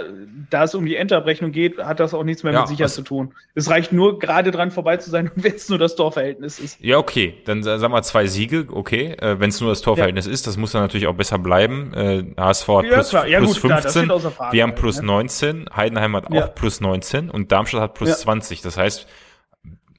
da 0.50 0.64
es 0.64 0.74
um 0.74 0.86
die 0.86 0.96
Endabrechnung 0.96 1.52
geht, 1.52 1.78
hat 1.78 2.00
das 2.00 2.14
auch 2.14 2.24
nichts 2.24 2.42
mehr 2.42 2.52
ja, 2.52 2.60
mit 2.60 2.68
Sicherheit 2.68 2.92
zu 2.92 3.02
tun. 3.02 3.34
Es 3.54 3.68
reicht 3.70 3.92
nur, 3.92 4.18
gerade 4.18 4.50
dran 4.50 4.70
vorbei 4.70 4.96
zu 4.96 5.10
sein, 5.10 5.30
wenn 5.36 5.54
es 5.54 5.68
nur 5.68 5.78
das 5.78 5.96
Torverhältnis 5.96 6.58
ist. 6.58 6.80
Ja, 6.80 6.98
okay. 6.98 7.34
Dann 7.44 7.62
sagen 7.62 7.92
wir 7.92 8.02
zwei 8.02 8.26
Siege, 8.26 8.66
okay. 8.70 9.16
Äh, 9.18 9.40
wenn 9.40 9.50
es 9.50 9.60
nur 9.60 9.70
das 9.70 9.80
Torverhältnis 9.80 10.26
ja. 10.26 10.32
ist, 10.32 10.46
das 10.46 10.56
muss 10.56 10.72
dann 10.72 10.82
natürlich 10.82 11.06
auch 11.06 11.14
besser 11.14 11.38
bleiben. 11.38 11.92
Äh, 11.94 12.24
HSV 12.36 12.68
hat 12.68 12.86
plus, 12.86 13.10
plus 13.10 13.60
gut, 13.60 13.72
15, 13.72 14.04
klar, 14.06 14.52
wir 14.52 14.62
haben 14.62 14.74
plus 14.74 15.02
19, 15.02 15.66
Heidenheim 15.74 16.16
hat 16.16 16.32
auch 16.32 16.54
plus 16.54 16.80
19 16.80 17.30
und 17.30 17.52
Darmstadt 17.52 17.80
hat 17.80 17.94
plus 17.94 18.20
20. 18.20 18.62
Das 18.62 18.76
heißt, 18.76 19.06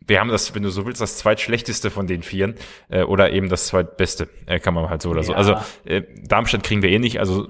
wir 0.10 0.20
haben 0.20 0.30
das, 0.30 0.54
wenn 0.56 0.64
du 0.64 0.70
so 0.70 0.86
willst, 0.86 1.02
das 1.02 1.18
zweitschlechteste 1.18 1.90
von 1.90 2.08
den 2.08 2.24
vieren 2.24 2.56
äh, 2.90 3.04
oder 3.04 3.32
eben 3.32 3.50
das 3.50 3.68
zweitbeste, 3.68 4.28
äh, 4.46 4.60
kann 4.60 4.74
man 4.74 4.90
halt 4.90 5.02
so 5.02 5.10
oder 5.10 5.24
so. 5.24 5.34
Also 5.34 5.56
äh, 5.86 6.04
Darmstadt 6.24 6.64
kriegen 6.64 6.82
wir 6.82 6.90
eh 6.90 7.00
nicht, 7.00 7.20
also 7.20 7.48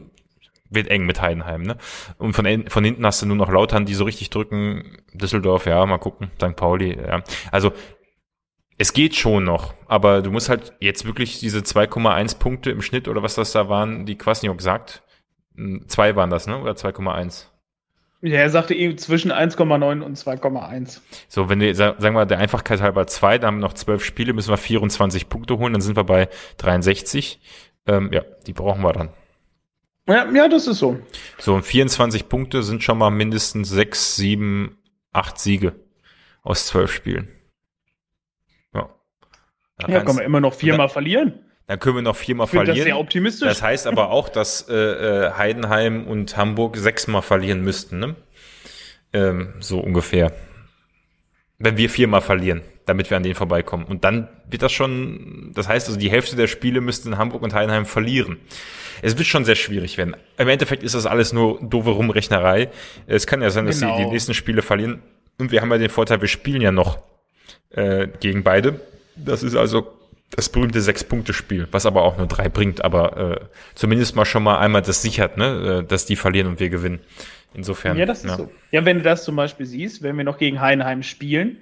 wird 0.70 0.88
eng 0.89 1.05
mit 1.05 1.22
Heidenheim, 1.22 1.64
ne? 1.64 1.78
Und 2.18 2.34
von, 2.34 2.66
von 2.68 2.84
hinten 2.84 3.05
hast 3.05 3.22
du 3.22 3.26
nur 3.26 3.36
noch 3.36 3.49
Lautern, 3.49 3.86
die 3.86 3.95
so 3.95 4.03
richtig 4.03 4.30
drücken. 4.30 4.97
Düsseldorf, 5.14 5.66
ja, 5.66 5.84
mal 5.86 5.97
gucken. 5.97 6.30
St. 6.36 6.55
Pauli, 6.55 6.95
ja. 6.95 7.24
Also 7.51 7.72
es 8.78 8.93
geht 8.93 9.16
schon 9.16 9.43
noch, 9.43 9.74
aber 9.88 10.22
du 10.22 10.32
musst 10.32 10.47
halt 10.47 10.74
jetzt 10.80 11.05
wirklich 11.05 11.39
diese 11.39 11.60
2,1 11.60 12.38
Punkte 12.38 12.72
im 12.72 12.82
Schnitt 12.82 13.07
oder 13.07 13.24
was 13.24 13.36
das 13.36 13.51
da 13.51 13.68
waren, 13.68 14.05
die 14.05 14.18
Kwasniok 14.18 14.62
sagt. 14.62 15.01
Hm, 15.55 15.86
zwei 15.88 16.16
waren 16.16 16.30
das, 16.30 16.47
ne? 16.47 16.60
Oder 16.60 16.74
2,1? 16.74 17.47
Ja, 18.22 18.39
er 18.39 18.49
sagte 18.49 18.74
eben 18.74 18.97
zwischen 18.97 19.32
1,9 19.32 20.01
und 20.01 20.17
2,1. 20.17 20.99
So, 21.30 21.47
wenn 21.47 21.61
wir, 21.61 21.74
sagen 21.74 22.15
wir, 22.15 22.26
der 22.26 22.39
Einfachkeit 22.39 22.82
halber 22.82 23.07
zwei, 23.07 23.38
dann 23.38 23.47
haben 23.47 23.55
wir 23.57 23.67
noch 23.67 23.74
zwölf 23.74 24.03
Spiele, 24.03 24.34
müssen 24.34 24.49
wir 24.49 24.57
24 24.57 25.30
Punkte 25.30 25.57
holen, 25.57 25.72
dann 25.72 25.82
sind 25.82 25.95
wir 25.95 26.03
bei 26.03 26.28
63. 26.57 27.39
Ähm, 27.88 28.11
ja, 28.11 28.24
die 28.45 28.53
brauchen 28.53 28.82
wir 28.82 28.91
dann. 28.91 29.09
Ja, 30.07 30.30
ja, 30.32 30.47
das 30.49 30.67
ist 30.67 30.80
so. 30.80 30.99
So, 31.38 31.53
und 31.53 31.63
24 31.63 32.28
Punkte 32.28 32.63
sind 32.63 32.84
schon 32.84 32.97
mal 32.97 33.09
mindestens 33.09 33.70
sechs, 33.70 34.15
sieben, 34.15 34.78
acht 35.13 35.39
Siege 35.39 35.76
aus 36.41 36.67
zwölf 36.67 36.91
Spielen. 36.91 37.30
Ja. 38.74 38.89
Da 39.78 39.88
ja, 39.88 40.01
kann 40.01 40.15
man 40.15 40.26
immer 40.26 40.41
noch 40.41 40.55
viermal 40.55 40.89
verlieren. 40.89 41.45
Dann 41.70 41.80
können 41.80 41.97
wir 41.97 42.01
noch 42.01 42.15
viermal 42.15 42.47
verlieren. 42.47 42.78
Das 42.78 42.84
sehr 42.84 42.97
optimistisch. 42.97 43.47
Das 43.47 43.61
heißt 43.61 43.86
aber 43.86 44.09
auch, 44.09 44.28
dass 44.28 44.67
äh, 44.70 44.74
äh, 44.74 45.32
Heidenheim 45.38 46.07
und 46.07 46.36
Hamburg 46.36 46.76
sechsmal 46.78 47.22
verlieren 47.22 47.61
müssten, 47.61 47.99
ne? 47.99 48.15
Ähm, 49.13 49.53
so 49.59 49.80
ungefähr. 49.80 50.32
Wenn 51.59 51.78
wir 51.78 51.91
viermal 51.91 52.22
verlieren, 52.22 52.63
damit 52.88 53.11
wir 53.11 53.17
an 53.17 53.22
denen 53.22 53.36
vorbeikommen. 53.36 53.86
Und 53.86 54.03
dann 54.03 54.30
wird 54.49 54.63
das 54.63 54.72
schon, 54.72 55.51
das 55.53 55.67
heißt 55.67 55.89
also, 55.89 55.99
die 55.99 56.09
Hälfte 56.09 56.36
der 56.36 56.47
Spiele 56.47 56.82
müssten 56.82 57.20
Hamburg 57.20 57.43
und 57.43 57.53
Heidenheim 57.53 57.86
verlieren. 57.86 58.39
Es 59.03 59.15
wird 59.20 59.28
schon 59.28 59.45
sehr 59.45 59.53
schwierig 59.53 59.99
werden. 59.99 60.15
Im 60.39 60.47
Endeffekt 60.47 60.82
ist 60.82 60.95
das 60.95 61.05
alles 61.05 61.34
nur 61.34 61.59
doofe 61.61 61.91
Rumrechnerei. 61.91 62.70
Es 63.05 63.28
kann 63.28 63.43
ja 63.43 63.51
sein, 63.51 63.67
dass 63.67 63.80
genau. 63.80 63.95
sie 63.95 64.05
die 64.05 64.09
nächsten 64.09 64.34
Spiele 64.34 64.63
verlieren. 64.63 65.03
Und 65.38 65.51
wir 65.51 65.61
haben 65.61 65.70
ja 65.70 65.78
den 65.78 65.91
Vorteil, 65.91 66.20
wir 66.20 66.30
spielen 66.30 66.61
ja 66.61 66.72
noch 66.72 66.97
äh, 67.70 68.07
gegen 68.20 68.41
beide. 68.41 68.80
Das 69.15 69.43
ist 69.43 69.55
also 69.55 69.98
das 70.36 70.49
berühmte 70.49 70.82
Sechs-Punkte-Spiel, 70.82 71.67
was 71.71 71.86
aber 71.86 72.03
auch 72.03 72.17
nur 72.17 72.27
drei 72.27 72.49
bringt, 72.49 72.84
aber 72.84 73.17
äh, 73.17 73.39
zumindest 73.75 74.15
mal 74.15 74.25
schon 74.25 74.43
mal 74.43 74.59
einmal 74.59 74.82
das 74.82 75.01
sichert, 75.01 75.38
ne, 75.38 75.82
äh, 75.82 75.88
dass 75.88 76.05
die 76.05 76.15
verlieren 76.15 76.47
und 76.47 76.59
wir 76.59 76.69
gewinnen. 76.69 76.99
Insofern. 77.53 77.97
Ja, 77.97 78.05
das 78.05 78.23
ist 78.23 78.30
ja. 78.30 78.38
so. 78.38 78.51
Ja, 78.71 78.86
wenn 78.86 78.97
du 78.97 79.03
das 79.03 79.23
zum 79.23 79.36
Beispiel 79.36 79.65
siehst, 79.65 80.03
wenn 80.03 80.17
wir 80.17 80.23
noch 80.23 80.38
gegen 80.38 80.61
Heidenheim 80.61 81.01
spielen 81.01 81.57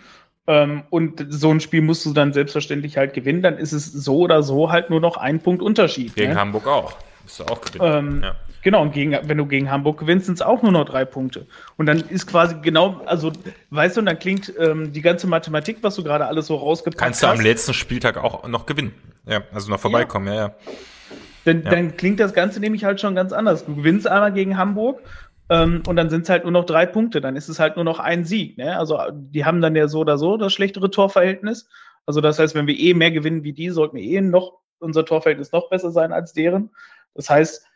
ähm, 0.45 0.83
und 0.89 1.25
so 1.29 1.49
ein 1.49 1.61
Spiel 1.61 1.81
musst 1.81 2.05
du 2.05 2.13
dann 2.13 2.33
selbstverständlich 2.33 2.97
halt 2.97 3.13
gewinnen, 3.13 3.41
dann 3.41 3.57
ist 3.57 3.71
es 3.71 3.85
so 3.85 4.17
oder 4.19 4.43
so 4.43 4.69
halt 4.69 4.89
nur 4.89 4.99
noch 4.99 5.15
ein 5.15 5.39
Punkt 5.39 5.61
Unterschied. 5.61 6.15
Gegen 6.15 6.33
ne? 6.33 6.39
Hamburg 6.39 6.67
auch. 6.67 6.97
Musst 7.23 7.39
du 7.39 7.45
auch 7.45 7.61
gewinnen. 7.61 8.15
Ähm, 8.15 8.23
ja. 8.23 8.35
Genau, 8.67 8.81
und 8.81 8.91
gegen, 8.91 9.17
wenn 9.23 9.37
du 9.37 9.45
gegen 9.45 9.71
Hamburg 9.71 9.97
gewinnst, 9.97 10.25
sind 10.25 10.35
es 10.35 10.41
auch 10.41 10.61
nur 10.61 10.73
noch 10.73 10.83
drei 10.83 11.05
Punkte. 11.05 11.47
Und 11.77 11.85
dann 11.85 11.99
ist 12.09 12.27
quasi 12.27 12.57
genau, 12.61 12.99
also 13.05 13.31
weißt 13.69 13.95
du, 13.95 14.01
und 14.01 14.07
dann 14.07 14.19
klingt 14.19 14.51
ähm, 14.59 14.91
die 14.91 15.01
ganze 15.01 15.25
Mathematik, 15.25 15.77
was 15.83 15.95
du 15.95 16.03
gerade 16.03 16.25
alles 16.25 16.47
so 16.47 16.55
rausgepackt 16.57 16.99
Kannst 16.99 17.23
hast. 17.23 17.29
Kannst 17.29 17.39
du 17.39 17.43
am 17.43 17.49
letzten 17.49 17.73
Spieltag 17.73 18.17
auch 18.17 18.45
noch 18.45 18.65
gewinnen. 18.65 18.93
Ja, 19.25 19.43
also 19.53 19.71
noch 19.71 19.79
vorbeikommen, 19.79 20.27
ja, 20.27 20.33
ja. 20.33 20.41
ja. 20.41 20.55
Dann, 21.45 21.63
ja. 21.63 21.69
dann 21.69 21.95
klingt 21.95 22.19
das 22.19 22.33
Ganze 22.33 22.59
nämlich 22.59 22.83
halt 22.83 22.99
schon 22.99 23.15
ganz 23.15 23.31
anders. 23.31 23.63
Du 23.63 23.73
gewinnst 23.73 24.05
einmal 24.05 24.33
gegen 24.33 24.57
Hamburg 24.57 24.99
ähm, 25.49 25.81
und 25.87 25.95
dann 25.95 26.09
sind 26.09 26.23
es 26.23 26.29
halt 26.29 26.43
nur 26.43 26.51
noch 26.51 26.65
drei 26.65 26.85
Punkte. 26.85 27.21
Dann 27.21 27.37
ist 27.37 27.47
es 27.47 27.61
halt 27.61 27.77
nur 27.77 27.85
noch 27.85 27.99
ein 27.99 28.25
Sieg. 28.25 28.57
Ne? 28.57 28.77
Also 28.77 28.99
die 29.13 29.45
haben 29.45 29.61
dann 29.61 29.77
ja 29.77 29.87
so 29.87 29.99
oder 29.99 30.17
so 30.17 30.35
das 30.35 30.51
schlechtere 30.51 30.91
Torverhältnis. 30.91 31.69
Also 32.05 32.19
das 32.19 32.37
heißt, 32.37 32.53
wenn 32.53 32.67
wir 32.67 32.77
eh 32.77 32.93
mehr 32.93 33.11
gewinnen 33.11 33.45
wie 33.45 33.53
die, 33.53 33.69
sollten 33.69 33.95
wir 33.95 34.03
eh 34.03 34.19
noch 34.19 34.59
unser 34.79 35.05
Torverhältnis 35.05 35.53
noch 35.53 35.69
besser 35.69 35.91
sein 35.91 36.11
als 36.11 36.33
deren. 36.33 36.69
Das 37.15 37.29
heißt, 37.29 37.66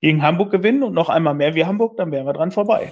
gegen 0.00 0.22
Hamburg 0.22 0.50
gewinnen 0.50 0.82
und 0.82 0.94
noch 0.94 1.08
einmal 1.08 1.34
mehr 1.34 1.54
wie 1.54 1.64
Hamburg, 1.64 1.96
dann 1.96 2.12
wären 2.12 2.26
wir 2.26 2.32
dran 2.32 2.52
vorbei. 2.52 2.90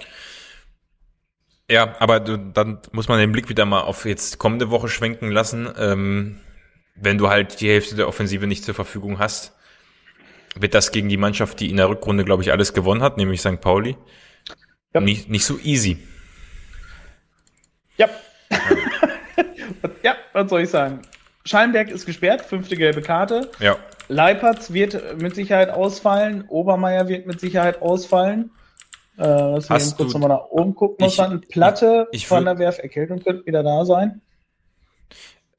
Ja, 1.69 1.95
aber 1.99 2.19
du, 2.19 2.37
dann 2.37 2.79
muss 2.91 3.07
man 3.07 3.19
den 3.19 3.31
Blick 3.31 3.49
wieder 3.49 3.65
mal 3.65 3.81
auf 3.81 4.05
jetzt 4.05 4.37
kommende 4.37 4.69
Woche 4.69 4.87
schwenken 4.87 5.31
lassen. 5.31 5.67
Ähm, 5.77 6.39
wenn 6.95 7.17
du 7.17 7.29
halt 7.29 7.59
die 7.59 7.69
Hälfte 7.69 7.95
der 7.95 8.07
Offensive 8.07 8.47
nicht 8.47 8.63
zur 8.63 8.75
Verfügung 8.75 9.19
hast, 9.19 9.55
wird 10.55 10.73
das 10.73 10.91
gegen 10.91 11.09
die 11.09 11.17
Mannschaft, 11.17 11.59
die 11.59 11.69
in 11.69 11.77
der 11.77 11.89
Rückrunde, 11.89 12.23
glaube 12.23 12.43
ich, 12.43 12.51
alles 12.51 12.73
gewonnen 12.73 13.01
hat, 13.01 13.17
nämlich 13.17 13.41
St. 13.41 13.59
Pauli, 13.59 13.97
ja. 14.93 15.01
nicht, 15.01 15.29
nicht 15.29 15.45
so 15.45 15.59
easy. 15.59 15.97
Ja. 17.97 18.09
ja, 20.03 20.15
was 20.33 20.49
soll 20.49 20.61
ich 20.61 20.69
sagen? 20.69 21.01
Schallenberg 21.45 21.89
ist 21.89 22.05
gesperrt, 22.05 22.41
fünfte 22.41 22.75
gelbe 22.75 23.01
Karte. 23.01 23.51
Ja. 23.59 23.77
Leipertz 24.07 24.71
wird 24.73 25.21
mit 25.21 25.35
Sicherheit 25.35 25.69
ausfallen. 25.69 26.45
Obermeier 26.47 27.07
wird 27.07 27.27
mit 27.27 27.39
Sicherheit 27.39 27.81
ausfallen. 27.81 28.51
Äh, 29.17 29.23
lass 29.23 29.69
mich 29.69 29.95
kurz 29.97 30.13
nochmal 30.13 30.29
nach 30.29 30.45
oben 30.49 30.75
gucken. 30.75 31.05
Ich, 31.05 31.15
dann 31.17 31.41
Platte 31.41 32.07
ich, 32.11 32.23
ich 32.23 32.27
von 32.27 32.45
der 32.45 32.59
Werf 32.59 32.79
Erkältung 32.79 33.23
könnte 33.23 33.45
wieder 33.45 33.63
da 33.63 33.85
sein. 33.85 34.21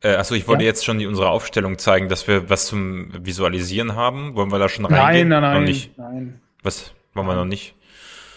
Äh, 0.03 0.17
achso, 0.17 0.35
ich 0.35 0.47
wollte 0.47 0.65
ja. 0.65 0.69
jetzt 0.69 0.85
schon 0.85 0.99
die, 0.99 1.07
unsere 1.07 1.31
Aufstellung 1.31 1.79
zeigen, 1.79 2.09
dass 2.09 2.29
wir 2.29 2.51
was 2.51 2.67
zum 2.67 3.11
Visualisieren 3.25 3.97
haben. 3.97 4.37
Wollen 4.37 4.53
wir 4.53 4.59
da 4.59 4.69
schon 4.69 4.85
reingehen? 4.85 5.29
Nein, 5.29 5.41
nein, 5.41 5.53
nein. 5.53 5.61
Noch 5.61 5.69
nicht. 5.69 5.99
nein. 5.99 6.41
Was 6.63 6.93
wollen 7.15 7.27
wir 7.27 7.35
noch 7.35 7.45
nicht? 7.47 7.75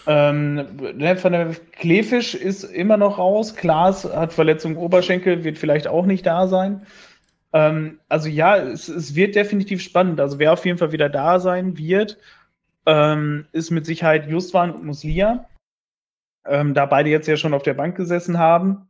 Ähm, 0.06 0.66
von 1.18 1.32
der 1.32 1.54
Klefisch 1.72 2.34
ist 2.34 2.64
immer 2.64 2.96
noch 2.96 3.18
raus. 3.18 3.54
Klaas 3.54 4.04
hat 4.04 4.32
Verletzung 4.32 4.76
Oberschenkel, 4.76 5.44
wird 5.44 5.58
vielleicht 5.58 5.86
auch 5.86 6.06
nicht 6.06 6.24
da 6.24 6.48
sein. 6.48 6.86
Ähm, 7.52 8.00
also 8.08 8.28
ja, 8.28 8.56
es, 8.56 8.88
es, 8.88 9.14
wird 9.14 9.34
definitiv 9.34 9.82
spannend. 9.82 10.20
Also 10.20 10.38
wer 10.38 10.52
auf 10.52 10.64
jeden 10.64 10.78
Fall 10.78 10.92
wieder 10.92 11.08
da 11.08 11.40
sein 11.40 11.76
wird, 11.76 12.18
ähm, 12.86 13.46
ist 13.52 13.70
mit 13.70 13.86
Sicherheit 13.86 14.28
Justwan 14.28 14.70
und 14.70 14.84
Muslia. 14.84 15.48
Ähm, 16.46 16.74
da 16.74 16.86
beide 16.86 17.10
jetzt 17.10 17.28
ja 17.28 17.36
schon 17.36 17.54
auf 17.54 17.62
der 17.62 17.74
Bank 17.74 17.96
gesessen 17.96 18.38
haben. 18.38 18.88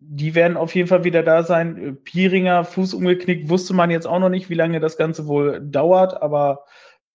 Die 0.00 0.34
werden 0.34 0.56
auf 0.56 0.74
jeden 0.74 0.88
Fall 0.88 1.04
wieder 1.04 1.22
da 1.22 1.42
sein. 1.42 1.98
Pieringer, 2.04 2.64
Fuß 2.64 2.94
umgeknickt, 2.94 3.48
wusste 3.48 3.74
man 3.74 3.90
jetzt 3.90 4.06
auch 4.06 4.20
noch 4.20 4.28
nicht, 4.28 4.48
wie 4.48 4.54
lange 4.54 4.78
das 4.78 4.96
Ganze 4.96 5.26
wohl 5.26 5.60
dauert, 5.60 6.22
aber 6.22 6.64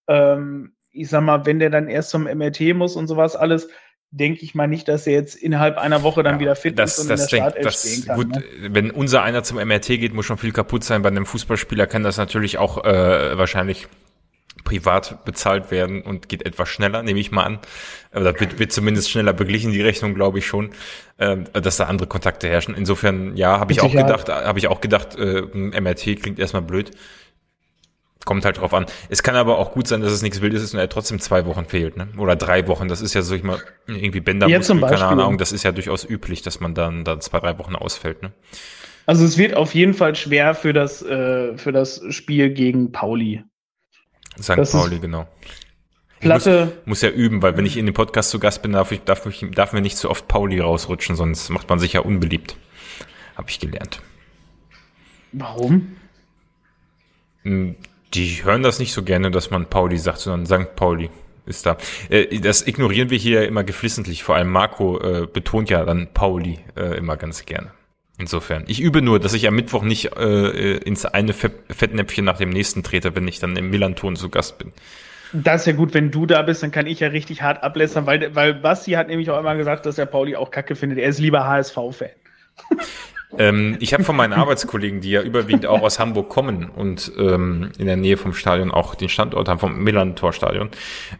ähm, 0.08 0.74
ich 0.91 1.10
sag 1.10 1.22
mal, 1.22 1.46
wenn 1.46 1.60
der 1.60 1.70
dann 1.70 1.88
erst 1.88 2.10
zum 2.10 2.24
MRT 2.24 2.76
muss 2.76 2.96
und 2.96 3.08
sowas 3.08 3.36
alles, 3.36 3.70
denke 4.14 4.43
ich 4.43 4.53
mal 4.53 4.68
nicht, 4.68 4.88
dass 4.88 5.07
er 5.07 5.14
jetzt 5.14 5.36
innerhalb 5.36 5.78
einer 5.78 6.03
Woche 6.03 6.22
dann 6.22 6.36
ja, 6.36 6.39
wieder 6.39 6.55
fit 6.55 6.78
das, 6.78 6.97
ist 6.97 6.99
und 6.99 7.09
das 7.09 7.34
in 7.34 7.39
der 7.39 7.51
denk, 7.51 7.64
das, 7.64 7.80
stehen 7.80 8.05
kann. 8.05 8.16
Gut, 8.16 8.30
ne? 8.30 8.43
wenn 8.70 8.91
unser 8.91 9.24
einer 9.24 9.43
zum 9.43 9.57
MRT 9.57 9.88
geht, 9.88 10.14
muss 10.14 10.26
schon 10.26 10.38
viel 10.38 10.51
kaputt 10.51 10.84
sein. 10.84 11.01
Bei 11.01 11.09
einem 11.09 11.26
Fußballspieler 11.26 11.88
kann 11.88 12.03
das 12.03 12.18
natürlich 12.18 12.59
auch 12.59 12.84
äh, 12.86 13.38
wahrscheinlich 13.38 13.88
privat 14.64 15.26
bezahlt 15.26 15.72
werden 15.72 16.03
und 16.03 16.30
geht 16.30 16.45
etwas 16.45 16.70
schneller, 16.70 17.01
nehme 17.01 17.20
ich 17.20 17.32
mal 17.32 17.43
an. 17.43 17.59
Oder 18.14 18.39
wird, 18.39 18.59
wird 18.59 18.72
zumindest 18.72 19.09
schneller 19.09 19.34
beglichen, 19.34 19.72
die 19.72 19.82
Rechnung, 19.82 20.14
glaube 20.14 20.38
ich 20.39 20.45
schon, 20.45 20.70
äh, 21.18 21.38
dass 21.53 21.78
da 21.78 21.86
andere 21.86 22.07
Kontakte 22.07 22.47
herrschen. 22.47 22.76
Insofern, 22.76 23.36
ja, 23.36 23.59
habe 23.59 23.72
ich 23.72 23.82
auch 23.82 23.91
gedacht, 23.91 24.30
habe 24.30 24.59
ich 24.59 24.68
auch 24.68 24.80
gedacht, 24.80 25.18
äh, 25.18 25.41
MRT 25.41 26.22
klingt 26.22 26.38
erstmal 26.38 26.61
blöd. 26.61 26.91
Kommt 28.26 28.46
halt 28.46 28.60
drauf 28.60 28.74
an. 28.74 28.86
Es 29.10 29.22
kann 29.22 29.36
aber 29.36 29.58
auch 29.58 29.72
gut 29.72 29.88
sein, 29.88 30.02
dass 30.02 30.12
es 30.12 30.22
nichts 30.22 30.42
Wildes 30.42 30.64
ist 30.64 30.74
und 30.74 30.80
er 30.80 30.88
trotzdem 30.88 31.20
zwei 31.20 31.46
Wochen 31.46 31.66
fehlt, 31.66 31.98
ne? 31.98 32.08
Oder 32.18 32.36
drei 32.36 32.68
Wochen. 32.68 32.88
Das 32.88 33.02
ist 33.02 33.14
ja 33.14 33.22
so 33.22 33.36
ich 33.36 33.44
mal 33.44 33.60
irgendwie 33.86 34.22
Bändermuskel, 34.22 34.80
keine 34.80 35.06
Ahnung. 35.06 35.38
Das 35.38 35.52
ist 35.52 35.64
ja 35.64 35.72
durchaus 35.72 36.08
üblich, 36.10 36.41
dass 36.41 36.60
man 36.60 36.74
dann 36.74 37.04
dann 37.04 37.20
zwei 37.20 37.40
drei 37.40 37.58
Wochen 37.60 37.76
ausfällt, 37.76 38.22
ne? 38.22 38.32
Also 39.06 39.26
es 39.26 39.38
wird 39.38 39.56
auf 39.56 39.76
jeden 39.76 39.94
Fall 39.94 40.16
schwer 40.16 40.56
für 40.56 40.72
das 40.72 41.02
äh, 41.02 41.58
für 41.58 41.74
das 41.74 42.02
Spiel 42.10 42.52
gegen 42.52 42.94
Pauli. 42.94 43.44
St. 44.41 44.58
Das 44.58 44.72
Pauli, 44.72 45.00
genau. 45.00 45.28
Platte. 46.22 46.66
Muss, 46.66 46.86
muss, 46.86 47.02
ja 47.02 47.10
üben, 47.10 47.41
weil 47.41 47.58
wenn 47.58 47.66
ich 47.66 47.76
in 47.76 47.86
dem 47.86 47.94
Podcast 47.94 48.30
zu 48.30 48.40
Gast 48.40 48.62
bin, 48.62 48.72
darf 48.72 48.91
ich 48.91 49.02
darf, 49.02 49.26
ich, 49.26 49.45
darf 49.52 49.74
mir 49.74 49.82
nicht 49.82 49.98
zu 49.98 50.10
oft 50.10 50.28
Pauli 50.28 50.60
rausrutschen, 50.60 51.16
sonst 51.16 51.50
macht 51.50 51.70
man 51.70 51.80
sich 51.80 51.94
ja 51.94 52.00
unbeliebt. 52.00 52.56
Habe 53.36 53.50
ich 53.50 53.60
gelernt. 53.60 54.02
Warum? 55.34 55.98
Hm, 57.44 57.76
die 58.14 58.44
hören 58.44 58.64
das 58.64 58.80
nicht 58.80 58.94
so 58.94 59.03
gerne, 59.03 59.31
dass 59.31 59.52
man 59.52 59.65
Pauli 59.68 59.98
sagt, 59.98 60.19
sondern 60.19 60.45
St. 60.45 60.76
Pauli 60.76 61.10
ist 61.45 61.65
da. 61.65 61.77
Äh, 62.10 62.40
das 62.40 62.65
ignorieren 62.65 63.10
wir 63.10 63.18
hier 63.18 63.48
immer 63.48 63.64
geflissentlich. 63.64 64.23
Vor 64.23 64.35
allem 64.35 64.49
Marco 64.49 64.99
äh, 64.99 65.27
betont 65.27 65.69
ja 65.69 65.84
dann 65.85 66.07
Pauli 66.14 66.60
äh, 66.76 66.98
immer 66.98 67.18
ganz 67.18 67.45
gerne. 67.45 67.72
Insofern. 68.19 68.64
Ich 68.68 68.80
übe 68.80 69.02
nur, 69.02 69.19
dass 69.19 69.34
ich 69.34 69.48
am 69.48 69.56
Mittwoch 69.56 69.84
nicht 69.84 70.15
äh, 70.15 70.77
ins 70.77 71.06
eine 71.06 71.34
Fettnäpfchen 71.34 72.23
nach 72.23 72.38
dem 72.38 72.52
nächsten 72.52 72.84
trete, 72.84 73.15
wenn 73.15 73.27
ich 73.27 73.40
dann 73.40 73.56
im 73.57 73.72
Millanton 73.72 74.15
zu 74.15 74.30
Gast 74.30 74.60
bin. 74.60 74.72
Das 75.34 75.61
ist 75.61 75.68
ja 75.68 75.73
gut, 75.73 75.95
wenn 75.95 76.11
du 76.11 76.27
da 76.27 76.44
bist, 76.44 76.61
dann 76.61 76.72
kann 76.72 76.85
ich 76.85 76.99
ja 76.99 77.07
richtig 77.07 77.41
hart 77.41 77.64
ablässern, 77.64 78.06
weil, 78.06 78.35
weil 78.35 78.53
Basti 78.53 78.91
hat 78.91 79.07
nämlich 79.07 79.31
auch 79.31 79.40
immer 79.40 79.56
gesagt, 79.56 79.88
dass 79.88 79.98
er 79.98 80.06
Pauli 80.06 80.35
auch 80.35 80.52
kacke 80.52 80.76
findet. 80.76 80.99
Er 80.99 81.10
ist 81.10 81.18
lieber 81.18 81.48
HSV-Fan. 81.48 82.10
Ähm, 83.38 83.77
ich 83.80 83.93
habe 83.93 84.03
von 84.03 84.15
meinen 84.15 84.34
Arbeitskollegen, 84.34 85.01
die 85.01 85.11
ja 85.11 85.22
überwiegend 85.22 85.65
auch 85.65 85.81
aus 85.81 85.99
Hamburg 85.99 86.30
kommen 86.30 86.69
und 86.69 87.11
ähm, 87.18 87.72
in 87.77 87.88
der 87.88 87.95
Nähe 87.95 88.18
vom 88.18 88.34
Stadion 88.34 88.72
auch 88.72 88.95
den 88.95 89.10
Standort 89.10 89.47
haben, 89.47 89.60
vom 89.60 89.84
Millantor-Stadion, 89.84 90.69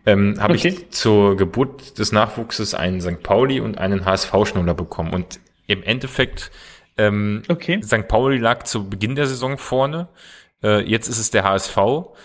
ähm, 0.06 0.36
habe 0.40 0.54
okay. 0.54 0.68
ich 0.70 0.90
zur 0.92 1.36
Geburt 1.38 1.98
des 2.00 2.12
Nachwuchses 2.12 2.76
einen 2.76 3.02
St. 3.02 3.24
Pauli 3.24 3.60
und 3.60 3.78
einen 3.78 4.06
HSV-Schnuller 4.06 4.74
bekommen. 4.74 5.14
Und 5.14 5.40
im 5.68 5.84
Endeffekt, 5.84 6.52
ähm, 6.98 7.42
okay. 7.50 7.82
St. 7.82 8.08
Pauli 8.08 8.38
lag 8.38 8.64
zu 8.64 8.90
Beginn 8.90 9.16
der 9.16 9.28
Saison 9.28 9.58
vorne 9.58 10.08
jetzt 10.70 11.10
ist 11.10 11.18
es 11.18 11.30
der 11.30 11.44
HSV. 11.44 11.78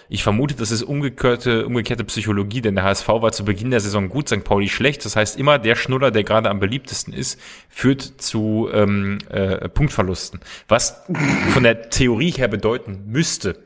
Ich 0.08 0.22
vermute, 0.22 0.54
das 0.54 0.70
ist 0.70 0.82
umgekehrte, 0.82 1.66
umgekehrte 1.66 2.04
Psychologie, 2.04 2.60
denn 2.60 2.76
der 2.76 2.84
HSV 2.84 3.08
war 3.08 3.32
zu 3.32 3.44
Beginn 3.44 3.70
der 3.70 3.80
Saison 3.80 4.08
gut, 4.08 4.28
St. 4.28 4.44
Pauli 4.44 4.68
schlecht. 4.68 5.04
Das 5.04 5.16
heißt, 5.16 5.38
immer 5.38 5.58
der 5.58 5.74
Schnuller, 5.74 6.10
der 6.10 6.24
gerade 6.24 6.48
am 6.48 6.60
beliebtesten 6.60 7.12
ist, 7.12 7.40
führt 7.68 8.02
zu 8.02 8.68
ähm, 8.72 9.18
äh, 9.28 9.68
Punktverlusten. 9.68 10.40
Was 10.68 11.02
von 11.50 11.64
der 11.64 11.90
Theorie 11.90 12.30
her 12.30 12.48
bedeuten 12.48 13.04
müsste, 13.06 13.58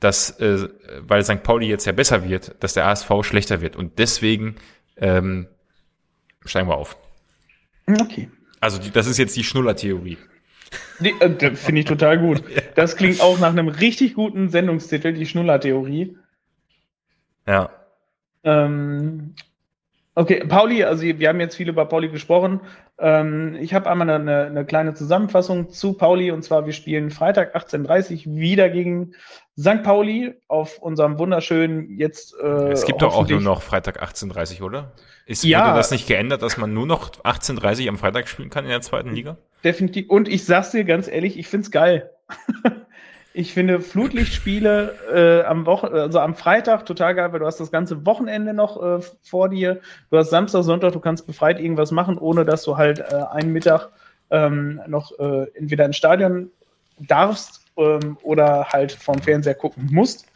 dass, 0.00 0.38
äh, 0.40 0.68
weil 1.00 1.24
St. 1.24 1.42
Pauli 1.42 1.66
jetzt 1.66 1.84
ja 1.84 1.92
besser 1.92 2.28
wird, 2.28 2.54
dass 2.60 2.74
der 2.74 2.86
HSV 2.86 3.10
schlechter 3.22 3.60
wird. 3.60 3.76
Und 3.76 3.98
deswegen 3.98 4.56
ähm, 4.96 5.48
steigen 6.44 6.68
wir 6.68 6.76
auf. 6.76 6.96
Okay. 7.86 8.30
Also 8.60 8.78
die, 8.78 8.90
das 8.90 9.06
ist 9.06 9.18
jetzt 9.18 9.36
die 9.36 9.44
Schnuller-Theorie. 9.44 10.18
Äh, 11.02 11.54
Finde 11.54 11.80
ich 11.80 11.86
total 11.86 12.18
gut. 12.18 12.42
Das 12.76 12.96
klingt 12.96 13.20
auch 13.20 13.38
nach 13.38 13.50
einem 13.50 13.68
richtig 13.68 14.14
guten 14.14 14.48
Sendungstitel, 14.48 15.12
die 15.12 15.26
Schnuller-Theorie. 15.26 16.16
Ja. 17.46 17.70
Ähm, 18.44 19.34
okay, 20.14 20.44
Pauli, 20.46 20.84
also 20.84 21.02
wir 21.02 21.28
haben 21.28 21.40
jetzt 21.40 21.56
viel 21.56 21.68
über 21.68 21.84
Pauli 21.84 22.08
gesprochen. 22.08 22.60
Ähm, 22.98 23.56
ich 23.60 23.74
habe 23.74 23.90
einmal 23.90 24.08
eine, 24.08 24.46
eine, 24.46 24.64
kleine 24.64 24.94
Zusammenfassung 24.94 25.70
zu 25.70 25.94
Pauli 25.94 26.30
und 26.30 26.42
zwar 26.42 26.64
wir 26.64 26.72
spielen 26.72 27.10
Freitag 27.10 27.56
18.30 27.56 28.28
Uhr 28.28 28.36
wieder 28.36 28.70
gegen 28.70 29.14
St. 29.58 29.82
Pauli 29.82 30.34
auf 30.48 30.78
unserem 30.78 31.18
wunderschönen 31.18 31.98
jetzt. 31.98 32.34
Äh, 32.40 32.70
es 32.70 32.86
gibt 32.86 33.02
doch 33.02 33.14
auch 33.14 33.28
nur 33.28 33.40
noch 33.40 33.62
Freitag 33.62 34.02
18.30 34.02 34.60
Uhr, 34.60 34.66
oder? 34.66 34.92
Ist, 35.26 35.44
ja, 35.44 35.66
wurde 35.66 35.76
das 35.76 35.90
nicht 35.90 36.08
geändert, 36.08 36.42
dass 36.42 36.56
man 36.56 36.72
nur 36.72 36.86
noch 36.86 37.12
18.30 37.22 37.84
Uhr 37.84 37.88
am 37.90 37.98
Freitag 37.98 38.28
spielen 38.28 38.50
kann 38.50 38.64
in 38.64 38.70
der 38.70 38.80
zweiten 38.80 39.14
Liga? 39.14 39.36
Definitiv. 39.62 40.08
Und 40.08 40.28
ich 40.28 40.44
sag's 40.44 40.70
dir 40.70 40.84
ganz 40.84 41.06
ehrlich, 41.08 41.38
ich 41.38 41.46
find's 41.46 41.70
geil. 41.70 42.10
Ich 43.32 43.54
finde 43.54 43.80
Flutlichtspiele 43.80 45.42
äh, 45.42 45.46
am 45.46 45.64
Wochen 45.64 45.86
also 45.86 46.18
am 46.18 46.34
Freitag 46.34 46.84
total 46.84 47.14
geil, 47.14 47.32
weil 47.32 47.38
du 47.38 47.46
hast 47.46 47.60
das 47.60 47.70
ganze 47.70 48.04
Wochenende 48.04 48.52
noch 48.52 48.82
äh, 48.82 49.00
vor 49.22 49.48
dir. 49.48 49.80
Du 50.10 50.18
hast 50.18 50.30
Samstag, 50.30 50.64
Sonntag, 50.64 50.92
du 50.92 51.00
kannst 51.00 51.28
befreit 51.28 51.60
irgendwas 51.60 51.92
machen, 51.92 52.18
ohne 52.18 52.44
dass 52.44 52.64
du 52.64 52.76
halt 52.76 52.98
äh, 52.98 53.22
einen 53.30 53.52
Mittag 53.52 53.90
ähm, 54.30 54.80
noch 54.88 55.16
äh, 55.20 55.46
entweder 55.54 55.84
ins 55.84 55.96
Stadion 55.96 56.50
darfst 56.98 57.60
ähm, 57.76 58.18
oder 58.22 58.66
halt 58.70 58.90
vom 58.90 59.20
Fernseher 59.20 59.54
gucken 59.54 59.88
musst. 59.92 60.26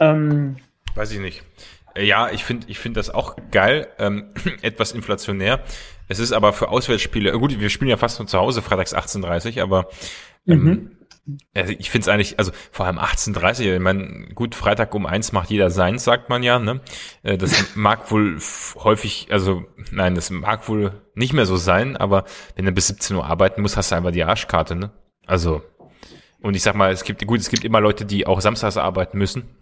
Ähm, 0.00 0.56
Weiß 0.96 1.12
ich 1.12 1.20
nicht. 1.20 1.44
Äh, 1.96 2.04
ja, 2.04 2.30
ich 2.30 2.44
finde 2.44 2.66
ich 2.68 2.78
finde 2.78 2.98
das 2.98 3.10
auch 3.10 3.36
geil, 3.50 3.88
ähm, 3.98 4.30
etwas 4.62 4.92
inflationär. 4.92 5.60
Es 6.08 6.18
ist 6.18 6.32
aber 6.32 6.52
für 6.52 6.68
Auswärtsspiele, 6.68 7.32
gut, 7.32 7.58
wir 7.58 7.70
spielen 7.70 7.90
ja 7.90 7.96
fast 7.96 8.18
nur 8.20 8.28
zu 8.28 8.38
Hause, 8.38 8.62
freitags 8.62 8.94
18.30 8.94 9.60
aber 9.60 9.88
ähm, 10.46 10.62
mhm. 10.62 10.90
Also 11.54 11.74
ich 11.76 11.90
finde 11.90 12.04
es 12.04 12.08
eigentlich, 12.08 12.38
also 12.38 12.52
vor 12.70 12.86
allem 12.86 13.00
18.30 13.00 13.74
ich 13.74 13.80
meine, 13.80 14.28
gut, 14.34 14.54
Freitag 14.54 14.94
um 14.94 15.06
eins 15.06 15.32
macht 15.32 15.50
jeder 15.50 15.70
seins, 15.70 16.04
sagt 16.04 16.28
man 16.28 16.44
ja, 16.44 16.60
ne? 16.60 16.80
Äh, 17.24 17.36
das 17.36 17.64
mag 17.74 18.12
wohl 18.12 18.38
häufig, 18.76 19.26
also 19.30 19.64
nein, 19.90 20.14
das 20.14 20.30
mag 20.30 20.68
wohl 20.68 21.02
nicht 21.14 21.32
mehr 21.32 21.46
so 21.46 21.56
sein, 21.56 21.96
aber 21.96 22.26
wenn 22.54 22.64
du 22.64 22.70
bis 22.70 22.86
17 22.86 23.16
Uhr 23.16 23.26
arbeiten 23.26 23.60
musst, 23.60 23.76
hast 23.76 23.90
du 23.90 23.96
einfach 23.96 24.12
die 24.12 24.22
Arschkarte, 24.22 24.76
ne? 24.76 24.92
Also, 25.26 25.62
und 26.40 26.54
ich 26.54 26.62
sag 26.62 26.76
mal, 26.76 26.92
es 26.92 27.02
gibt, 27.02 27.26
gut, 27.26 27.40
es 27.40 27.48
gibt 27.48 27.64
immer 27.64 27.80
Leute, 27.80 28.04
die 28.04 28.28
auch 28.28 28.40
samstags 28.40 28.76
arbeiten 28.76 29.18
müssen. 29.18 29.55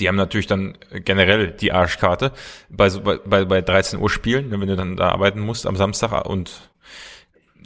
Die 0.00 0.08
haben 0.08 0.16
natürlich 0.16 0.46
dann 0.46 0.76
generell 1.04 1.50
die 1.50 1.72
Arschkarte 1.72 2.32
bei, 2.68 2.88
bei, 2.88 3.44
bei 3.44 3.60
13 3.60 4.00
Uhr 4.00 4.10
Spielen, 4.10 4.48
ne, 4.48 4.60
wenn 4.60 4.68
du 4.68 4.76
dann 4.76 4.96
da 4.96 5.08
arbeiten 5.10 5.40
musst 5.40 5.66
am 5.66 5.76
Samstag 5.76 6.26
und 6.26 6.70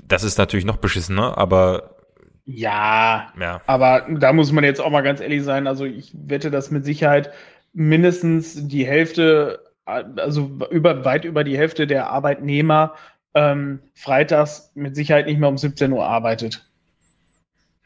das 0.05 0.25
ist 0.25 0.39
natürlich 0.39 0.67
noch 0.67 0.77
beschissener, 0.77 1.37
aber 1.39 1.97
ja, 2.45 3.33
ja, 3.41 3.61
aber 3.67 4.07
da 4.09 4.33
muss 4.33 4.53
man 4.53 4.63
jetzt 4.63 4.81
auch 4.81 4.91
mal 4.91 5.03
ganz 5.03 5.21
ehrlich 5.21 5.43
sein. 5.43 5.67
Also 5.67 5.85
ich 5.85 6.13
wette, 6.15 6.53
dass 6.53 6.71
mit 6.71 6.85
Sicherheit 6.85 7.33
mindestens 7.73 8.69
die 8.69 8.87
Hälfte, 8.87 9.65
also 9.85 10.51
über, 10.71 11.05
weit 11.05 11.25
über 11.25 11.43
die 11.43 11.59
Hälfte 11.59 11.89
der 11.89 12.09
Arbeitnehmer 12.09 12.95
ähm, 13.35 13.81
freitags 13.95 14.71
mit 14.75 14.95
Sicherheit 14.95 15.27
nicht 15.27 15.41
mehr 15.41 15.49
um 15.49 15.59
17 15.59 15.93
Uhr 15.93 16.07
arbeitet. 16.07 16.67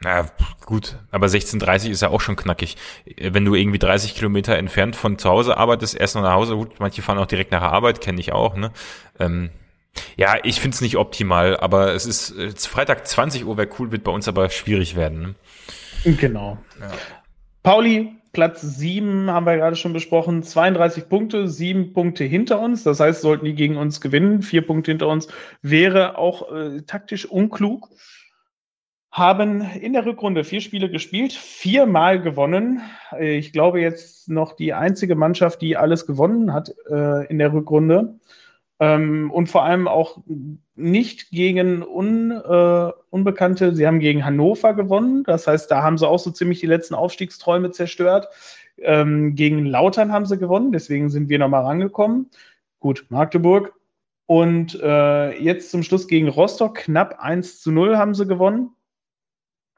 Na 0.02 0.26
gut, 0.64 0.96
aber 1.10 1.26
16.30 1.26 1.90
ist 1.90 2.00
ja 2.00 2.08
auch 2.08 2.22
schon 2.22 2.36
knackig. 2.36 2.76
Wenn 3.18 3.44
du 3.44 3.54
irgendwie 3.54 3.78
30 3.78 4.14
Kilometer 4.14 4.56
entfernt 4.56 4.96
von 4.96 5.18
zu 5.18 5.28
Hause 5.28 5.58
arbeitest, 5.58 5.94
erst 5.94 6.14
noch 6.14 6.22
nach 6.22 6.32
Hause, 6.32 6.56
gut, 6.56 6.80
manche 6.80 7.02
fahren 7.02 7.18
auch 7.18 7.26
direkt 7.26 7.52
nach 7.52 7.60
der 7.60 7.72
Arbeit, 7.72 8.00
kenne 8.00 8.20
ich 8.20 8.32
auch, 8.32 8.56
ne? 8.56 8.72
Ähm, 9.18 9.50
ja, 10.16 10.36
ich 10.42 10.60
find's 10.60 10.80
nicht 10.80 10.96
optimal, 10.96 11.56
aber 11.56 11.94
es 11.94 12.06
ist 12.06 12.34
jetzt 12.38 12.66
Freitag 12.66 13.06
20 13.06 13.44
Uhr 13.44 13.56
wäre 13.58 13.68
cool, 13.78 13.92
wird 13.92 14.04
bei 14.04 14.12
uns 14.12 14.28
aber 14.28 14.48
schwierig 14.48 14.96
werden. 14.96 15.34
Ne? 16.04 16.16
Genau. 16.16 16.58
Ja. 16.80 16.90
Pauli, 17.62 18.12
Platz 18.32 18.62
7 18.62 19.30
haben 19.30 19.44
wir 19.44 19.56
gerade 19.56 19.76
schon 19.76 19.92
besprochen, 19.92 20.42
32 20.42 21.08
Punkte, 21.08 21.48
7 21.48 21.92
Punkte 21.92 22.24
hinter 22.24 22.60
uns. 22.60 22.84
Das 22.84 23.00
heißt, 23.00 23.20
sollten 23.20 23.44
die 23.44 23.54
gegen 23.54 23.76
uns 23.76 24.00
gewinnen, 24.00 24.42
4 24.42 24.66
Punkte 24.66 24.92
hinter 24.92 25.08
uns, 25.08 25.28
wäre 25.62 26.16
auch 26.16 26.52
äh, 26.52 26.82
taktisch 26.82 27.26
unklug. 27.26 27.90
Haben 29.12 29.62
in 29.62 29.92
der 29.92 30.06
Rückrunde 30.06 30.44
vier 30.44 30.60
Spiele 30.60 30.88
gespielt, 30.88 31.32
viermal 31.32 32.22
gewonnen. 32.22 32.82
Äh, 33.12 33.36
ich 33.38 33.52
glaube 33.52 33.80
jetzt 33.80 34.28
noch 34.28 34.54
die 34.54 34.72
einzige 34.72 35.16
Mannschaft, 35.16 35.60
die 35.62 35.76
alles 35.76 36.06
gewonnen 36.06 36.52
hat 36.52 36.74
äh, 36.88 37.26
in 37.26 37.38
der 37.38 37.52
Rückrunde. 37.52 38.20
Ähm, 38.80 39.30
und 39.30 39.48
vor 39.48 39.64
allem 39.64 39.88
auch 39.88 40.18
nicht 40.74 41.30
gegen 41.30 41.82
un, 41.82 42.30
äh, 42.30 42.92
Unbekannte. 43.10 43.74
Sie 43.74 43.86
haben 43.86 44.00
gegen 44.00 44.24
Hannover 44.24 44.72
gewonnen. 44.74 45.22
Das 45.24 45.46
heißt, 45.46 45.70
da 45.70 45.82
haben 45.82 45.98
sie 45.98 46.08
auch 46.08 46.18
so 46.18 46.30
ziemlich 46.30 46.60
die 46.60 46.66
letzten 46.66 46.94
Aufstiegsträume 46.94 47.70
zerstört. 47.72 48.28
Ähm, 48.78 49.34
gegen 49.34 49.66
Lautern 49.66 50.12
haben 50.12 50.24
sie 50.24 50.38
gewonnen. 50.38 50.72
Deswegen 50.72 51.10
sind 51.10 51.28
wir 51.28 51.38
nochmal 51.38 51.64
rangekommen. 51.64 52.30
Gut, 52.78 53.04
Magdeburg. 53.10 53.74
Und 54.24 54.80
äh, 54.80 55.38
jetzt 55.38 55.70
zum 55.70 55.82
Schluss 55.82 56.08
gegen 56.08 56.28
Rostock. 56.28 56.76
Knapp 56.76 57.18
1 57.18 57.60
zu 57.60 57.72
0 57.72 57.98
haben 57.98 58.14
sie 58.14 58.26
gewonnen. 58.26 58.70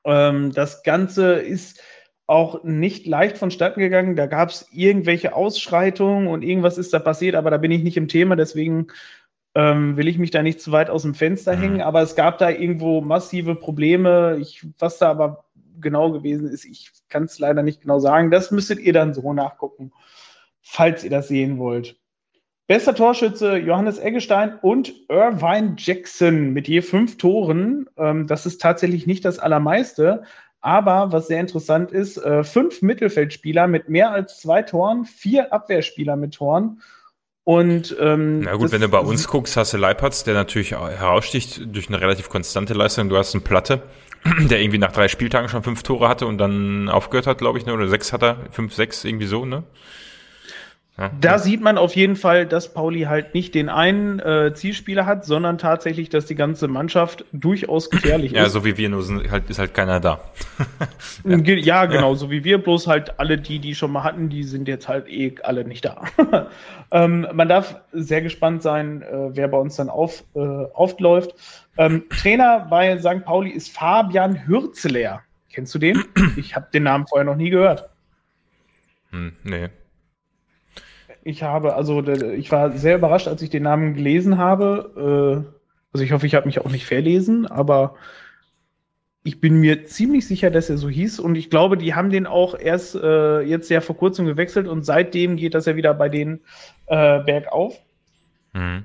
Ähm, 0.05 0.53
das 0.53 0.83
Ganze 0.83 1.35
ist 1.35 1.81
auch 2.27 2.65
nicht 2.65 3.07
leicht 3.07 3.37
vonstatten 3.37 3.81
gegangen. 3.81 4.16
Da 4.16 4.27
gab 4.27 4.51
es 4.51 4.69
irgendwelche 4.73 5.35
Ausschreitungen 5.35 6.29
und 6.29 6.43
irgendwas 6.43 6.79
ist 6.79 6.95
da 6.95 6.99
passiert, 6.99 7.35
aber 7.35 7.51
da 7.51 7.59
bin 7.59 7.70
ich 7.70 7.83
nicht 7.83 7.97
im 7.97 8.09
Thema, 8.09 8.37
deswegen 8.37 8.89
ähm, 9.55 9.97
will 9.97 10.09
ich 10.09 10.19
mich 10.19 10.31
da 10.31 10.43
nicht 10.43 10.61
zu 10.61 10.73
weit 10.73 10.89
aus 10.89 11.03
dem 11.03 11.15
Fenster 11.15 11.55
hängen. 11.55 11.77
Mhm. 11.77 11.81
Aber 11.83 12.01
es 12.01 12.15
gab 12.15 12.39
da 12.39 12.51
irgendwo 12.51 13.01
massive 13.01 13.55
Probleme. 13.55 14.39
Ich, 14.41 14.66
was 14.79 14.99
da 14.99 15.11
aber 15.11 15.45
genau 15.81 16.12
gewesen 16.12 16.49
ist, 16.49 16.65
ich 16.65 16.91
kann 17.09 17.24
es 17.24 17.39
leider 17.39 17.62
nicht 17.62 17.83
genau 17.83 17.99
sagen. 17.99 18.31
Das 18.31 18.51
müsstet 18.51 18.79
ihr 18.79 18.93
dann 18.93 19.15
so 19.15 19.33
nachgucken, 19.33 19.93
falls 20.62 21.05
ihr 21.05 21.11
das 21.11 21.29
sehen 21.29 21.59
wollt. 21.59 21.97
Bester 22.73 22.94
Torschütze 22.94 23.59
Johannes 23.59 23.99
Eggestein 23.99 24.59
und 24.62 24.94
Irvine 25.11 25.74
Jackson 25.77 26.55
mit 26.55 26.69
je 26.69 26.81
fünf 26.81 27.19
Toren. 27.19 27.85
Ähm, 27.99 28.27
das 28.27 28.47
ist 28.47 28.62
tatsächlich 28.62 29.07
nicht 29.07 29.27
das 29.27 29.39
Allermeiste, 29.39 30.23
aber 30.62 31.12
was 31.12 31.27
sehr 31.27 31.40
interessant 31.40 31.93
ist, 31.93 32.16
äh, 32.16 32.44
fünf 32.44 32.81
Mittelfeldspieler 32.81 33.66
mit 33.66 33.90
mehr 33.90 34.11
als 34.11 34.40
zwei 34.40 34.62
Toren, 34.62 35.05
vier 35.05 35.53
Abwehrspieler 35.53 36.16
mit 36.16 36.32
Toren. 36.32 36.81
Und 37.44 37.94
ähm, 38.01 38.40
na 38.40 38.55
gut, 38.55 38.73
wenn 38.73 38.81
du 38.81 38.89
bei 38.89 39.01
uns 39.01 39.28
guckst, 39.28 39.55
hast 39.59 39.74
du 39.74 39.77
Leipertz, 39.77 40.24
der 40.24 40.32
natürlich 40.32 40.70
heraussticht 40.70 41.61
durch 41.66 41.89
eine 41.89 42.01
relativ 42.01 42.31
konstante 42.31 42.73
Leistung. 42.73 43.11
Du 43.11 43.19
hast 43.19 43.35
einen 43.35 43.44
Platte, 43.44 43.82
der 44.49 44.62
irgendwie 44.62 44.78
nach 44.78 44.93
drei 44.93 45.09
Spieltagen 45.09 45.51
schon 45.51 45.62
fünf 45.62 45.82
Tore 45.82 46.09
hatte 46.09 46.24
und 46.27 46.39
dann 46.39 46.89
aufgehört 46.89 47.27
hat, 47.27 47.36
glaube 47.36 47.59
ich, 47.59 47.66
ne? 47.66 47.74
oder 47.74 47.89
sechs 47.89 48.15
hat 48.15 48.23
er, 48.23 48.39
fünf, 48.51 48.73
sechs 48.73 49.05
irgendwie 49.05 49.27
so, 49.27 49.44
ne? 49.44 49.62
Da 51.20 51.39
sieht 51.39 51.62
man 51.62 51.78
auf 51.78 51.97
jeden 51.97 52.16
Fall, 52.16 52.44
dass 52.44 52.74
Pauli 52.74 53.02
halt 53.02 53.32
nicht 53.32 53.55
den 53.55 53.70
einen 53.70 54.20
äh, 54.20 54.52
Zielspieler 54.55 55.06
hat, 55.06 55.24
sondern 55.24 55.56
tatsächlich, 55.56 56.10
dass 56.10 56.27
die 56.27 56.35
ganze 56.35 56.69
Mannschaft 56.69 57.24
durchaus 57.32 57.89
gefährlich 57.89 58.32
ja, 58.32 58.43
ist. 58.43 58.48
Ja, 58.48 58.60
so 58.60 58.64
wie 58.66 58.77
wir, 58.77 58.90
nur 58.90 59.02
sind, 59.02 59.31
halt, 59.31 59.48
ist 59.48 59.59
halt 59.59 59.73
keiner 59.73 60.01
da. 60.01 60.20
ja. 61.24 61.39
ja. 61.39 61.86
genau, 61.86 62.14
so 62.14 62.31
wie 62.31 62.44
wir, 62.44 62.62
bloß 62.62 62.89
halt 62.89 63.19
alle 63.19 63.39
die, 63.39 63.59
die 63.59 63.74
schon 63.74 63.90
mal 63.90 64.05
hatten, 64.05 64.28
die 64.28 64.44
sind 64.44 64.69
jetzt 64.69 64.86
halt 64.86 65.09
eh 65.09 65.35
alle 65.43 65.64
nicht 65.64 65.82
da. 65.86 66.05
ähm, 66.90 67.27
man 67.32 67.48
darf 67.48 67.81
sehr 67.93 68.20
gespannt 68.20 68.62
sein, 68.62 69.01
äh, 69.01 69.35
wer 69.35 69.48
bei 69.48 69.59
uns 69.59 69.77
dann 69.77 69.89
auf, 69.89 70.23
äh, 70.35 70.40
aufläuft. 70.40 71.35
Ähm, 71.78 72.05
Trainer 72.10 72.66
bei 72.69 72.98
St. 72.98 73.24
Pauli 73.24 73.51
ist 73.51 73.74
Fabian 73.74 74.47
Hürzeler. 74.47 75.23
Kennst 75.51 75.74
du 75.74 75.78
den? 75.78 76.05
ich 76.36 76.55
habe 76.55 76.66
den 76.73 76.82
Namen 76.82 77.06
vorher 77.06 77.24
noch 77.24 77.36
nie 77.36 77.48
gehört. 77.48 77.89
Hm, 79.10 79.32
nee. 79.43 79.70
Ich 81.24 81.43
habe, 81.43 81.74
also 81.74 82.03
ich 82.07 82.51
war 82.51 82.73
sehr 82.73 82.97
überrascht, 82.97 83.28
als 83.28 83.43
ich 83.43 83.51
den 83.51 83.62
Namen 83.62 83.94
gelesen 83.94 84.39
habe. 84.39 85.44
Äh, 85.44 85.59
also 85.93 86.05
ich 86.05 86.12
hoffe, 86.12 86.27
ich 86.27 86.35
habe 86.35 86.47
mich 86.47 86.61
auch 86.61 86.70
nicht 86.70 86.86
verlesen, 86.86 87.47
aber 87.47 87.94
ich 89.24 89.40
bin 89.40 89.61
mir 89.61 89.85
ziemlich 89.86 90.27
sicher, 90.27 90.51
dass 90.51 90.69
er 90.69 90.78
so 90.78 90.89
hieß 90.89 91.20
und 91.20 91.36
ich 91.36 91.49
glaube, 91.49 91.77
die 91.77 91.94
haben 91.94 92.11
den 92.11 92.27
auch 92.27 92.59
erst 92.59 92.97
äh, 92.97 93.40
jetzt 93.43 93.69
sehr 93.69 93.82
vor 93.82 93.97
kurzem 93.97 94.27
gewechselt 94.27 94.66
und 94.66 94.85
seitdem 94.85 95.36
geht 95.36 95.55
das 95.55 95.66
ja 95.66 95.77
wieder 95.77 95.94
bei 95.94 96.09
denen 96.09 96.40
äh, 96.86 97.20
bergauf. 97.20 97.78
Mhm. 98.53 98.85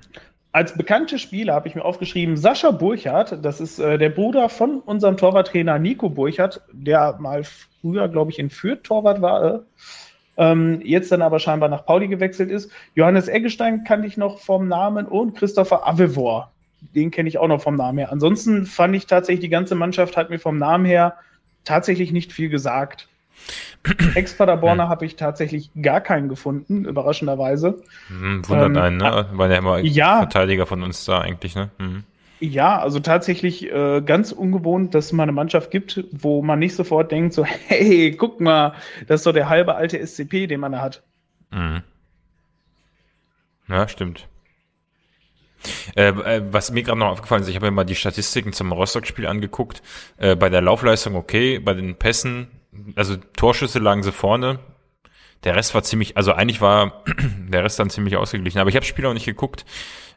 Als 0.51 0.77
bekannte 0.77 1.17
Spieler 1.19 1.53
habe 1.53 1.67
ich 1.67 1.75
mir 1.75 1.85
aufgeschrieben 1.85 2.37
Sascha 2.37 2.71
Burchardt, 2.71 3.43
das 3.43 3.59
ist 3.59 3.79
äh, 3.79 3.97
der 3.97 4.09
Bruder 4.09 4.49
von 4.49 4.79
unserem 4.79 5.17
Torwarttrainer 5.17 5.79
Nico 5.79 6.09
Burchardt, 6.09 6.61
der 6.71 7.17
mal 7.19 7.43
früher, 7.43 8.07
glaube 8.07 8.31
ich, 8.31 8.39
in 8.39 8.49
Fürth 8.49 8.83
Torwart 8.83 9.21
war. 9.21 9.63
Äh 10.37 10.47
ähm, 10.47 10.81
jetzt 10.83 11.11
dann 11.11 11.21
aber 11.21 11.39
scheinbar 11.39 11.69
nach 11.69 11.85
Pauli 11.85 12.07
gewechselt 12.07 12.49
ist. 12.49 12.71
Johannes 12.95 13.27
Eggestein 13.27 13.83
kannte 13.83 14.07
ich 14.07 14.17
noch 14.17 14.39
vom 14.39 14.67
Namen 14.67 15.05
und 15.05 15.35
Christopher 15.35 15.87
Avevor. 15.87 16.51
Den 16.95 17.11
kenne 17.11 17.27
ich 17.27 17.37
auch 17.37 17.47
noch 17.47 17.61
vom 17.61 17.75
Namen 17.75 17.97
her. 17.97 18.11
Ansonsten 18.11 18.65
fand 18.65 18.95
ich 18.95 19.07
tatsächlich, 19.07 19.41
die 19.41 19.49
ganze 19.49 19.75
Mannschaft 19.75 20.15
hat 20.15 20.29
mir 20.29 20.39
vom 20.39 20.57
Namen 20.57 20.85
her 20.85 21.15
tatsächlich 21.63 22.11
nicht 22.11 22.31
viel 22.31 22.49
gesagt. 22.49 23.07
Ex-Paderborner 24.15 24.89
habe 24.89 25.05
ich 25.05 25.15
tatsächlich 25.15 25.71
gar 25.81 26.01
keinen 26.01 26.29
gefunden, 26.29 26.85
überraschenderweise. 26.85 27.81
Hm, 28.07 28.47
wundert 28.47 28.69
ähm, 28.69 28.77
einen, 28.77 28.97
ne? 28.97 29.25
Waren 29.31 29.51
ja 29.51 29.57
immer 29.57 29.79
ja, 29.79 30.19
Verteidiger 30.19 30.65
von 30.65 30.83
uns 30.83 31.05
da 31.05 31.19
eigentlich, 31.19 31.55
ne? 31.55 31.69
Hm. 31.79 32.03
Ja, 32.39 32.79
also 32.79 32.99
tatsächlich 32.99 33.71
äh, 33.71 34.01
ganz 34.01 34.31
ungewohnt, 34.31 34.93
dass 34.93 35.05
es 35.05 35.11
mal 35.11 35.23
eine 35.23 35.31
Mannschaft 35.31 35.71
gibt, 35.71 36.03
wo 36.11 36.43
man 36.43 36.59
nicht 36.59 36.75
sofort 36.75 37.11
denkt, 37.11 37.33
so, 37.33 37.43
hey, 37.67 38.11
guck 38.11 38.39
mal, 38.39 38.73
das 39.07 39.21
ist 39.21 39.25
doch 39.25 39.33
der 39.33 39.49
halbe 39.49 39.75
alte 39.75 40.05
SCP, 40.05 40.47
den 40.47 40.59
man 40.59 40.73
da 40.73 40.81
hat. 40.81 41.03
Mhm. 41.51 41.81
Ja, 43.67 43.87
stimmt. 43.87 44.27
Äh, 45.95 46.09
äh, 46.09 46.43
was 46.51 46.71
mir 46.71 46.83
gerade 46.83 46.99
noch 46.99 47.07
aufgefallen 47.07 47.41
ist, 47.41 47.49
ich 47.49 47.55
habe 47.55 47.65
mir 47.65 47.71
mal 47.71 47.83
die 47.83 47.95
Statistiken 47.95 48.53
zum 48.53 48.71
Rostock-Spiel 48.71 49.25
angeguckt. 49.25 49.81
Äh, 50.17 50.35
bei 50.35 50.49
der 50.49 50.61
Laufleistung 50.61 51.15
okay, 51.15 51.59
bei 51.59 51.73
den 51.73 51.95
Pässen, 51.95 52.47
also 52.95 53.15
Torschüsse 53.15 53.79
lagen 53.79 54.03
sie 54.03 54.11
vorne. 54.11 54.59
Der 55.43 55.55
Rest 55.55 55.73
war 55.73 55.83
ziemlich, 55.83 56.17
also 56.17 56.33
eigentlich 56.33 56.61
war 56.61 57.03
der 57.47 57.63
Rest 57.63 57.79
dann 57.79 57.89
ziemlich 57.89 58.15
ausgeglichen. 58.15 58.59
Aber 58.59 58.69
ich 58.69 58.75
habe 58.75 58.83
das 58.83 58.89
Spiel 58.89 59.05
auch 59.05 59.13
nicht 59.13 59.25
geguckt. 59.25 59.65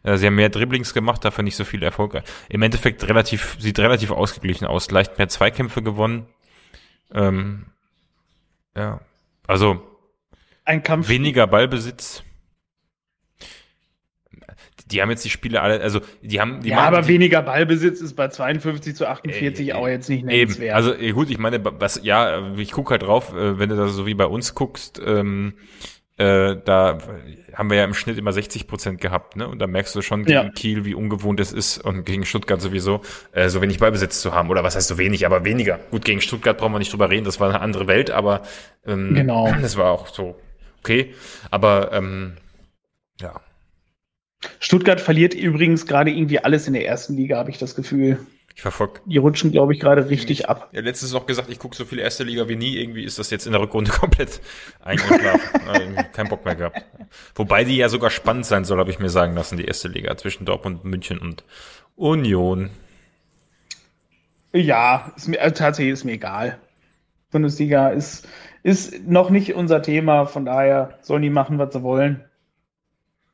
Äh, 0.03 0.17
sie 0.17 0.27
haben 0.27 0.35
mehr 0.35 0.49
Dribblings 0.49 0.95
gemacht, 0.95 1.25
dafür 1.25 1.45
nicht 1.45 1.57
so 1.57 1.65
viel 1.65 1.83
Erfolg. 1.83 2.23
Im 2.49 2.63
Endeffekt 2.63 3.07
relativ, 3.09 3.57
sieht 3.59 3.79
relativ 3.79 4.11
ausgeglichen 4.11 4.67
aus. 4.67 4.91
Leicht 4.91 5.19
mehr 5.19 5.29
Zweikämpfe 5.29 5.83
gewonnen. 5.83 6.27
Ähm, 7.13 7.67
ja, 8.77 9.01
also 9.47 9.83
ein 10.65 10.83
Kampf. 10.83 11.09
Weniger 11.09 11.47
Ballbesitz 11.47 12.23
die 14.91 15.01
haben 15.03 15.11
jetzt 15.11 15.25
die 15.25 15.31
Spiele 15.31 15.61
alle, 15.61 15.81
also 15.81 16.01
die 16.23 16.41
haben. 16.41 16.63
Die 16.63 16.71
ja, 16.71 16.79
aber 16.79 17.03
die, 17.03 17.09
weniger 17.09 17.43
Ballbesitz 17.43 18.01
ist 18.01 18.15
bei 18.15 18.29
52 18.29 18.95
zu 18.97 19.09
48 19.09 19.69
äh, 19.69 19.73
auch 19.73 19.87
jetzt 19.87 20.09
nicht 20.09 20.25
nennenswert. 20.25 20.69
Eben. 20.69 20.75
Also 20.75 20.95
gut, 21.15 21.31
ich 21.31 21.39
meine, 21.39 21.61
was, 21.63 22.01
ja, 22.03 22.55
ich 22.57 22.73
gucke 22.73 22.91
halt 22.91 23.03
drauf, 23.03 23.35
äh, 23.35 23.59
wenn 23.59 23.69
du 23.69 23.77
da 23.77 23.89
so 23.89 24.07
wie 24.07 24.15
bei 24.15 24.27
uns 24.27 24.55
guckst, 24.55 25.01
ähm, 25.05 25.55
äh, 26.21 26.61
da 26.67 26.99
haben 27.55 27.71
wir 27.71 27.79
ja 27.79 27.85
im 27.85 27.95
Schnitt 27.95 28.19
immer 28.19 28.33
60 28.33 28.67
Prozent 28.67 29.01
gehabt, 29.01 29.37
ne? 29.37 29.49
Und 29.49 29.59
da 29.59 29.67
merkst 29.67 29.95
du 29.95 30.03
schon 30.03 30.25
gegen 30.25 30.35
ja. 30.35 30.51
Kiel, 30.51 30.85
wie 30.85 30.95
ungewohnt 30.95 31.41
es 31.41 31.51
ist 31.51 31.79
und 31.79 32.05
gegen 32.05 32.27
Stuttgart 32.27 32.61
sowieso, 32.61 33.01
äh, 33.33 33.49
so 33.49 33.63
wenig 33.63 33.79
Ballbesitz 33.79 34.21
zu 34.21 34.35
haben. 34.35 34.51
Oder 34.51 34.63
was 34.63 34.77
heißt 34.77 34.89
so 34.89 34.99
wenig, 34.99 35.25
aber 35.25 35.47
weniger. 35.47 35.81
Gut, 35.91 36.05
gegen 36.05 36.21
Stuttgart 36.21 36.59
brauchen 36.59 36.75
wir 36.75 36.79
nicht 36.79 36.93
drüber 36.93 37.09
reden, 37.09 37.25
das 37.25 37.41
war 37.41 37.49
eine 37.49 37.63
andere 37.63 37.87
Welt, 37.87 38.11
aber 38.11 38.43
ähm, 38.87 39.15
genau. 39.15 39.51
das 39.63 39.79
war 39.79 39.91
auch 39.91 40.09
so 40.09 40.37
okay. 40.81 41.15
Aber 41.51 41.91
ähm, 41.93 42.35
ja, 43.19 43.41
Stuttgart 44.59 45.01
verliert 45.01 45.33
übrigens 45.33 45.87
gerade 45.87 46.11
irgendwie 46.11 46.41
alles 46.41 46.67
in 46.67 46.75
der 46.75 46.87
ersten 46.87 47.17
Liga, 47.17 47.39
habe 47.39 47.51
ich 47.51 47.57
das 47.57 47.75
Gefühl. 47.75 48.19
Ich 48.61 48.63
verfolge. 48.63 49.01
Die 49.07 49.17
rutschen, 49.17 49.53
glaube 49.53 49.73
ich, 49.73 49.81
gerade 49.81 50.11
richtig 50.11 50.51
ab. 50.51 50.69
Ja, 50.73 50.83
letztes 50.83 51.15
noch 51.15 51.25
gesagt, 51.25 51.49
ich 51.49 51.59
gucke 51.59 51.75
so 51.75 51.87
viel 51.87 51.99
erste 51.99 52.25
Liga 52.25 52.47
wie 52.47 52.57
nie. 52.57 52.77
Irgendwie 52.77 53.05
ist 53.05 53.19
das 53.19 53.31
jetzt 53.31 53.47
in 53.47 53.53
der 53.53 53.63
Rückrunde 53.63 53.91
komplett 54.01 54.43
eingeschlafen. 54.85 55.97
Kein 56.13 56.29
Bock 56.29 56.45
mehr 56.45 56.57
gehabt. 56.57 56.85
Wobei 57.35 57.65
die 57.65 57.79
ja 57.79 57.89
sogar 57.89 58.11
spannend 58.11 58.45
sein 58.45 58.67
soll, 58.67 58.79
habe 58.79 58.91
ich 58.91 58.99
mir 58.99 59.09
sagen 59.09 59.35
lassen, 59.35 59.57
die 59.57 59.65
erste 59.65 59.89
Liga 59.89 60.15
zwischen 60.19 60.45
Dortmund, 60.45 60.85
München 60.85 61.19
und 61.19 61.43
Union. 61.97 62.69
Ja, 64.53 65.11
ist 65.17 65.29
mir, 65.29 65.41
also 65.41 65.55
tatsächlich 65.55 65.95
ist 65.95 66.05
mir 66.05 66.13
egal. 66.13 66.59
Bundesliga 67.31 67.89
ist, 67.89 68.29
ist 68.63 69.09
noch 69.09 69.31
nicht 69.31 69.55
unser 69.55 69.81
Thema, 69.81 70.27
von 70.27 70.45
daher 70.45 70.99
sollen 71.01 71.23
die 71.23 71.31
machen, 71.31 71.59
was 71.59 71.73
sie 71.73 71.83
wollen 71.83 72.27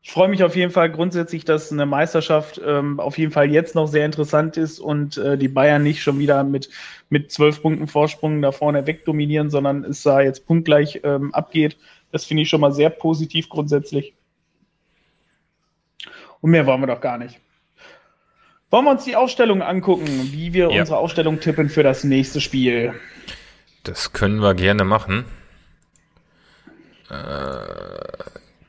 ich 0.07 0.13
freue 0.13 0.29
mich 0.29 0.45
auf 0.45 0.55
jeden 0.55 0.71
Fall 0.71 0.89
grundsätzlich, 0.89 1.45
dass 1.45 1.73
eine 1.73 1.85
Meisterschaft 1.85 2.61
ähm, 2.65 3.01
auf 3.01 3.19
jeden 3.19 3.33
Fall 3.33 3.51
jetzt 3.51 3.75
noch 3.75 3.89
sehr 3.89 4.07
interessant 4.07 4.57
ist 4.57 4.79
und 4.79 5.19
äh, 5.19 5.37
die 5.37 5.49
Bayern 5.49 5.83
nicht 5.83 6.01
schon 6.01 6.21
wieder 6.21 6.45
mit 6.45 6.71
mit 7.11 7.33
zwölf 7.33 7.61
Punkten 7.61 7.89
Vorsprung 7.89 8.41
da 8.41 8.53
vorne 8.53 8.87
wegdominieren, 8.87 9.51
sondern 9.51 9.83
es 9.83 10.05
da 10.05 10.21
jetzt 10.21 10.47
punktgleich 10.47 11.01
ähm, 11.03 11.35
abgeht. 11.35 11.77
Das 12.13 12.25
finde 12.25 12.45
ich 12.45 12.49
schon 12.49 12.61
mal 12.61 12.71
sehr 12.71 12.89
positiv 12.89 13.49
grundsätzlich. 13.49 14.15
Und 16.41 16.53
mehr 16.53 16.67
wollen 16.67 16.83
wir 16.83 16.87
doch 16.87 17.01
gar 17.01 17.19
nicht. 17.19 17.41
Wollen 18.71 18.85
wir 18.85 18.93
uns 18.93 19.03
die 19.03 19.17
Aufstellung 19.17 19.61
angucken, 19.61 20.07
wie 20.07 20.53
wir 20.53 20.71
ja. 20.71 20.83
unsere 20.83 20.99
Aufstellung 20.99 21.41
tippen 21.41 21.69
für 21.69 21.83
das 21.83 22.05
nächste 22.05 22.41
Spiel? 22.41 22.95
Das 23.83 24.13
können 24.13 24.39
wir 24.39 24.55
gerne 24.55 24.85
machen. 24.85 25.25
Äh, 27.11 27.17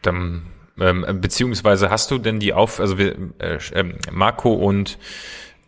dann 0.02 0.42
ähm, 0.80 1.06
beziehungsweise 1.22 1.90
hast 1.90 2.12
du 2.12 2.18
denn 2.18 2.40
die 2.40 2.54
auf, 2.54 2.80
also 2.80 2.98
wir, 2.98 3.16
äh, 3.40 3.58
ähm, 3.74 3.96
Marco 4.12 4.54
und 4.54 4.98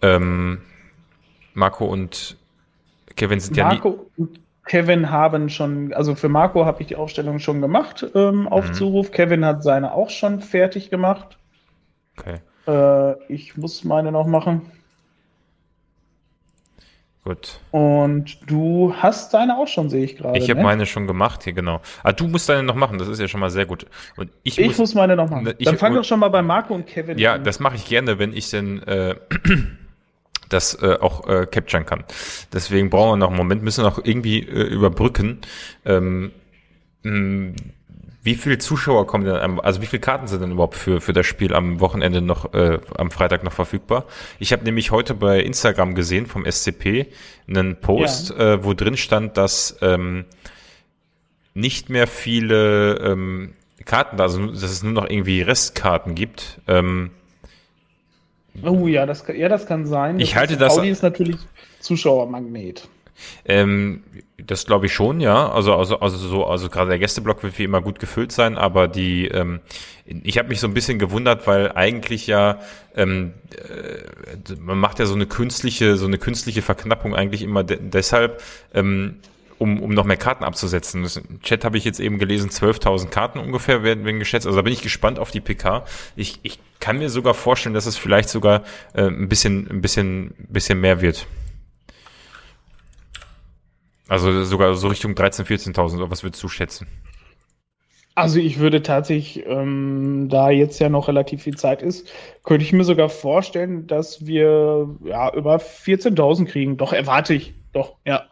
ähm, 0.02 0.62
Marco 1.54 1.86
und 1.86 2.38
Kevin 3.16 3.40
sind 3.40 3.58
Marco 3.58 3.90
ja 3.90 3.96
nie. 3.96 4.24
Und 4.24 4.40
Kevin 4.66 5.10
haben 5.10 5.50
schon, 5.50 5.94
also 5.94 6.14
für 6.16 6.30
Marco 6.30 6.66
habe 6.66 6.82
ich 6.82 6.88
die 6.88 6.96
Aufstellung 6.96 7.40
schon 7.40 7.60
gemacht 7.60 8.06
ähm, 8.14 8.48
auf 8.48 8.70
mhm. 8.70 8.74
Zuruf. 8.74 9.12
Kevin 9.12 9.44
hat 9.44 9.64
seine 9.64 9.94
auch 9.94 10.12
schon 10.12 10.42
fertig 10.42 10.90
gemacht. 10.92 11.38
Okay. 12.18 12.40
Äh, 12.68 13.16
ich 13.34 13.58
muss 13.58 13.84
meine 13.84 14.12
noch 14.12 14.28
machen. 14.28 14.62
Gut. 17.26 17.60
Und 17.72 18.40
du 18.50 18.94
hast 18.98 19.34
deine 19.34 19.58
auch 19.58 19.68
schon, 19.68 19.90
sehe 19.90 20.06
ich 20.06 20.16
gerade. 20.16 20.38
Ich 20.40 20.50
habe 20.50 20.60
ne? 20.60 20.64
meine 20.64 20.86
schon 20.86 21.06
gemacht, 21.06 21.44
hier 21.44 21.54
genau. 21.54 21.82
Ah, 22.02 22.14
du 22.14 22.28
musst 22.28 22.48
deine 22.48 22.64
noch 22.64 22.76
machen, 22.76 22.98
das 22.98 23.08
ist 23.08 23.20
ja 23.20 23.28
schon 23.28 23.42
mal 23.42 23.50
sehr 23.50 23.66
gut. 23.66 23.86
Und 24.16 24.32
ich, 24.44 24.58
ich 24.58 24.68
muss, 24.68 24.78
muss 24.78 24.96
meine 24.96 25.16
noch 25.16 25.30
machen. 25.30 25.54
Ich, 25.58 25.66
Dann 25.66 25.78
fang 25.78 25.94
doch 25.94 26.06
schon 26.06 26.20
mal 26.20 26.30
bei 26.30 26.42
Marco 26.42 26.74
und 26.74 26.88
Kevin 26.88 27.18
ja, 27.18 27.34
an. 27.34 27.40
Ja, 27.40 27.44
das 27.44 27.60
mache 27.60 27.76
ich 27.76 27.86
gerne, 27.86 28.20
wenn 28.20 28.34
ich 28.34 28.50
denn 28.50 28.82
äh, 28.84 29.16
das 30.50 30.82
äh, 30.82 30.98
auch 31.00 31.28
äh, 31.28 31.46
capturen 31.46 31.86
kann. 31.86 32.06
Deswegen 32.54 32.90
brauchen 32.90 33.12
wir 33.12 33.18
noch 33.18 33.28
einen 33.28 33.38
Moment, 33.38 33.64
müssen 33.64 33.84
wir 33.84 33.90
noch 33.90 34.04
irgendwie 34.04 34.40
äh, 34.40 34.64
überbrücken. 34.64 35.40
Ähm, 35.86 36.32
mh, 37.04 37.54
wie 38.22 38.36
viele 38.36 38.58
Zuschauer 38.58 39.08
kommen 39.08 39.26
denn, 39.26 39.60
also 39.60 39.82
wie 39.82 39.86
viele 39.86 40.02
Karten 40.02 40.28
sind 40.28 40.42
denn 40.42 40.52
überhaupt 40.52 40.76
für, 40.76 41.00
für 41.00 41.14
das 41.14 41.26
Spiel 41.26 41.54
am 41.54 41.80
Wochenende 41.80 42.22
noch, 42.22 42.54
äh, 42.54 42.80
am 42.98 43.12
Freitag 43.12 43.44
noch 43.44 43.54
verfügbar? 43.54 44.06
Ich 44.40 44.52
habe 44.52 44.64
nämlich 44.66 44.92
heute 44.92 45.14
bei 45.14 45.40
Instagram 45.40 45.96
gesehen 45.96 46.26
vom 46.26 46.46
SCP 46.46 47.08
einen 47.48 47.78
Post, 47.78 48.32
ja. 48.32 48.54
äh, 48.54 48.64
wo 48.64 48.74
drin 48.74 48.98
stand, 48.98 49.38
dass 49.38 49.78
ähm, 49.82 50.26
nicht 51.54 51.90
mehr 51.90 52.08
viele 52.08 52.98
ähm, 52.98 53.54
Karten, 53.86 54.20
also 54.20 54.48
dass 54.48 54.64
es 54.64 54.84
nur 54.84 54.94
noch 54.94 55.10
irgendwie 55.10 55.42
Restkarten 55.42 56.14
gibt. 56.14 56.60
Ähm, 56.68 57.12
oh 58.64 58.88
ja, 58.88 59.06
das, 59.06 59.24
ja, 59.34 59.48
das 59.48 59.66
kann 59.66 59.86
sein. 59.86 60.20
Ich 60.20 60.32
das 60.32 60.40
halte 60.40 60.58
das. 60.58 60.78
Audi 60.78 60.90
ist 60.90 61.04
natürlich 61.04 61.38
Zuschauermagnet. 61.80 62.88
Ähm, 63.46 64.04
das 64.38 64.66
glaube 64.66 64.88
ich 64.88 64.94
schon, 64.94 65.20
ja. 65.20 65.52
Also, 65.52 65.76
also, 65.76 66.00
also 66.00 66.18
so, 66.18 66.46
also 66.46 66.70
gerade 66.70 66.90
der 66.90 67.00
Gästeblock 67.00 67.44
wird 67.44 67.58
wie 67.60 67.64
immer 67.64 67.82
gut 67.82 68.00
gefüllt 68.00 68.32
sein, 68.32 68.58
aber 68.58 68.88
die, 68.88 69.28
ähm, 69.28 69.60
ich 70.06 70.38
habe 70.38 70.50
mich 70.50 70.60
so 70.60 70.68
ein 70.68 70.74
bisschen 70.74 71.00
gewundert, 71.00 71.48
weil 71.48 71.72
eigentlich 71.74 72.28
ja, 72.28 72.60
ähm, 72.96 73.34
äh, 73.56 74.56
man 74.60 74.78
macht 74.78 75.00
ja 75.00 75.06
so 75.06 75.16
eine 75.16 75.26
künstliche, 75.26 75.98
so 75.98 76.06
eine 76.06 76.18
künstliche 76.18 76.62
Verknappung 76.62 77.16
eigentlich 77.16 77.42
immer 77.42 77.64
de 77.64 77.80
deshalb, 77.82 78.42
ähm, 78.74 79.16
um, 79.60 79.82
um 79.82 79.94
noch 79.94 80.06
mehr 80.06 80.18
Karten 80.18 80.44
abzusetzen. 80.44 81.04
Das, 81.04 81.18
Im 81.18 81.42
Chat 81.42 81.66
habe 81.66 81.78
ich 81.78 81.84
jetzt 81.84 82.00
eben 82.00 82.18
gelesen, 82.18 82.50
12.000 82.50 83.10
Karten 83.10 83.40
ungefähr 83.40 83.84
werden, 83.84 84.06
werden 84.06 84.20
geschätzt. 84.20 84.48
Also 84.48 84.58
da 84.58 84.62
bin 84.64 84.74
ich 84.74 84.82
gespannt 84.82 85.20
auf 85.20 85.32
die 85.32 85.42
PK. 85.42 85.86
Ich, 86.16 86.40
ich 86.44 86.60
kann 86.80 86.98
mir 86.98 87.10
sogar 87.10 87.34
vorstellen, 87.34 87.76
dass 87.76 87.86
es 87.86 87.98
vielleicht 87.98 88.30
sogar 88.30 88.64
äh, 88.94 89.04
ein 89.04 89.28
bisschen, 89.28 89.70
ein 89.70 89.82
bisschen, 89.82 90.34
bisschen 90.48 90.80
mehr 90.80 91.02
wird. 91.02 91.28
Also 94.10 94.44
sogar 94.44 94.74
so 94.74 94.88
Richtung 94.88 95.14
13.000, 95.14 95.74
14.000, 95.74 95.98
oder 95.98 96.12
was 96.12 96.24
würdest 96.24 96.44
du 96.44 96.50
schätzen? 96.50 96.88
Also 98.16 98.40
ich 98.40 98.60
würde 98.60 98.82
tatsächlich, 98.82 99.46
ähm, 99.46 100.28
da 100.30 100.50
jetzt 100.50 100.80
ja 100.80 100.90
noch 100.90 101.08
relativ 101.08 101.44
viel 101.44 101.56
Zeit 101.56 101.82
ist, 101.82 102.12
könnte 102.44 102.66
ich 102.66 102.74
mir 102.74 102.84
sogar 102.84 103.08
vorstellen, 103.08 103.88
dass 103.88 104.26
wir 104.26 104.90
ja 105.06 105.34
über 105.34 105.56
14.000 105.58 106.46
kriegen. 106.46 106.76
Doch 106.76 106.92
erwarte 106.92 107.34
ich, 107.34 107.54
doch, 107.72 107.96
ja. 108.04 108.26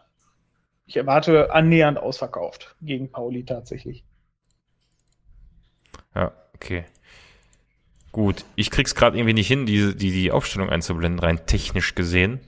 Ich 0.84 0.96
erwarte 0.96 1.54
annähernd 1.54 1.98
ausverkauft 1.98 2.76
gegen 2.82 3.10
Pauli 3.10 3.44
tatsächlich. 3.44 4.04
Ja, 6.14 6.32
okay. 6.54 6.84
Gut, 8.10 8.44
ich 8.56 8.70
krieg's 8.70 8.94
gerade 8.94 9.16
irgendwie 9.16 9.34
nicht 9.34 9.48
hin, 9.48 9.64
die, 9.64 9.94
die, 9.94 10.10
die 10.10 10.32
Aufstellung 10.32 10.70
einzublenden, 10.70 11.20
rein 11.20 11.46
technisch 11.46 11.94
gesehen. 11.94 12.40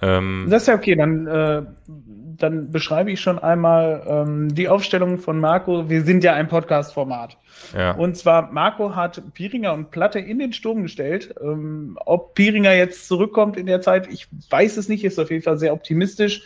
Ähm, 0.00 0.46
das 0.48 0.62
ist 0.62 0.68
ja 0.68 0.74
okay, 0.74 0.94
dann, 0.94 1.26
äh, 1.26 1.62
dann 1.86 2.70
beschreibe 2.70 3.10
ich 3.10 3.20
schon 3.20 3.38
einmal 3.38 4.04
ähm, 4.06 4.54
die 4.54 4.68
Aufstellung 4.68 5.18
von 5.18 5.40
Marco. 5.40 5.88
Wir 5.88 6.02
sind 6.02 6.22
ja 6.22 6.34
ein 6.34 6.48
Podcast-Format. 6.48 7.36
Ja. 7.76 7.92
Und 7.92 8.16
zwar, 8.16 8.52
Marco 8.52 8.94
hat 8.94 9.20
Piringer 9.34 9.72
und 9.72 9.90
Platte 9.90 10.20
in 10.20 10.38
den 10.38 10.52
Sturm 10.52 10.82
gestellt. 10.82 11.34
Ähm, 11.42 11.98
ob 12.06 12.34
Piringer 12.34 12.74
jetzt 12.74 13.08
zurückkommt 13.08 13.56
in 13.56 13.66
der 13.66 13.80
Zeit, 13.80 14.06
ich 14.12 14.28
weiß 14.50 14.76
es 14.76 14.88
nicht, 14.88 15.04
ist 15.04 15.18
auf 15.18 15.30
jeden 15.30 15.42
Fall 15.42 15.58
sehr 15.58 15.72
optimistisch. 15.72 16.42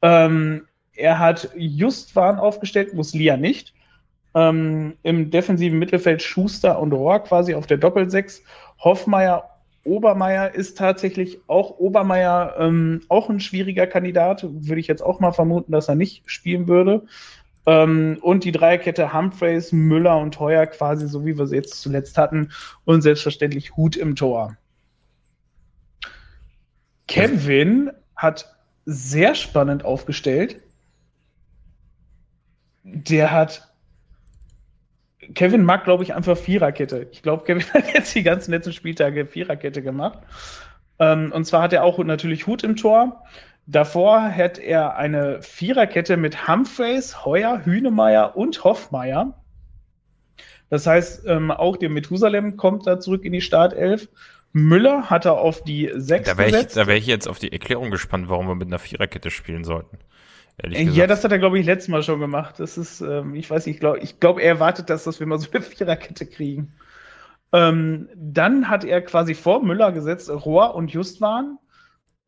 Ähm, 0.00 0.66
er 0.94 1.18
hat 1.18 1.50
Justwan 1.54 2.38
aufgestellt, 2.38 2.94
Muslia 2.94 3.36
nicht. 3.36 3.74
Ähm, 4.34 4.94
Im 5.02 5.30
defensiven 5.30 5.78
Mittelfeld 5.78 6.22
Schuster 6.22 6.78
und 6.78 6.92
Rohr 6.92 7.20
quasi 7.20 7.54
auf 7.54 7.66
der 7.66 7.76
Doppelsechs. 7.76 8.42
Hoffmeier 8.78 9.55
Obermeier 9.86 10.54
ist 10.54 10.76
tatsächlich 10.76 11.38
auch 11.46 11.78
Obermeier 11.78 12.56
ähm, 12.58 13.02
auch 13.08 13.30
ein 13.30 13.40
schwieriger 13.40 13.86
Kandidat. 13.86 14.42
Würde 14.42 14.80
ich 14.80 14.86
jetzt 14.86 15.02
auch 15.02 15.20
mal 15.20 15.32
vermuten, 15.32 15.72
dass 15.72 15.88
er 15.88 15.94
nicht 15.94 16.22
spielen 16.26 16.68
würde. 16.68 17.06
Ähm, 17.66 18.18
und 18.20 18.44
die 18.44 18.52
Dreierkette 18.52 19.12
Humphreys, 19.12 19.72
Müller 19.72 20.18
und 20.18 20.38
Heuer 20.38 20.66
quasi 20.66 21.08
so, 21.08 21.24
wie 21.24 21.36
wir 21.38 21.46
sie 21.46 21.56
jetzt 21.56 21.80
zuletzt 21.80 22.18
hatten. 22.18 22.50
Und 22.84 23.02
selbstverständlich 23.02 23.76
Hut 23.76 23.96
im 23.96 24.16
Tor. 24.16 24.56
Kevin 27.08 27.90
hat 28.14 28.54
sehr 28.84 29.34
spannend 29.34 29.84
aufgestellt. 29.84 30.60
Der 32.82 33.32
hat 33.32 33.68
Kevin 35.34 35.64
mag, 35.64 35.84
glaube 35.84 36.04
ich, 36.04 36.14
einfach 36.14 36.36
Viererkette. 36.36 37.08
Ich 37.12 37.22
glaube, 37.22 37.44
Kevin 37.46 37.64
hat 37.72 37.92
jetzt 37.92 38.14
die 38.14 38.22
ganzen 38.22 38.52
letzten 38.52 38.72
Spieltage 38.72 39.26
Viererkette 39.26 39.82
gemacht. 39.82 40.18
Ähm, 40.98 41.32
und 41.32 41.44
zwar 41.44 41.62
hat 41.62 41.72
er 41.72 41.84
auch 41.84 41.98
natürlich 41.98 42.46
Hut 42.46 42.62
im 42.62 42.76
Tor. 42.76 43.22
Davor 43.66 44.22
hat 44.22 44.58
er 44.58 44.96
eine 44.96 45.42
Viererkette 45.42 46.16
mit 46.16 46.46
Humphreys, 46.46 47.24
Heuer, 47.24 47.64
Hünemeyer 47.64 48.36
und 48.36 48.62
Hoffmeier. 48.62 49.34
Das 50.70 50.86
heißt, 50.86 51.26
ähm, 51.26 51.50
auch 51.50 51.76
der 51.76 51.90
Methusalem 51.90 52.56
kommt 52.56 52.86
da 52.86 53.00
zurück 53.00 53.24
in 53.24 53.32
die 53.32 53.40
Startelf. 53.40 54.08
Müller 54.52 55.10
hat 55.10 55.26
er 55.26 55.34
auf 55.34 55.62
die 55.62 55.90
sechs 55.96 56.30
da 56.30 56.38
wäre 56.38 56.60
ich, 56.60 56.66
da 56.68 56.86
wär 56.86 56.96
ich 56.96 57.06
jetzt 57.06 57.28
auf 57.28 57.38
die 57.38 57.52
Erklärung 57.52 57.90
gespannt, 57.90 58.28
warum 58.28 58.48
wir 58.48 58.54
mit 58.54 58.68
einer 58.68 58.78
Viererkette 58.78 59.30
spielen 59.30 59.64
sollten. 59.64 59.98
Ja, 60.64 61.06
das 61.06 61.22
hat 61.22 61.32
er, 61.32 61.38
glaube 61.38 61.58
ich, 61.58 61.66
letztes 61.66 61.88
Mal 61.88 62.02
schon 62.02 62.20
gemacht. 62.20 62.54
Das 62.58 62.78
ist, 62.78 63.00
ähm, 63.00 63.34
ich 63.34 63.50
weiß 63.50 63.66
nicht, 63.66 63.76
ich 63.76 63.80
glaube, 63.80 63.98
ich 63.98 64.20
glaub, 64.20 64.38
er 64.38 64.48
erwartet, 64.48 64.88
dass, 64.90 65.04
dass 65.04 65.20
wir 65.20 65.26
mal 65.26 65.38
so 65.38 65.50
eine 65.50 65.62
Viererkette 65.62 66.26
kriegen. 66.26 66.72
Ähm, 67.52 68.08
dann 68.14 68.68
hat 68.68 68.84
er 68.84 69.02
quasi 69.02 69.34
vor 69.34 69.62
Müller 69.62 69.92
gesetzt 69.92 70.30
Rohr 70.30 70.74
und 70.74 70.90
Justwan 70.90 71.58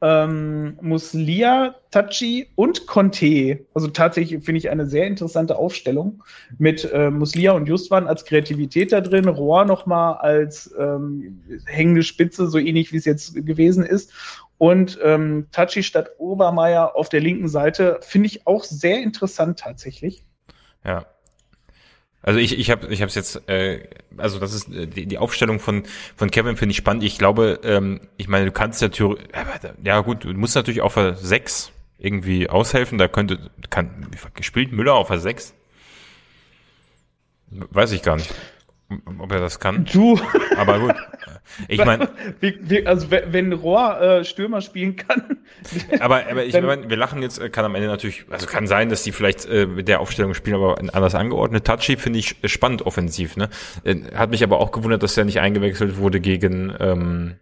ähm, 0.01 0.79
Muslia, 0.81 1.75
Tachi 1.91 2.51
und 2.55 2.87
Conte. 2.87 3.67
Also 3.75 3.89
tatsächlich 3.89 4.45
finde 4.45 4.59
ich 4.59 4.71
eine 4.71 4.87
sehr 4.87 5.07
interessante 5.07 5.57
Aufstellung 5.57 6.23
mit 6.59 6.89
äh, 6.93 7.11
Muslia 7.11 7.53
und 7.53 7.67
Justwan 7.67 8.07
als 8.07 8.25
Kreativität 8.25 8.93
da 8.93 9.01
drin, 9.01 9.27
Rohr 9.27 9.65
nochmal 9.65 10.15
als 10.19 10.73
ähm, 10.79 11.43
hängende 11.67 12.03
Spitze, 12.03 12.47
so 12.47 12.59
ähnlich 12.59 12.93
wie 12.93 12.99
es 12.99 13.05
jetzt 13.05 13.35
gewesen 13.35 13.85
ist. 13.85 14.13
Und 14.59 14.99
ähm, 15.03 15.47
Tachi 15.53 15.83
statt 15.83 16.11
Obermeier 16.19 16.97
auf 16.97 17.09
der 17.09 17.21
linken 17.21 17.49
Seite 17.49 18.01
finde 18.03 18.27
ich 18.27 18.47
auch 18.47 18.65
sehr 18.65 19.01
interessant 19.03 19.59
tatsächlich. 19.61 20.25
Ja, 20.85 21.07
also 22.23 22.41
ich, 22.41 22.59
ich 22.59 22.71
habe 22.71 22.89
ich 22.89 23.01
habe 23.01 23.09
es 23.09 23.15
jetzt, 23.15 23.49
äh, 23.49 23.89
also 24.17 24.41
das 24.41 24.53
ist 24.53 24.69
äh, 24.73 24.87
die, 24.87 25.07
die 25.07 25.19
Aufstellung 25.19 25.61
von 25.61 25.85
von 26.17 26.31
Kevin 26.31 26.57
finde 26.57 26.73
ich 26.73 26.77
spannend. 26.77 27.05
Ich 27.05 27.17
glaube, 27.17 27.61
ähm, 27.63 28.01
ich 28.17 28.29
meine, 28.29 28.47
du 28.47 28.53
kannst 28.53 28.83
ja 28.83 28.89
ja 29.85 30.01
gut, 30.01 30.25
du 30.25 30.35
musst 30.35 30.57
natürlich 30.57 30.81
auf 30.81 30.95
der 30.95 31.15
6 31.15 31.71
irgendwie 31.99 32.49
aushelfen. 32.49 32.99
Da 32.99 33.07
könnte 33.07 33.51
kann 33.71 34.11
gespielt 34.35 34.73
Müller 34.73 34.95
auf 34.95 35.09
der 35.09 35.21
6. 35.21 35.55
Weiß 37.51 37.93
ich 37.93 38.03
gar 38.03 38.17
nicht 38.17 38.35
ob 39.19 39.33
er 39.33 39.41
das 39.41 39.61
kann. 39.61 39.85
Du. 39.85 40.19
Aber 40.57 40.79
gut. 40.81 40.95
Ich 41.69 41.85
meine. 41.85 42.09
Also, 42.85 43.11
wenn 43.11 43.53
Rohr 43.53 44.01
äh, 44.01 44.25
Stürmer 44.25 44.61
spielen 44.61 44.97
kann. 44.97 45.39
aber, 46.01 46.27
aber 46.31 46.45
ich 46.45 46.55
meine, 46.55 46.89
wir 46.89 46.97
lachen 46.97 47.23
jetzt, 47.23 47.39
äh, 47.39 47.51
kann 47.51 47.65
am 47.65 47.75
Ende 47.75 47.89
natürlich, 47.89 48.25
also 48.31 48.47
kann 48.47 48.67
sein, 48.67 48.89
dass 48.89 49.03
die 49.03 49.13
vielleicht 49.13 49.47
äh, 49.47 49.67
mit 49.67 49.89
der 49.89 50.01
Aufstellung 50.01 50.35
spielen, 50.35 50.57
aber 50.57 50.79
anders 50.79 51.15
angeordnet. 51.15 51.67
Touchy 51.67 51.97
finde 51.97 52.19
ich 52.19 52.37
spannend 52.45 52.83
offensiv, 52.83 53.37
ne? 53.37 53.49
Äh, 53.85 53.97
hat 54.15 54.31
mich 54.31 54.43
aber 54.43 54.61
auch 54.61 54.73
gewundert, 54.73 55.03
dass 55.03 55.17
er 55.17 55.25
nicht 55.25 55.41
eingewechselt 55.41 55.97
wurde 55.99 56.21
gegen, 56.21 56.75
ähm, 56.79 57.37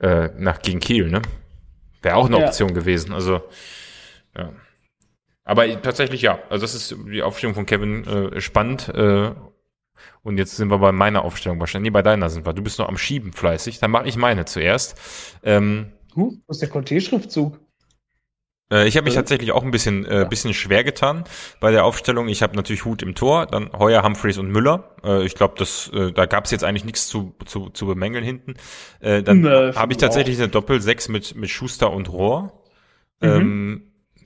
äh, 0.00 0.28
nach, 0.36 0.62
gegen 0.62 0.80
Kiel, 0.80 1.08
ne? 1.10 1.22
Wäre 2.02 2.16
auch 2.16 2.26
eine 2.26 2.38
Option 2.38 2.70
ja. 2.70 2.74
gewesen. 2.74 3.12
Also, 3.12 3.42
ja. 4.36 4.52
Aber 5.44 5.80
tatsächlich 5.80 6.22
ja, 6.22 6.40
also 6.50 6.62
das 6.62 6.74
ist 6.74 6.96
die 7.08 7.22
Aufstellung 7.22 7.54
von 7.54 7.66
Kevin 7.66 8.04
äh, 8.04 8.40
spannend 8.40 8.88
äh, 8.88 9.30
und 10.22 10.38
jetzt 10.38 10.56
sind 10.56 10.70
wir 10.70 10.78
bei 10.78 10.92
meiner 10.92 11.24
Aufstellung 11.24 11.60
wahrscheinlich. 11.60 11.90
Nee, 11.90 11.94
bei 11.94 12.02
deiner 12.02 12.28
sind 12.30 12.46
wir. 12.46 12.52
Du 12.52 12.62
bist 12.62 12.78
noch 12.78 12.88
am 12.88 12.98
Schieben 12.98 13.32
fleißig. 13.32 13.78
Dann 13.80 13.90
mache 13.90 14.08
ich 14.08 14.16
meine 14.16 14.44
zuerst. 14.44 14.96
Ähm, 15.42 15.92
huh, 16.14 16.32
wo 16.46 16.50
ist 16.50 16.62
der 16.62 16.70
Conté-Schriftzug? 16.70 17.58
Äh, 18.70 18.88
ich 18.88 18.96
habe 18.96 19.04
mich 19.04 19.14
äh. 19.14 19.18
tatsächlich 19.18 19.52
auch 19.52 19.62
ein 19.62 19.70
bisschen, 19.70 20.04
äh, 20.06 20.26
bisschen 20.28 20.54
schwer 20.54 20.84
getan 20.84 21.24
bei 21.60 21.70
der 21.70 21.84
Aufstellung. 21.84 22.28
Ich 22.28 22.42
habe 22.42 22.56
natürlich 22.56 22.84
Hut 22.84 23.02
im 23.02 23.14
Tor, 23.14 23.46
dann 23.46 23.70
Heuer, 23.72 24.02
Humphreys 24.02 24.38
und 24.38 24.50
Müller. 24.50 24.96
Äh, 25.04 25.24
ich 25.24 25.34
glaube, 25.34 25.54
das 25.58 25.90
äh, 25.94 26.12
da 26.12 26.26
gab 26.26 26.46
es 26.46 26.50
jetzt 26.50 26.64
eigentlich 26.64 26.84
nichts 26.84 27.06
zu, 27.06 27.34
zu, 27.44 27.70
zu 27.70 27.86
bemängeln 27.86 28.24
hinten. 28.24 28.54
Äh, 29.00 29.22
dann 29.22 29.40
nee, 29.42 29.72
habe 29.72 29.92
ich 29.92 29.98
tatsächlich 29.98 30.36
auch. 30.36 30.42
eine 30.42 30.48
Doppel-6 30.48 31.10
mit, 31.10 31.36
mit 31.36 31.50
Schuster 31.50 31.92
und 31.92 32.10
Rohr. 32.10 32.64
Mhm. 33.20 33.28
Ähm, 33.28 33.82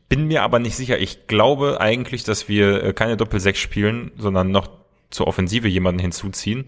bin 0.09 0.27
mir 0.27 0.43
aber 0.43 0.59
nicht 0.59 0.77
sicher. 0.77 0.99
Ich 0.99 1.29
glaube 1.29 1.81
eigentlich, 1.81 2.25
dass 2.25 2.49
wir 2.49 2.83
äh, 2.83 2.93
keine 2.93 3.17
Doppel-6 3.17 3.57
spielen, 3.57 4.11
sondern 4.17 4.51
noch 4.51 4.80
zur 5.11 5.27
Offensive 5.27 5.69
jemanden 5.69 6.01
hinzuziehen. 6.01 6.67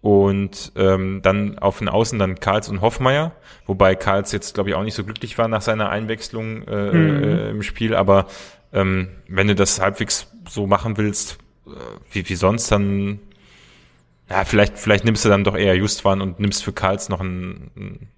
Und 0.00 0.72
ähm, 0.76 1.20
dann 1.22 1.58
auf 1.58 1.78
den 1.78 1.88
Außen 1.88 2.18
dann 2.18 2.38
Karls 2.38 2.68
und 2.68 2.80
Hoffmeier, 2.80 3.32
wobei 3.66 3.96
Karls 3.96 4.30
jetzt, 4.30 4.54
glaube 4.54 4.70
ich, 4.70 4.76
auch 4.76 4.84
nicht 4.84 4.94
so 4.94 5.02
glücklich 5.02 5.36
war 5.36 5.48
nach 5.48 5.62
seiner 5.62 5.90
Einwechslung 5.90 6.62
äh, 6.62 6.92
mhm. 6.92 7.22
äh, 7.24 7.50
im 7.50 7.62
Spiel. 7.62 7.94
Aber 7.94 8.26
ähm, 8.72 9.08
wenn 9.26 9.48
du 9.48 9.54
das 9.56 9.80
halbwegs 9.80 10.28
so 10.48 10.66
machen 10.66 10.96
willst, 10.96 11.38
äh, 11.66 11.70
wie, 12.12 12.28
wie 12.28 12.36
sonst, 12.36 12.70
dann 12.70 13.18
ja, 14.28 14.44
vielleicht, 14.44 14.78
vielleicht 14.78 15.04
nimmst 15.04 15.24
du 15.24 15.28
dann 15.28 15.44
doch 15.44 15.56
eher 15.56 15.76
Justwan 15.76 16.20
und 16.20 16.40
nimmst 16.40 16.64
für 16.64 16.72
Karls 16.72 17.08
noch 17.08 17.20
einen, 17.20 17.70
einen 17.76 18.08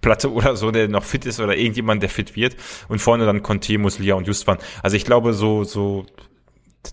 Platte 0.00 0.32
oder 0.32 0.56
so, 0.56 0.70
der 0.70 0.88
noch 0.88 1.04
fit 1.04 1.26
ist 1.26 1.40
oder 1.40 1.56
irgendjemand, 1.56 2.02
der 2.02 2.10
fit 2.10 2.34
wird. 2.34 2.56
Und 2.88 3.00
vorne 3.00 3.26
dann 3.26 3.42
Conte, 3.42 3.78
Muslia 3.78 4.14
und 4.14 4.26
Justwan. 4.26 4.58
Also 4.82 4.96
ich 4.96 5.04
glaube, 5.04 5.32
so, 5.32 5.64
so 5.64 6.06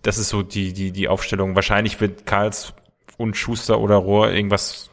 das 0.03 0.18
ist 0.18 0.30
so 0.30 0.44
die, 0.44 0.74
die, 0.74 0.91
die 0.91 1.07
Aufstellung. 1.07 1.56
Wahrscheinlich 1.56 1.99
wird 2.02 2.26
Karls 2.26 2.74
und 3.18 3.36
Schuster 3.36 3.80
oder 3.80 3.95
Rohr 3.95 4.32
irgendwas 4.32 4.90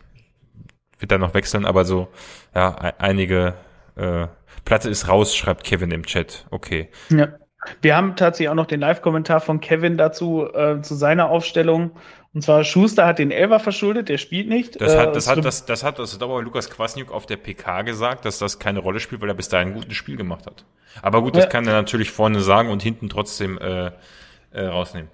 wird 0.98 1.12
dann 1.12 1.20
noch 1.20 1.34
wechseln, 1.34 1.64
aber 1.64 1.84
so, 1.84 2.08
ja, 2.54 2.74
einige 2.98 3.54
äh, 3.96 4.26
Platte 4.64 4.88
ist 4.88 5.08
raus, 5.08 5.36
schreibt 5.36 5.64
Kevin 5.64 5.90
im 5.90 6.04
Chat. 6.04 6.46
Okay. 6.50 6.88
Ja. 7.10 7.28
Wir 7.82 7.96
haben 7.96 8.14
tatsächlich 8.14 8.48
auch 8.48 8.54
noch 8.54 8.66
den 8.66 8.80
Live-Kommentar 8.80 9.40
von 9.40 9.60
Kevin 9.60 9.96
dazu, 9.96 10.46
äh, 10.54 10.80
zu 10.82 10.94
seiner 10.94 11.30
Aufstellung. 11.30 11.90
Und 12.32 12.42
zwar 12.42 12.64
Schuster 12.64 13.06
hat 13.06 13.18
den 13.18 13.30
Elver 13.30 13.58
verschuldet, 13.58 14.08
der 14.08 14.18
spielt 14.18 14.48
nicht. 14.48 14.80
Das 14.80 14.96
hat, 14.96 15.16
das 15.16 15.26
äh, 15.26 15.30
hat, 15.30 15.44
das, 15.44 15.64
das 15.64 15.82
hat, 15.82 15.98
das 15.98 16.14
hat 16.14 16.22
aber 16.22 16.42
Lukas 16.42 16.70
Kwasniuk 16.70 17.10
auf 17.10 17.26
der 17.26 17.38
PK 17.38 17.82
gesagt, 17.82 18.24
dass 18.24 18.38
das 18.38 18.58
keine 18.58 18.80
Rolle 18.80 19.00
spielt, 19.00 19.20
weil 19.20 19.30
er 19.30 19.34
bis 19.34 19.48
dahin 19.48 19.68
ein 19.68 19.74
gutes 19.74 19.96
Spiel 19.96 20.16
gemacht 20.16 20.46
hat. 20.46 20.64
Aber 21.02 21.22
gut, 21.22 21.34
das 21.34 21.44
ja. 21.44 21.50
kann 21.50 21.66
er 21.66 21.72
natürlich 21.72 22.10
vorne 22.10 22.40
sagen 22.40 22.70
und 22.70 22.82
hinten 22.82 23.08
trotzdem 23.08 23.58
äh, 23.58 23.90
äh, 24.56 24.66
rausnehmen. 24.66 25.10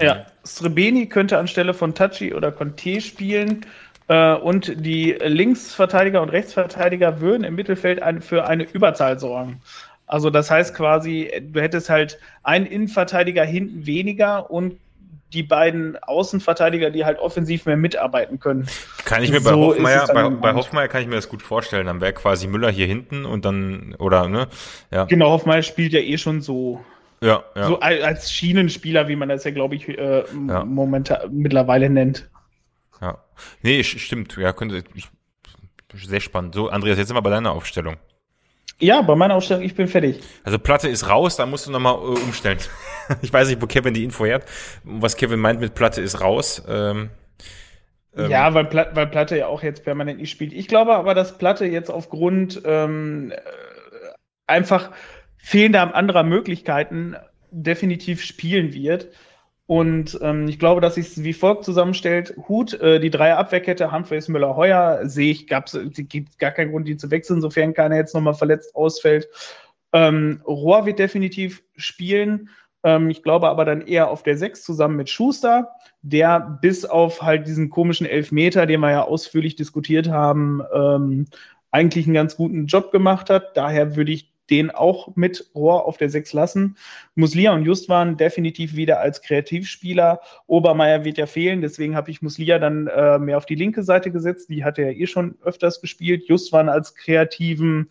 Ja, 0.00 0.26
Srebeni 0.44 1.06
könnte 1.06 1.36
anstelle 1.38 1.74
von 1.74 1.94
Tachi 1.94 2.32
oder 2.32 2.52
Conte 2.52 3.00
spielen. 3.00 3.66
Äh, 4.08 4.34
und 4.34 4.84
die 4.84 5.12
Linksverteidiger 5.12 6.22
und 6.22 6.30
Rechtsverteidiger 6.30 7.20
würden 7.20 7.44
im 7.44 7.54
Mittelfeld 7.54 8.02
ein, 8.02 8.22
für 8.22 8.46
eine 8.46 8.64
Überzahl 8.64 9.18
sorgen. 9.18 9.60
Also 10.06 10.30
das 10.30 10.50
heißt 10.50 10.74
quasi, 10.74 11.30
du 11.52 11.60
hättest 11.60 11.90
halt 11.90 12.18
einen 12.42 12.66
Innenverteidiger 12.66 13.44
hinten 13.44 13.86
weniger 13.86 14.50
und 14.50 14.76
die 15.32 15.44
beiden 15.44 15.96
Außenverteidiger, 16.02 16.90
die 16.90 17.04
halt 17.04 17.20
offensiv 17.20 17.66
mehr 17.66 17.76
mitarbeiten 17.76 18.40
können. 18.40 18.66
Kann 19.04 19.22
ich 19.22 19.30
mir 19.30 19.40
so 19.40 19.50
bei 19.50 19.56
Hoffmeier, 19.56 20.06
bei, 20.12 20.28
bei 20.28 20.54
Hoffmeier 20.54 20.88
kann 20.88 21.02
ich 21.02 21.08
mir 21.08 21.14
das 21.14 21.28
gut 21.28 21.42
vorstellen. 21.42 21.86
Dann 21.86 22.00
wäre 22.00 22.12
quasi 22.12 22.48
Müller 22.48 22.70
hier 22.70 22.86
hinten 22.86 23.24
und 23.24 23.44
dann, 23.44 23.94
oder, 23.98 24.28
ne? 24.28 24.48
Ja. 24.90 25.04
Genau, 25.04 25.30
Hoffmeier 25.30 25.62
spielt 25.62 25.92
ja 25.92 26.00
eh 26.00 26.18
schon 26.18 26.40
so. 26.40 26.84
Ja, 27.22 27.44
ja. 27.54 27.66
So 27.66 27.80
als 27.80 28.32
Schienenspieler, 28.32 29.08
wie 29.08 29.16
man 29.16 29.28
das 29.28 29.44
ja, 29.44 29.50
glaube 29.50 29.74
ich, 29.74 29.88
äh, 29.88 30.24
ja. 30.48 30.64
momentan 30.64 31.18
mittlerweile 31.32 31.90
nennt. 31.90 32.30
Ja. 33.00 33.18
Nee, 33.62 33.82
stimmt. 33.82 34.36
Ja, 34.36 34.52
könnte. 34.52 34.82
Ich, 34.94 35.08
sehr 35.94 36.20
spannend. 36.20 36.54
So, 36.54 36.68
Andreas, 36.68 36.98
jetzt 36.98 37.08
sind 37.08 37.16
wir 37.16 37.22
bei 37.22 37.30
deiner 37.30 37.52
Aufstellung. 37.52 37.96
Ja, 38.78 39.02
bei 39.02 39.14
meiner 39.14 39.34
Aufstellung, 39.34 39.62
ich 39.62 39.74
bin 39.74 39.88
fertig. 39.88 40.20
Also 40.42 40.58
Platte 40.58 40.88
ist 40.88 41.08
raus, 41.08 41.36
da 41.36 41.44
musst 41.44 41.66
du 41.66 41.70
nochmal 41.70 41.96
äh, 41.96 42.18
umstellen. 42.20 42.58
ich 43.22 43.30
weiß 43.30 43.48
nicht, 43.48 43.60
wo 43.60 43.66
Kevin 43.66 43.92
die 43.92 44.04
Info 44.04 44.26
hat. 44.26 44.44
Was 44.84 45.16
Kevin 45.16 45.40
meint 45.40 45.60
mit 45.60 45.74
Platte 45.74 46.00
ist 46.00 46.22
raus. 46.22 46.62
Ähm, 46.66 47.10
ähm, 48.16 48.30
ja, 48.30 48.54
weil, 48.54 48.64
Pla 48.64 48.88
weil 48.94 49.06
Platte 49.06 49.36
ja 49.36 49.46
auch 49.48 49.62
jetzt 49.62 49.84
permanent 49.84 50.18
nicht 50.18 50.30
spielt. 50.30 50.54
Ich 50.54 50.66
glaube 50.66 50.94
aber, 50.94 51.14
dass 51.14 51.36
Platte 51.36 51.66
jetzt 51.66 51.90
aufgrund 51.90 52.62
ähm, 52.64 53.32
äh, 53.32 53.36
einfach 54.46 54.90
fehlender 55.42 55.94
anderer 55.94 56.22
Möglichkeiten 56.22 57.16
definitiv 57.50 58.22
spielen 58.22 58.72
wird. 58.72 59.08
Und 59.66 60.18
ähm, 60.20 60.48
ich 60.48 60.58
glaube, 60.58 60.80
dass 60.80 60.96
sich 60.96 61.06
es 61.06 61.22
wie 61.22 61.32
folgt 61.32 61.64
zusammenstellt. 61.64 62.34
Hut, 62.48 62.74
äh, 62.74 62.98
die 62.98 63.10
drei 63.10 63.34
Abwehrkette, 63.34 63.92
Humphreys, 63.92 64.26
Müller, 64.28 64.56
Heuer, 64.56 65.00
sehe 65.04 65.30
ich, 65.30 65.46
gab's, 65.46 65.78
gibt 65.94 66.38
gar 66.40 66.50
keinen 66.50 66.72
Grund, 66.72 66.88
die 66.88 66.96
zu 66.96 67.10
wechseln, 67.12 67.40
sofern 67.40 67.72
keiner 67.72 67.94
jetzt 67.94 68.14
nochmal 68.14 68.34
verletzt 68.34 68.74
ausfällt. 68.74 69.28
Ähm, 69.92 70.42
Rohr 70.44 70.86
wird 70.86 70.98
definitiv 70.98 71.62
spielen 71.76 72.50
Ähm, 72.82 73.10
ich 73.10 73.22
glaube 73.22 73.48
aber 73.48 73.64
dann 73.64 73.82
eher 73.82 74.08
auf 74.10 74.22
der 74.22 74.36
6 74.36 74.62
zusammen 74.62 74.96
mit 74.96 75.10
Schuster, 75.10 75.70
der 76.02 76.40
bis 76.40 76.84
auf 76.84 77.22
halt 77.22 77.46
diesen 77.46 77.70
komischen 77.70 78.06
Elfmeter, 78.06 78.66
den 78.66 78.80
wir 78.80 78.90
ja 78.90 79.02
ausführlich 79.02 79.54
diskutiert 79.56 80.08
haben, 80.08 80.62
ähm, 80.72 81.26
eigentlich 81.70 82.06
einen 82.06 82.14
ganz 82.14 82.36
guten 82.36 82.66
Job 82.66 82.90
gemacht 82.90 83.30
hat. 83.30 83.56
Daher 83.56 83.96
würde 83.96 84.12
ich 84.12 84.32
den 84.50 84.70
auch 84.70 85.14
mit 85.16 85.50
Rohr 85.54 85.86
auf 85.86 85.96
der 85.96 86.10
6 86.10 86.32
lassen. 86.32 86.76
Muslia 87.14 87.52
und 87.52 87.64
Just 87.64 87.88
waren 87.88 88.16
definitiv 88.16 88.74
wieder 88.74 89.00
als 89.00 89.22
Kreativspieler. 89.22 90.20
Obermeier 90.46 91.04
wird 91.04 91.18
ja 91.18 91.26
fehlen, 91.26 91.60
deswegen 91.60 91.96
habe 91.96 92.10
ich 92.10 92.22
Muslia 92.22 92.58
dann 92.58 92.86
äh, 92.88 93.18
mehr 93.18 93.36
auf 93.36 93.46
die 93.46 93.54
linke 93.54 93.82
Seite 93.82 94.10
gesetzt. 94.10 94.48
Die 94.50 94.64
hatte 94.64 94.82
er 94.82 94.96
eh 94.96 95.06
schon 95.06 95.36
öfters 95.42 95.80
gespielt. 95.80 96.24
Just 96.28 96.52
waren 96.52 96.68
als 96.68 96.94
kreativen 96.94 97.88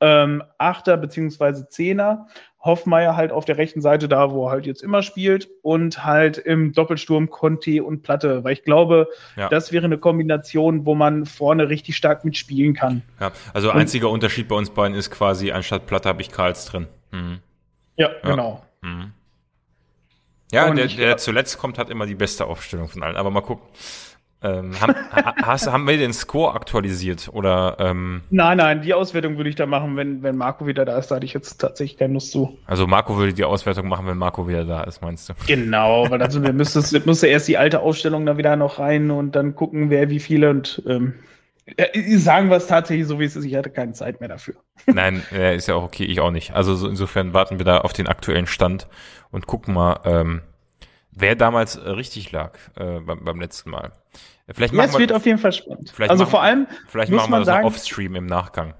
ähm, 0.00 0.42
Achter 0.58 0.96
beziehungsweise 0.96 1.68
Zehner. 1.68 2.26
Hoffmeier 2.64 3.14
halt 3.14 3.30
auf 3.30 3.44
der 3.44 3.58
rechten 3.58 3.82
Seite 3.82 4.08
da, 4.08 4.30
wo 4.30 4.46
er 4.46 4.52
halt 4.52 4.66
jetzt 4.66 4.82
immer 4.82 5.02
spielt 5.02 5.50
und 5.60 6.02
halt 6.04 6.38
im 6.38 6.72
Doppelsturm 6.72 7.28
Conte 7.28 7.84
und 7.84 8.02
Platte, 8.02 8.42
weil 8.42 8.54
ich 8.54 8.64
glaube, 8.64 9.08
ja. 9.36 9.50
das 9.50 9.70
wäre 9.70 9.84
eine 9.84 9.98
Kombination, 9.98 10.86
wo 10.86 10.94
man 10.94 11.26
vorne 11.26 11.68
richtig 11.68 11.94
stark 11.94 12.24
mitspielen 12.24 12.72
kann. 12.72 13.02
Ja, 13.20 13.32
also 13.52 13.70
und, 13.70 13.76
einziger 13.76 14.08
Unterschied 14.08 14.48
bei 14.48 14.56
uns 14.56 14.70
beiden 14.70 14.96
ist 14.96 15.10
quasi, 15.10 15.52
anstatt 15.52 15.84
Platte 15.86 16.08
habe 16.08 16.22
ich 16.22 16.30
Karls 16.30 16.64
drin. 16.64 16.86
Mhm. 17.10 17.40
Ja, 17.96 18.08
ja, 18.08 18.30
genau. 18.30 18.64
Mhm. 18.80 19.12
Ja, 20.52 20.70
der, 20.72 20.86
der 20.86 21.16
zuletzt 21.18 21.58
kommt, 21.58 21.78
hat 21.78 21.90
immer 21.90 22.06
die 22.06 22.14
beste 22.14 22.46
Aufstellung 22.46 22.88
von 22.88 23.02
allen, 23.02 23.16
aber 23.16 23.30
mal 23.30 23.42
gucken. 23.42 23.66
Ähm, 24.44 24.78
haben, 24.78 24.94
hast, 25.42 25.66
haben 25.66 25.88
wir 25.88 25.96
den 25.96 26.12
Score 26.12 26.54
aktualisiert 26.54 27.30
oder? 27.32 27.78
Ähm, 27.80 28.20
nein, 28.28 28.58
nein, 28.58 28.82
die 28.82 28.92
Auswertung 28.92 29.38
würde 29.38 29.48
ich 29.48 29.56
da 29.56 29.64
machen, 29.64 29.96
wenn, 29.96 30.22
wenn 30.22 30.36
Marco 30.36 30.66
wieder 30.66 30.84
da 30.84 30.98
ist. 30.98 31.10
Da 31.10 31.16
hatte 31.16 31.24
ich 31.24 31.32
jetzt 31.32 31.56
tatsächlich 31.58 31.98
keine 31.98 32.12
Lust 32.12 32.30
zu. 32.30 32.58
Also 32.66 32.86
Marco 32.86 33.16
würde 33.16 33.32
die 33.32 33.44
Auswertung 33.44 33.88
machen, 33.88 34.06
wenn 34.06 34.18
Marco 34.18 34.46
wieder 34.46 34.66
da 34.66 34.84
ist, 34.84 35.00
meinst 35.00 35.30
du? 35.30 35.32
Genau, 35.46 36.10
weil 36.10 36.20
also 36.20 36.42
wir 36.42 36.52
müsste, 36.52 37.00
müsste 37.06 37.26
erst 37.26 37.48
die 37.48 37.56
alte 37.56 37.80
Aufstellung 37.80 38.26
da 38.26 38.36
wieder 38.36 38.54
noch 38.56 38.78
rein 38.78 39.10
und 39.10 39.34
dann 39.34 39.54
gucken, 39.54 39.88
wer 39.88 40.10
wie 40.10 40.20
viele 40.20 40.50
und 40.50 40.82
ähm, 40.86 41.14
äh, 41.64 42.18
sagen 42.18 42.50
wir 42.50 42.58
es 42.58 42.66
tatsächlich 42.66 43.06
so, 43.06 43.18
wie 43.18 43.24
es 43.24 43.36
ist. 43.36 43.46
Ich 43.46 43.54
hatte 43.54 43.70
keine 43.70 43.92
Zeit 43.92 44.20
mehr 44.20 44.28
dafür. 44.28 44.56
Nein, 44.86 45.22
ist 45.30 45.68
ja 45.68 45.74
auch 45.74 45.84
okay, 45.84 46.04
ich 46.04 46.20
auch 46.20 46.30
nicht. 46.30 46.52
Also 46.52 46.74
so, 46.74 46.86
insofern 46.86 47.32
warten 47.32 47.58
wir 47.58 47.64
da 47.64 47.78
auf 47.78 47.94
den 47.94 48.08
aktuellen 48.08 48.46
Stand 48.46 48.88
und 49.30 49.46
gucken 49.46 49.72
mal, 49.72 50.00
ähm, 50.04 50.42
wer 51.10 51.34
damals 51.34 51.76
äh, 51.76 51.88
richtig 51.88 52.30
lag 52.32 52.58
äh, 52.76 53.00
beim, 53.00 53.24
beim 53.24 53.40
letzten 53.40 53.70
Mal. 53.70 53.92
Vielleicht 54.52 54.74
ja, 54.74 54.84
es 54.84 54.98
wird 54.98 55.12
auf 55.12 55.24
jeden 55.24 55.38
Fall 55.38 55.52
spannend. 55.52 55.92
also 55.98 56.26
vor 56.26 56.42
allem 56.42 56.66
vielleicht 56.86 57.10
muss 57.10 57.22
machen 57.22 57.30
wir 57.30 57.36
man 57.36 57.40
das 57.40 57.46
sagen, 57.46 57.66
Offstream 57.66 58.14
im 58.14 58.26
Nachgang. 58.26 58.74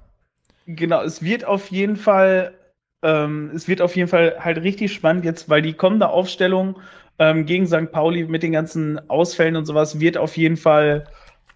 Genau, 0.66 1.02
es 1.02 1.22
wird 1.22 1.44
auf 1.44 1.70
jeden 1.70 1.96
Fall, 1.96 2.54
ähm, 3.02 3.50
es 3.54 3.66
wird 3.66 3.80
auf 3.80 3.96
jeden 3.96 4.08
Fall 4.08 4.36
halt 4.38 4.58
richtig 4.58 4.92
spannend 4.92 5.24
jetzt, 5.24 5.48
weil 5.48 5.62
die 5.62 5.72
kommende 5.72 6.08
Aufstellung 6.08 6.80
ähm, 7.18 7.46
gegen 7.46 7.66
St. 7.66 7.92
Pauli 7.92 8.24
mit 8.24 8.42
den 8.42 8.52
ganzen 8.52 9.08
Ausfällen 9.08 9.56
und 9.56 9.64
sowas 9.64 10.00
wird 10.00 10.18
auf 10.18 10.36
jeden 10.36 10.56
Fall, 10.56 11.06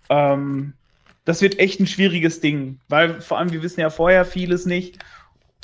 ähm, 0.08 0.72
das 1.24 1.42
wird 1.42 1.58
echt 1.58 1.80
ein 1.80 1.86
schwieriges 1.86 2.40
Ding, 2.40 2.80
weil 2.88 3.20
vor 3.20 3.38
allem 3.38 3.52
wir 3.52 3.62
wissen 3.62 3.80
ja 3.80 3.90
vorher 3.90 4.24
vieles 4.24 4.64
nicht, 4.64 4.98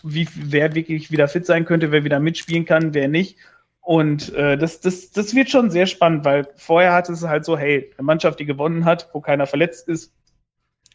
wie 0.02 0.28
wer 0.34 0.74
wirklich 0.74 1.10
wieder 1.10 1.28
fit 1.28 1.46
sein 1.46 1.64
könnte, 1.64 1.92
wer 1.92 2.04
wieder 2.04 2.20
mitspielen 2.20 2.66
kann, 2.66 2.92
wer 2.92 3.08
nicht. 3.08 3.38
Und 3.84 4.32
äh, 4.32 4.56
das, 4.56 4.80
das, 4.80 5.10
das 5.10 5.34
wird 5.34 5.50
schon 5.50 5.70
sehr 5.70 5.86
spannend, 5.86 6.24
weil 6.24 6.48
vorher 6.56 6.94
hat 6.94 7.10
es 7.10 7.22
halt 7.22 7.44
so, 7.44 7.58
hey, 7.58 7.92
eine 7.98 8.04
Mannschaft, 8.04 8.40
die 8.40 8.46
gewonnen 8.46 8.86
hat, 8.86 9.10
wo 9.12 9.20
keiner 9.20 9.46
verletzt 9.46 9.88
ist, 9.88 10.10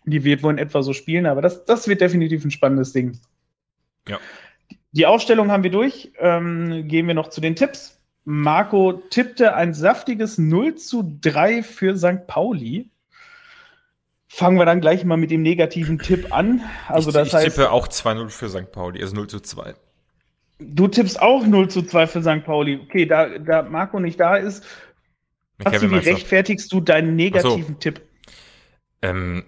die 0.06 0.24
wird 0.24 0.42
wohl 0.42 0.54
in 0.54 0.58
etwa 0.58 0.82
so 0.82 0.94
spielen, 0.94 1.28
aber 1.28 1.44
das, 1.44 1.66
das 1.66 1.88
wird 1.88 2.02
definitiv 2.02 2.44
ein 2.44 2.50
spannendes 2.50 2.92
Ding. 2.92 3.20
Ja. 4.08 4.18
Die 4.92 5.06
Aufstellung 5.06 5.52
haben 5.52 5.62
wir 5.62 5.70
durch. 5.70 6.12
Ähm, 6.18 6.88
gehen 6.88 7.06
wir 7.06 7.14
noch 7.14 7.30
zu 7.30 7.42
den 7.42 7.56
Tipps. 7.56 8.00
Marco 8.26 8.94
tippte 8.94 9.54
ein 9.54 9.76
saftiges 9.76 10.40
0 10.40 10.76
zu 10.76 11.20
3 11.22 11.62
für 11.62 11.96
St. 11.96 12.26
Pauli. 12.26 12.90
Fangen 14.28 14.58
wir 14.58 14.66
dann 14.66 14.82
gleich 14.82 15.06
mal 15.06 15.18
mit 15.18 15.30
dem 15.30 15.44
negativen 15.44 16.00
Tipp 16.00 16.34
an. 16.34 16.64
Also 16.88 17.10
ich, 17.10 17.14
das 17.14 17.28
ich 17.28 17.34
heißt, 17.36 17.56
tippe 17.56 17.72
auch 17.72 17.88
2-0 17.88 18.30
für 18.30 18.50
St. 18.50 18.72
Pauli, 18.72 19.00
also 19.02 19.16
0 19.16 19.28
zu 19.28 19.40
2. 19.42 19.76
Du 20.60 20.88
tippst 20.88 21.22
auch 21.22 21.46
0 21.46 21.70
zu 21.70 21.84
2 21.84 22.08
für 22.08 22.22
St. 22.22 22.44
Pauli. 22.44 22.80
Okay, 22.84 23.06
da, 23.06 23.38
da 23.40 23.64
Marco 23.64 24.00
nicht 24.00 24.20
da 24.20 24.36
ist, 24.36 24.66
hast 25.64 25.82
du, 25.82 25.90
wie 25.90 25.96
rechtfertigst 25.96 26.72
du 26.72 26.82
deinen 26.82 27.16
negativen 27.16 27.76
so. 27.76 27.80
Tipp? 27.80 28.02
Ähm, 29.02 29.46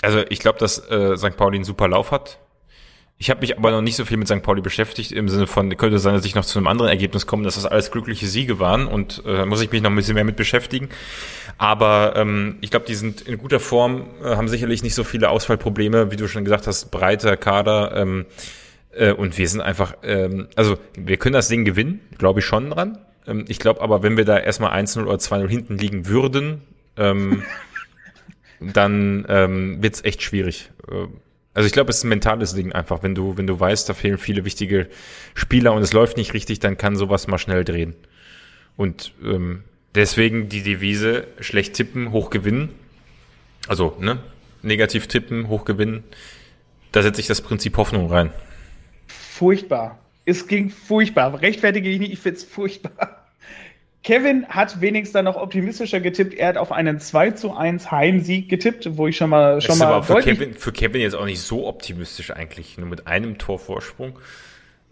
also 0.00 0.20
ich 0.28 0.38
glaube, 0.38 0.58
dass 0.58 0.78
äh, 0.90 1.16
St. 1.16 1.36
Pauli 1.36 1.56
einen 1.56 1.64
super 1.64 1.88
Lauf 1.88 2.12
hat. 2.12 2.38
Ich 3.16 3.30
habe 3.30 3.40
mich 3.40 3.56
aber 3.56 3.70
noch 3.70 3.80
nicht 3.80 3.96
so 3.96 4.04
viel 4.04 4.16
mit 4.16 4.26
St. 4.26 4.42
Pauli 4.42 4.60
beschäftigt, 4.60 5.12
im 5.12 5.28
Sinne 5.28 5.46
von, 5.46 5.76
könnte 5.76 5.98
sein, 5.98 6.14
dass 6.14 6.24
ich 6.24 6.34
noch 6.34 6.44
zu 6.44 6.58
einem 6.58 6.66
anderen 6.66 6.90
Ergebnis 6.90 7.26
komme, 7.26 7.44
dass 7.44 7.54
das 7.54 7.64
alles 7.64 7.92
glückliche 7.92 8.26
Siege 8.26 8.58
waren 8.58 8.86
und 8.86 9.22
äh, 9.24 9.46
muss 9.46 9.62
ich 9.62 9.70
mich 9.70 9.82
noch 9.82 9.90
ein 9.90 9.96
bisschen 9.96 10.14
mehr 10.14 10.24
mit 10.24 10.36
beschäftigen. 10.36 10.88
Aber 11.56 12.14
ähm, 12.16 12.58
ich 12.60 12.70
glaube, 12.70 12.86
die 12.86 12.96
sind 12.96 13.20
in 13.22 13.38
guter 13.38 13.60
Form, 13.60 14.06
äh, 14.22 14.34
haben 14.36 14.48
sicherlich 14.48 14.82
nicht 14.82 14.94
so 14.94 15.04
viele 15.04 15.30
Ausfallprobleme, 15.30 16.10
wie 16.10 16.16
du 16.16 16.26
schon 16.26 16.44
gesagt 16.44 16.66
hast, 16.66 16.90
breiter 16.90 17.36
Kader. 17.36 17.96
Ähm, 17.96 18.26
äh, 18.96 19.12
und 19.12 19.36
wir 19.38 19.48
sind 19.48 19.60
einfach, 19.60 19.96
ähm, 20.02 20.48
also 20.56 20.76
wir 20.96 21.16
können 21.16 21.34
das 21.34 21.48
Ding 21.48 21.64
gewinnen, 21.64 22.00
glaube 22.18 22.40
ich 22.40 22.46
schon 22.46 22.70
dran. 22.70 22.98
Ähm, 23.26 23.44
ich 23.48 23.58
glaube 23.58 23.80
aber, 23.80 24.02
wenn 24.02 24.16
wir 24.16 24.24
da 24.24 24.38
erstmal 24.38 24.72
1-0 24.72 25.02
oder 25.04 25.16
2-0 25.16 25.48
hinten 25.48 25.78
liegen 25.78 26.06
würden, 26.06 26.62
ähm, 26.96 27.42
dann 28.60 29.26
ähm, 29.28 29.82
wird 29.82 29.94
es 29.94 30.04
echt 30.04 30.22
schwierig. 30.22 30.70
Äh, 30.90 31.06
also 31.54 31.66
ich 31.66 31.72
glaube, 31.72 31.90
es 31.90 31.98
ist 31.98 32.04
ein 32.04 32.08
mentales 32.08 32.54
Ding 32.54 32.72
einfach. 32.72 33.02
Wenn 33.02 33.14
du, 33.14 33.36
wenn 33.36 33.46
du 33.46 33.58
weißt, 33.58 33.88
da 33.88 33.94
fehlen 33.94 34.18
viele 34.18 34.44
wichtige 34.44 34.88
Spieler 35.34 35.72
und 35.72 35.82
es 35.82 35.92
läuft 35.92 36.16
nicht 36.16 36.34
richtig, 36.34 36.58
dann 36.58 36.76
kann 36.76 36.96
sowas 36.96 37.28
mal 37.28 37.38
schnell 37.38 37.64
drehen. 37.64 37.94
Und 38.76 39.12
ähm, 39.22 39.62
deswegen 39.94 40.48
die 40.48 40.62
Devise, 40.62 41.28
schlecht 41.38 41.74
tippen, 41.74 42.10
hoch 42.10 42.30
gewinnen. 42.30 42.70
Also, 43.68 43.96
ne? 44.00 44.18
Negativ 44.62 45.06
tippen, 45.06 45.48
hoch 45.48 45.64
gewinnen. 45.64 46.02
Da 46.90 47.02
setze 47.02 47.20
ich 47.20 47.28
das 47.28 47.40
Prinzip 47.40 47.76
Hoffnung 47.76 48.10
rein 48.10 48.30
furchtbar. 49.34 49.98
Es 50.24 50.46
ging 50.46 50.70
furchtbar. 50.70 51.40
Rechtfertige 51.42 51.88
ich 51.90 51.98
nicht, 51.98 52.12
ich 52.12 52.18
finde 52.18 52.38
es 52.38 52.44
furchtbar. 52.44 53.26
Kevin 54.04 54.46
hat 54.48 54.80
wenigstens 54.80 55.14
dann 55.14 55.24
noch 55.24 55.36
optimistischer 55.36 55.98
getippt. 55.98 56.34
Er 56.34 56.48
hat 56.48 56.56
auf 56.58 56.72
einen 56.72 57.00
2 57.00 57.32
zu 57.32 57.54
1 57.54 57.90
Heimsieg 57.90 58.48
getippt, 58.50 58.98
wo 58.98 59.08
ich 59.08 59.16
schon 59.16 59.30
mal 59.30 59.60
schon 59.60 59.68
das 59.68 59.76
ist 59.76 59.82
mal. 59.82 59.94
Aber 59.94 60.02
für 60.02 60.20
Kevin, 60.20 60.54
für 60.54 60.72
Kevin 60.72 61.00
jetzt 61.00 61.14
auch 61.14 61.24
nicht 61.24 61.40
so 61.40 61.66
optimistisch 61.66 62.30
eigentlich, 62.30 62.76
nur 62.76 62.86
mit 62.86 63.06
einem 63.06 63.38
Torvorsprung. 63.38 64.18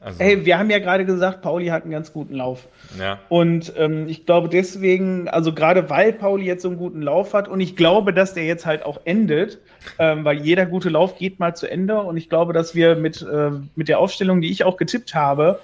Also 0.05 0.19
hey, 0.19 0.45
wir 0.45 0.59
haben 0.59 0.69
ja 0.69 0.81
gerade 0.81 1.05
gesagt, 1.05 1.43
Pauli 1.43 1.67
hat 1.67 1.85
einen 1.85 1.93
ganz 1.93 2.13
guten 2.13 2.35
Lauf. 2.35 2.67
Ja. 2.99 3.21
Und 3.29 3.73
ähm, 3.77 4.09
ich 4.09 4.27
glaube 4.27 4.49
deswegen, 4.49 5.29
also 5.29 5.55
gerade 5.55 5.89
weil 5.91 6.13
Pauli 6.13 6.45
jetzt 6.45 6.63
so 6.63 6.69
einen 6.69 6.79
guten 6.79 7.03
Lauf 7.03 7.35
hat 7.35 7.47
und 7.47 7.61
ich 7.61 7.77
glaube, 7.77 8.13
dass 8.13 8.35
der 8.35 8.45
jetzt 8.45 8.67
halt 8.67 8.85
auch 8.85 9.01
endet, 9.05 9.61
ähm, 10.01 10.25
weil 10.25 10.39
jeder 10.41 10.67
gute 10.67 10.89
Lauf 10.89 11.19
geht 11.19 11.39
mal 11.39 11.55
zu 11.55 11.71
Ende 11.71 12.01
und 12.01 12.17
ich 12.17 12.29
glaube, 12.29 12.53
dass 12.53 12.75
wir 12.75 12.97
mit, 12.97 13.23
äh, 13.23 13.51
mit 13.77 13.89
der 13.89 14.01
Aufstellung, 14.01 14.41
die 14.41 14.51
ich 14.51 14.65
auch 14.65 14.77
getippt 14.77 15.15
habe, 15.15 15.61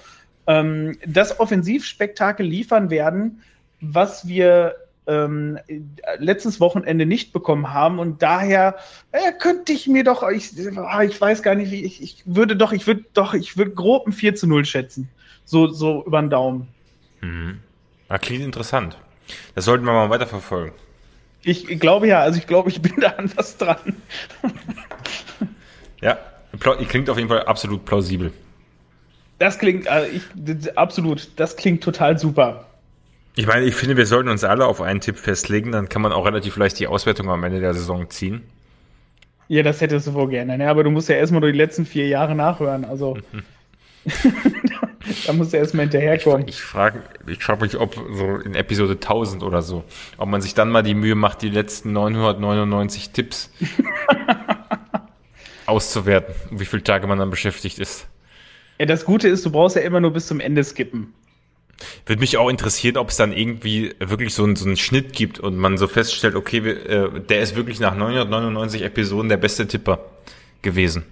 ähm, 0.47 0.97
das 1.05 1.40
Offensivspektakel 1.40 2.47
liefern 2.47 2.90
werden, 2.90 3.43
was 3.81 4.28
wir 4.28 4.77
ähm, 5.09 5.59
letztes 6.18 6.60
Wochenende 6.60 7.06
nicht 7.06 7.32
bekommen 7.32 7.72
haben 7.72 7.98
und 7.98 8.22
daher 8.22 8.76
äh, 9.10 9.32
könnte 9.32 9.72
ich 9.72 9.89
mir 9.89 10.05
doch, 10.05 10.28
ich, 10.28 10.51
ah, 10.76 11.02
ich 11.02 11.20
weiß 11.20 11.43
gar 11.43 11.55
nicht, 11.55 11.72
wie 11.72 11.82
ich, 11.85 12.02
ich 12.02 12.22
würde 12.26 12.55
doch, 12.55 12.72
ich 12.72 12.86
würde 12.86 13.05
doch, 13.14 13.35
ich 13.35 13.56
würde 13.56 13.72
grob 13.72 14.06
ein 14.06 14.12
4 14.12 14.35
zu 14.35 14.47
0 14.47 14.64
schätzen. 14.64 15.09
So, 15.44 15.68
so 15.68 16.05
über 16.05 16.20
den 16.20 16.30
Daumen. 16.30 16.68
Mhm. 17.22 17.60
Ja, 18.10 18.18
klingt 18.18 18.44
interessant. 18.44 18.98
Das 19.55 19.64
sollten 19.64 19.85
wir 19.85 19.93
mal 19.93 20.10
weiterverfolgen. 20.10 20.72
Ich 21.43 21.66
glaube 21.80 22.09
ja, 22.09 22.20
also 22.20 22.39
ich 22.39 22.47
glaube, 22.47 22.68
ich 22.68 22.82
bin 22.82 22.94
da 23.01 23.09
an 23.10 23.30
was 23.36 23.56
dran. 23.56 23.97
ja, 26.02 26.18
klingt 26.60 27.09
auf 27.09 27.16
jeden 27.16 27.28
Fall 27.28 27.44
absolut 27.44 27.85
plausibel. 27.85 28.32
Das 29.39 29.59
klingt, 29.59 29.86
also 29.89 30.10
ich, 30.10 30.76
absolut, 30.76 31.30
das 31.36 31.56
klingt 31.56 31.82
total 31.82 32.18
super. 32.18 32.68
Ich 33.36 33.46
meine, 33.46 33.66
ich 33.66 33.74
finde, 33.74 33.96
wir 33.96 34.06
sollten 34.06 34.28
uns 34.28 34.44
alle 34.44 34.66
auf 34.66 34.80
einen 34.80 35.00
Tipp 35.00 35.16
festlegen, 35.16 35.72
dann 35.72 35.88
kann 35.88 36.02
man 36.02 36.12
auch 36.12 36.26
relativ 36.26 36.56
leicht 36.56 36.78
die 36.78 36.86
Auswertung 36.86 37.30
am 37.30 37.44
Ende 37.44 37.60
der 37.60 37.74
Saison 37.74 38.10
ziehen. 38.10 38.42
Ja, 39.48 39.62
das 39.62 39.80
hättest 39.80 40.09
du 40.09 40.14
wohl 40.14 40.28
gerne, 40.28 40.59
ne? 40.59 40.68
aber 40.68 40.84
du 40.84 40.90
musst 40.90 41.09
ja 41.09 41.16
erstmal 41.16 41.40
nur 41.40 41.52
die 41.52 41.59
letzten 41.59 41.86
vier 41.86 42.06
Jahre 42.06 42.34
nachhören, 42.34 42.84
also. 42.84 43.16
da 45.26 45.32
musst 45.32 45.52
du 45.52 45.56
erstmal 45.56 45.84
hinterherkommen. 45.84 46.48
Ich, 46.48 46.56
ich 46.56 46.62
frage 46.62 47.02
ich 47.26 47.42
frag 47.42 47.60
mich, 47.60 47.76
ob 47.78 47.94
so 47.94 48.36
in 48.36 48.55
Episode 48.55 48.92
1000 48.94 49.42
oder 49.42 49.62
so, 49.62 49.84
ob 50.18 50.28
man 50.28 50.42
sich 50.42 50.55
dann 50.55 50.70
mal 50.70 50.82
die 50.82 50.94
Mühe 50.94 51.14
macht, 51.14 51.40
die 51.42 51.48
letzten 51.48 51.92
999 51.92 53.10
Tipps 53.10 53.50
auszuwerten, 55.66 56.34
wie 56.50 56.66
viele 56.66 56.82
Tage 56.82 57.06
man 57.06 57.18
dann 57.18 57.30
beschäftigt 57.30 57.78
ist. 57.78 58.06
Ja, 58.78 58.86
das 58.86 59.05
Gute 59.05 59.28
ist, 59.28 59.44
du 59.44 59.50
brauchst 59.50 59.76
ja 59.76 59.82
immer 59.82 60.00
nur 60.00 60.12
bis 60.12 60.26
zum 60.26 60.40
Ende 60.40 60.62
skippen. 60.62 61.14
Würde 62.06 62.20
mich 62.20 62.36
auch 62.36 62.48
interessieren, 62.48 62.96
ob 62.96 63.10
es 63.10 63.16
dann 63.16 63.32
irgendwie 63.32 63.94
wirklich 64.00 64.34
so, 64.34 64.44
ein, 64.44 64.56
so 64.56 64.66
einen 64.66 64.76
Schnitt 64.76 65.12
gibt 65.12 65.38
und 65.38 65.56
man 65.56 65.78
so 65.78 65.86
feststellt, 65.86 66.34
okay, 66.34 66.59
äh, 66.59 67.20
der 67.20 67.40
ist 67.40 67.55
wirklich 67.55 67.78
nach 67.80 67.94
999 67.94 68.82
Episoden 68.82 69.28
der 69.28 69.36
beste 69.36 69.66
Tipper 69.68 70.00
gewesen. 70.62 71.05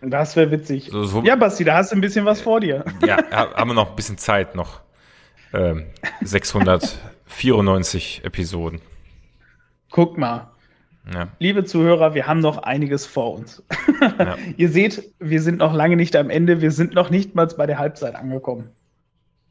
Das 0.00 0.36
wäre 0.36 0.50
witzig. 0.52 0.90
So, 0.92 1.02
so, 1.04 1.22
ja, 1.22 1.34
Basti, 1.34 1.64
da 1.64 1.76
hast 1.76 1.90
du 1.90 1.96
ein 1.96 2.00
bisschen 2.00 2.24
was 2.24 2.40
vor 2.40 2.60
dir. 2.60 2.84
Ja, 3.06 3.18
haben 3.30 3.70
wir 3.70 3.74
noch 3.74 3.90
ein 3.90 3.96
bisschen 3.96 4.18
Zeit 4.18 4.54
noch. 4.54 4.80
ähm, 5.52 5.86
694 6.22 8.20
Episoden. 8.24 8.80
Guck 9.90 10.16
mal. 10.18 10.52
Ja. 11.12 11.28
Liebe 11.38 11.64
Zuhörer, 11.64 12.14
wir 12.14 12.26
haben 12.26 12.40
noch 12.40 12.58
einiges 12.58 13.06
vor 13.06 13.34
uns. 13.34 13.62
Ja. 14.00 14.36
Ihr 14.56 14.68
seht, 14.68 15.10
wir 15.18 15.40
sind 15.40 15.58
noch 15.58 15.72
lange 15.72 15.96
nicht 15.96 16.14
am 16.16 16.28
Ende. 16.30 16.60
Wir 16.60 16.70
sind 16.70 16.94
noch 16.94 17.10
nicht 17.10 17.34
mal 17.34 17.46
bei 17.46 17.66
der 17.66 17.78
Halbzeit 17.78 18.14
angekommen. 18.14 18.70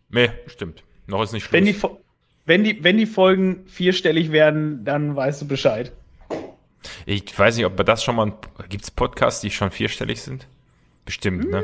Nee, 0.09 0.29
stimmt. 0.47 0.83
Noch 1.07 1.23
ist 1.23 1.33
nicht 1.33 1.43
Schluss. 1.43 1.53
Wenn 1.53 1.65
die, 1.65 1.75
wenn 2.45 2.63
die, 2.63 2.83
wenn 2.83 2.97
die 2.97 3.05
Folgen 3.05 3.65
vierstellig 3.67 4.31
werden, 4.31 4.85
dann 4.85 5.15
weißt 5.15 5.41
du 5.41 5.47
Bescheid. 5.47 5.91
Ich 7.05 7.37
weiß 7.37 7.57
nicht, 7.57 7.65
ob 7.65 7.83
das 7.85 8.03
schon 8.03 8.15
mal. 8.15 8.33
Gibt 8.69 8.83
es 8.83 8.91
Podcasts, 8.91 9.41
die 9.41 9.51
schon 9.51 9.71
vierstellig 9.71 10.21
sind? 10.21 10.47
Bestimmt, 11.05 11.49
ne? 11.49 11.63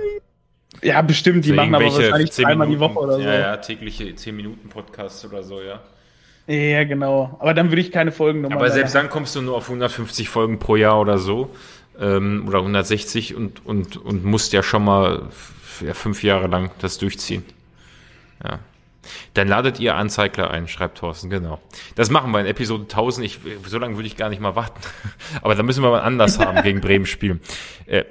Ja, 0.81 1.01
bestimmt. 1.01 1.45
Die 1.45 1.49
so 1.49 1.55
machen 1.55 1.75
aber 1.75 1.85
wahrscheinlich 1.85 2.31
zweimal 2.31 2.67
die 2.67 2.79
Woche 2.79 2.99
oder 2.99 3.13
so. 3.15 3.21
Ja, 3.21 3.39
ja, 3.39 3.57
tägliche 3.57 4.05
10-Minuten-Podcasts 4.05 5.25
oder 5.25 5.43
so, 5.43 5.61
ja. 5.61 5.81
Ja, 6.47 6.83
genau. 6.83 7.37
Aber 7.39 7.53
dann 7.53 7.69
würde 7.69 7.81
ich 7.81 7.91
keine 7.91 8.11
Folgen 8.11 8.41
nochmal. 8.41 8.57
Aber 8.57 8.71
selbst 8.71 8.95
dann 8.95 9.09
kommst 9.09 9.35
du 9.35 9.41
nur 9.41 9.55
auf 9.55 9.65
150 9.65 10.27
Folgen 10.27 10.59
pro 10.59 10.75
Jahr 10.75 10.99
oder 10.99 11.17
so. 11.17 11.55
Ähm, 11.99 12.45
oder 12.47 12.59
160 12.59 13.35
und, 13.35 13.65
und, 13.65 13.97
und 13.97 14.25
musst 14.25 14.51
ja 14.51 14.63
schon 14.63 14.83
mal 14.83 15.29
ja, 15.81 15.93
fünf 15.93 16.23
Jahre 16.23 16.47
lang 16.47 16.71
das 16.79 16.97
durchziehen. 16.97 17.45
Ja. 18.43 18.59
Dann 19.33 19.47
ladet 19.47 19.79
ihr 19.79 19.95
Anzeigler 19.95 20.51
ein, 20.51 20.67
schreibt 20.67 20.99
Thorsten, 20.99 21.29
genau. 21.29 21.59
Das 21.95 22.09
machen 22.09 22.31
wir 22.31 22.39
in 22.39 22.45
Episode 22.45 22.83
1000. 22.83 23.25
Ich, 23.25 23.39
so 23.65 23.77
lange 23.77 23.95
würde 23.95 24.07
ich 24.07 24.17
gar 24.17 24.29
nicht 24.29 24.41
mal 24.41 24.55
warten. 24.55 24.79
Aber 25.41 25.55
da 25.55 25.63
müssen 25.63 25.83
wir 25.83 25.89
mal 25.89 26.01
anders 26.01 26.39
haben 26.39 26.61
gegen 26.63 26.81
Bremen 26.81 27.05
spielen. 27.05 27.41
Äh, 27.85 28.05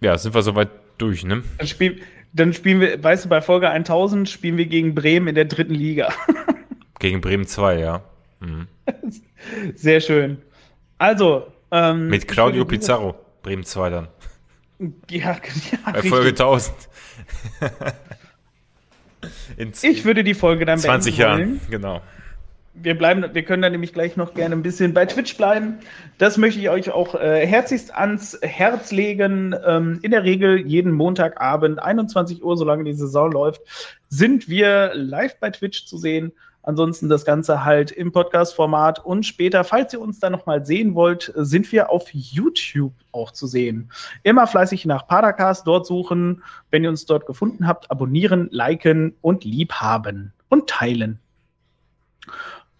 ja, 0.00 0.16
sind 0.18 0.34
wir 0.34 0.42
soweit 0.42 0.68
durch, 0.98 1.24
ne? 1.24 1.42
Dann, 1.58 1.66
spiel, 1.66 2.00
dann 2.32 2.52
spielen 2.52 2.80
wir, 2.80 3.02
weißt 3.02 3.24
du, 3.24 3.28
bei 3.28 3.40
Folge 3.40 3.70
1000 3.70 4.28
spielen 4.28 4.56
wir 4.56 4.66
gegen 4.66 4.94
Bremen 4.94 5.28
in 5.28 5.34
der 5.34 5.46
dritten 5.46 5.74
Liga. 5.74 6.12
gegen 6.98 7.20
Bremen 7.20 7.46
2, 7.46 7.78
ja. 7.78 8.02
Mhm. 8.40 8.68
Sehr 9.74 10.00
schön. 10.00 10.38
Also. 10.98 11.52
Ähm, 11.70 12.08
Mit 12.08 12.28
Claudio 12.28 12.64
Pizarro, 12.64 13.16
Bremen 13.42 13.64
2 13.64 13.90
dann. 13.90 14.08
Ja, 15.10 15.18
ja 15.18 15.36
Bei 15.84 15.90
richtig. 15.92 16.10
Folge 16.10 16.28
1000. 16.28 16.74
In 19.56 19.72
ich 19.82 20.04
würde 20.04 20.24
die 20.24 20.34
Folge 20.34 20.64
dann 20.64 20.78
20 20.78 21.16
Jahren, 21.16 21.60
genau. 21.70 22.02
Wir 22.78 22.96
bleiben, 22.96 23.24
wir 23.32 23.42
können 23.42 23.62
dann 23.62 23.72
nämlich 23.72 23.94
gleich 23.94 24.16
noch 24.18 24.34
gerne 24.34 24.54
ein 24.54 24.62
bisschen 24.62 24.92
bei 24.92 25.06
Twitch 25.06 25.38
bleiben. 25.38 25.78
Das 26.18 26.36
möchte 26.36 26.60
ich 26.60 26.68
euch 26.68 26.90
auch 26.90 27.14
äh, 27.14 27.46
herzlichst 27.46 27.94
ans 27.94 28.38
Herz 28.42 28.92
legen. 28.92 29.54
Ähm, 29.66 29.98
in 30.02 30.10
der 30.10 30.24
Regel 30.24 30.66
jeden 30.66 30.92
Montagabend, 30.92 31.78
21 31.82 32.44
Uhr, 32.44 32.56
solange 32.58 32.84
die 32.84 32.92
Saison 32.92 33.32
läuft, 33.32 33.62
sind 34.10 34.50
wir 34.50 34.92
live 34.94 35.38
bei 35.40 35.48
Twitch 35.50 35.86
zu 35.86 35.96
sehen. 35.96 36.32
Ansonsten 36.66 37.08
das 37.08 37.24
Ganze 37.24 37.64
halt 37.64 37.92
im 37.92 38.10
Podcast-Format 38.10 38.98
und 39.04 39.24
später, 39.24 39.62
falls 39.62 39.92
ihr 39.92 40.00
uns 40.00 40.18
da 40.18 40.30
nochmal 40.30 40.66
sehen 40.66 40.96
wollt, 40.96 41.32
sind 41.36 41.70
wir 41.70 41.90
auf 41.90 42.12
YouTube 42.12 42.92
auch 43.12 43.30
zu 43.30 43.46
sehen. 43.46 43.92
Immer 44.24 44.48
fleißig 44.48 44.84
nach 44.84 45.06
Padercast 45.06 45.64
dort 45.64 45.86
suchen. 45.86 46.42
Wenn 46.72 46.82
ihr 46.82 46.90
uns 46.90 47.06
dort 47.06 47.24
gefunden 47.24 47.68
habt, 47.68 47.88
abonnieren, 47.92 48.48
liken 48.50 49.14
und 49.20 49.44
liebhaben 49.44 50.32
und 50.48 50.68
teilen. 50.68 51.20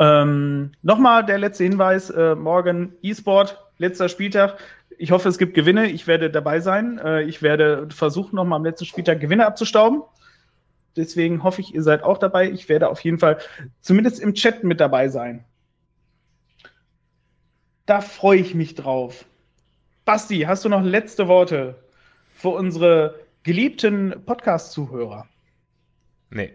Ähm, 0.00 0.72
Nochmal 0.82 1.24
der 1.24 1.38
letzte 1.38 1.62
Hinweis: 1.62 2.10
äh, 2.10 2.34
morgen 2.34 2.92
E-Sport, 3.02 3.56
letzter 3.78 4.08
Spieltag. 4.08 4.58
Ich 4.98 5.12
hoffe, 5.12 5.28
es 5.28 5.38
gibt 5.38 5.54
Gewinne. 5.54 5.92
Ich 5.92 6.08
werde 6.08 6.28
dabei 6.28 6.58
sein. 6.58 6.98
Äh, 6.98 7.22
ich 7.22 7.40
werde 7.40 7.86
versuchen, 7.90 8.34
nochmal 8.34 8.56
am 8.56 8.64
letzten 8.64 8.86
Spieltag 8.86 9.20
Gewinne 9.20 9.46
abzustauben. 9.46 10.02
Deswegen 10.96 11.42
hoffe 11.42 11.60
ich, 11.60 11.74
ihr 11.74 11.82
seid 11.82 12.02
auch 12.02 12.18
dabei. 12.18 12.50
Ich 12.50 12.68
werde 12.68 12.88
auf 12.88 13.00
jeden 13.00 13.18
Fall 13.18 13.38
zumindest 13.80 14.18
im 14.20 14.34
Chat 14.34 14.64
mit 14.64 14.80
dabei 14.80 15.08
sein. 15.08 15.44
Da 17.84 18.00
freue 18.00 18.40
ich 18.40 18.54
mich 18.54 18.74
drauf. 18.74 19.26
Basti, 20.04 20.40
hast 20.40 20.64
du 20.64 20.68
noch 20.68 20.82
letzte 20.82 21.28
Worte 21.28 21.82
für 22.34 22.48
unsere 22.48 23.20
geliebten 23.42 24.22
Podcast-Zuhörer? 24.24 25.26
Nee. 26.30 26.52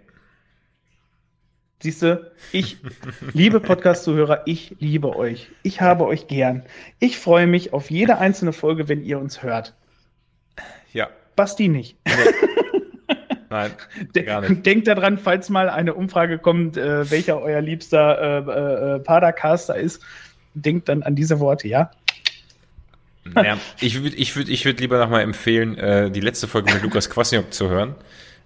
Siehst 1.82 2.02
du, 2.02 2.32
ich 2.52 2.78
liebe 3.34 3.60
Podcast-Zuhörer, 3.60 4.44
ich 4.46 4.76
liebe 4.80 5.16
euch. 5.16 5.50
Ich 5.64 5.82
habe 5.82 6.06
euch 6.06 6.28
gern. 6.28 6.64
Ich 7.00 7.18
freue 7.18 7.48
mich 7.48 7.74
auf 7.74 7.90
jede 7.92 8.18
einzelne 8.18 8.54
Folge, 8.54 8.88
wenn 8.90 9.04
ihr 9.04 9.20
uns 9.20 9.44
hört. 9.44 9.76
Ja. 10.92 11.10
Basti 11.36 11.70
nicht. 11.70 11.98
Nee. 12.06 12.14
Nein, 13.52 13.72
gar 14.26 14.42
nicht. 14.42 14.66
Denkt 14.66 14.88
daran, 14.88 15.18
falls 15.18 15.50
mal 15.50 15.70
eine 15.70 15.94
Umfrage 15.94 16.40
kommt, 16.40 16.78
äh, 16.78 17.12
welcher 17.12 17.42
euer 17.42 17.62
liebster 17.62 18.48
äh, 18.48 18.50
äh, 18.50 18.96
äh, 18.96 19.00
Padercaster 19.00 19.76
ist, 19.76 20.02
denkt 20.54 20.88
dann 20.88 21.04
an 21.04 21.16
diese 21.16 21.40
Worte, 21.40 21.68
ja? 21.68 21.92
Ja, 23.36 23.58
ich 23.80 24.02
würde 24.02 24.16
ich 24.16 24.36
würd, 24.36 24.50
ich 24.50 24.66
würd 24.66 24.80
lieber 24.80 24.98
nochmal 24.98 25.22
empfehlen, 25.22 25.78
äh, 25.78 26.10
die 26.10 26.22
letzte 26.22 26.48
Folge 26.48 26.74
mit 26.74 26.82
Lukas 26.82 27.10
Kwasniok 27.10 27.54
zu 27.54 27.70
hören. 27.70 27.94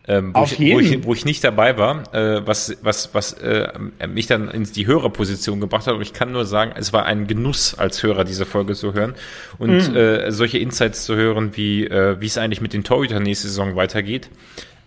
Ähm, 0.07 0.33
wo, 0.35 0.39
Auf 0.39 0.51
ich, 0.51 0.59
jeden. 0.59 0.75
Wo, 0.75 0.79
ich, 0.81 1.03
wo 1.05 1.13
ich 1.13 1.25
nicht 1.25 1.43
dabei 1.43 1.77
war, 1.77 2.13
äh, 2.13 2.45
was, 2.45 2.77
was, 2.81 3.13
was 3.13 3.33
äh, 3.33 3.71
mich 4.07 4.27
dann 4.27 4.49
in 4.49 4.63
die 4.63 4.85
Hörerposition 4.85 5.59
gebracht 5.59 5.87
hat. 5.87 5.93
Aber 5.93 6.03
ich 6.03 6.13
kann 6.13 6.31
nur 6.31 6.45
sagen, 6.45 6.73
es 6.75 6.93
war 6.93 7.05
ein 7.05 7.25
Genuss, 7.27 7.73
als 7.75 8.03
Hörer 8.03 8.23
diese 8.23 8.45
Folge 8.45 8.75
zu 8.75 8.93
hören 8.93 9.15
und 9.57 9.89
mhm. 9.89 9.95
äh, 9.95 10.31
solche 10.31 10.57
Insights 10.57 11.05
zu 11.05 11.15
hören, 11.15 11.55
wie 11.55 11.85
äh, 11.85 12.19
wie 12.19 12.25
es 12.27 12.37
eigentlich 12.37 12.61
mit 12.61 12.73
den 12.73 12.83
Torhütern 12.83 13.23
nächste 13.23 13.47
Saison 13.47 13.75
weitergeht. 13.75 14.29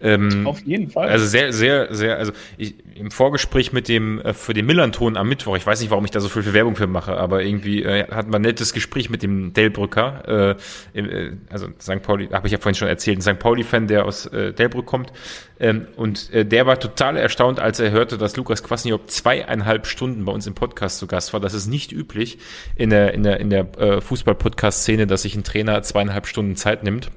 Ähm, 0.00 0.46
Auf 0.46 0.60
jeden 0.64 0.90
Fall. 0.90 1.08
Also 1.08 1.26
sehr, 1.26 1.52
sehr, 1.52 1.92
sehr, 1.92 2.18
also 2.18 2.32
ich, 2.56 2.74
im 2.94 3.10
Vorgespräch 3.10 3.72
mit 3.72 3.88
dem, 3.88 4.20
äh, 4.20 4.32
für 4.32 4.54
den 4.54 4.66
Millanton 4.66 5.16
am 5.16 5.28
Mittwoch, 5.28 5.56
ich 5.56 5.66
weiß 5.66 5.80
nicht, 5.80 5.90
warum 5.90 6.04
ich 6.04 6.12
da 6.12 6.20
so 6.20 6.28
viel 6.28 6.52
Werbung 6.52 6.76
für 6.76 6.86
mache, 6.86 7.16
aber 7.16 7.42
irgendwie 7.42 7.82
äh, 7.82 8.06
hatten 8.08 8.30
wir 8.30 8.38
ein 8.38 8.42
nettes 8.42 8.72
Gespräch 8.72 9.10
mit 9.10 9.22
dem 9.22 9.52
Delbrücker, 9.52 10.56
äh, 10.94 11.00
äh, 11.00 11.32
also 11.50 11.68
St. 11.80 12.02
Pauli, 12.02 12.28
habe 12.28 12.46
ich 12.46 12.52
ja 12.52 12.58
vorhin 12.58 12.76
schon 12.76 12.88
erzählt, 12.88 13.18
ein 13.18 13.22
St. 13.22 13.40
Pauli-Fan, 13.40 13.88
der 13.88 14.04
aus 14.04 14.26
äh, 14.26 14.52
Delbrück 14.52 14.86
kommt. 14.86 15.12
Ähm, 15.58 15.88
und 15.96 16.32
äh, 16.32 16.44
der 16.44 16.66
war 16.66 16.78
total 16.78 17.16
erstaunt, 17.16 17.58
als 17.58 17.80
er 17.80 17.90
hörte, 17.90 18.18
dass 18.18 18.36
Lukas 18.36 18.62
Kwasniok 18.62 19.10
zweieinhalb 19.10 19.86
Stunden 19.86 20.24
bei 20.24 20.32
uns 20.32 20.46
im 20.46 20.54
Podcast 20.54 20.98
zu 20.98 21.08
Gast 21.08 21.32
war. 21.32 21.40
Das 21.40 21.54
ist 21.54 21.66
nicht 21.66 21.90
üblich 21.90 22.38
in 22.76 22.90
der, 22.90 23.14
in 23.14 23.24
der, 23.24 23.40
in 23.40 23.50
der 23.50 23.66
äh, 23.78 24.00
Fußball-Podcast-Szene, 24.00 25.08
dass 25.08 25.22
sich 25.22 25.34
ein 25.34 25.42
Trainer 25.42 25.82
zweieinhalb 25.82 26.26
Stunden 26.26 26.54
Zeit 26.54 26.84
nimmt 26.84 27.10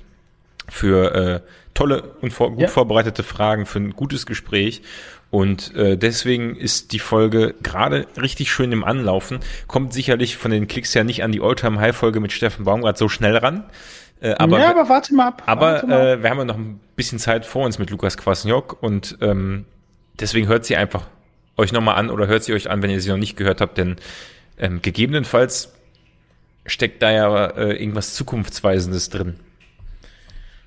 für 0.72 1.14
äh, 1.14 1.40
tolle 1.74 2.02
und 2.22 2.32
vor, 2.32 2.52
gut 2.52 2.62
ja. 2.62 2.68
vorbereitete 2.68 3.24
Fragen, 3.24 3.66
für 3.66 3.80
ein 3.80 3.92
gutes 3.92 4.26
Gespräch. 4.26 4.82
Und 5.30 5.76
äh, 5.76 5.98
deswegen 5.98 6.56
ist 6.56 6.92
die 6.94 7.00
Folge 7.00 7.56
gerade 7.62 8.08
richtig 8.20 8.52
schön 8.52 8.72
im 8.72 8.84
Anlaufen. 8.84 9.40
Kommt 9.68 9.94
sicherlich 9.94 10.38
von 10.38 10.52
den 10.52 10.68
Klicks 10.68 10.94
ja 10.94 11.04
nicht 11.04 11.24
an 11.24 11.32
die 11.32 11.42
All-Time-High-Folge 11.42 12.20
mit 12.20 12.32
Steffen 12.32 12.66
Baumgart 12.66 12.98
so 12.98 13.08
schnell 13.08 13.38
ran. 13.38 13.66
Äh, 14.22 14.36
aber, 14.36 14.60
ja, 14.60 14.70
aber 14.70 14.90
warte 14.90 15.14
mal 15.14 15.28
ab. 15.28 15.44
Aber 15.46 15.86
mal. 15.86 16.08
Äh, 16.08 16.24
wir 16.24 16.30
haben 16.30 16.38
ja 16.38 16.46
noch 16.46 16.58
ein 16.58 16.80
bisschen 16.96 17.20
Zeit 17.20 17.46
vor 17.46 17.66
uns 17.66 17.80
mit 17.80 17.90
Lukas 17.90 18.18
Kwasniok 18.18 18.82
und 18.82 19.18
ähm, 19.22 19.66
deswegen 20.20 20.48
hört 20.48 20.66
sie 20.66 20.76
einfach 20.76 21.08
euch 21.58 21.72
nochmal 21.72 21.96
an 21.96 22.10
oder 22.10 22.28
hört 22.28 22.44
sie 22.44 22.54
euch 22.54 22.70
an, 22.70 22.82
wenn 22.82 22.90
ihr 22.90 23.02
sie 23.02 23.10
noch 23.10 23.18
nicht 23.18 23.38
gehört 23.38 23.62
habt, 23.62 23.78
denn 23.78 23.98
ähm, 24.58 24.82
gegebenenfalls 24.82 25.74
steckt 26.66 27.02
da 27.02 27.12
ja 27.12 27.46
äh, 27.48 27.74
irgendwas 27.74 28.14
Zukunftsweisendes 28.14 29.10
drin. 29.10 29.40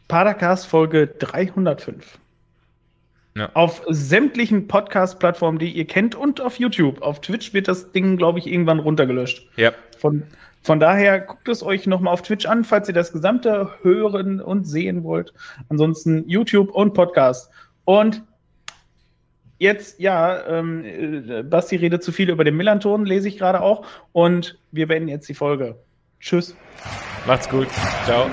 Padercast 0.08 0.66
Folge 0.66 1.06
305. 1.06 2.18
Ja. 3.36 3.50
Auf 3.54 3.82
sämtlichen 3.88 4.68
Podcast-Plattformen, 4.68 5.58
die 5.58 5.70
ihr 5.70 5.86
kennt 5.86 6.14
und 6.14 6.40
auf 6.40 6.58
YouTube. 6.58 7.02
Auf 7.02 7.20
Twitch 7.20 7.52
wird 7.52 7.66
das 7.66 7.90
Ding, 7.90 8.16
glaube 8.16 8.38
ich, 8.38 8.46
irgendwann 8.46 8.78
runtergelöscht. 8.78 9.48
Ja. 9.56 9.72
Von, 9.98 10.22
von 10.62 10.78
daher 10.78 11.20
guckt 11.20 11.48
es 11.48 11.62
euch 11.64 11.86
nochmal 11.86 12.12
auf 12.12 12.22
Twitch 12.22 12.46
an, 12.46 12.62
falls 12.62 12.86
ihr 12.86 12.94
das 12.94 13.12
Gesamte 13.12 13.70
hören 13.82 14.40
und 14.40 14.64
sehen 14.64 15.02
wollt. 15.02 15.34
Ansonsten 15.68 16.28
YouTube 16.28 16.70
und 16.70 16.94
Podcast. 16.94 17.50
Und 17.84 18.22
jetzt, 19.58 19.98
ja, 19.98 20.46
ähm, 20.46 20.84
äh, 20.84 21.42
Basti 21.42 21.74
redet 21.74 22.04
zu 22.04 22.12
viel 22.12 22.30
über 22.30 22.44
den 22.44 22.56
Millanton, 22.56 23.04
lese 23.04 23.26
ich 23.26 23.36
gerade 23.36 23.60
auch. 23.60 23.84
Und 24.12 24.58
wir 24.70 24.86
beenden 24.86 25.08
jetzt 25.08 25.28
die 25.28 25.34
Folge. 25.34 25.76
Tschüss. 26.20 26.54
Macht's 27.26 27.48
gut. 27.48 27.66
Ciao. 28.04 28.30